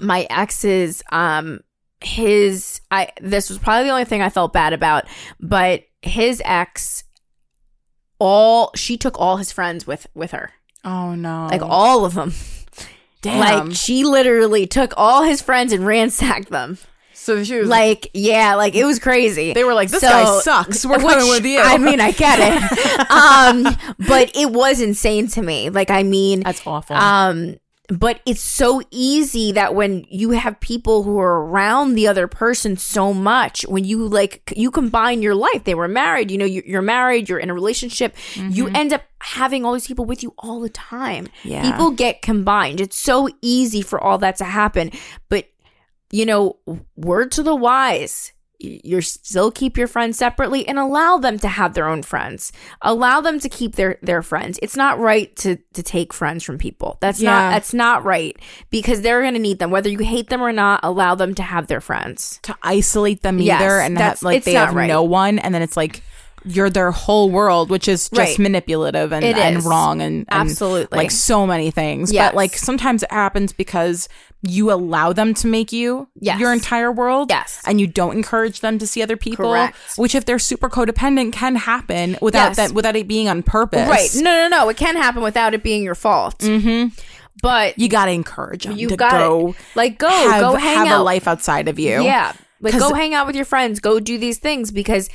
my 0.00 0.26
ex's, 0.30 1.02
um, 1.12 1.60
his, 2.00 2.80
I 2.90 3.10
this 3.20 3.48
was 3.48 3.58
probably 3.58 3.84
the 3.84 3.90
only 3.90 4.04
thing 4.04 4.22
I 4.22 4.28
felt 4.30 4.52
bad 4.52 4.72
about, 4.72 5.04
but 5.38 5.84
his 6.02 6.42
ex, 6.44 7.04
all 8.18 8.70
she 8.74 8.96
took 8.96 9.18
all 9.20 9.36
his 9.36 9.52
friends 9.52 9.86
with 9.86 10.06
with 10.14 10.30
her, 10.32 10.50
Oh 10.84 11.14
no. 11.14 11.48
like 11.50 11.62
all 11.62 12.04
of 12.04 12.14
them. 12.14 12.32
Damn. 13.22 13.38
Like 13.68 13.76
she 13.76 14.04
literally 14.04 14.66
took 14.66 14.92
all 14.96 15.22
his 15.22 15.40
friends 15.40 15.72
and 15.72 15.86
ransacked 15.86 16.50
them. 16.50 16.76
so 17.14 17.42
she 17.44 17.56
was 17.58 17.68
like 17.68 18.10
yeah, 18.14 18.56
like 18.56 18.74
it 18.74 18.84
was 18.84 18.98
crazy. 18.98 19.52
they 19.52 19.64
were 19.64 19.74
like, 19.74 19.90
this 19.90 20.00
So- 20.00 20.08
guy 20.08 20.40
sucks. 20.40 20.84
We're 20.84 20.98
which, 20.98 21.06
coming 21.06 21.28
with 21.28 21.44
you. 21.46 21.60
I 21.60 21.78
mean, 21.78 22.00
I 22.00 22.10
get 22.10 22.38
it. 22.40 23.10
um, 23.10 23.96
but 24.08 24.36
it 24.36 24.50
was 24.50 24.80
insane 24.80 25.28
to 25.28 25.42
me. 25.42 25.70
Like 25.70 25.90
I 25.90 26.02
mean, 26.02 26.40
that's 26.40 26.66
awful. 26.66 26.96
um, 26.96 27.56
but 27.88 28.20
it's 28.24 28.40
so 28.40 28.80
easy 28.90 29.52
that 29.52 29.74
when 29.74 30.06
you 30.08 30.30
have 30.30 30.60
people 30.60 31.02
who 31.02 31.18
are 31.18 31.44
around 31.44 31.94
the 31.94 32.06
other 32.06 32.28
person 32.28 32.76
so 32.76 33.12
much, 33.12 33.62
when 33.66 33.84
you 33.84 34.06
like 34.06 34.52
you 34.56 34.70
combine 34.70 35.20
your 35.20 35.34
life, 35.34 35.64
they 35.64 35.74
were 35.74 35.88
married, 35.88 36.30
you 36.30 36.38
know, 36.38 36.44
you- 36.44 36.62
you're 36.64 36.80
married, 36.80 37.28
you're 37.28 37.40
in 37.40 37.50
a 37.50 37.54
relationship, 37.54 38.16
you 38.36 38.66
mm-hmm. 38.66 38.76
end 38.76 38.92
up 38.92 39.02
having 39.20 39.64
all 39.64 39.72
these 39.72 39.86
people 39.86 40.04
with 40.04 40.22
you 40.22 40.32
all 40.38 40.60
the 40.60 40.68
time. 40.70 41.28
Yeah. 41.42 41.62
People 41.62 41.90
get 41.90 42.22
combined. 42.22 42.80
It's 42.80 42.96
so 42.96 43.28
easy 43.40 43.82
for 43.82 44.00
all 44.00 44.18
that 44.18 44.36
to 44.36 44.44
happen. 44.44 44.92
But 45.28 45.48
you 46.10 46.26
know, 46.26 46.58
word 46.94 47.32
to 47.32 47.42
the 47.42 47.54
wise. 47.54 48.31
You're 48.64 49.02
still 49.02 49.50
keep 49.50 49.76
your 49.76 49.88
friends 49.88 50.16
separately 50.18 50.66
and 50.68 50.78
allow 50.78 51.18
them 51.18 51.38
to 51.40 51.48
have 51.48 51.74
their 51.74 51.88
own 51.88 52.02
friends. 52.02 52.52
Allow 52.80 53.20
them 53.20 53.40
to 53.40 53.48
keep 53.48 53.74
their 53.74 53.98
their 54.02 54.22
friends. 54.22 54.58
It's 54.62 54.76
not 54.76 54.98
right 55.00 55.34
to 55.36 55.56
to 55.74 55.82
take 55.82 56.12
friends 56.12 56.44
from 56.44 56.58
people. 56.58 56.96
That's 57.00 57.20
Yeah. 57.20 57.30
not 57.32 57.50
that's 57.52 57.74
not 57.74 58.04
right 58.04 58.36
because 58.70 59.00
they're 59.00 59.20
going 59.22 59.34
to 59.34 59.40
need 59.40 59.58
them 59.58 59.70
whether 59.70 59.88
you 59.88 59.98
hate 59.98 60.28
them 60.28 60.40
or 60.42 60.52
not. 60.52 60.80
Allow 60.82 61.14
them 61.16 61.34
to 61.34 61.42
have 61.42 61.66
their 61.66 61.80
friends. 61.80 62.38
to 62.42 62.56
isolate 62.62 63.22
them 63.22 63.38
Yes, 63.40 63.60
either 63.60 63.80
and 63.80 63.96
that's- 63.96 64.22
like 64.22 64.44
they 64.44 64.54
have 64.54 64.74
right. 64.74 64.86
no 64.86 65.02
one 65.02 65.38
and 65.38 65.54
then 65.54 65.62
it's 65.62 65.76
like 65.76 66.02
you're 66.44 66.70
their 66.70 66.90
whole 66.90 67.30
world 67.30 67.70
which 67.70 67.86
is 67.86 68.08
just 68.08 68.18
Right. 68.18 68.38
manipulative 68.38 69.12
and, 69.12 69.24
and 69.24 69.64
wrong 69.64 70.00
and, 70.02 70.26
and 70.28 70.50
Absolutely. 70.50 70.96
like 70.96 71.10
so 71.12 71.46
many 71.46 71.70
things 71.70 72.12
Yes. 72.12 72.30
but 72.30 72.36
like 72.36 72.56
sometimes 72.56 73.02
it 73.04 73.10
happens 73.12 73.52
because 73.52 74.08
you 74.42 74.72
allow 74.72 75.12
them 75.12 75.34
to 75.34 75.46
make 75.46 75.72
you 75.72 76.08
Yes. 76.20 76.40
your 76.40 76.52
entire 76.52 76.90
world 76.90 77.30
Yes. 77.30 77.60
and 77.64 77.80
you 77.80 77.86
don't 77.86 78.16
encourage 78.16 78.60
them 78.60 78.78
to 78.80 78.86
see 78.86 79.00
other 79.02 79.16
people 79.16 79.50
Correct. 79.52 79.76
which 79.96 80.14
if 80.16 80.24
they're 80.24 80.38
super 80.40 80.68
codependent 80.68 81.32
can 81.32 81.54
happen 81.54 82.16
without 82.20 82.48
Yes. 82.48 82.56
that 82.56 82.72
without 82.72 82.96
it 82.96 83.06
being 83.06 83.28
on 83.28 83.42
purpose 83.44 83.88
Right? 83.88 84.10
No, 84.16 84.22
no, 84.30 84.48
no. 84.48 84.68
It 84.68 84.76
can 84.76 84.96
happen 84.96 85.22
without 85.22 85.54
it 85.54 85.62
being 85.62 85.82
your 85.84 85.94
fault. 85.94 86.38
Mm-hmm. 86.40 86.88
But 87.40 87.78
you 87.78 87.88
gotta 87.88 88.10
encourage 88.12 88.64
them 88.64 88.76
you 88.76 88.88
to 88.88 88.96
got 88.96 89.12
go. 89.12 89.54
Like 89.74 89.98
go, 89.98 90.08
have, 90.08 90.40
go 90.40 90.54
hang 90.56 90.76
have 90.78 90.86
out. 90.88 91.00
a 91.00 91.02
life 91.02 91.26
outside 91.28 91.68
of 91.68 91.78
you 91.78 92.02
Yeah. 92.02 92.32
Like 92.60 92.78
go 92.78 92.92
hang 92.94 93.12
out 93.14 93.26
with 93.26 93.34
your 93.36 93.44
friends, 93.44 93.80
go 93.80 93.98
do 94.00 94.18
these 94.18 94.38
things 94.38 94.70
because 94.70 95.08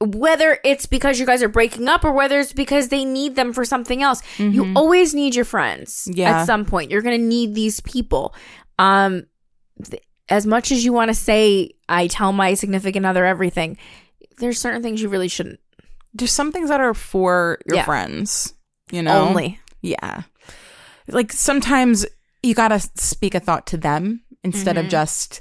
whether 0.00 0.58
it's 0.64 0.84
because 0.86 1.18
you 1.18 1.24
guys 1.26 1.42
are 1.42 1.48
breaking 1.48 1.88
up 1.88 2.04
or 2.04 2.12
whether 2.12 2.38
it's 2.40 2.52
because 2.52 2.88
they 2.88 3.04
need 3.04 3.34
them 3.36 3.52
for 3.52 3.64
something 3.64 4.02
else, 4.02 4.20
you 4.38 4.72
always 4.76 5.14
need 5.14 5.34
your 5.34 5.44
friends 5.46 6.06
Mm-hmm. 6.08 6.18
Yeah. 6.18 6.40
at 6.40 6.44
some 6.46 6.64
point. 6.64 6.90
You're 6.90 7.02
going 7.02 7.18
to 7.18 7.26
need 7.26 7.54
these 7.54 7.80
people. 7.80 8.34
Um 8.78 9.26
th- 9.82 10.02
as 10.28 10.44
much 10.46 10.72
as 10.72 10.84
you 10.84 10.92
want 10.92 11.08
to 11.08 11.14
say 11.14 11.70
I 11.88 12.08
tell 12.08 12.32
my 12.32 12.54
significant 12.54 13.06
other 13.06 13.24
everything, 13.24 13.78
there's 14.38 14.60
certain 14.60 14.82
things 14.82 15.00
you 15.00 15.08
really 15.08 15.28
shouldn't. 15.28 15.60
there's 16.12 16.32
some 16.32 16.50
things 16.52 16.68
that 16.70 16.80
are 16.80 16.94
for 16.94 17.58
your 17.66 17.76
Yeah. 17.76 17.84
friends 17.84 18.52
you 18.90 19.02
know 19.02 19.28
Only. 19.28 19.60
Yeah. 19.82 20.22
Like 21.08 21.32
sometimes 21.32 22.04
you 22.42 22.54
got 22.54 22.68
to 22.68 22.80
speak 22.96 23.34
a 23.34 23.40
thought 23.40 23.66
to 23.68 23.76
them 23.76 24.22
instead 24.44 24.76
Mm-hmm. 24.76 24.86
of 24.86 24.90
just 24.90 25.40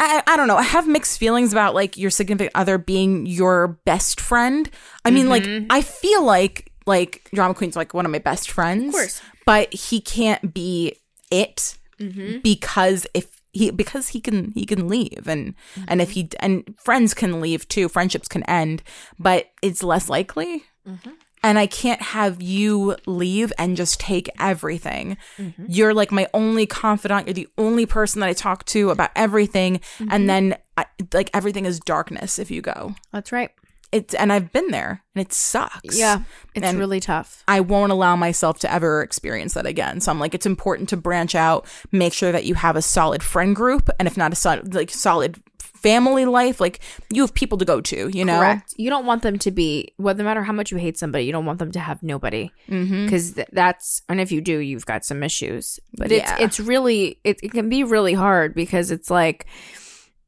I, 0.00 0.22
I 0.26 0.36
don't 0.36 0.48
know. 0.48 0.56
I 0.56 0.62
have 0.62 0.88
mixed 0.88 1.18
feelings 1.18 1.52
about 1.52 1.74
like 1.74 1.96
your 1.96 2.10
significant 2.10 2.52
other 2.54 2.78
being 2.78 3.26
your 3.26 3.68
best 3.84 4.20
friend. 4.20 4.68
I 5.04 5.10
mean, 5.10 5.28
like 5.28 5.44
Mm-hmm. 5.44 5.66
I 5.70 5.82
feel 5.82 6.24
like 6.24 6.72
like 6.86 7.28
drama 7.34 7.54
queen's 7.54 7.76
like 7.76 7.92
one 7.94 8.06
of 8.06 8.10
my 8.10 8.18
best 8.18 8.50
friends. 8.50 8.88
Of 8.88 8.92
course. 8.94 9.22
But 9.46 9.72
he 9.74 10.00
can't 10.00 10.52
be 10.54 10.96
it 11.30 11.76
Mm-hmm. 12.00 12.38
because 12.38 13.06
if 13.12 13.26
he 13.52 13.70
because 13.70 14.08
he 14.08 14.20
can 14.22 14.52
he 14.52 14.64
can 14.64 14.88
leave 14.88 15.26
and 15.26 15.54
and 15.86 16.00
if 16.00 16.12
he 16.12 16.30
and 16.40 16.74
friends 16.82 17.12
can 17.12 17.42
leave 17.42 17.68
too 17.68 17.90
friendships 17.90 18.26
can 18.26 18.42
end 18.44 18.82
but 19.18 19.50
it's 19.60 19.82
less 19.82 20.08
likely 20.08 20.64
Mm-hmm. 20.88 21.10
And 21.42 21.58
I 21.58 21.66
can't 21.66 22.02
have 22.02 22.42
you 22.42 22.96
leave 23.06 23.52
and 23.58 23.76
just 23.76 23.98
take 24.00 24.28
everything. 24.38 25.16
Mm-hmm. 25.38 25.64
You're 25.68 25.94
like 25.94 26.12
my 26.12 26.28
only 26.34 26.66
confidant. 26.66 27.26
You're 27.26 27.34
the 27.34 27.48
only 27.58 27.86
person 27.86 28.20
that 28.20 28.28
I 28.28 28.32
talk 28.32 28.64
to 28.66 28.90
about 28.90 29.10
everything, 29.16 29.78
Mm-hmm. 29.98 30.08
and 30.10 30.28
then 30.28 30.56
I, 30.76 30.86
like 31.12 31.30
everything 31.34 31.64
is 31.66 31.80
darkness 31.80 32.38
if 32.38 32.50
you 32.50 32.60
go. 32.62 32.94
That's 33.12 33.32
right. 33.32 33.50
It's 33.92 34.14
and 34.14 34.32
I've 34.32 34.52
been 34.52 34.68
there, 34.70 35.02
and 35.16 35.22
it 35.26 35.32
sucks. 35.32 35.98
Yeah. 35.98 36.20
It's 36.54 36.64
And- 36.64 36.78
really 36.78 37.00
tough. 37.00 37.42
I 37.48 37.58
won't 37.60 37.90
allow 37.90 38.14
myself 38.14 38.60
to 38.60 38.72
ever 38.72 39.02
experience 39.02 39.54
that 39.54 39.66
again. 39.66 40.00
So 40.00 40.12
I'm 40.12 40.20
like, 40.20 40.32
it's 40.32 40.46
important 40.46 40.88
to 40.90 40.96
branch 40.96 41.34
out, 41.34 41.66
make 41.90 42.12
sure 42.12 42.30
that 42.30 42.44
you 42.44 42.54
have 42.54 42.76
a 42.76 42.82
solid 42.82 43.20
friend 43.22 43.56
group, 43.56 43.90
and 43.98 44.06
if 44.06 44.16
not 44.16 44.32
a 44.32 44.36
solid, 44.36 44.74
like 44.74 44.90
solid 44.90 45.42
family 45.82 46.24
life, 46.26 46.60
like 46.60 46.80
you 47.10 47.22
have 47.22 47.34
people 47.34 47.58
to 47.58 47.64
go 47.64 47.80
to. 47.80 48.08
You 48.12 48.24
know, 48.24 48.38
Correct. 48.38 48.74
You 48.76 48.90
don't 48.90 49.06
want 49.06 49.22
them 49.22 49.38
to 49.38 49.50
be, 49.50 49.92
well, 49.98 50.14
no 50.14 50.24
matter 50.24 50.42
how 50.42 50.52
much 50.52 50.70
you 50.70 50.78
hate 50.78 50.98
somebody, 50.98 51.24
you 51.24 51.32
don't 51.32 51.46
want 51.46 51.58
them 51.58 51.72
to 51.72 51.80
have 51.80 52.02
nobody. 52.02 52.50
Mm-hmm. 52.68 53.04
Because 53.06 53.32
th- 53.32 53.48
that's, 53.52 54.02
and 54.08 54.20
if 54.20 54.30
you 54.32 54.40
do, 54.40 54.58
you've 54.58 54.86
got 54.86 55.04
some 55.04 55.22
issues. 55.22 55.78
But 55.96 56.10
Yeah. 56.10 56.34
it's 56.38 56.58
it's 56.58 56.60
really, 56.68 57.18
it, 57.24 57.38
it 57.42 57.52
can 57.52 57.68
be 57.68 57.84
really 57.84 58.14
hard 58.14 58.54
because 58.54 58.90
it's 58.90 59.10
like, 59.10 59.46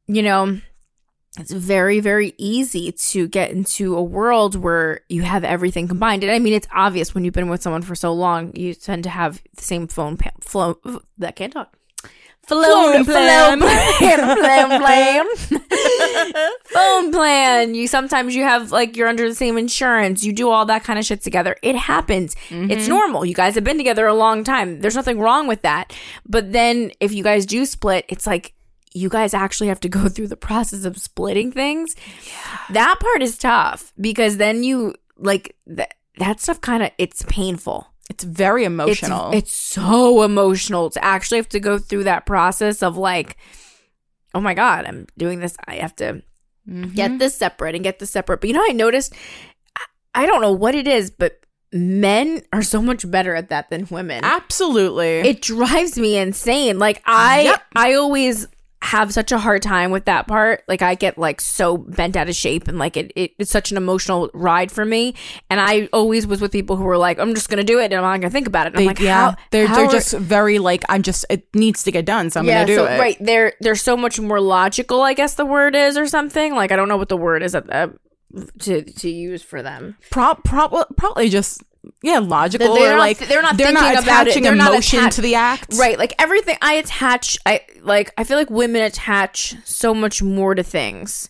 you 0.06 0.22
know, 0.22 0.60
it's 1.38 1.50
very, 1.52 1.98
very 2.00 2.34
easy 2.36 2.92
to 2.92 3.26
get 3.26 3.50
into 3.50 3.96
a 3.96 4.02
world 4.02 4.54
where 4.54 5.00
you 5.08 5.22
have 5.22 5.44
everything 5.44 5.88
combined. 5.88 6.22
And 6.22 6.30
I 6.32 6.38
mean, 6.38 6.52
it's 6.52 6.68
obvious 6.74 7.14
when 7.14 7.24
you've 7.24 7.32
been 7.32 7.48
with 7.48 7.62
someone 7.62 7.80
for 7.82 7.94
so 7.94 8.12
long, 8.12 8.54
you 8.54 8.74
tend 8.74 9.04
to 9.04 9.10
have 9.10 9.42
the 9.56 9.62
same 9.62 9.86
phone 9.88 10.16
pa- 10.18 10.30
flow. 10.40 10.78
That 11.18 11.36
can't 11.36 11.52
talk. 11.52 11.78
Phone 12.46 13.04
plan. 13.04 13.60
plan, 13.60 13.60
plan, 13.60 14.80
plan. 14.80 15.26
phone 16.64 17.12
plan. 17.12 17.74
You 17.74 17.86
sometimes 17.86 18.34
you 18.34 18.42
have 18.42 18.72
like 18.72 18.96
you're 18.96 19.08
under 19.08 19.28
the 19.28 19.34
same 19.34 19.56
insurance. 19.56 20.24
You 20.24 20.32
do 20.32 20.50
all 20.50 20.66
that 20.66 20.82
kind 20.82 20.98
of 20.98 21.04
shit 21.04 21.22
together. 21.22 21.56
It 21.62 21.76
happens. 21.76 22.34
It's 22.50 22.50
mm-hmm. 22.50 22.88
normal. 22.88 23.24
You 23.24 23.34
guys 23.34 23.54
have 23.54 23.64
been 23.64 23.78
together 23.78 24.06
a 24.06 24.14
long 24.14 24.42
time. 24.42 24.80
There's 24.80 24.96
nothing 24.96 25.20
wrong 25.20 25.46
with 25.46 25.62
that. 25.62 25.96
But 26.26 26.52
then 26.52 26.90
if 26.98 27.12
you 27.12 27.22
guys 27.22 27.46
do 27.46 27.64
split, 27.64 28.04
it's 28.08 28.26
like 28.26 28.54
you 28.92 29.08
guys 29.08 29.34
actually 29.34 29.68
have 29.68 29.80
to 29.80 29.88
go 29.88 30.08
through 30.08 30.28
the 30.28 30.36
process 30.36 30.84
of 30.84 30.98
splitting 30.98 31.52
things. 31.52 31.94
Yeah. 32.26 32.58
That 32.70 33.00
part 33.00 33.22
is 33.22 33.38
tough 33.38 33.92
because 34.00 34.36
then 34.36 34.64
you 34.64 34.94
like 35.16 35.56
that 35.66 35.94
that 36.18 36.40
stuff 36.40 36.60
kind 36.60 36.82
of 36.82 36.90
it's 36.98 37.24
painful. 37.28 37.91
It's 38.12 38.24
very 38.24 38.64
emotional. 38.64 39.32
it's 39.32 39.54
so 39.56 40.22
emotional 40.22 40.90
to 40.90 41.02
actually 41.02 41.38
have 41.38 41.48
to 41.50 41.60
go 41.60 41.78
through 41.78 42.04
that 42.04 42.26
process 42.26 42.82
of 42.82 42.98
like, 42.98 43.38
oh 44.34 44.40
my 44.40 44.52
God, 44.52 44.84
I'm 44.84 45.06
doing 45.16 45.40
this. 45.40 45.56
I 45.66 45.76
have 45.76 45.96
to 45.96 46.22
Mhm. 46.68 46.94
get 46.94 47.18
this 47.18 47.34
separate 47.34 47.74
and 47.74 47.82
get 47.82 47.98
this 48.00 48.10
separate. 48.10 48.40
But 48.42 48.48
you 48.48 48.54
know, 48.54 48.64
I 48.68 48.72
noticed, 48.72 49.14
I- 49.76 50.22
I 50.22 50.26
don't 50.26 50.42
know 50.42 50.52
what 50.52 50.74
it 50.74 50.86
is, 50.86 51.10
but 51.10 51.38
men 51.72 52.42
are 52.52 52.62
so 52.62 52.82
much 52.82 53.10
better 53.10 53.34
at 53.34 53.48
that 53.48 53.70
than 53.70 53.86
women. 53.90 54.22
Absolutely. 54.24 55.20
It 55.20 55.40
drives 55.40 55.98
me 55.98 56.18
insane. 56.18 56.78
Like 56.78 57.02
I, 57.06 57.40
Yep. 57.42 57.62
I 57.76 57.94
always 57.94 58.46
have 58.82 59.12
such 59.12 59.30
a 59.30 59.38
hard 59.38 59.62
time 59.62 59.92
with 59.92 60.06
that 60.06 60.26
part. 60.26 60.64
Like 60.66 60.82
I 60.82 60.96
get 60.96 61.16
like 61.16 61.40
so 61.40 61.78
bent 61.78 62.16
out 62.16 62.28
of 62.28 62.34
shape 62.34 62.66
and 62.66 62.80
like 62.80 62.96
it, 62.96 63.12
it 63.14 63.30
it's 63.38 63.50
such 63.50 63.70
an 63.70 63.76
emotional 63.76 64.28
ride 64.34 64.72
for 64.72 64.84
me. 64.84 65.14
And 65.48 65.60
I 65.60 65.88
always 65.92 66.26
was 66.26 66.40
with 66.40 66.50
people 66.50 66.74
who 66.74 66.82
were 66.82 66.98
like, 66.98 67.20
I'm 67.20 67.32
just 67.32 67.48
gonna 67.48 67.62
do 67.62 67.78
it 67.78 67.84
and 67.84 67.94
I'm 67.94 68.02
not 68.02 68.20
gonna 68.20 68.30
think 68.30 68.48
about 68.48 68.66
it. 68.66 68.74
And 68.74 68.78
they, 68.78 68.82
I'm 68.82 68.86
like, 68.88 68.98
yeah, 68.98 69.30
how, 69.30 69.36
they're 69.52 69.66
how 69.68 69.76
they're 69.76 69.88
just 69.88 70.14
very 70.14 70.58
like 70.58 70.82
I'm 70.88 71.02
just 71.02 71.24
it 71.30 71.46
needs 71.54 71.84
to 71.84 71.92
get 71.92 72.04
done, 72.04 72.30
so 72.30 72.40
I'm 72.40 72.46
yeah, 72.46 72.64
gonna 72.64 72.66
do 72.66 72.74
so 72.74 72.86
it. 72.86 72.98
right. 72.98 73.16
They're 73.20 73.52
they're 73.60 73.76
so 73.76 73.96
much 73.96 74.18
more 74.18 74.40
logical, 74.40 75.02
I 75.02 75.14
guess 75.14 75.34
the 75.34 75.46
word 75.46 75.76
is 75.76 75.96
or 75.96 76.08
something. 76.08 76.56
Like 76.56 76.72
I 76.72 76.76
don't 76.76 76.88
know 76.88 76.96
what 76.96 77.08
the 77.08 77.16
word 77.16 77.44
is 77.44 77.54
at, 77.54 77.72
uh, 77.72 77.88
to 78.60 78.82
to 78.82 79.08
use 79.08 79.42
for 79.42 79.62
them. 79.62 79.96
Pro- 80.10 80.34
pro- 80.34 80.86
probably 80.96 81.28
just 81.28 81.62
yeah, 82.02 82.18
logical 82.18 82.74
They're 82.74 82.92
or 82.92 82.96
not- 82.96 82.98
like 82.98 83.18
they're 83.18 83.42
not 83.42 83.56
they're 83.56 83.72
not 83.72 83.82
thinking 83.94 84.02
about 84.04 84.26
it. 84.26 84.30
attaching 84.30 84.42
They're 84.44 84.54
not 84.54 84.72
emotion 84.72 85.10
to 85.10 85.20
the 85.20 85.34
act. 85.34 85.74
Right, 85.78 85.98
like 85.98 86.14
everything 86.18 86.56
I 86.62 86.74
attach 86.74 87.38
I 87.46 87.62
like 87.82 88.12
I 88.16 88.24
feel 88.24 88.36
like 88.38 88.50
women 88.50 88.82
attach 88.82 89.54
so 89.64 89.94
much 89.94 90.22
more 90.22 90.54
to 90.54 90.62
things. 90.62 91.28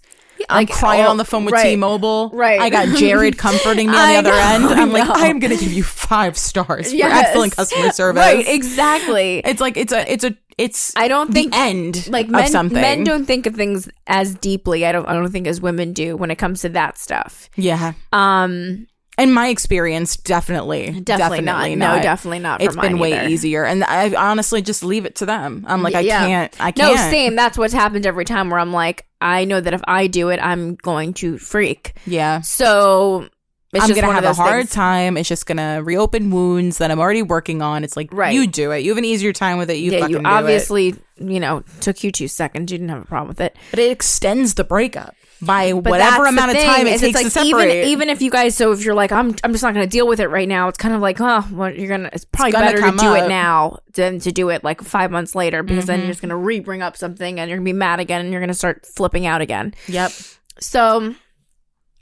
I'm 0.51 0.65
Like, 0.67 0.71
crying 0.71 1.05
all- 1.05 1.11
on 1.13 1.19
the 1.19 1.25
phone 1.25 1.45
with 1.45 1.55
right. 1.55 1.63
T-Mobile. 1.71 2.31
Right. 2.35 2.61
I 2.61 2.69
got 2.69 2.97
Jared 2.97 3.39
comforting 3.39 3.89
me 3.89 3.97
on 3.97 4.09
the 4.09 4.17
other 4.17 4.31
know, 4.31 4.37
end. 4.39 4.65
I 4.65 4.83
I'm 4.83 4.91
like, 4.93 5.07
know. 5.07 5.13
I'm 5.15 5.39
gonna 5.39 5.57
give 5.57 5.73
you 5.73 5.85
five 5.85 6.37
stars 6.37 6.91
for 6.93 6.99
excellent 7.07 7.55
customer 7.55 7.91
service. 7.93 8.19
Right, 8.21 8.45
exactly. 8.49 9.41
It's 9.45 9.61
like 9.61 9.77
it's 9.77 9.93
a 9.93 10.13
it's 10.13 10.25
a 10.25 10.37
it's 10.59 10.93
I 10.97 11.07
don't 11.09 11.29
the 11.29 11.35
think 11.35 11.57
end 11.57 12.09
like 12.09 12.27
of 12.27 12.33
men, 12.33 12.49
something. 12.51 12.81
men 12.81 13.05
don't 13.05 13.25
think 13.25 13.47
of 13.47 13.55
things 13.55 13.89
as 14.09 14.35
deeply. 14.35 14.85
I 14.85 14.91
don't 14.93 15.07
I 15.07 15.13
don't 15.13 15.31
think 15.31 15.47
as 15.47 15.61
women 15.61 15.93
do 15.93 16.17
when 16.17 16.31
it 16.33 16.37
comes 16.37 16.61
to 16.63 16.69
that 16.71 16.99
stuff. 16.99 17.49
yeah. 17.57 17.93
Um 18.13 18.89
In 19.19 19.31
my 19.33 19.49
experience, 19.49 20.17
definitely, 20.17 20.99
definitely, 21.03 21.43
not. 21.77 21.97
No, 21.97 22.03
definitely 22.03 22.39
not. 22.39 22.61
for 22.61 22.67
It's 22.67 22.77
been 22.77 22.99
way 22.99 23.13
either. 23.13 23.29
easier, 23.29 23.65
and 23.65 23.85
I 23.85 24.15
honestly 24.15 24.63
just 24.63 24.83
leave 24.83 25.05
it 25.05 25.17
to 25.17 25.27
them. 25.27 25.65
I'm 25.69 25.83
like, 25.83 25.95
I 25.95 26.01
Yeah. 26.01 26.27
can't, 26.27 26.57
I 26.61 26.73
can't. 26.73 26.99
same. 27.11 27.37
That's 27.37 27.59
what's 27.59 27.75
happened 27.75 28.07
every 28.07 28.25
time 28.25 28.49
where 28.49 28.59
I'm 28.59 28.73
like, 28.73 29.05
I 29.21 29.45
know 29.45 29.61
that 29.61 29.75
if 29.75 29.83
I 29.87 30.07
do 30.07 30.31
it, 30.31 30.41
I'm 30.43 30.77
going 30.77 31.13
to 31.15 31.37
freak. 31.37 31.93
Yeah, 32.07 32.41
So 32.41 33.29
it's 33.75 33.85
I'm 33.85 33.95
gonna 33.95 34.13
have 34.13 34.25
a 34.25 34.33
hard 34.35 34.63
things. 34.65 34.71
time. 34.73 35.17
It's 35.19 35.29
just 35.29 35.45
gonna 35.47 35.83
reopen 35.83 36.31
wounds 36.31 36.79
that 36.79 36.91
I'm 36.91 36.99
already 36.99 37.23
working 37.23 37.61
on. 37.63 37.85
It's 37.85 37.97
like, 37.99 38.09
Right. 38.13 38.35
you 38.35 38.47
do 38.47 38.71
it. 38.73 38.79
You 38.81 38.91
have 38.93 38.99
an 38.99 39.05
easier 39.05 39.33
time 39.35 39.59
with 39.59 39.71
it. 39.71 39.77
You 39.77 39.93
yeah, 39.93 40.07
you 40.07 40.15
do 40.15 40.21
it. 40.21 40.27
obviously, 40.27 40.95
you 41.19 41.39
know, 41.39 41.63
took 41.81 42.03
you 42.03 42.13
two 42.13 42.29
seconds. 42.29 42.73
You 42.73 42.79
didn't 42.79 42.89
have 42.91 43.03
a 43.03 43.07
problem 43.07 43.29
with 43.29 43.41
it. 43.43 43.57
but 43.71 43.79
it 43.79 43.91
extends 43.91 44.55
the 44.55 44.65
breakup 44.65 45.15
by 45.45 45.73
But 45.73 45.91
whatever 45.91 46.27
amount 46.27 46.53
of 46.53 46.57
time 46.59 46.87
it 46.87 47.01
takes 47.01 47.21
it's 47.21 47.35
to 47.35 47.41
like 47.41 47.47
separate. 47.51 47.71
Even, 47.77 47.89
even 47.89 48.09
if 48.09 48.23
you 48.23 48.31
guys, 48.31 48.57
so 48.57 48.73
if 48.73 48.85
you're 48.85 48.95
like, 48.95 49.11
I'm, 49.13 49.35
I'm 49.43 49.53
just 49.53 49.63
not 49.63 49.75
going 49.75 49.85
to 49.85 49.91
deal 49.91 50.07
with 50.07 50.21
it 50.21 50.29
right 50.29 50.49
now. 50.49 50.69
It's 50.69 50.79
kind 50.79 50.95
of 50.95 51.01
like, 51.01 51.21
oh, 51.21 51.43
what 51.51 51.77
you're 51.79 51.89
gonna. 51.89 52.11
It's 52.13 52.25
probably 52.25 52.53
gonna 52.53 52.67
better 52.67 52.81
to 52.91 52.97
do 52.97 53.15
it 53.15 53.29
now 53.29 53.79
than 53.95 54.21
to 54.21 54.31
do 54.33 54.49
it 54.51 54.63
like 54.65 54.81
five 54.83 55.11
months 55.11 55.35
later 55.35 55.63
because 55.63 55.87
then 55.87 55.99
Mm-hmm. 55.99 56.07
you're 56.07 56.13
just 56.13 56.23
going 56.23 56.31
to 56.31 56.37
re 56.37 56.61
bring 56.61 56.81
up 56.81 56.97
something 56.97 57.39
and 57.41 57.51
you're 57.51 57.59
going 57.59 57.67
to 57.67 57.73
be 57.73 57.77
mad 57.77 58.01
again 58.01 58.21
and 58.21 58.31
you're 58.31 58.41
going 58.41 58.49
to 58.49 58.55
start 58.55 58.87
flipping 58.87 59.27
out 59.27 59.41
again. 59.43 59.75
yep, 59.89 60.13
So, 60.61 61.15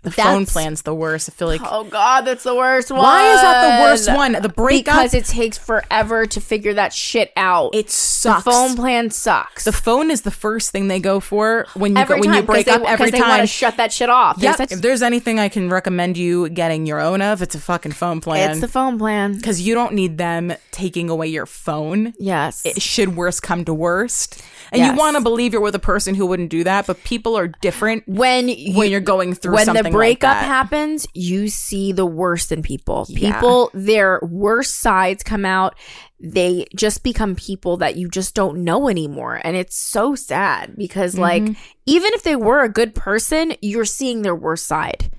the 0.02 0.10
phone 0.10 0.46
plan's 0.46 0.82
the 0.82 0.94
worst. 0.94 1.28
I 1.28 1.32
feel 1.32 1.48
like 1.48 1.60
oh 1.64 1.84
god, 1.84 2.22
that's 2.22 2.44
the 2.44 2.54
worst 2.54 2.90
one. 2.90 3.00
why 3.00 3.34
is 3.34 3.40
that 3.40 3.76
the 3.78 3.82
worst 3.84 4.12
one? 4.16 4.32
The 4.40 4.48
breakup. 4.48 4.94
Because 4.96 5.14
it 5.14 5.24
takes 5.26 5.58
forever 5.58 6.26
to 6.26 6.40
figure 6.40 6.74
that 6.74 6.92
shit 6.92 7.32
out. 7.36 7.74
it 7.74 7.90
sucks. 7.90 8.44
the 8.44 8.50
phone 8.50 8.76
plan 8.76 9.10
sucks. 9.10 9.64
the 9.64 9.72
phone 9.72 10.10
is 10.10 10.22
the 10.22 10.30
first 10.30 10.70
thing 10.70 10.88
they 10.88 11.00
go 11.00 11.20
for 11.20 11.66
when 11.74 11.92
you 11.96 11.98
every 11.98 12.16
go, 12.16 12.20
when 12.20 12.28
time 12.30 12.36
you 12.36 12.42
break 12.46 12.68
up. 12.68 12.82
they, 12.82 12.88
every 12.88 13.06
'cause 13.06 13.12
they 13.12 13.18
want 13.20 13.30
time 13.30 13.40
to 13.40 13.46
shut 13.46 13.76
that 13.76 13.92
shit 13.92 14.08
off. 14.10 14.38
Yep. 14.38 14.56
There's 14.56 14.72
If 14.72 14.80
there's 14.82 15.02
anything 15.02 15.38
I 15.38 15.48
can 15.48 15.68
recommend 15.70 16.16
you 16.16 16.48
getting 16.48 16.86
your 16.86 17.00
own 17.00 17.20
of, 17.22 17.42
it's 17.42 17.54
a 17.54 17.60
fucking 17.60 17.92
phone 17.92 18.20
plan. 18.20 18.50
it's 18.52 18.60
the 18.60 18.68
phone 18.68 18.98
plan. 18.98 19.34
Because 19.34 19.60
you 19.60 19.74
don't 19.74 19.94
need 19.94 20.18
them 20.18 20.52
taking 20.70 21.10
away 21.10 21.28
your 21.28 21.46
phone. 21.46 22.14
Yes. 22.18 22.64
It 22.64 22.80
should 22.80 23.16
worst 23.16 23.42
come 23.42 23.64
to 23.66 23.74
worst. 23.74 24.42
And 24.72 24.80
Yes. 24.80 24.92
you 24.92 24.98
want 24.98 25.16
to 25.16 25.22
believe 25.22 25.52
you're 25.52 25.60
with 25.62 25.74
a 25.74 25.78
person 25.80 26.14
who 26.14 26.26
wouldn't 26.26 26.48
do 26.50 26.62
that, 26.64 26.86
but 26.86 27.02
people 27.04 27.36
are 27.36 27.48
different 27.48 28.04
when 28.06 28.48
you, 28.48 28.76
when 28.78 28.90
you're 28.90 29.00
going 29.00 29.34
through 29.34 29.54
when 29.54 29.64
something 29.66 29.89
like 29.90 30.20
breakup 30.20 30.34
that. 30.34 30.44
happens, 30.44 31.06
you 31.14 31.48
see 31.48 31.92
the 31.92 32.06
worst 32.06 32.52
in 32.52 32.62
people. 32.62 33.06
Yeah. 33.08 33.34
People, 33.34 33.70
their 33.74 34.20
worst 34.22 34.76
sides 34.78 35.22
come 35.22 35.44
out. 35.44 35.74
They 36.18 36.66
just 36.76 37.02
become 37.02 37.34
people 37.34 37.78
that 37.78 37.96
you 37.96 38.08
just 38.08 38.34
don't 38.34 38.62
know 38.64 38.88
anymore. 38.88 39.40
And 39.42 39.56
it's 39.56 39.76
so 39.76 40.14
sad 40.14 40.74
because, 40.76 41.12
Mm-hmm. 41.14 41.22
like, 41.22 41.56
even 41.86 42.12
if 42.14 42.22
they 42.22 42.36
were 42.36 42.62
a 42.62 42.68
good 42.68 42.94
person, 42.94 43.54
you're 43.62 43.84
seeing 43.84 44.22
their 44.22 44.34
worst 44.34 44.66
side. 44.66 45.10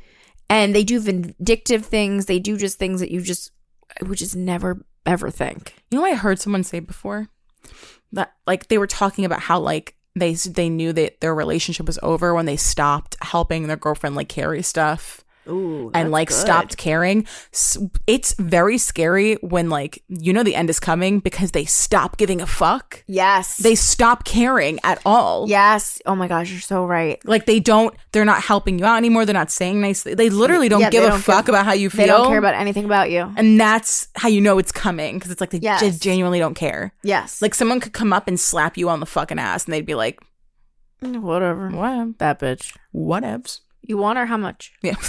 And 0.49 0.75
they 0.75 0.83
do 0.83 0.99
vindictive 0.99 1.85
things. 1.85 2.25
They 2.25 2.39
do 2.39 2.57
just 2.57 2.77
things 2.77 2.99
that 2.99 3.11
you 3.11 3.21
just 3.21 3.51
would 4.01 4.17
just 4.17 4.35
never, 4.35 4.85
ever 5.05 5.29
think. 5.31 5.75
You 5.89 5.97
know 5.97 6.01
what 6.03 6.11
I 6.11 6.15
heard 6.15 6.39
someone 6.39 6.63
say 6.63 6.79
before? 6.79 7.29
That 8.11 8.33
like 8.45 8.67
they 8.67 8.77
were 8.77 8.87
talking 8.87 9.23
about 9.23 9.39
how 9.39 9.59
like 9.59 9.95
they 10.15 10.33
they 10.33 10.69
knew 10.69 10.93
that 10.93 11.21
their 11.21 11.33
relationship 11.33 11.85
was 11.87 11.99
over 12.03 12.33
when 12.33 12.45
they 12.45 12.57
stopped 12.57 13.15
helping 13.21 13.67
their 13.67 13.77
girlfriend 13.77 14.15
like 14.15 14.29
carry 14.29 14.61
stuff. 14.61 15.23
Ooh, 15.49 15.89
and 15.93 16.11
like 16.11 16.29
stopped 16.29 16.77
caring. 16.77 17.25
It's 18.07 18.33
very 18.35 18.77
scary 18.77 19.35
when 19.35 19.69
like 19.69 20.03
you 20.07 20.33
know 20.33 20.43
the 20.43 20.55
end 20.55 20.69
is 20.69 20.79
coming 20.79 21.19
because 21.19 21.51
they 21.51 21.65
stop 21.65 22.17
giving 22.17 22.41
a 22.41 22.45
fuck. 22.47 23.03
Yes. 23.07 23.57
They 23.57 23.73
stop 23.75 24.23
caring 24.23 24.79
at 24.83 25.01
all. 25.05 25.49
yes. 25.49 25.99
Oh 26.05 26.15
my 26.15 26.27
gosh, 26.27 26.51
you're 26.51 26.61
so 26.61 26.85
right. 26.85 27.19
Like 27.25 27.47
they 27.47 27.59
don't 27.59 27.95
they're 28.11 28.23
not 28.25 28.41
helping 28.43 28.77
you 28.77 28.85
out 28.85 28.97
anymore. 28.97 29.25
They're 29.25 29.33
not 29.33 29.49
saying 29.51 29.81
nice 29.81 30.03
They 30.03 30.29
literally 30.29 30.69
don't 30.69 30.81
Yeah, 30.81 30.89
give 30.91 31.03
a 31.05 31.07
don't 31.09 31.19
fuck 31.21 31.45
give- 31.47 31.55
about 31.55 31.65
how 31.65 31.73
you 31.73 31.89
feel. 31.89 32.01
They 32.01 32.07
don't 32.07 32.27
care 32.27 32.37
about 32.37 32.53
anything 32.55 32.85
about 32.85 33.09
you. 33.09 33.33
and 33.35 33.59
that's 33.59 34.07
how 34.15 34.29
you 34.29 34.41
know 34.41 34.59
it's 34.59 34.71
coming 34.71 35.17
because 35.17 35.31
it's 35.31 35.41
like 35.41 35.49
they 35.49 35.59
Yes. 35.59 35.79
just 35.81 36.03
genuinely 36.03 36.39
don't 36.39 36.55
care. 36.55 36.93
Yes. 37.03 37.41
Like 37.41 37.55
someone 37.55 37.79
could 37.79 37.93
come 37.93 38.13
up 38.13 38.27
and 38.27 38.39
slap 38.39 38.77
you 38.77 38.89
on 38.89 38.99
the 38.99 39.05
fucking 39.07 39.39
ass 39.39 39.65
and 39.65 39.73
they'd 39.73 39.85
be 39.85 39.95
like, 39.95 40.19
whatever. 41.01 41.69
"What? 41.69 42.19
That 42.19 42.39
bitch. 42.39 42.75
Whatevs." 42.93 43.61
You 43.83 43.97
want 43.97 44.17
her? 44.19 44.25
How 44.25 44.37
much? 44.37 44.71
Yeah. 44.81 44.95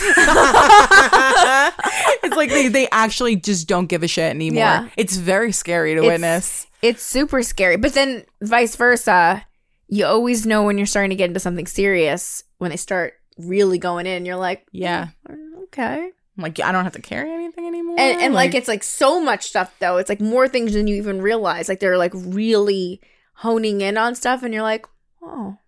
it's 2.22 2.36
like 2.36 2.50
they, 2.50 2.68
they 2.68 2.88
actually 2.90 3.36
just 3.36 3.68
don't 3.68 3.86
give 3.86 4.02
a 4.02 4.08
shit 4.08 4.30
anymore. 4.30 4.58
Yeah. 4.58 4.88
It's 4.96 5.16
very 5.16 5.52
scary 5.52 5.94
to 5.94 6.00
It's- 6.00 6.12
witness. 6.12 6.66
It's 6.80 7.02
super 7.02 7.42
scary. 7.44 7.76
But 7.76 7.94
then 7.94 8.24
vice 8.40 8.74
versa, 8.74 9.46
you 9.88 10.04
always 10.04 10.44
know 10.46 10.64
when 10.64 10.78
you're 10.78 10.86
starting 10.86 11.10
to 11.10 11.16
get 11.16 11.28
into 11.28 11.38
something 11.38 11.66
serious 11.66 12.42
when 12.58 12.70
they 12.70 12.76
start 12.76 13.14
really 13.38 13.78
going 13.78 14.06
in. 14.06 14.26
You're 14.26 14.36
like, 14.36 14.66
Yeah. 14.72 15.08
Mm, 15.28 15.62
okay. 15.64 16.10
I'm 16.36 16.42
like, 16.42 16.58
I 16.60 16.72
don't 16.72 16.84
have 16.84 16.94
to 16.94 17.02
carry 17.02 17.30
anything 17.30 17.66
anymore. 17.66 17.96
And, 18.00 18.20
and 18.20 18.34
like, 18.34 18.54
it's 18.54 18.66
like 18.68 18.82
so 18.82 19.20
much 19.20 19.44
stuff 19.44 19.72
though. 19.78 19.98
It's 19.98 20.08
like 20.08 20.20
more 20.20 20.48
things 20.48 20.72
than 20.72 20.86
you 20.88 20.96
even 20.96 21.22
realize. 21.22 21.68
Like 21.68 21.78
they're 21.78 21.98
like 21.98 22.12
really 22.14 23.00
honing 23.34 23.80
in 23.80 23.96
on 23.98 24.14
stuff, 24.14 24.42
and 24.42 24.52
you're 24.52 24.62
like, 24.62 24.86
oh, 25.22 25.58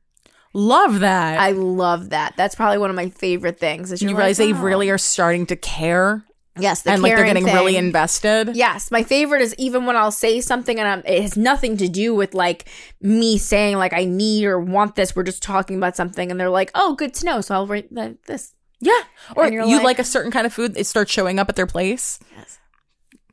love 0.55 1.01
that. 1.01 1.39
I 1.39 1.51
love 1.51 2.11
that. 2.11 2.35
That's 2.37 2.55
probably 2.55 2.79
one 2.79 2.89
of 2.89 2.97
my 2.97 3.11
favorite 3.11 3.61
things. 3.61 3.93
Is 3.93 4.01
you 4.01 4.09
you're 4.09 4.17
realize 4.17 4.39
like, 4.39 4.49
they 4.49 4.59
oh. 4.59 4.63
really 4.63 4.89
are 4.91 4.99
starting 4.99 5.47
to 5.47 5.57
care 5.57 6.25
yes, 6.59 6.87
and 6.87 7.03
like 7.03 7.15
they're 7.15 7.25
getting 7.25 7.45
really 7.45 7.77
invested. 7.77 8.57
Yes, 8.57 8.91
my 8.91 9.03
favorite 9.03 9.43
is 9.43 9.55
even 9.59 9.87
when 9.87 9.97
I'll 9.97 10.11
say 10.11 10.41
something 10.41 10.79
and 10.79 10.89
I'm, 10.89 11.03
it 11.05 11.23
has 11.23 11.37
nothing 11.37 11.77
to 11.79 11.89
do 11.89 12.15
with 12.15 12.35
like 12.35 12.69
me 13.01 13.39
saying 13.39 13.77
like 13.77 13.93
I 13.93 14.05
need 14.05 14.45
or 14.45 14.61
want 14.61 14.95
this. 14.95 15.15
We're 15.15 15.25
just 15.25 15.43
talking 15.43 15.77
about 15.77 15.97
something, 15.97 16.31
and 16.31 16.39
they're 16.39 16.51
like, 16.51 16.71
"Oh, 16.75 16.95
good 16.95 17.15
to 17.15 17.27
know." 17.27 17.41
So 17.41 17.55
I'll 17.55 17.67
write 17.67 17.95
this. 18.27 18.55
Yeah. 18.81 19.01
Or 19.37 19.51
you 19.51 19.65
like, 19.65 19.85
like- 19.85 19.99
a 19.99 20.05
certain 20.05 20.31
kind 20.31 20.47
of 20.47 20.53
food, 20.53 20.77
it 20.77 20.87
starts 20.87 21.11
showing 21.11 21.39
up 21.39 21.49
at 21.49 21.57
their 21.57 21.67
place. 21.67 22.19
Yes. 22.37 22.59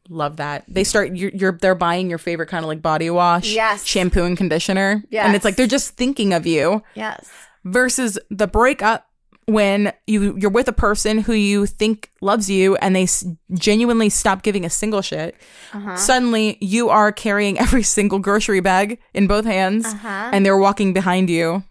Love 0.10 0.38
that. 0.38 0.66
They 0.68 0.84
start 0.84 1.16
you're, 1.16 1.32
you're 1.34 1.52
they're 1.54 1.76
buying 1.76 2.10
your 2.10 2.18
favorite 2.20 2.48
kind 2.48 2.64
of 2.66 2.68
like 2.68 2.82
body 2.82 3.10
wash, 3.10 3.54
Yes. 3.54 3.86
shampoo 3.86 4.24
and 4.26 4.36
conditioner. 4.38 5.04
Yeah. 5.10 5.26
And 5.26 5.36
it's 5.36 5.46
like 5.46 5.56
they're 5.56 5.68
just 5.68 5.96
thinking 5.96 6.34
of 6.34 6.46
you. 6.46 6.84
Yes. 6.96 7.30
versus 7.64 8.18
the 8.32 8.48
breakup 8.48 9.08
when 9.46 9.94
you 10.08 10.36
you're 10.38 10.52
with 10.52 10.68
a 10.68 10.74
person 10.74 11.20
who 11.20 11.34
you 11.34 11.66
think 11.66 12.10
loves 12.22 12.50
you 12.50 12.76
and 12.78 12.96
they 12.96 13.04
s- 13.04 13.26
genuinely 13.54 14.10
stop 14.10 14.42
giving 14.44 14.66
a 14.66 14.70
single 14.70 15.02
shit 15.02 15.36
Uh-huh. 15.74 15.96
suddenly 15.96 16.58
you 16.62 16.90
are 16.90 17.12
carrying 17.12 17.60
every 17.60 17.84
single 17.84 18.20
grocery 18.20 18.60
bag 18.62 19.00
in 19.14 19.28
both 19.28 19.46
hands 19.46 19.86
Uh-huh. 19.86 20.30
and 20.34 20.46
they're 20.46 20.58
walking 20.58 20.94
behind 20.94 21.30
you 21.30 21.64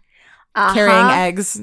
Uh-huh. 0.55 0.73
carrying 0.73 1.09
eggs 1.11 1.61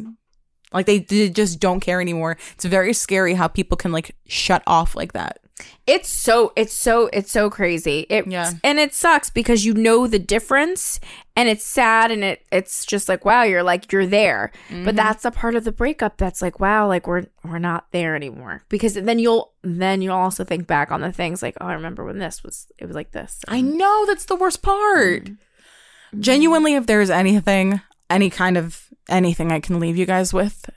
like 0.72 0.86
they, 0.86 0.98
they 1.00 1.28
just 1.30 1.60
don't 1.60 1.80
care 1.80 2.00
anymore 2.00 2.36
it's 2.54 2.64
very 2.64 2.92
scary 2.92 3.34
how 3.34 3.48
people 3.48 3.76
can 3.76 3.92
like 3.92 4.14
shut 4.26 4.62
off 4.66 4.94
like 4.96 5.12
that 5.12 5.38
It's 5.86 6.08
so 6.08 6.52
it's 6.56 6.72
so 6.72 7.08
it's 7.12 7.30
so 7.32 7.48
crazy. 7.50 8.06
It 8.10 8.26
Yeah. 8.26 8.52
and 8.62 8.78
it 8.78 8.94
sucks 8.94 9.30
because 9.30 9.64
you 9.64 9.74
know 9.74 10.06
the 10.06 10.18
difference 10.18 11.00
and 11.34 11.48
it's 11.48 11.64
sad 11.64 12.10
and 12.10 12.22
it 12.22 12.44
it's 12.52 12.84
just 12.84 13.08
like 13.08 13.24
wow, 13.24 13.42
you're 13.42 13.62
like 13.62 13.90
you're 13.92 14.06
there. 14.06 14.52
Mm-hmm. 14.68 14.84
But 14.84 14.96
that's 14.96 15.24
a 15.24 15.30
part 15.30 15.54
of 15.54 15.64
the 15.64 15.72
breakup 15.72 16.16
that's 16.18 16.42
like 16.42 16.60
wow, 16.60 16.86
like 16.86 17.06
we're 17.06 17.26
we're 17.44 17.58
not 17.58 17.86
there 17.92 18.14
anymore. 18.14 18.64
Because 18.68 18.94
then 18.94 19.18
you'll 19.18 19.54
then 19.62 20.02
you'll 20.02 20.14
also 20.16 20.44
think 20.44 20.66
back 20.66 20.90
on 20.90 21.00
the 21.00 21.12
things 21.12 21.42
like 21.42 21.56
oh, 21.60 21.66
I 21.66 21.72
remember 21.74 22.04
when 22.04 22.18
this 22.18 22.42
was 22.44 22.66
it 22.78 22.86
was 22.86 22.94
like 22.94 23.12
this. 23.12 23.40
I 23.48 23.60
know 23.60 24.04
that's 24.06 24.26
the 24.26 24.36
worst 24.36 24.62
part. 24.62 25.24
Mm-hmm. 25.24 26.20
Genuinely, 26.20 26.74
if 26.74 26.86
there's 26.86 27.10
anything, 27.10 27.80
any 28.08 28.30
kind 28.30 28.56
of 28.56 28.88
anything 29.08 29.52
I 29.52 29.60
can 29.60 29.78
leave 29.78 29.96
you 29.96 30.06
guys 30.06 30.32
with, 30.32 30.70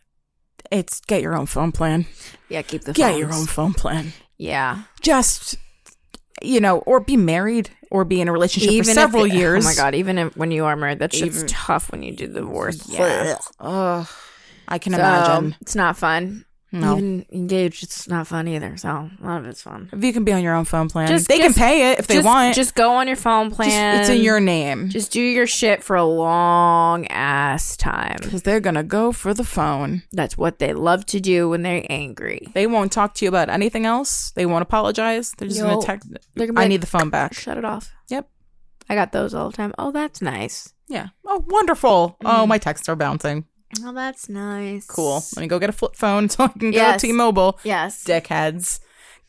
it's 0.71 0.99
get 1.01 1.21
your 1.21 1.35
own 1.35 1.45
phone 1.45 1.71
plan. 1.71 2.05
Yeah, 2.49 2.61
keep 2.61 2.81
the 2.81 2.93
phone. 2.93 3.11
Get 3.11 3.17
your 3.17 3.33
own 3.33 3.45
phone 3.45 3.73
plan. 3.73 4.13
Yeah. 4.41 4.83
Just 5.01 5.55
you 6.41 6.59
know, 6.59 6.79
or 6.79 6.99
be 6.99 7.15
married 7.17 7.69
or 7.91 8.03
be 8.03 8.19
in 8.19 8.27
a 8.27 8.31
relationship 8.31 8.71
Even 8.71 8.85
for 8.85 8.91
several 8.93 9.25
it- 9.25 9.33
years. 9.33 9.63
Oh 9.65 9.69
my 9.69 9.75
god, 9.75 9.93
even 9.93 10.17
if, 10.17 10.35
when 10.35 10.49
you 10.49 10.65
are 10.65 10.75
married, 10.75 10.97
that's 10.97 11.19
just 11.19 11.35
Even- 11.37 11.47
tough 11.47 11.91
when 11.91 12.01
you 12.01 12.15
do 12.15 12.25
divorce. 12.27 12.89
Yeah. 12.89 13.37
Ugh. 13.59 14.07
I 14.67 14.79
can 14.79 14.93
So, 14.93 14.99
imagine. 14.99 15.55
It's 15.61 15.75
not 15.75 15.97
fun. 15.97 16.45
No. 16.73 16.97
Even 16.97 17.25
engaged, 17.33 17.83
it's 17.83 18.07
not 18.07 18.27
fun 18.27 18.47
either. 18.47 18.77
So 18.77 18.89
a 18.89 19.11
lot 19.25 19.41
of 19.41 19.45
it's 19.47 19.61
fun. 19.61 19.89
If 19.91 20.01
you 20.03 20.13
can 20.13 20.23
be 20.23 20.31
on 20.31 20.41
your 20.41 20.55
own 20.55 20.63
phone 20.63 20.87
plan, 20.89 21.07
Just- 21.09 21.27
they 21.27 21.37
can 21.39 21.53
pay 21.53 21.91
it 21.91 21.99
if 21.99 22.07
they 22.07 22.15
just, 22.15 22.25
want. 22.25 22.55
Just 22.55 22.75
go 22.75 22.93
on 22.93 23.07
your 23.07 23.17
phone 23.17 23.49
Just- 23.49 23.57
plan. 23.57 23.99
it's 23.99 24.09
in 24.09 24.21
your 24.21 24.39
name 24.39 24.87
Just 24.89 25.11
do 25.11 25.19
your 25.21 25.45
shit 25.47 25.83
for 25.83 25.97
a 25.97 26.05
long 26.05 27.05
ass 27.07 27.75
time. 27.75 28.17
because 28.21 28.43
they're 28.43 28.61
gonna 28.61 28.83
go 28.83 29.11
for 29.11 29.33
the 29.33 29.43
phone. 29.43 30.03
That's 30.13 30.37
what 30.37 30.59
they 30.59 30.73
love 30.73 31.05
to 31.07 31.19
do 31.19 31.49
when 31.49 31.61
they're 31.61 31.85
angry. 31.89 32.47
They 32.53 32.67
won't 32.67 32.91
talk 32.93 33.15
to 33.15 33.25
you 33.25 33.29
about 33.29 33.49
anything 33.49 33.85
else. 33.85 34.31
They 34.31 34.45
won't 34.45 34.61
apologize. 34.61 35.33
They're 35.37 35.49
just 35.49 35.59
Yo, 35.59 35.67
gonna 35.67 35.81
text. 35.85 36.09
they're 36.35 36.47
gonna 36.47 36.59
I 36.59 36.63
like, 36.63 36.69
need 36.69 36.81
the 36.81 36.87
phone 36.87 37.09
back. 37.09 37.33
Shut 37.33 37.57
it 37.57 37.65
off. 37.65 37.91
Yep. 38.07 38.29
I 38.89 38.95
got 38.95 39.11
those 39.11 39.33
all 39.33 39.49
the 39.49 39.57
time. 39.57 39.73
Oh, 39.77 39.91
that's 39.91 40.21
nice. 40.21 40.73
Yeah. 40.87 41.07
Oh, 41.25 41.43
wonderful. 41.47 42.17
Mm. 42.23 42.29
Oh, 42.39 42.45
my 42.47 42.57
texts 42.57 42.89
are 42.89 42.95
bouncing. 42.95 43.45
Oh, 43.83 43.93
that's 43.93 44.29
nice. 44.29 44.85
Cool. 44.85 45.23
Let 45.35 45.41
me 45.41 45.47
go 45.47 45.59
get 45.59 45.69
a 45.69 45.73
flip 45.73 45.95
phone 45.95 46.29
so 46.29 46.45
I 46.45 46.47
can 46.49 46.71
go 46.71 46.77
Yes. 46.77 47.01
T-Mobile. 47.01 47.59
Yes. 47.63 48.03
Dickheads. 48.03 48.79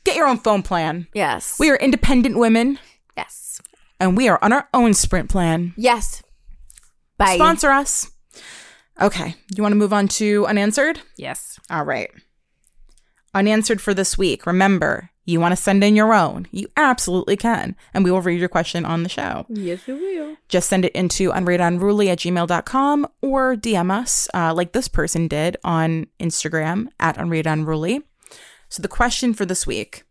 Get 0.05 0.17
your 0.17 0.27
own 0.27 0.39
phone 0.39 0.63
plan. 0.63 1.07
Yes. 1.15 1.57
We 1.61 1.71
are 1.71 1.77
independent 1.77 2.37
women 2.37 2.79
yes. 3.17 3.61
and 4.01 4.17
we 4.17 4.29
are 4.29 4.39
on 4.43 4.53
our 4.53 4.69
own 4.75 4.95
sprint 4.95 5.31
plan. 5.31 5.75
Yes. 5.77 6.23
Bye. 7.19 7.37
Sponsor 7.37 7.71
us. 7.71 8.11
Okay. 9.01 9.37
You 9.55 9.63
want 9.63 9.73
to 9.73 9.79
move 9.79 9.93
on 9.93 10.09
to 10.09 10.45
unanswered? 10.47 11.01
Yes. 11.17 11.59
All 11.71 11.85
right. 11.85 12.11
Unanswered 13.35 13.81
for 13.81 13.95
this 13.95 14.19
week. 14.19 14.45
Remember, 14.45 15.11
you 15.25 15.39
want 15.41 15.53
to 15.53 15.57
send 15.57 15.85
in 15.85 15.95
your 15.95 16.13
own. 16.13 16.47
You 16.51 16.67
absolutely 16.77 17.37
can. 17.37 17.77
And 17.95 18.05
we 18.05 18.11
will 18.11 18.21
read 18.21 18.41
your 18.41 18.49
question 18.49 18.85
on 18.85 19.03
the 19.03 19.09
show. 19.09 19.47
Yes, 19.49 19.87
we 19.87 19.95
will. 19.95 20.37
Just 20.49 20.69
send 20.69 20.85
it 20.85 20.93
into 20.93 21.31
unreadunruly 21.31 22.09
at 22.09 22.19
gmail.com 22.19 23.07
or 23.21 23.55
DM 23.55 23.91
us 23.93 24.29
uh, 24.35 24.53
like 24.53 24.73
this 24.73 24.89
person 24.89 25.29
did 25.29 25.57
on 25.63 26.07
Instagram 26.19 26.89
at 26.99 27.17
unreadunruly. 27.17 28.03
So 28.69 28.83
the 28.83 28.89
question 28.89 29.35
for 29.35 29.47
this 29.47 29.67
week. 29.67 30.05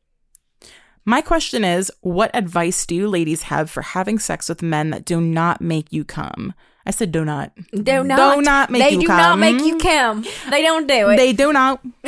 My 1.04 1.22
question 1.22 1.66
is, 1.66 1.92
what 2.02 2.30
advice 2.36 2.86
do 2.86 2.94
you 2.94 3.08
ladies 3.08 3.44
have 3.44 3.72
for 3.72 3.82
having 3.82 4.20
sex 4.20 4.48
with 4.48 4.62
men 4.62 4.92
that 4.92 5.04
do 5.04 5.20
not 5.20 5.60
make 5.60 5.92
you 5.92 6.06
come? 6.06 6.54
I 6.86 6.92
said 6.92 7.12
do 7.12 7.26
not. 7.26 7.52
Do 7.72 8.04
not. 8.04 8.36
Do 8.36 8.42
not 8.42 8.70
make 8.70 8.92
you 8.92 9.08
come. 9.08 9.40
they 9.40 9.50
you 9.50 9.58
do 9.58 9.58
not 9.58 9.62
make 9.62 9.62
you 9.62 9.78
come. 9.78 10.26
They 10.50 10.62
don't 10.62 10.88
do 10.88 11.10
it. 11.10 11.18
They 11.18 11.34
do 11.34 11.52
not. 11.52 11.84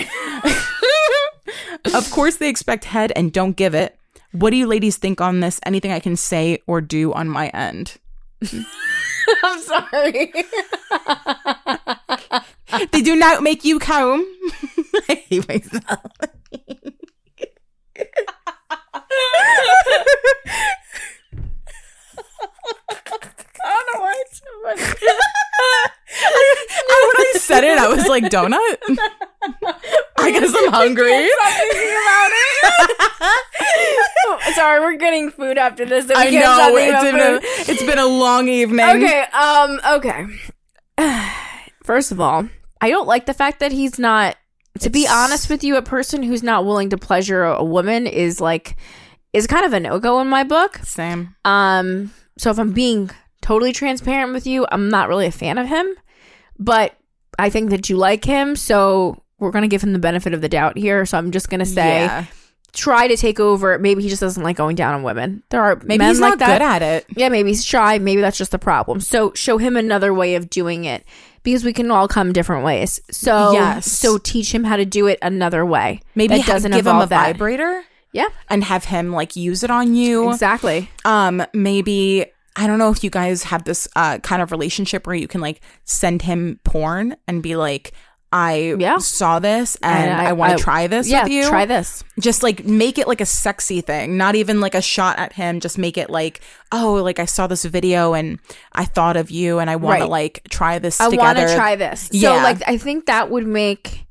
of 1.94 2.10
course, 2.12 2.38
they 2.38 2.50
expect 2.50 2.86
head 2.86 3.12
and 3.16 3.32
don't 3.32 3.56
give 3.56 3.74
it. 3.74 3.98
What 4.32 4.50
do 4.50 4.58
you 4.58 4.68
ladies 4.68 4.98
think 4.98 5.22
on 5.22 5.40
this? 5.40 5.60
Anything 5.66 5.92
I 5.92 6.00
can 6.00 6.16
say 6.16 6.60
or 6.68 6.82
do 6.82 7.14
on 7.14 7.30
my 7.30 7.50
end? 7.50 7.98
I'm 9.44 9.62
sorry. 9.62 10.34
They 12.92 13.02
do 13.02 13.16
not 13.16 13.44
make 13.44 13.64
you 13.64 13.78
come. 13.78 14.26
I 15.10 15.24
hate 15.30 15.48
myself. 15.48 16.00
I 23.66 23.70
don't 23.70 23.88
know 23.94 24.02
why 24.02 24.24
it's 24.26 24.40
so 24.40 24.46
funny. 24.64 24.84
When 26.14 27.26
I 27.26 27.34
said 27.38 27.64
it, 27.64 27.78
I 27.78 27.88
was 27.88 28.08
like, 28.08 28.24
donut? 28.26 28.78
I 30.18 30.32
guess 30.32 30.54
I'm 30.56 30.72
hungry. 30.72 31.30
Sorry, 34.56 34.80
we're 34.80 34.98
getting 34.98 35.32
food 35.32 35.58
after 35.58 35.86
this. 35.86 36.10
I 36.16 36.30
know. 36.30 36.76
It's 36.76 37.04
been, 37.04 37.16
a, 37.16 37.40
it's 37.72 37.84
been 37.84 38.00
a 38.00 38.06
long 38.06 38.48
evening. 38.48 38.86
Okay. 38.86 39.22
Um. 39.34 39.80
Okay. 39.86 40.26
First 41.84 42.12
of 42.12 42.22
all, 42.22 42.48
I 42.80 42.90
don't 42.90 43.08
like 43.08 43.26
the 43.26 43.34
fact 43.34 43.60
that 43.60 43.72
he's 43.72 44.00
not. 44.00 44.38
To 44.80 44.90
be 44.90 45.08
honest 45.08 45.50
with 45.50 45.64
you, 45.64 45.78
a 45.78 45.84
person 45.84 46.24
who's 46.24 46.42
not 46.42 46.66
willing 46.66 46.90
to 46.90 46.98
pleasure 46.98 47.44
a 47.44 47.64
woman 47.64 48.08
is 48.08 48.42
like 48.42 48.76
is 49.32 49.46
kind 49.46 49.66
of 49.66 49.74
a 49.74 49.80
no 49.80 50.00
go 50.00 50.20
in 50.22 50.28
my 50.28 50.44
book. 50.44 50.78
Same. 50.84 51.36
Um. 51.46 52.12
So 52.38 52.50
if 52.50 52.58
I'm 52.58 52.72
being 52.72 53.12
totally 53.42 53.74
transparent 53.74 54.34
with 54.34 54.48
you, 54.48 54.66
I'm 54.72 54.90
not 54.90 55.10
really 55.10 55.28
a 55.28 55.32
fan 55.32 55.58
of 55.58 55.68
him, 55.68 55.88
but 56.60 56.96
I 57.40 57.50
think 57.50 57.70
that 57.72 57.90
you 57.90 57.98
like 57.98 58.24
him, 58.26 58.56
so 58.56 59.22
we're 59.40 59.52
gonna 59.52 59.68
give 59.68 59.82
him 59.84 59.94
the 59.94 60.00
benefit 60.00 60.34
of 60.34 60.42
the 60.42 60.50
doubt 60.50 60.78
here. 60.78 61.06
So 61.06 61.18
I'm 61.18 61.32
just 61.32 61.50
gonna 61.50 61.66
say 61.66 62.04
Yeah. 62.06 62.26
try 62.72 63.08
to 63.08 63.18
take 63.18 63.40
over. 63.40 63.78
Maybe 63.80 64.02
he 64.04 64.10
just 64.10 64.22
doesn't 64.22 64.42
like 64.44 64.56
going 64.56 64.76
down 64.76 64.94
on 64.94 65.04
women. 65.04 65.44
There 65.50 65.62
are 65.62 65.76
Maybe 65.84 66.00
men 66.00 66.10
he's 66.10 66.20
like 66.20 66.32
not 66.32 66.40
that. 66.40 66.60
good 66.60 66.66
at 66.66 66.82
it. 66.82 67.06
Yeah, 67.16 67.30
maybe 67.30 67.50
he's 67.50 67.66
shy. 67.66 67.98
Maybe 68.00 68.22
that's 68.22 68.38
just 68.38 68.52
the 68.52 68.60
problem. 68.60 69.00
So 69.02 69.34
show 69.34 69.58
him 69.58 69.76
another 69.76 70.14
way 70.14 70.36
of 70.36 70.50
doing 70.50 70.86
it 70.86 71.04
because 71.44 71.64
we 71.66 71.74
can 71.74 71.92
all 71.92 72.08
come 72.08 72.32
different 72.34 72.64
ways. 72.64 73.02
So 73.12 73.52
Yes. 73.54 73.92
so 73.92 74.18
teach 74.18 74.54
him 74.54 74.64
how 74.64 74.78
to 74.78 74.86
do 74.86 75.08
it 75.08 75.20
another 75.22 75.66
way. 75.66 76.00
Maybe 76.16 76.38
that 76.38 76.46
doesn't 76.48 76.72
give 76.72 76.88
him 76.88 76.98
a 76.98 77.08
that. 77.08 77.28
vibrator 77.34 77.84
Yeah, 78.12 78.28
and 78.50 78.64
have 78.64 78.86
him 78.86 79.12
like 79.12 79.36
use 79.36 79.64
it 79.64 79.70
on 79.72 79.94
you. 79.96 80.32
exactly. 80.32 80.90
um 81.04 81.44
maybe 81.54 82.26
i 82.56 82.68
don't 82.68 82.80
know 82.80 82.90
if 82.92 83.04
you 83.04 83.10
guys 83.10 83.44
have 83.44 83.64
this 83.64 83.88
uh 83.96 84.18
kind 84.20 84.42
of 84.42 84.52
relationship 84.52 85.06
where 85.08 85.16
you 85.16 85.28
can 85.28 85.42
like 85.42 85.62
send 85.84 86.22
him 86.24 86.60
porn 86.64 87.16
and 87.28 87.42
be 87.44 87.56
like 87.56 87.94
i 88.32 88.76
Yeah. 88.80 88.98
saw 88.98 89.40
this 89.40 89.76
and, 89.84 90.10
And 90.12 90.22
i, 90.22 90.30
I- 90.30 90.34
want 90.34 90.58
to 90.58 90.64
try 90.64 90.88
this 90.88 91.08
Yeah, 91.08 91.24
with 91.24 91.32
you 91.34 91.48
try 91.48 91.66
this. 91.66 92.04
just 92.20 92.42
like 92.44 92.64
make 92.66 92.98
it 92.98 93.08
like 93.08 93.22
a 93.22 93.26
sexy 93.26 93.82
thing 93.82 94.18
not 94.18 94.34
even 94.36 94.60
like 94.60 94.74
a 94.76 94.82
shot 94.82 95.20
at 95.20 95.34
him 95.34 95.60
just 95.60 95.78
make 95.78 95.98
it 95.98 96.10
like 96.10 96.42
oh 96.72 96.94
like 96.96 97.20
i 97.20 97.26
saw 97.26 97.46
this 97.48 97.64
video 97.66 98.14
and 98.14 98.40
i 98.72 98.86
thought 98.86 99.18
of 99.18 99.30
you 99.32 99.60
and 99.60 99.70
i 99.70 99.76
want 99.76 100.00
to 100.02 100.08
like 100.08 100.42
try 100.50 100.80
this 100.80 101.00
I 101.00 101.10
want 101.10 101.38
to 101.38 101.54
try 101.56 101.76
this. 101.76 102.10
So 102.12 102.34
like 102.36 102.62
I 102.68 102.78
think 102.78 103.06
that 103.08 103.30
would 103.30 103.46
make. 103.48 104.06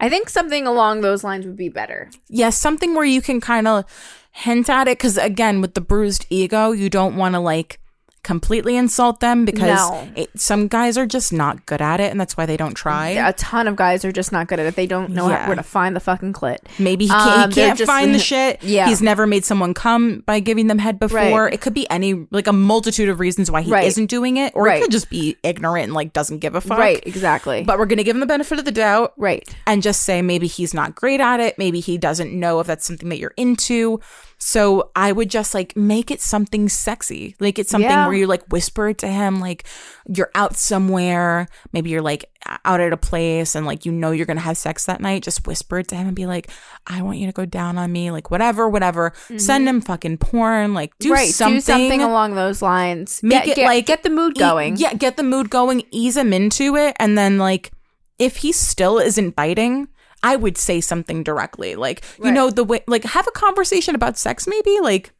I 0.00 0.08
think 0.08 0.28
something 0.28 0.64
along 0.66 1.00
those 1.00 1.24
lines 1.24 1.44
would 1.46 1.56
be 1.56 1.68
better. 1.68 2.10
yes 2.28 2.56
something 2.56 2.94
where 2.94 3.04
you 3.04 3.20
can 3.20 3.40
kind 3.40 3.66
of 3.68 3.84
hint 4.32 4.68
at 4.70 4.86
it 4.88 4.98
because 4.98 5.16
again 5.18 5.60
with 5.60 5.74
the 5.74 5.80
bruised 5.80 6.26
ego 6.30 6.70
you 6.72 6.88
don't 6.90 7.16
want 7.16 7.34
to 7.34 7.40
like 7.40 7.80
completely 8.28 8.76
insult 8.76 9.20
them 9.20 9.46
because 9.46 9.90
No. 9.90 10.06
it, 10.14 10.28
some 10.38 10.68
guys 10.68 10.98
are 10.98 11.06
just 11.06 11.32
not 11.32 11.64
good 11.64 11.80
at 11.80 11.98
it 11.98 12.10
and 12.10 12.20
that's 12.20 12.36
why 12.36 12.44
they 12.44 12.58
don't 12.58 12.74
try 12.74 13.08
A 13.08 13.32
ton 13.32 13.66
of 13.66 13.74
guys 13.74 14.04
are 14.04 14.12
just 14.12 14.32
not 14.32 14.48
good 14.48 14.60
at 14.60 14.66
it. 14.66 14.76
They 14.76 14.86
don't 14.86 15.12
know 15.12 15.30
Yeah. 15.30 15.46
where 15.46 15.56
to 15.56 15.62
find 15.62 15.96
the 15.96 16.00
fucking 16.00 16.34
clit. 16.34 16.58
maybe 16.78 17.06
he 17.06 17.10
can't, 17.10 17.44
Um, 17.44 17.50
he 17.50 17.54
can't 17.54 17.78
just- 17.78 17.90
find 17.90 18.14
the 18.14 18.18
shit 18.30 18.62
Yeah. 18.62 18.86
he's 18.86 19.00
never 19.00 19.26
made 19.26 19.46
someone 19.46 19.72
come 19.72 20.22
by 20.26 20.40
giving 20.40 20.66
them 20.66 20.78
head 20.78 20.98
before 21.00 21.44
Right. 21.46 21.54
it 21.54 21.62
could 21.62 21.72
be 21.72 21.88
any 21.90 22.26
like 22.30 22.46
a 22.46 22.52
multitude 22.52 23.08
of 23.08 23.18
reasons 23.18 23.50
why 23.50 23.62
he 23.62 23.70
Right. 23.72 23.86
isn't 23.86 24.06
doing 24.10 24.36
it 24.36 24.52
or 24.54 24.64
Right. 24.64 24.78
it 24.78 24.82
could 24.82 24.92
just 24.92 25.08
be 25.08 25.36
ignorant 25.42 25.84
and 25.84 25.94
like 25.94 26.12
doesn't 26.12 26.40
give 26.40 26.54
a 26.54 26.60
fuck 26.60 26.76
Right, 26.78 27.02
exactly. 27.06 27.62
but 27.64 27.78
we're 27.78 27.86
gonna 27.86 28.04
give 28.04 28.14
him 28.14 28.20
the 28.20 28.26
benefit 28.26 28.58
of 28.58 28.66
the 28.66 28.72
doubt 28.72 29.14
right. 29.16 29.48
and 29.66 29.82
just 29.82 30.02
say 30.02 30.20
maybe 30.20 30.46
he's 30.46 30.74
not 30.74 30.94
great 30.94 31.20
at 31.20 31.40
it. 31.40 31.54
Maybe 31.56 31.80
he 31.80 31.96
doesn't 31.96 32.32
know 32.38 32.60
if 32.60 32.66
that's 32.66 32.86
something 32.86 33.08
that 33.08 33.18
you're 33.18 33.32
into. 33.38 34.00
So 34.40 34.90
I 34.94 35.10
would 35.10 35.28
just 35.30 35.52
like 35.52 35.76
make 35.76 36.12
it 36.12 36.20
something 36.20 36.68
sexy. 36.68 37.34
Like 37.40 37.58
it's 37.58 37.70
something 37.70 37.90
Yeah. 37.90 38.06
where 38.06 38.14
you 38.16 38.28
like 38.28 38.44
whisper 38.52 38.88
it 38.88 38.98
to 38.98 39.08
him, 39.08 39.40
like 39.40 39.64
you're 40.06 40.30
out 40.34 40.56
somewhere. 40.56 41.48
Maybe 41.72 41.90
you're 41.90 42.02
like 42.02 42.26
out 42.64 42.80
at 42.80 42.92
a 42.92 42.96
place 42.96 43.56
and 43.56 43.66
like 43.66 43.84
you 43.84 43.90
know 43.90 44.12
you're 44.12 44.26
gonna 44.26 44.38
have 44.40 44.56
sex 44.56 44.86
that 44.86 45.00
night. 45.00 45.24
Just 45.24 45.44
whisper 45.46 45.80
it 45.80 45.88
to 45.88 45.96
him 45.96 46.06
and 46.06 46.14
be 46.14 46.26
like, 46.26 46.50
I 46.86 47.02
want 47.02 47.18
you 47.18 47.26
to 47.26 47.32
go 47.32 47.46
down 47.46 47.78
on 47.78 47.90
me, 47.90 48.12
like 48.12 48.30
whatever, 48.30 48.68
whatever. 48.68 49.12
Send 49.36 49.68
him 49.68 49.80
fucking 49.80 50.18
porn, 50.18 50.72
like 50.72 50.96
do 50.98 51.08
Mm-hmm. 51.08 51.14
right. 51.14 51.30
something. 51.34 51.56
Do 51.56 51.60
something 51.60 52.02
along 52.02 52.36
those 52.36 52.62
lines. 52.62 53.20
Make 53.24 53.44
get, 53.44 53.48
it 53.48 53.56
get- 53.56 53.66
like- 53.66 53.86
get 53.86 54.02
the 54.04 54.10
mood 54.10 54.36
E- 54.36 54.40
going. 54.40 54.76
yeah, 54.76 54.94
get 54.94 55.16
the 55.16 55.24
mood 55.24 55.50
going, 55.50 55.82
ease 55.90 56.16
him 56.16 56.32
into 56.32 56.76
it, 56.76 56.94
and 57.00 57.18
then 57.18 57.38
like 57.38 57.72
if 58.20 58.36
he 58.38 58.52
still 58.52 58.98
isn't 58.98 59.34
biting, 59.36 59.88
I 60.22 60.36
would 60.36 60.58
say 60.58 60.80
something 60.80 61.22
directly. 61.22 61.76
Like, 61.76 62.02
you 62.18 62.24
Right. 62.26 62.34
know, 62.34 62.50
the 62.50 62.64
way 62.64 62.82
like 62.86 63.04
have 63.04 63.26
a 63.26 63.32
conversation 63.32 63.94
about 63.94 64.18
sex 64.18 64.46
maybe, 64.46 64.78
like 64.80 65.12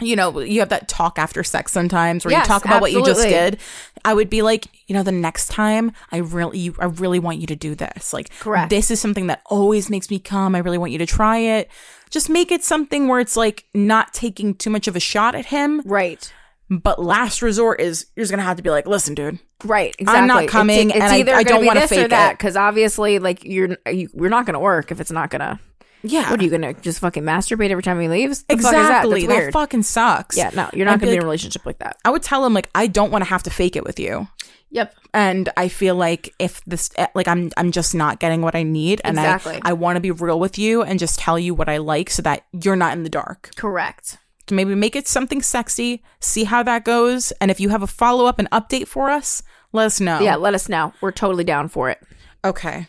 you 0.00 0.16
know, 0.16 0.40
you 0.40 0.58
have 0.58 0.70
that 0.70 0.88
talk 0.88 1.20
after 1.20 1.44
sex 1.44 1.70
sometimes 1.70 2.24
where 2.24 2.36
you 2.36 2.44
talk 2.44 2.64
about 2.64 2.80
what 2.80 2.90
you 2.90 3.04
just 3.04 3.22
did. 3.22 3.60
I 4.04 4.12
would 4.12 4.28
be 4.28 4.42
like, 4.42 4.66
you 4.88 4.94
know, 4.94 5.04
the 5.04 5.12
next 5.12 5.46
time 5.52 5.92
I 6.10 6.16
really, 6.16 6.58
you, 6.58 6.74
I 6.80 6.86
really 6.86 7.20
want 7.20 7.38
you 7.38 7.46
to 7.46 7.54
do 7.54 7.76
this. 7.76 8.12
Like, 8.12 8.28
Correct. 8.40 8.70
this 8.70 8.90
is 8.90 9.00
something 9.00 9.28
that 9.28 9.42
always 9.46 9.90
makes 9.90 10.10
me 10.10 10.18
come. 10.18 10.56
I 10.56 10.58
really 10.58 10.78
want 10.78 10.90
you 10.90 10.98
to 10.98 11.06
try 11.06 11.38
it. 11.38 11.70
Just 12.10 12.28
make 12.28 12.50
it 12.50 12.64
something 12.64 13.06
where 13.06 13.20
it's 13.20 13.36
like 13.36 13.66
not 13.72 14.12
taking 14.12 14.54
too 14.56 14.68
much 14.68 14.88
of 14.88 14.96
a 14.96 15.00
shot 15.00 15.36
at 15.36 15.46
him. 15.46 15.80
Right. 15.84 16.32
But 16.70 16.98
last 17.02 17.42
resort 17.42 17.80
is 17.80 18.06
you're 18.16 18.22
just 18.24 18.30
gonna 18.32 18.42
have 18.42 18.56
to 18.56 18.62
be 18.62 18.70
like, 18.70 18.86
listen, 18.86 19.14
dude. 19.14 19.38
Right, 19.64 19.94
exactly. 19.98 20.20
I'm 20.20 20.26
not 20.26 20.48
coming, 20.48 20.88
It's, 20.90 20.96
it's 20.96 21.04
and 21.04 21.12
either 21.14 21.32
I 21.34 21.42
gonna 21.42 21.48
don't 21.56 21.60
be 21.62 21.66
wanna 21.68 21.80
this 21.80 21.92
or 21.92 22.08
that 22.08 22.38
because 22.38 22.56
obviously, 22.56 23.18
like 23.18 23.44
you're 23.44 23.76
you, 23.90 24.08
we're 24.14 24.30
not 24.30 24.46
gonna 24.46 24.60
work 24.60 24.90
if 24.90 25.00
it's 25.00 25.10
not 25.12 25.30
gonna. 25.30 25.60
Yeah, 26.06 26.30
What 26.30 26.38
are 26.40 26.44
you 26.44 26.50
gonna 26.50 26.74
just 26.74 26.98
fucking 27.00 27.22
masturbate 27.22 27.70
every 27.70 27.82
time 27.82 27.98
he 27.98 28.08
leaves? 28.08 28.42
The 28.42 28.56
fuck 28.56 28.58
is 28.58 28.70
that? 28.72 29.04
exactly. 29.06 29.26
That, 29.26 29.52
fucking 29.52 29.82
sucks. 29.84 30.36
yeah, 30.36 30.50
no, 30.54 30.68
you're 30.74 30.84
not 30.84 30.94
I'd 30.94 31.00
gonna 31.00 31.12
be 31.12 31.16
in 31.16 31.22
a 31.22 31.24
relationship 31.24 31.64
like 31.64 31.78
that. 31.78 31.96
I 32.04 32.10
would 32.10 32.22
tell 32.22 32.44
him 32.44 32.52
like 32.52 32.68
I 32.74 32.86
don't 32.88 33.10
want 33.10 33.24
to 33.24 33.30
have 33.30 33.42
to 33.44 33.50
fake 33.50 33.74
it 33.76 33.84
with 33.84 33.98
you. 33.98 34.28
Yep. 34.70 34.92
and 35.14 35.48
I 35.56 35.68
feel 35.68 35.94
like 35.94 36.34
if 36.40 36.60
this 36.64 36.90
eh, 36.96 37.06
like 37.14 37.28
I'm 37.28 37.52
I'm 37.56 37.70
just 37.70 37.94
not 37.94 38.18
getting 38.18 38.42
what 38.42 38.56
I 38.56 38.64
need 38.64 39.00
and 39.04 39.16
Exactly. 39.16 39.60
I 39.62 39.70
I 39.70 39.72
want 39.74 39.96
to 39.96 40.00
be 40.00 40.10
real 40.10 40.40
with 40.40 40.58
you 40.58 40.82
and 40.82 40.98
just 40.98 41.18
tell 41.20 41.38
you 41.38 41.54
what 41.54 41.68
I 41.68 41.76
like 41.76 42.10
so 42.10 42.22
that 42.22 42.44
you're 42.52 42.74
not 42.74 42.92
in 42.94 43.04
the 43.04 43.08
dark. 43.08 43.50
Correct. 43.56 44.18
To 44.46 44.54
maybe 44.54 44.74
make 44.74 44.94
it 44.94 45.08
something 45.08 45.40
sexy, 45.40 46.02
see 46.20 46.44
how 46.44 46.62
that 46.64 46.84
goes, 46.84 47.32
and 47.40 47.50
if 47.50 47.60
you 47.60 47.70
have 47.70 47.82
a 47.82 47.86
follow 47.86 48.26
up 48.26 48.38
and 48.38 48.50
update 48.50 48.86
for 48.86 49.08
us, 49.08 49.42
let 49.72 49.86
us 49.86 50.00
know. 50.00 50.20
Yeah, 50.20 50.36
let 50.36 50.54
us 50.54 50.68
know. 50.68 50.92
We're 51.00 51.12
totally 51.12 51.44
down 51.44 51.68
for 51.68 51.88
it. 51.88 52.00
Okay. 52.44 52.86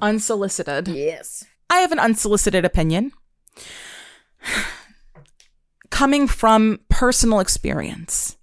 Unsolicited. 0.00 0.88
Yes. 0.88 1.44
I 1.68 1.78
have 1.78 1.92
an 1.92 1.98
unsolicited 1.98 2.64
opinion. 2.64 3.12
Coming 5.90 6.26
from 6.26 6.80
personal 6.88 7.40
experience. 7.40 8.36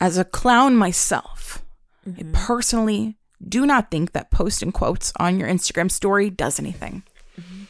As 0.00 0.18
a 0.18 0.24
clown 0.24 0.76
myself, 0.76 1.64
I 2.06 2.10
mm-hmm. 2.10 2.32
personally 2.32 3.16
do 3.46 3.64
not 3.64 3.90
think 3.90 4.12
that 4.12 4.30
posting 4.30 4.72
quotes 4.72 5.12
on 5.18 5.38
your 5.38 5.48
Instagram 5.48 5.90
story 5.90 6.30
does 6.30 6.58
anything. 6.58 7.04
Mm-hmm. 7.40 7.64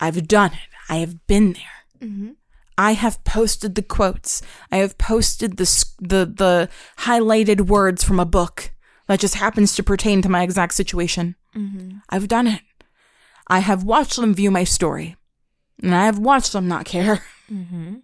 I've 0.00 0.26
done 0.26 0.52
it. 0.52 0.68
I 0.88 0.96
have 0.96 1.26
been 1.26 1.52
there. 1.52 2.08
Mm-hmm. 2.08 2.30
I 2.78 2.92
have 2.92 3.22
posted 3.24 3.74
the 3.74 3.82
quotes. 3.82 4.42
I 4.70 4.78
have 4.78 4.98
posted 4.98 5.56
the 5.56 5.84
the 6.00 6.26
the 6.26 6.68
highlighted 6.98 7.62
words 7.62 8.02
from 8.02 8.20
a 8.20 8.26
book 8.26 8.72
that 9.06 9.20
just 9.20 9.34
happens 9.34 9.74
to 9.74 9.82
pertain 9.82 10.22
to 10.22 10.28
my 10.28 10.42
exact 10.42 10.74
situation. 10.74 11.36
Mm-hmm. 11.54 11.98
I've 12.08 12.28
done 12.28 12.46
it. 12.46 12.62
I 13.48 13.58
have 13.58 13.84
watched 13.84 14.16
them 14.16 14.34
view 14.34 14.50
my 14.50 14.64
story, 14.64 15.16
and 15.82 15.94
I 15.94 16.06
have 16.06 16.18
watched 16.18 16.52
them 16.52 16.68
not 16.68 16.84
care. 16.84 17.22
Mm-hmm. 17.52 17.96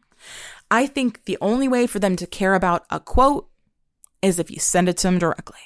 I 0.70 0.86
think 0.86 1.24
the 1.24 1.38
only 1.40 1.68
way 1.68 1.86
for 1.86 1.98
them 1.98 2.16
to 2.16 2.26
care 2.26 2.54
about 2.54 2.84
a 2.90 3.00
quote 3.00 3.48
is 4.20 4.38
if 4.38 4.50
you 4.50 4.58
send 4.58 4.90
it 4.90 4.98
to 4.98 5.06
them 5.06 5.18
directly 5.18 5.60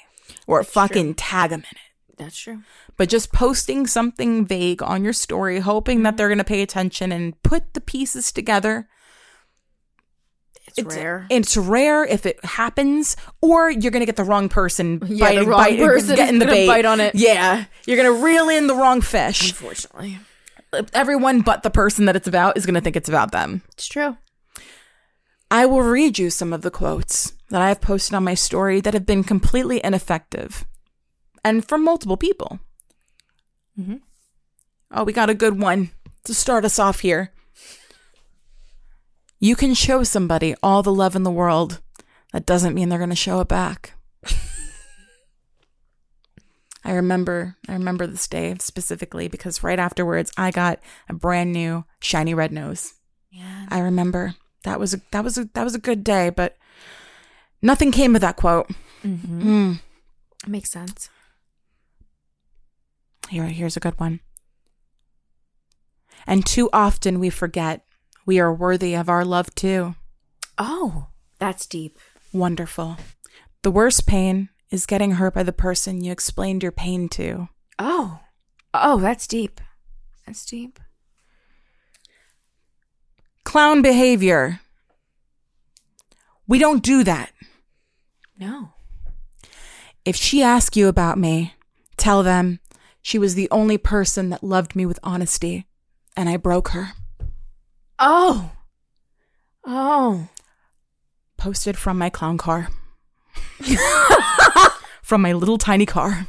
or 0.47 0.63
fucking 0.63 1.15
tag 1.15 1.49
them 1.49 1.61
in 1.61 1.75
it. 1.75 2.17
That's 2.17 2.37
true. 2.37 2.61
But 2.95 3.09
just 3.09 3.33
posting 3.33 3.87
something 3.87 4.45
vague 4.45 4.81
on 4.81 5.03
your 5.03 5.13
story, 5.13 5.59
hoping 5.59 6.03
that 6.03 6.11
mm-hmm. 6.11 6.17
they're 6.17 6.27
going 6.27 6.37
to 6.37 6.43
pay 6.43 6.61
attention 6.61 7.11
and 7.11 7.41
put 7.43 7.73
the 7.73 7.81
pieces 7.81 8.31
together. 8.31 8.87
It's, 10.75 10.95
rare. 10.95 11.27
It's 11.29 11.55
rare 11.57 12.03
if 12.05 12.25
it 12.25 12.43
happens, 12.43 13.15
or 13.41 13.69
you're 13.69 13.91
going 13.91 13.99
to 14.01 14.05
get 14.05 14.15
the 14.15 14.23
wrong 14.23 14.49
person 14.49 15.01
Yeah, 15.07 15.33
the 15.33 15.45
wrong 15.45 15.59
biting- 15.59 15.85
person 15.85 16.15
getting 16.15 16.39
the 16.39 16.45
bait. 16.45 16.67
bite 16.67 16.85
on 16.85 16.99
it. 16.99 17.13
Yeah, 17.15 17.65
you're 17.85 17.97
going 17.97 18.11
to 18.17 18.23
reel 18.23 18.49
in 18.49 18.67
the 18.67 18.75
wrong 18.75 19.01
fish. 19.01 19.49
Unfortunately, 19.51 20.19
Everyone 20.93 21.41
but 21.41 21.61
the 21.61 21.69
person 21.69 22.05
that 22.05 22.15
it's 22.15 22.27
about 22.27 22.57
is 22.57 22.65
going 22.65 22.73
to 22.73 22.81
think 22.81 22.95
it's 22.95 23.09
about 23.09 23.31
them. 23.31 23.61
it's 23.73 23.87
true. 23.87 24.17
I 25.51 25.67
will 25.67 25.81
read 25.83 26.17
you 26.17 26.31
some 26.31 26.51
of 26.51 26.63
the 26.63 26.71
quotes 26.71 27.33
that 27.49 27.61
I 27.61 27.67
have 27.67 27.79
posted 27.79 28.15
on 28.15 28.23
my 28.23 28.33
story 28.33 28.81
that 28.81 28.95
have 28.95 29.05
been 29.05 29.23
completely 29.23 29.79
ineffective 29.83 30.65
and 31.45 31.67
from 31.67 31.83
multiple 31.83 32.17
people. 32.17 32.59
Mhm. 33.79 34.01
Oh, 34.89 35.03
we 35.03 35.13
got 35.13 35.29
a 35.29 35.35
good 35.35 35.59
one 35.59 35.91
to 36.23 36.33
start 36.33 36.65
us 36.65 36.79
off 36.79 37.01
here. 37.01 37.32
You 39.43 39.57
can 39.57 39.73
show 39.73 40.03
somebody 40.03 40.55
all 40.63 40.83
the 40.83 40.93
love 40.93 41.17
in 41.17 41.23
the 41.23 41.29
world. 41.29 41.81
That 42.31 42.45
doesn't 42.45 42.73
mean 42.73 42.87
they're 42.87 42.97
going 42.97 43.09
to 43.09 43.15
show 43.15 43.41
it 43.41 43.49
back. 43.49 43.91
I 46.85 46.93
remember 46.93 47.57
I 47.67 47.73
remember 47.73 48.07
this 48.07 48.25
day 48.25 48.55
specifically 48.59 49.27
because 49.27 49.61
right 49.61 49.79
afterwards 49.79 50.31
I 50.37 50.51
got 50.51 50.79
a 51.09 51.13
brand 51.13 51.51
new 51.51 51.83
shiny 51.99 52.33
red 52.33 52.53
nose. 52.53 52.93
Yeah. 53.31 53.65
I 53.67 53.79
remember 53.79 54.35
that 54.63 54.79
was 54.79 54.93
a 54.93 55.01
that 55.11 55.25
was 55.25 55.37
a 55.37 55.49
that 55.55 55.65
was 55.65 55.75
a 55.75 55.79
good 55.79 56.05
day, 56.05 56.29
but 56.29 56.55
nothing 57.61 57.91
came 57.91 58.15
of 58.15 58.21
that 58.21 58.37
quote. 58.37 58.69
Mm-hmm. 59.03 59.41
Mm. 59.41 59.81
Makes 60.47 60.71
sense. 60.71 61.09
Here, 63.27 63.43
here's 63.47 63.75
a 63.75 63.81
good 63.81 63.99
one. 63.99 64.21
And 66.25 66.45
too 66.45 66.69
often 66.71 67.19
we 67.19 67.29
forget 67.29 67.85
we 68.25 68.39
are 68.39 68.53
worthy 68.53 68.95
of 68.95 69.09
our 69.09 69.25
love 69.25 69.53
too. 69.55 69.95
Oh, 70.57 71.07
that's 71.39 71.65
deep. 71.65 71.97
Wonderful. 72.31 72.97
The 73.63 73.71
worst 73.71 74.07
pain 74.07 74.49
is 74.69 74.85
getting 74.85 75.11
hurt 75.13 75.33
by 75.33 75.43
the 75.43 75.53
person 75.53 76.03
you 76.03 76.11
explained 76.11 76.63
your 76.63 76.71
pain 76.71 77.09
to. 77.09 77.49
Oh, 77.79 78.19
oh, 78.73 78.99
that's 78.99 79.27
deep. 79.27 79.61
That's 80.25 80.45
deep. 80.45 80.79
Clown 83.43 83.81
behavior. 83.81 84.61
We 86.47 86.59
don't 86.59 86.83
do 86.83 87.03
that. 87.03 87.31
No. 88.37 88.73
If 90.05 90.15
she 90.15 90.41
asks 90.41 90.75
you 90.75 90.87
about 90.87 91.17
me, 91.17 91.53
tell 91.97 92.23
them 92.23 92.59
she 93.01 93.17
was 93.17 93.35
the 93.35 93.49
only 93.51 93.77
person 93.77 94.29
that 94.29 94.43
loved 94.43 94.75
me 94.75 94.85
with 94.85 94.99
honesty, 95.03 95.67
and 96.17 96.27
I 96.29 96.37
broke 96.37 96.69
her. 96.69 96.93
Oh. 98.05 98.51
Oh. 99.65 100.27
Posted 101.37 101.77
from 101.77 101.97
my 101.97 102.09
clown 102.09 102.37
car. 102.37 102.67
from 105.01 105.21
my 105.21 105.31
little 105.31 105.57
tiny 105.57 105.85
car. 105.85 106.27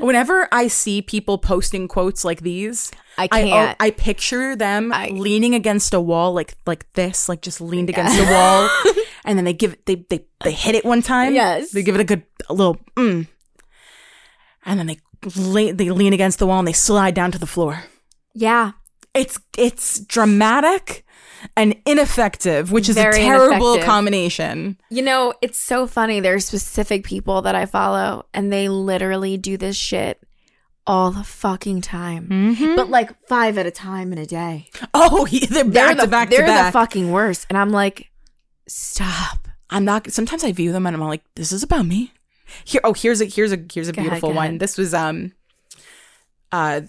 Whenever 0.00 0.48
I 0.52 0.68
see 0.68 1.02
people 1.02 1.38
posting 1.38 1.88
quotes 1.88 2.24
like 2.24 2.42
these, 2.42 2.92
I 3.16 3.24
I, 3.30 3.42
can't. 3.42 3.76
I 3.80 3.90
picture 3.90 4.54
them 4.54 4.92
I- 4.92 5.08
leaning 5.08 5.54
against 5.54 5.92
a 5.94 6.00
wall 6.00 6.32
like 6.32 6.54
like 6.66 6.90
this, 6.92 7.28
like 7.28 7.42
just 7.42 7.60
leaned 7.60 7.90
against 7.90 8.18
a 8.18 8.24
wall, 8.24 8.70
and 9.24 9.36
then 9.38 9.44
they 9.44 9.52
give 9.52 9.72
it, 9.74 9.86
they 9.86 9.96
they 10.08 10.24
they 10.44 10.52
hit 10.52 10.74
it 10.76 10.84
one 10.84 11.02
time. 11.02 11.34
Yes. 11.34 11.72
they 11.72 11.82
give 11.82 11.94
it 11.96 12.00
a 12.00 12.04
good 12.04 12.22
a 12.48 12.54
little 12.54 12.78
mm, 12.96 13.26
and 14.64 14.78
then 14.78 14.86
they 14.86 15.00
they 15.72 15.90
lean 15.90 16.12
against 16.12 16.38
the 16.38 16.46
wall 16.46 16.58
and 16.60 16.68
they 16.68 16.72
slide 16.72 17.14
down 17.14 17.32
to 17.32 17.38
the 17.38 17.46
floor. 17.46 17.82
yeah. 18.34 18.72
It's 19.14 19.38
it's 19.56 20.00
dramatic 20.00 21.04
and 21.56 21.76
ineffective, 21.86 22.72
which 22.72 22.88
is 22.88 22.96
Very 22.96 23.20
a 23.20 23.24
terrible 23.24 23.78
combination. 23.80 24.78
You 24.90 25.02
know, 25.02 25.34
it's 25.42 25.60
so 25.60 25.86
funny. 25.86 26.20
There's 26.20 26.44
specific 26.44 27.04
people 27.04 27.42
that 27.42 27.54
I 27.54 27.66
follow, 27.66 28.26
and 28.34 28.52
they 28.52 28.68
literally 28.68 29.36
do 29.36 29.56
this 29.56 29.76
shit 29.76 30.22
all 30.86 31.10
the 31.10 31.22
fucking 31.22 31.82
time. 31.82 32.28
Mm-hmm. 32.28 32.74
But 32.74 32.88
like 32.88 33.10
five 33.26 33.58
at 33.58 33.66
a 33.66 33.70
time 33.70 34.12
in 34.12 34.18
a 34.18 34.26
day. 34.26 34.68
Oh, 34.94 35.26
they're 35.50 35.64
back 35.64 35.72
they're 35.72 35.94
to 35.94 36.00
the, 36.00 36.06
back 36.08 36.30
They're 36.30 36.40
to 36.40 36.46
back. 36.46 36.72
the 36.72 36.78
fucking 36.78 37.12
worst. 37.12 37.46
And 37.48 37.58
I'm 37.58 37.70
like, 37.70 38.10
stop. 38.66 39.48
I'm 39.70 39.84
not. 39.84 40.10
Sometimes 40.10 40.44
I 40.44 40.52
view 40.52 40.72
them 40.72 40.86
and 40.86 40.96
I'm 40.96 41.02
like, 41.02 41.22
this 41.34 41.52
is 41.52 41.62
about 41.62 41.84
me. 41.86 42.12
Here, 42.64 42.80
oh, 42.82 42.94
here's 42.94 43.20
a 43.20 43.26
here's 43.26 43.52
a 43.52 43.58
here's 43.70 43.88
a 43.88 43.92
Go 43.92 44.00
beautiful 44.00 44.30
go 44.30 44.36
one. 44.36 44.46
ahead. 44.46 44.60
This 44.60 44.78
was 44.78 44.94
um, 44.94 45.32
uh, 46.50 46.80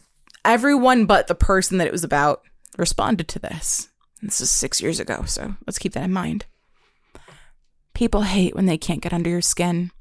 everyone 0.45 1.05
but 1.05 1.27
the 1.27 1.35
person 1.35 1.77
that 1.77 1.87
it 1.87 1.91
was 1.93 2.03
about 2.03 2.41
responded 2.77 3.27
to 3.29 3.39
this. 3.39 3.89
This 4.21 4.41
is 4.41 4.49
six 4.51 4.81
years 4.81 4.99
ago, 4.99 5.23
so 5.25 5.55
let's 5.65 5.79
keep 5.79 5.93
that 5.93 6.03
in 6.03 6.11
mind. 6.13 6.45
People 7.93 8.21
hate 8.23 8.55
when 8.55 8.65
they 8.65 8.77
can't 8.77 9.01
get 9.01 9.13
under 9.13 9.29
your 9.29 9.41
skin. 9.41 9.91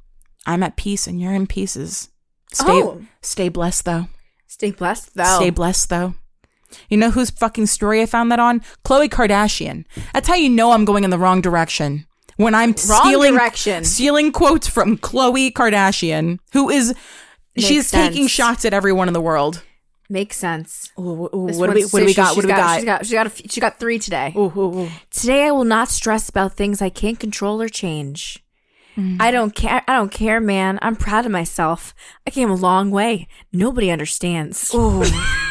I'm 0.46 0.62
at 0.62 0.76
peace 0.76 1.06
and 1.06 1.20
you're 1.20 1.34
in 1.34 1.46
pieces. 1.46 2.08
Stay, 2.52 2.82
Oh. 2.82 3.02
stay 3.22 3.48
blessed 3.48 3.84
though. 3.84 4.08
Stay 4.46 4.70
blessed, 4.70 5.14
though. 5.14 5.36
Stay 5.36 5.50
blessed 5.50 5.88
though. 5.90 6.14
You 6.88 6.96
know 6.96 7.10
whose 7.10 7.30
fucking 7.30 7.66
story 7.66 8.00
I 8.02 8.06
found 8.06 8.30
that 8.32 8.38
on? 8.40 8.60
Khloe 8.84 9.08
Kardashian. 9.08 9.84
That's 10.14 10.28
how 10.28 10.34
you 10.34 10.48
know 10.48 10.72
I'm 10.72 10.84
going 10.84 11.04
in 11.04 11.10
the 11.10 11.18
wrong 11.18 11.40
direction. 11.40 12.06
When 12.36 12.54
I'm 12.54 12.70
Wrong 12.88 13.02
stealing 13.04 13.32
direction. 13.34 13.84
stealing 13.84 14.32
quotes 14.32 14.68
from 14.68 14.96
Khloe 14.98 15.52
Kardashian, 15.52 16.38
who 16.52 16.70
is 16.70 16.94
she's 17.56 17.90
taking 17.90 18.26
shots 18.26 18.64
at 18.64 18.72
everyone 18.72 19.08
in 19.08 19.14
the 19.14 19.20
world. 19.20 19.62
Makes 20.10 20.36
sense. 20.38 20.90
Ooh, 20.98 21.28
ooh, 21.34 21.58
what 21.58 21.68
do 21.68 21.74
we 21.74 21.84
what 21.84 22.00
do 22.00 22.06
we 22.06 22.14
got? 22.14 22.34
What 22.34 22.42
do 22.42 22.48
we 22.48 22.54
got? 22.54 22.76
She's 22.76 22.84
got, 22.84 23.04
she's 23.04 23.12
got, 23.12 23.26
a 23.26 23.48
she 23.48 23.60
got 23.60 23.78
three 23.78 23.98
today. 23.98 24.32
Ooh. 24.36 24.88
Today 25.10 25.46
I 25.46 25.50
will 25.50 25.64
not 25.64 25.88
stress 25.88 26.30
about 26.30 26.54
things 26.54 26.80
I 26.80 26.88
can't 26.88 27.20
control 27.20 27.60
or 27.60 27.68
change. 27.68 28.42
Mm. 28.96 29.18
I 29.20 29.30
don't 29.30 29.54
care. 29.54 29.82
I 29.86 29.96
don't 29.96 30.10
care, 30.10 30.40
man. 30.40 30.78
I'm 30.80 30.96
proud 30.96 31.26
of 31.26 31.30
myself. 31.30 31.94
I 32.26 32.30
came 32.30 32.50
a 32.50 32.54
long 32.54 32.90
way. 32.90 33.28
Nobody 33.52 33.90
understands. 33.90 34.74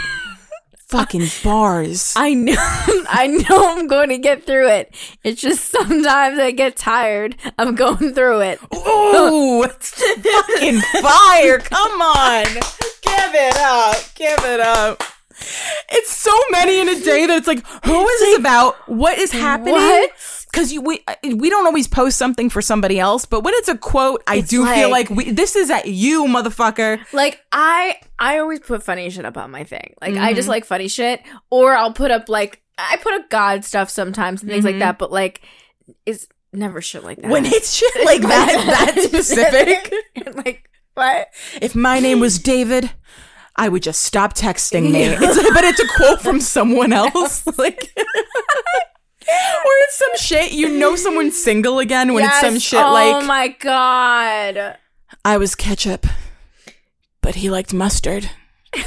Fucking 0.90 1.28
bars. 1.44 2.14
I 2.18 2.34
know, 2.34 2.54
I 2.58 3.28
know, 3.28 3.76
I'm 3.78 3.88
going 3.88 4.08
to 4.10 4.18
get 4.18 4.46
through 4.46 4.70
it. 4.70 4.96
It's 5.24 5.42
just 5.42 5.66
sometimes 5.70 6.40
I 6.40 6.52
get 6.52 6.78
tired. 6.78 7.36
I'm 7.58 7.76
going 7.76 8.14
through 8.14 8.42
it. 8.42 8.60
Ooh, 8.74 9.64
it's 9.64 9.92
the 9.92 10.44
fucking 10.48 10.80
fire. 11.02 11.60
Come 11.60 12.02
on. 12.02 12.46
Give 12.46 13.36
it 13.36 13.58
up. 13.58 13.98
Give 14.16 14.40
it 14.46 14.60
up. 14.62 15.04
It's 15.90 16.12
so 16.12 16.32
many 16.52 16.80
in 16.80 16.88
a 16.90 17.00
day 17.00 17.28
that 17.28 17.38
it's 17.38 17.48
like, 17.48 17.66
who 17.86 18.08
is 18.08 18.20
this 18.22 18.40
about? 18.40 18.76
What 18.88 19.18
is 19.18 19.32
happening? 19.32 19.74
What? 19.74 20.12
Because 20.52 20.72
you 20.72 20.82
we 20.82 21.04
we 21.24 21.50
don't 21.50 21.66
always 21.66 21.88
post 21.88 22.18
something 22.18 22.50
for 22.50 22.62
somebody 22.62 23.00
else, 23.00 23.26
but 23.26 23.44
when 23.44 23.54
it's 23.58 23.68
a 23.68 23.78
quote, 23.78 24.24
I 24.28 24.40
do 24.42 24.66
feel 24.66 24.90
like- 24.90 25.10
like 25.10 25.18
we, 25.18 25.32
this 25.32 25.56
is 25.56 25.70
at 25.70 25.88
you, 25.88 26.24
motherfucker. 26.26 27.00
Like 27.14 27.42
I, 27.52 27.98
I 28.18 28.40
always 28.40 28.60
put 28.62 28.82
funny 28.84 29.10
shit 29.10 29.26
up 29.26 29.38
on 29.38 29.52
my 29.52 29.64
thing. 29.66 29.94
Like 30.02 30.16
I 30.16 30.28
Mm-hmm. 30.30 30.36
just 30.36 30.48
like 30.48 30.66
funny 30.66 30.88
shit, 30.88 31.22
or 31.52 31.76
I'll 31.76 31.94
put 31.94 32.12
up 32.12 32.30
like 32.30 32.62
I 32.78 32.98
put 32.98 33.14
up 33.14 33.30
God 33.30 33.66
stuff 33.66 33.90
sometimes 33.90 34.42
and 34.42 34.50
things 34.50 34.64
like 34.66 34.80
that. 34.80 34.98
But 34.98 35.12
like, 35.12 35.42
it's 36.06 36.28
never 36.54 36.82
shit 36.82 37.04
like 37.04 37.18
that. 37.18 37.24
Mm-hmm. 37.24 37.32
When 37.32 37.46
it's 37.48 37.74
shit 37.74 38.06
like 38.06 38.22
that, 38.22 38.94
that 38.96 39.04
specific. 39.04 39.94
like 40.46 40.70
what? 40.94 41.28
if 41.62 41.76
my 41.76 42.00
name 42.00 42.20
was 42.20 42.40
David, 42.40 42.90
I 43.56 43.70
would 43.70 43.84
just 43.84 44.02
stop 44.02 44.34
texting 44.34 44.92
me. 44.92 45.04
It's 45.20 45.22
like- 45.38 45.54
but 45.54 45.64
it's 45.66 45.80
a 45.80 45.88
quote 45.98 46.22
from 46.22 46.40
someone 46.40 46.94
else. 46.94 47.46
like 47.58 47.92
or 49.30 49.72
it's 49.84 49.98
some 49.98 50.16
shit. 50.18 50.52
You 50.54 50.70
know 50.70 50.96
someone's 50.96 51.42
single 51.42 51.80
again 51.80 52.14
when 52.14 52.26
it's 52.26 52.40
some 52.40 52.60
shit 52.60 52.82
oh 52.84 52.92
like 52.94 53.16
Oh 53.24 53.26
my 53.28 53.48
god. 53.50 54.78
I 55.26 55.38
was 55.38 55.56
ketchup, 55.56 56.06
but 57.22 57.36
he 57.36 57.50
liked 57.50 57.74
mustard. 57.74 58.30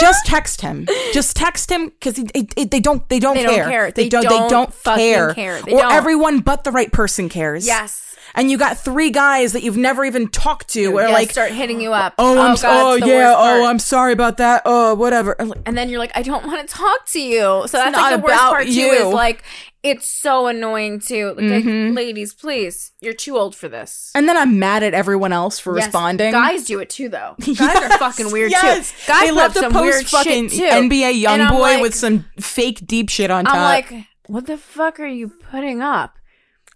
Just 0.00 0.24
text 0.26 0.60
him. 0.62 0.86
Just 1.12 1.36
text 1.36 1.70
him 1.70 1.86
because 1.88 2.14
they 2.14 2.80
don't. 2.80 3.06
They 3.08 3.18
don't 3.18 3.34
They 3.34 3.42
don't 3.42 3.54
care. 3.54 3.68
care. 3.68 3.90
They, 3.90 4.04
They 4.04 4.08
don't. 4.08 4.22
They 4.22 4.28
don't 4.28 4.50
don't 4.50 4.72
fucking 4.74 5.04
care. 5.04 5.34
care. 5.34 5.60
They 5.62 5.72
or 5.72 5.80
don't. 5.82 5.92
everyone 5.92 6.40
but 6.40 6.64
the 6.64 6.70
right 6.72 6.90
person 6.90 7.28
cares. 7.28 7.66
Yes. 7.66 8.09
And 8.34 8.50
you 8.50 8.58
got 8.58 8.78
three 8.78 9.10
guys 9.10 9.52
that 9.52 9.62
you've 9.62 9.76
never 9.76 10.04
even 10.04 10.28
talked 10.28 10.68
to. 10.70 10.86
Or 10.86 11.02
Yeah, 11.02 11.08
like, 11.08 11.30
start 11.30 11.52
hitting 11.52 11.80
you 11.80 11.92
up. 11.92 12.14
oh, 12.18 12.38
I'm. 12.40 12.56
God, 12.56 13.02
oh 13.02 13.06
yeah. 13.06 13.34
Oh, 13.36 13.66
I'm 13.66 13.78
sorry 13.78 14.12
about 14.12 14.36
that. 14.38 14.62
Oh, 14.64 14.94
whatever. 14.94 15.32
And 15.66 15.76
then 15.76 15.88
you're 15.88 15.98
like, 15.98 16.12
I 16.14 16.22
don't 16.22 16.46
want 16.46 16.66
to 16.66 16.72
talk 16.74 17.06
to 17.08 17.20
you. 17.20 17.40
So 17.66 17.78
that's 17.78 17.96
not 17.96 18.12
like 18.12 18.20
the 18.20 18.26
worst 18.26 18.40
part 18.40 18.64
too. 18.66 18.72
you. 18.72 18.92
Is 18.92 19.12
like 19.14 19.42
it's 19.82 20.08
so 20.08 20.46
annoying 20.46 21.00
too. 21.00 21.28
Like, 21.28 21.38
Mm-hmm. 21.38 21.94
ladies, 21.94 22.34
please, 22.34 22.92
you're 23.00 23.14
too 23.14 23.36
old 23.38 23.56
for 23.56 23.66
this. 23.68 24.10
And 24.14 24.28
then 24.28 24.36
I'm 24.36 24.58
mad 24.58 24.82
at 24.82 24.92
everyone 24.94 25.32
else 25.32 25.58
for 25.58 25.74
Yes, 25.76 25.86
responding. 25.86 26.32
Guys 26.32 26.64
do 26.66 26.78
it 26.80 26.90
too, 26.90 27.08
though. 27.08 27.34
Guys 27.40 27.58
Yes, 27.60 27.92
are 27.94 27.98
fucking 27.98 28.30
weird 28.30 28.50
yes. 28.50 28.90
too. 28.90 28.96
Guys 29.08 29.22
they 29.22 29.30
love 29.32 29.52
to 29.54 29.60
some 29.60 29.72
post 29.72 30.08
fucking. 30.08 30.48
NBA 30.50 31.22
YoungBoy 31.24 31.58
like- 31.60 31.82
with 31.82 31.94
some 31.94 32.26
fake 32.38 32.86
deep 32.86 33.08
shit 33.08 33.30
on 33.30 33.44
top. 33.46 33.54
I'm 33.54 33.60
like, 33.62 34.06
what 34.26 34.46
the 34.46 34.58
fuck 34.58 35.00
are 35.00 35.06
you 35.06 35.28
putting 35.50 35.80
up? 35.82 36.16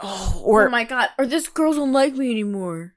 Oh, 0.01 0.33
oh, 0.37 0.43
Or 0.43 0.62
or 0.62 0.66
oh 0.69 0.71
my 0.71 0.85
god, 0.85 1.09
or 1.19 1.27
this 1.27 1.49
girls 1.49 1.77
don't 1.77 1.93
like 1.93 2.15
me 2.15 2.31
anymore. 2.31 2.95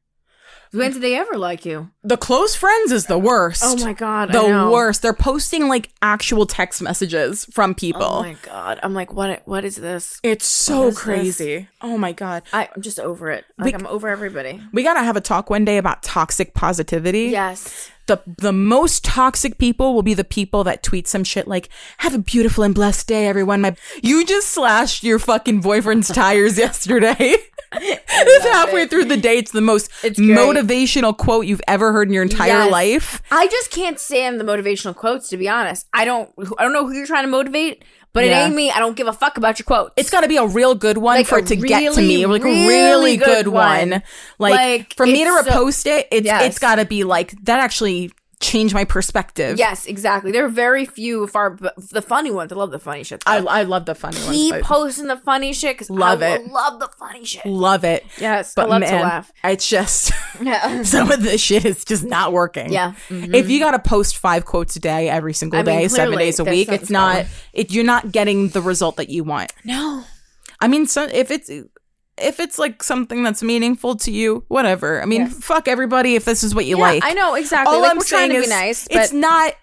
When 0.72 0.92
did 0.92 1.02
they 1.02 1.16
ever 1.16 1.38
like 1.38 1.66
you? 1.66 1.92
the 2.04 2.18
close 2.18 2.56
friends 2.56 2.92
is 2.92 3.06
the 3.06 3.18
worst. 3.18 3.62
Oh 3.66 3.78
my 3.78 3.94
god, 3.94 4.36
I 4.36 4.66
the 4.66 4.70
worst. 4.70 5.02
They're 5.02 5.14
posting 5.14 5.68
like 5.68 5.90
actual 6.02 6.46
text 6.46 6.82
messages 6.82 7.46
from 7.46 7.74
people. 7.74 8.04
Oh 8.04 8.24
my 8.24 8.36
god, 8.42 8.80
I'm 8.84 8.94
like, 8.94 9.14
what? 9.14 9.44
What 9.46 9.64
is 9.64 9.78
this? 9.78 10.20
it's 10.24 10.46
so 10.46 10.88
is 10.88 10.96
this? 10.96 11.04
crazy. 11.04 11.68
Oh 11.82 11.98
my 11.98 12.12
god. 12.12 12.44
I, 12.52 12.70
I'm 12.76 12.82
just 12.82 13.00
over 13.00 13.32
it. 13.32 13.46
Like 13.58 13.74
I'm 13.74 13.88
over 13.88 14.08
everybody. 14.08 14.62
We 14.74 14.84
gotta 14.84 15.04
have 15.04 15.16
a 15.16 15.22
talk 15.22 15.50
one 15.50 15.66
day 15.66 15.78
about 15.78 16.04
toxic 16.04 16.54
positivity. 16.54 17.26
Yes. 17.26 17.90
The 18.08 18.22
the 18.38 18.54
most 18.54 19.04
toxic 19.04 19.58
people 19.58 19.94
will 19.94 20.02
be 20.04 20.14
the 20.14 20.24
people 20.24 20.64
that 20.64 20.82
tweet 20.82 21.08
some 21.08 21.24
shit 21.24 21.48
like, 21.48 21.70
"Have 22.00 22.16
a 22.16 22.20
beautiful 22.20 22.64
and 22.64 22.74
blessed 22.74 23.08
day, 23.08 23.28
everyone." 23.28 23.62
My 23.62 23.76
you 24.02 24.26
just 24.26 24.50
slashed 24.50 25.04
your 25.04 25.20
fucking 25.20 25.60
boyfriend's 25.62 26.08
tires 26.08 26.58
yesterday. 26.66 27.36
it's 27.74 28.46
halfway 28.46 28.88
through 28.88 29.06
the 29.06 29.18
day. 29.18 29.38
It's 29.38 29.52
the 29.52 29.60
most 29.62 29.92
It's 30.04 30.18
motivational 30.20 31.16
quote 31.18 31.46
you've 31.48 31.62
ever 31.68 31.92
heard 31.92 32.08
in 32.08 32.14
your 32.14 32.24
entire 32.24 32.48
Yes. 32.64 32.72
life. 32.72 33.22
I 33.30 33.48
just 33.48 33.72
can't 33.72 34.00
stand 34.00 34.40
the 34.40 34.46
motivational 34.46 34.96
quotes. 34.96 35.28
To 35.30 35.38
be 35.38 35.50
honest, 35.50 35.86
I 35.94 36.06
don't. 36.06 36.30
I 36.58 36.64
don't 36.64 36.74
know 36.74 36.88
who 36.88 36.94
you're 36.94 37.08
trying 37.08 37.26
to 37.26 37.30
motivate, 37.32 37.84
but 38.14 38.26
Yeah. 38.26 38.42
it 38.42 38.46
ain't 38.48 38.56
me. 38.56 38.72
I 38.72 38.80
don't 38.80 38.96
give 38.96 39.08
a 39.08 39.14
fuck 39.14 39.38
about 39.38 39.60
your 39.60 39.66
quotes. 39.66 39.92
It's 39.96 40.10
got 40.10 40.22
to 40.22 40.28
be 40.28 40.38
a 40.38 40.46
real 40.46 40.74
good 40.76 40.98
one 40.98 41.18
Like 41.18 41.28
for 41.28 41.40
it 41.40 41.48
to 41.48 41.56
get 41.56 41.80
to 41.80 41.86
really, 42.02 42.08
me. 42.08 42.26
Like 42.26 42.42
a 42.42 42.46
really 42.46 42.68
really 42.68 43.18
good, 43.18 43.46
good 43.46 43.48
one. 43.48 43.90
one. 43.92 44.04
Like, 44.40 44.54
Like, 44.54 44.94
for 44.96 45.06
me 45.06 45.24
to 45.24 45.30
it's 45.32 45.48
so- 45.50 45.66
repost 45.66 45.86
it, 45.86 46.08
it's 46.12 46.26
Yes. 46.26 46.44
it's 46.46 46.60
got 46.60 46.76
to 46.76 46.86
be 46.86 47.04
like 47.04 47.34
that. 47.44 47.60
Actually, 47.60 48.12
changed 48.40 48.74
my 48.74 48.86
perspective. 48.86 49.58
yes, 49.58 49.86
exactly. 49.88 50.32
There 50.32 50.46
are 50.46 50.50
very 50.50 50.86
few 50.86 51.28
far 51.28 51.58
the 51.92 52.02
funny 52.02 52.30
ones. 52.32 52.52
I 52.52 52.56
love 52.56 52.72
the 52.72 52.80
funny 52.80 53.04
shit. 53.04 53.24
though. 53.26 53.32
I, 53.32 53.60
I 53.60 53.64
love 53.64 53.86
the 53.86 53.96
funny 53.96 54.18
Keep 54.18 54.52
ones. 54.52 54.62
but 54.62 54.64
posting 54.64 55.08
the 55.08 55.18
funny 55.18 55.54
shit 55.54 55.76
because 55.76 55.90
Love 55.90 56.22
I 56.22 56.36
it. 56.36 56.48
Love 56.48 56.80
the 56.80 56.88
funny 56.98 57.26
shit. 57.26 57.46
Love 57.46 57.84
it. 57.84 58.06
Yes, 58.20 58.54
But 58.56 58.68
I 58.68 58.70
love 58.70 58.82
man, 58.82 58.94
to 58.94 59.02
laugh. 59.02 59.32
it's 59.44 59.68
just 59.68 60.12
Yeah. 60.42 60.84
some 60.84 61.12
of 61.12 61.24
this 61.24 61.42
shit 61.42 61.66
is 61.66 61.84
just 61.84 62.04
not 62.04 62.32
working. 62.32 62.72
Yeah. 62.72 62.92
If 62.92 62.98
mm-hmm. 63.10 63.50
you 63.50 63.60
got 63.60 63.72
to 63.72 63.80
post 63.80 64.18
five 64.18 64.46
quotes 64.46 64.76
a 64.76 64.80
day 64.80 65.10
every 65.10 65.34
single 65.34 65.60
I 65.60 65.64
mean, 65.64 65.80
day, 65.80 65.88
seven 65.88 66.18
days 66.18 66.40
a 66.40 66.44
week, 66.44 66.70
it's 66.70 66.90
not. 66.90 67.26
It 67.54 67.72
you're 67.72 67.84
not 67.84 68.12
getting 68.12 68.50
the 68.50 68.62
result 68.62 68.98
that 68.98 69.10
you 69.10 69.24
want. 69.24 69.52
No. 69.64 70.04
I 70.60 70.68
mean, 70.68 70.86
so 70.86 71.04
if 71.12 71.32
it's 71.32 71.50
if 72.20 72.40
it's 72.40 72.58
like 72.60 72.82
something 72.84 73.24
that's 73.24 73.44
meaningful 73.44 73.96
to 73.98 74.12
you, 74.12 74.44
whatever. 74.48 75.02
I 75.02 75.06
mean, 75.06 75.22
Yes. 75.22 75.38
fuck 75.44 75.68
everybody 75.68 76.16
if 76.16 76.26
this 76.26 76.44
is 76.44 76.54
what 76.56 76.66
you 76.66 76.78
Yeah, 76.78 76.84
like. 76.84 77.04
I 77.06 77.14
know 77.14 77.36
exactly. 77.36 77.76
All 77.76 77.82
like 77.82 77.92
I'm 77.92 77.98
we're 77.98 78.04
trying 78.04 78.30
saying 78.30 78.32
to 78.32 78.38
is 78.38 78.46
be 78.46 78.50
nice, 78.50 78.88
but 78.88 78.98
it's 78.98 79.14
not. 79.14 79.54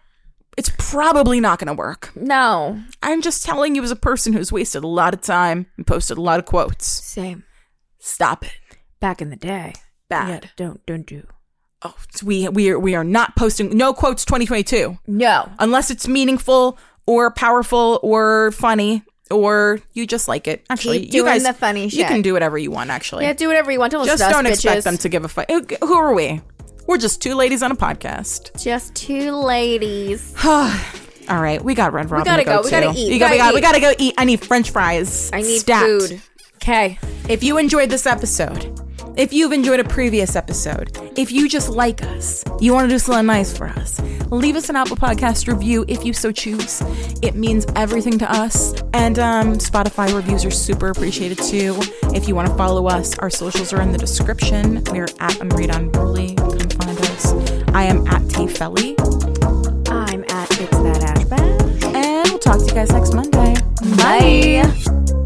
It's 0.56 0.70
probably 0.78 1.40
not 1.40 1.58
going 1.58 1.66
to 1.66 1.74
work. 1.74 2.12
no. 2.14 2.80
I'm 3.02 3.22
just 3.22 3.44
telling 3.44 3.74
you 3.74 3.82
as 3.82 3.90
a 3.90 3.96
person 3.96 4.32
who's 4.32 4.52
wasted 4.52 4.84
a 4.84 4.86
lot 4.88 5.12
of 5.12 5.20
time 5.20 5.66
and 5.76 5.84
posted 5.86 6.16
a 6.16 6.20
lot 6.22 6.38
of 6.38 6.44
quotes. 6.46 6.86
Same. 6.86 7.42
Stop 7.98 8.44
it. 8.44 8.52
Back 9.00 9.20
in 9.20 9.30
the 9.30 9.36
day. 9.36 9.72
Bad. 10.08 10.44
Yeah, 10.44 10.50
don't 10.56 10.86
don't 10.86 11.06
do. 11.06 11.26
Oh, 11.82 11.94
we 12.22 12.48
we 12.48 12.70
are 12.70 12.78
we 12.78 12.94
are 12.94 13.02
not 13.04 13.34
posting 13.36 13.76
no 13.76 13.92
quotes 13.92 14.24
2022 14.24 14.96
No. 15.06 15.50
unless 15.58 15.90
it's 15.90 16.06
meaningful 16.06 16.78
or 17.06 17.30
powerful 17.30 17.98
or 18.02 18.52
funny 18.52 19.02
or 19.30 19.80
you 19.92 20.06
just 20.06 20.28
like 20.28 20.46
it. 20.48 20.64
Actually, 20.70 21.00
Keep 21.00 21.14
you 21.14 21.24
guys 21.24 21.42
the 21.44 21.52
funny 21.52 21.86
You 21.88 22.04
can 22.04 22.22
do 22.22 22.32
whatever 22.32 22.58
you 22.58 22.70
want. 22.70 22.90
Actually, 22.90 23.24
Yeah, 23.24 23.32
do 23.32 23.46
whatever 23.48 23.70
you 23.70 23.78
want. 23.78 23.92
Don't 23.92 24.04
just 24.06 24.20
listen 24.20 24.30
to 24.32 24.36
us, 24.38 24.42
don't 24.42 24.46
expect 24.52 24.78
bitches. 24.80 24.84
them 24.84 24.98
to 24.98 25.08
give 25.08 25.24
a 25.24 25.28
fuck. 25.28 25.50
Who 25.50 25.94
are 25.94 26.14
we? 26.14 26.40
We're 26.86 26.98
just 26.98 27.22
two 27.22 27.34
ladies 27.34 27.62
on 27.62 27.72
a 27.72 27.76
podcast. 27.76 28.62
Just 28.62 28.94
two 28.94 29.32
ladies. 29.32 30.34
All 30.44 31.40
right, 31.40 31.62
we 31.64 31.74
got 31.74 31.92
Red 31.94 32.10
Robin. 32.10 32.24
gotta 32.26 32.42
to 32.44 32.50
go. 32.50 32.56
go. 32.58 32.64
We 32.64 32.70
gotta 32.70 32.92
eat. 32.98 33.08
We, 33.08 33.18
got, 33.18 33.30
we, 33.30 33.38
Gotta 33.38 33.50
got, 33.50 33.54
we 33.54 33.60
gotta 33.62 33.80
go 33.80 33.94
eat. 33.98 34.14
I 34.18 34.24
need 34.26 34.44
French 34.44 34.70
fries. 34.70 35.30
I 35.32 35.40
need 35.40 35.60
Stat. 35.60 35.82
food. 35.86 36.20
Okay. 36.56 36.98
If 37.28 37.42
you 37.42 37.56
enjoyed 37.56 37.88
this 37.88 38.06
episode, 38.06 38.78
if 39.16 39.32
you've 39.32 39.52
enjoyed 39.52 39.80
a 39.80 39.84
previous 39.84 40.36
episode, 40.36 40.96
if 41.16 41.30
you 41.30 41.48
just 41.48 41.68
like 41.68 42.02
us, 42.02 42.44
you 42.60 42.72
want 42.72 42.88
to 42.88 42.94
do 42.94 42.98
something 42.98 43.26
nice 43.26 43.56
for 43.56 43.66
us, 43.66 44.00
leave 44.30 44.56
us 44.56 44.68
an 44.68 44.76
Apple 44.76 44.96
Podcast 44.96 45.46
review 45.46 45.84
if 45.88 46.04
you 46.04 46.12
so 46.12 46.32
choose. 46.32 46.82
It 47.22 47.34
means 47.34 47.66
everything 47.76 48.18
to 48.18 48.30
us. 48.30 48.74
And 48.92 49.18
um, 49.18 49.54
Spotify 49.54 50.14
reviews 50.14 50.44
are 50.44 50.50
super 50.50 50.88
appreciated 50.88 51.38
too. 51.38 51.78
If 52.14 52.28
you 52.28 52.34
want 52.34 52.48
to 52.48 52.54
follow 52.56 52.86
us, 52.88 53.18
our 53.18 53.30
socials 53.30 53.72
are 53.72 53.80
in 53.80 53.92
the 53.92 53.98
description. 53.98 54.82
We're 54.90 55.08
at 55.20 55.40
Amrita 55.40 55.76
Unruly. 55.76 56.34
Come 56.34 56.58
find 56.58 56.98
us. 56.98 57.32
I 57.74 57.84
am 57.84 58.06
at 58.08 58.28
Tay 58.30 58.46
Felly. 58.46 58.96
I'm 59.88 60.24
at 60.24 60.50
It's 60.60 60.70
That 60.70 61.00
Ashbash. 61.16 61.94
And 61.94 62.28
we'll 62.28 62.38
talk 62.38 62.58
to 62.58 62.64
you 62.64 62.72
guys 62.74 62.90
next 62.90 63.14
Monday. 63.14 63.54
Bye. 63.96 65.23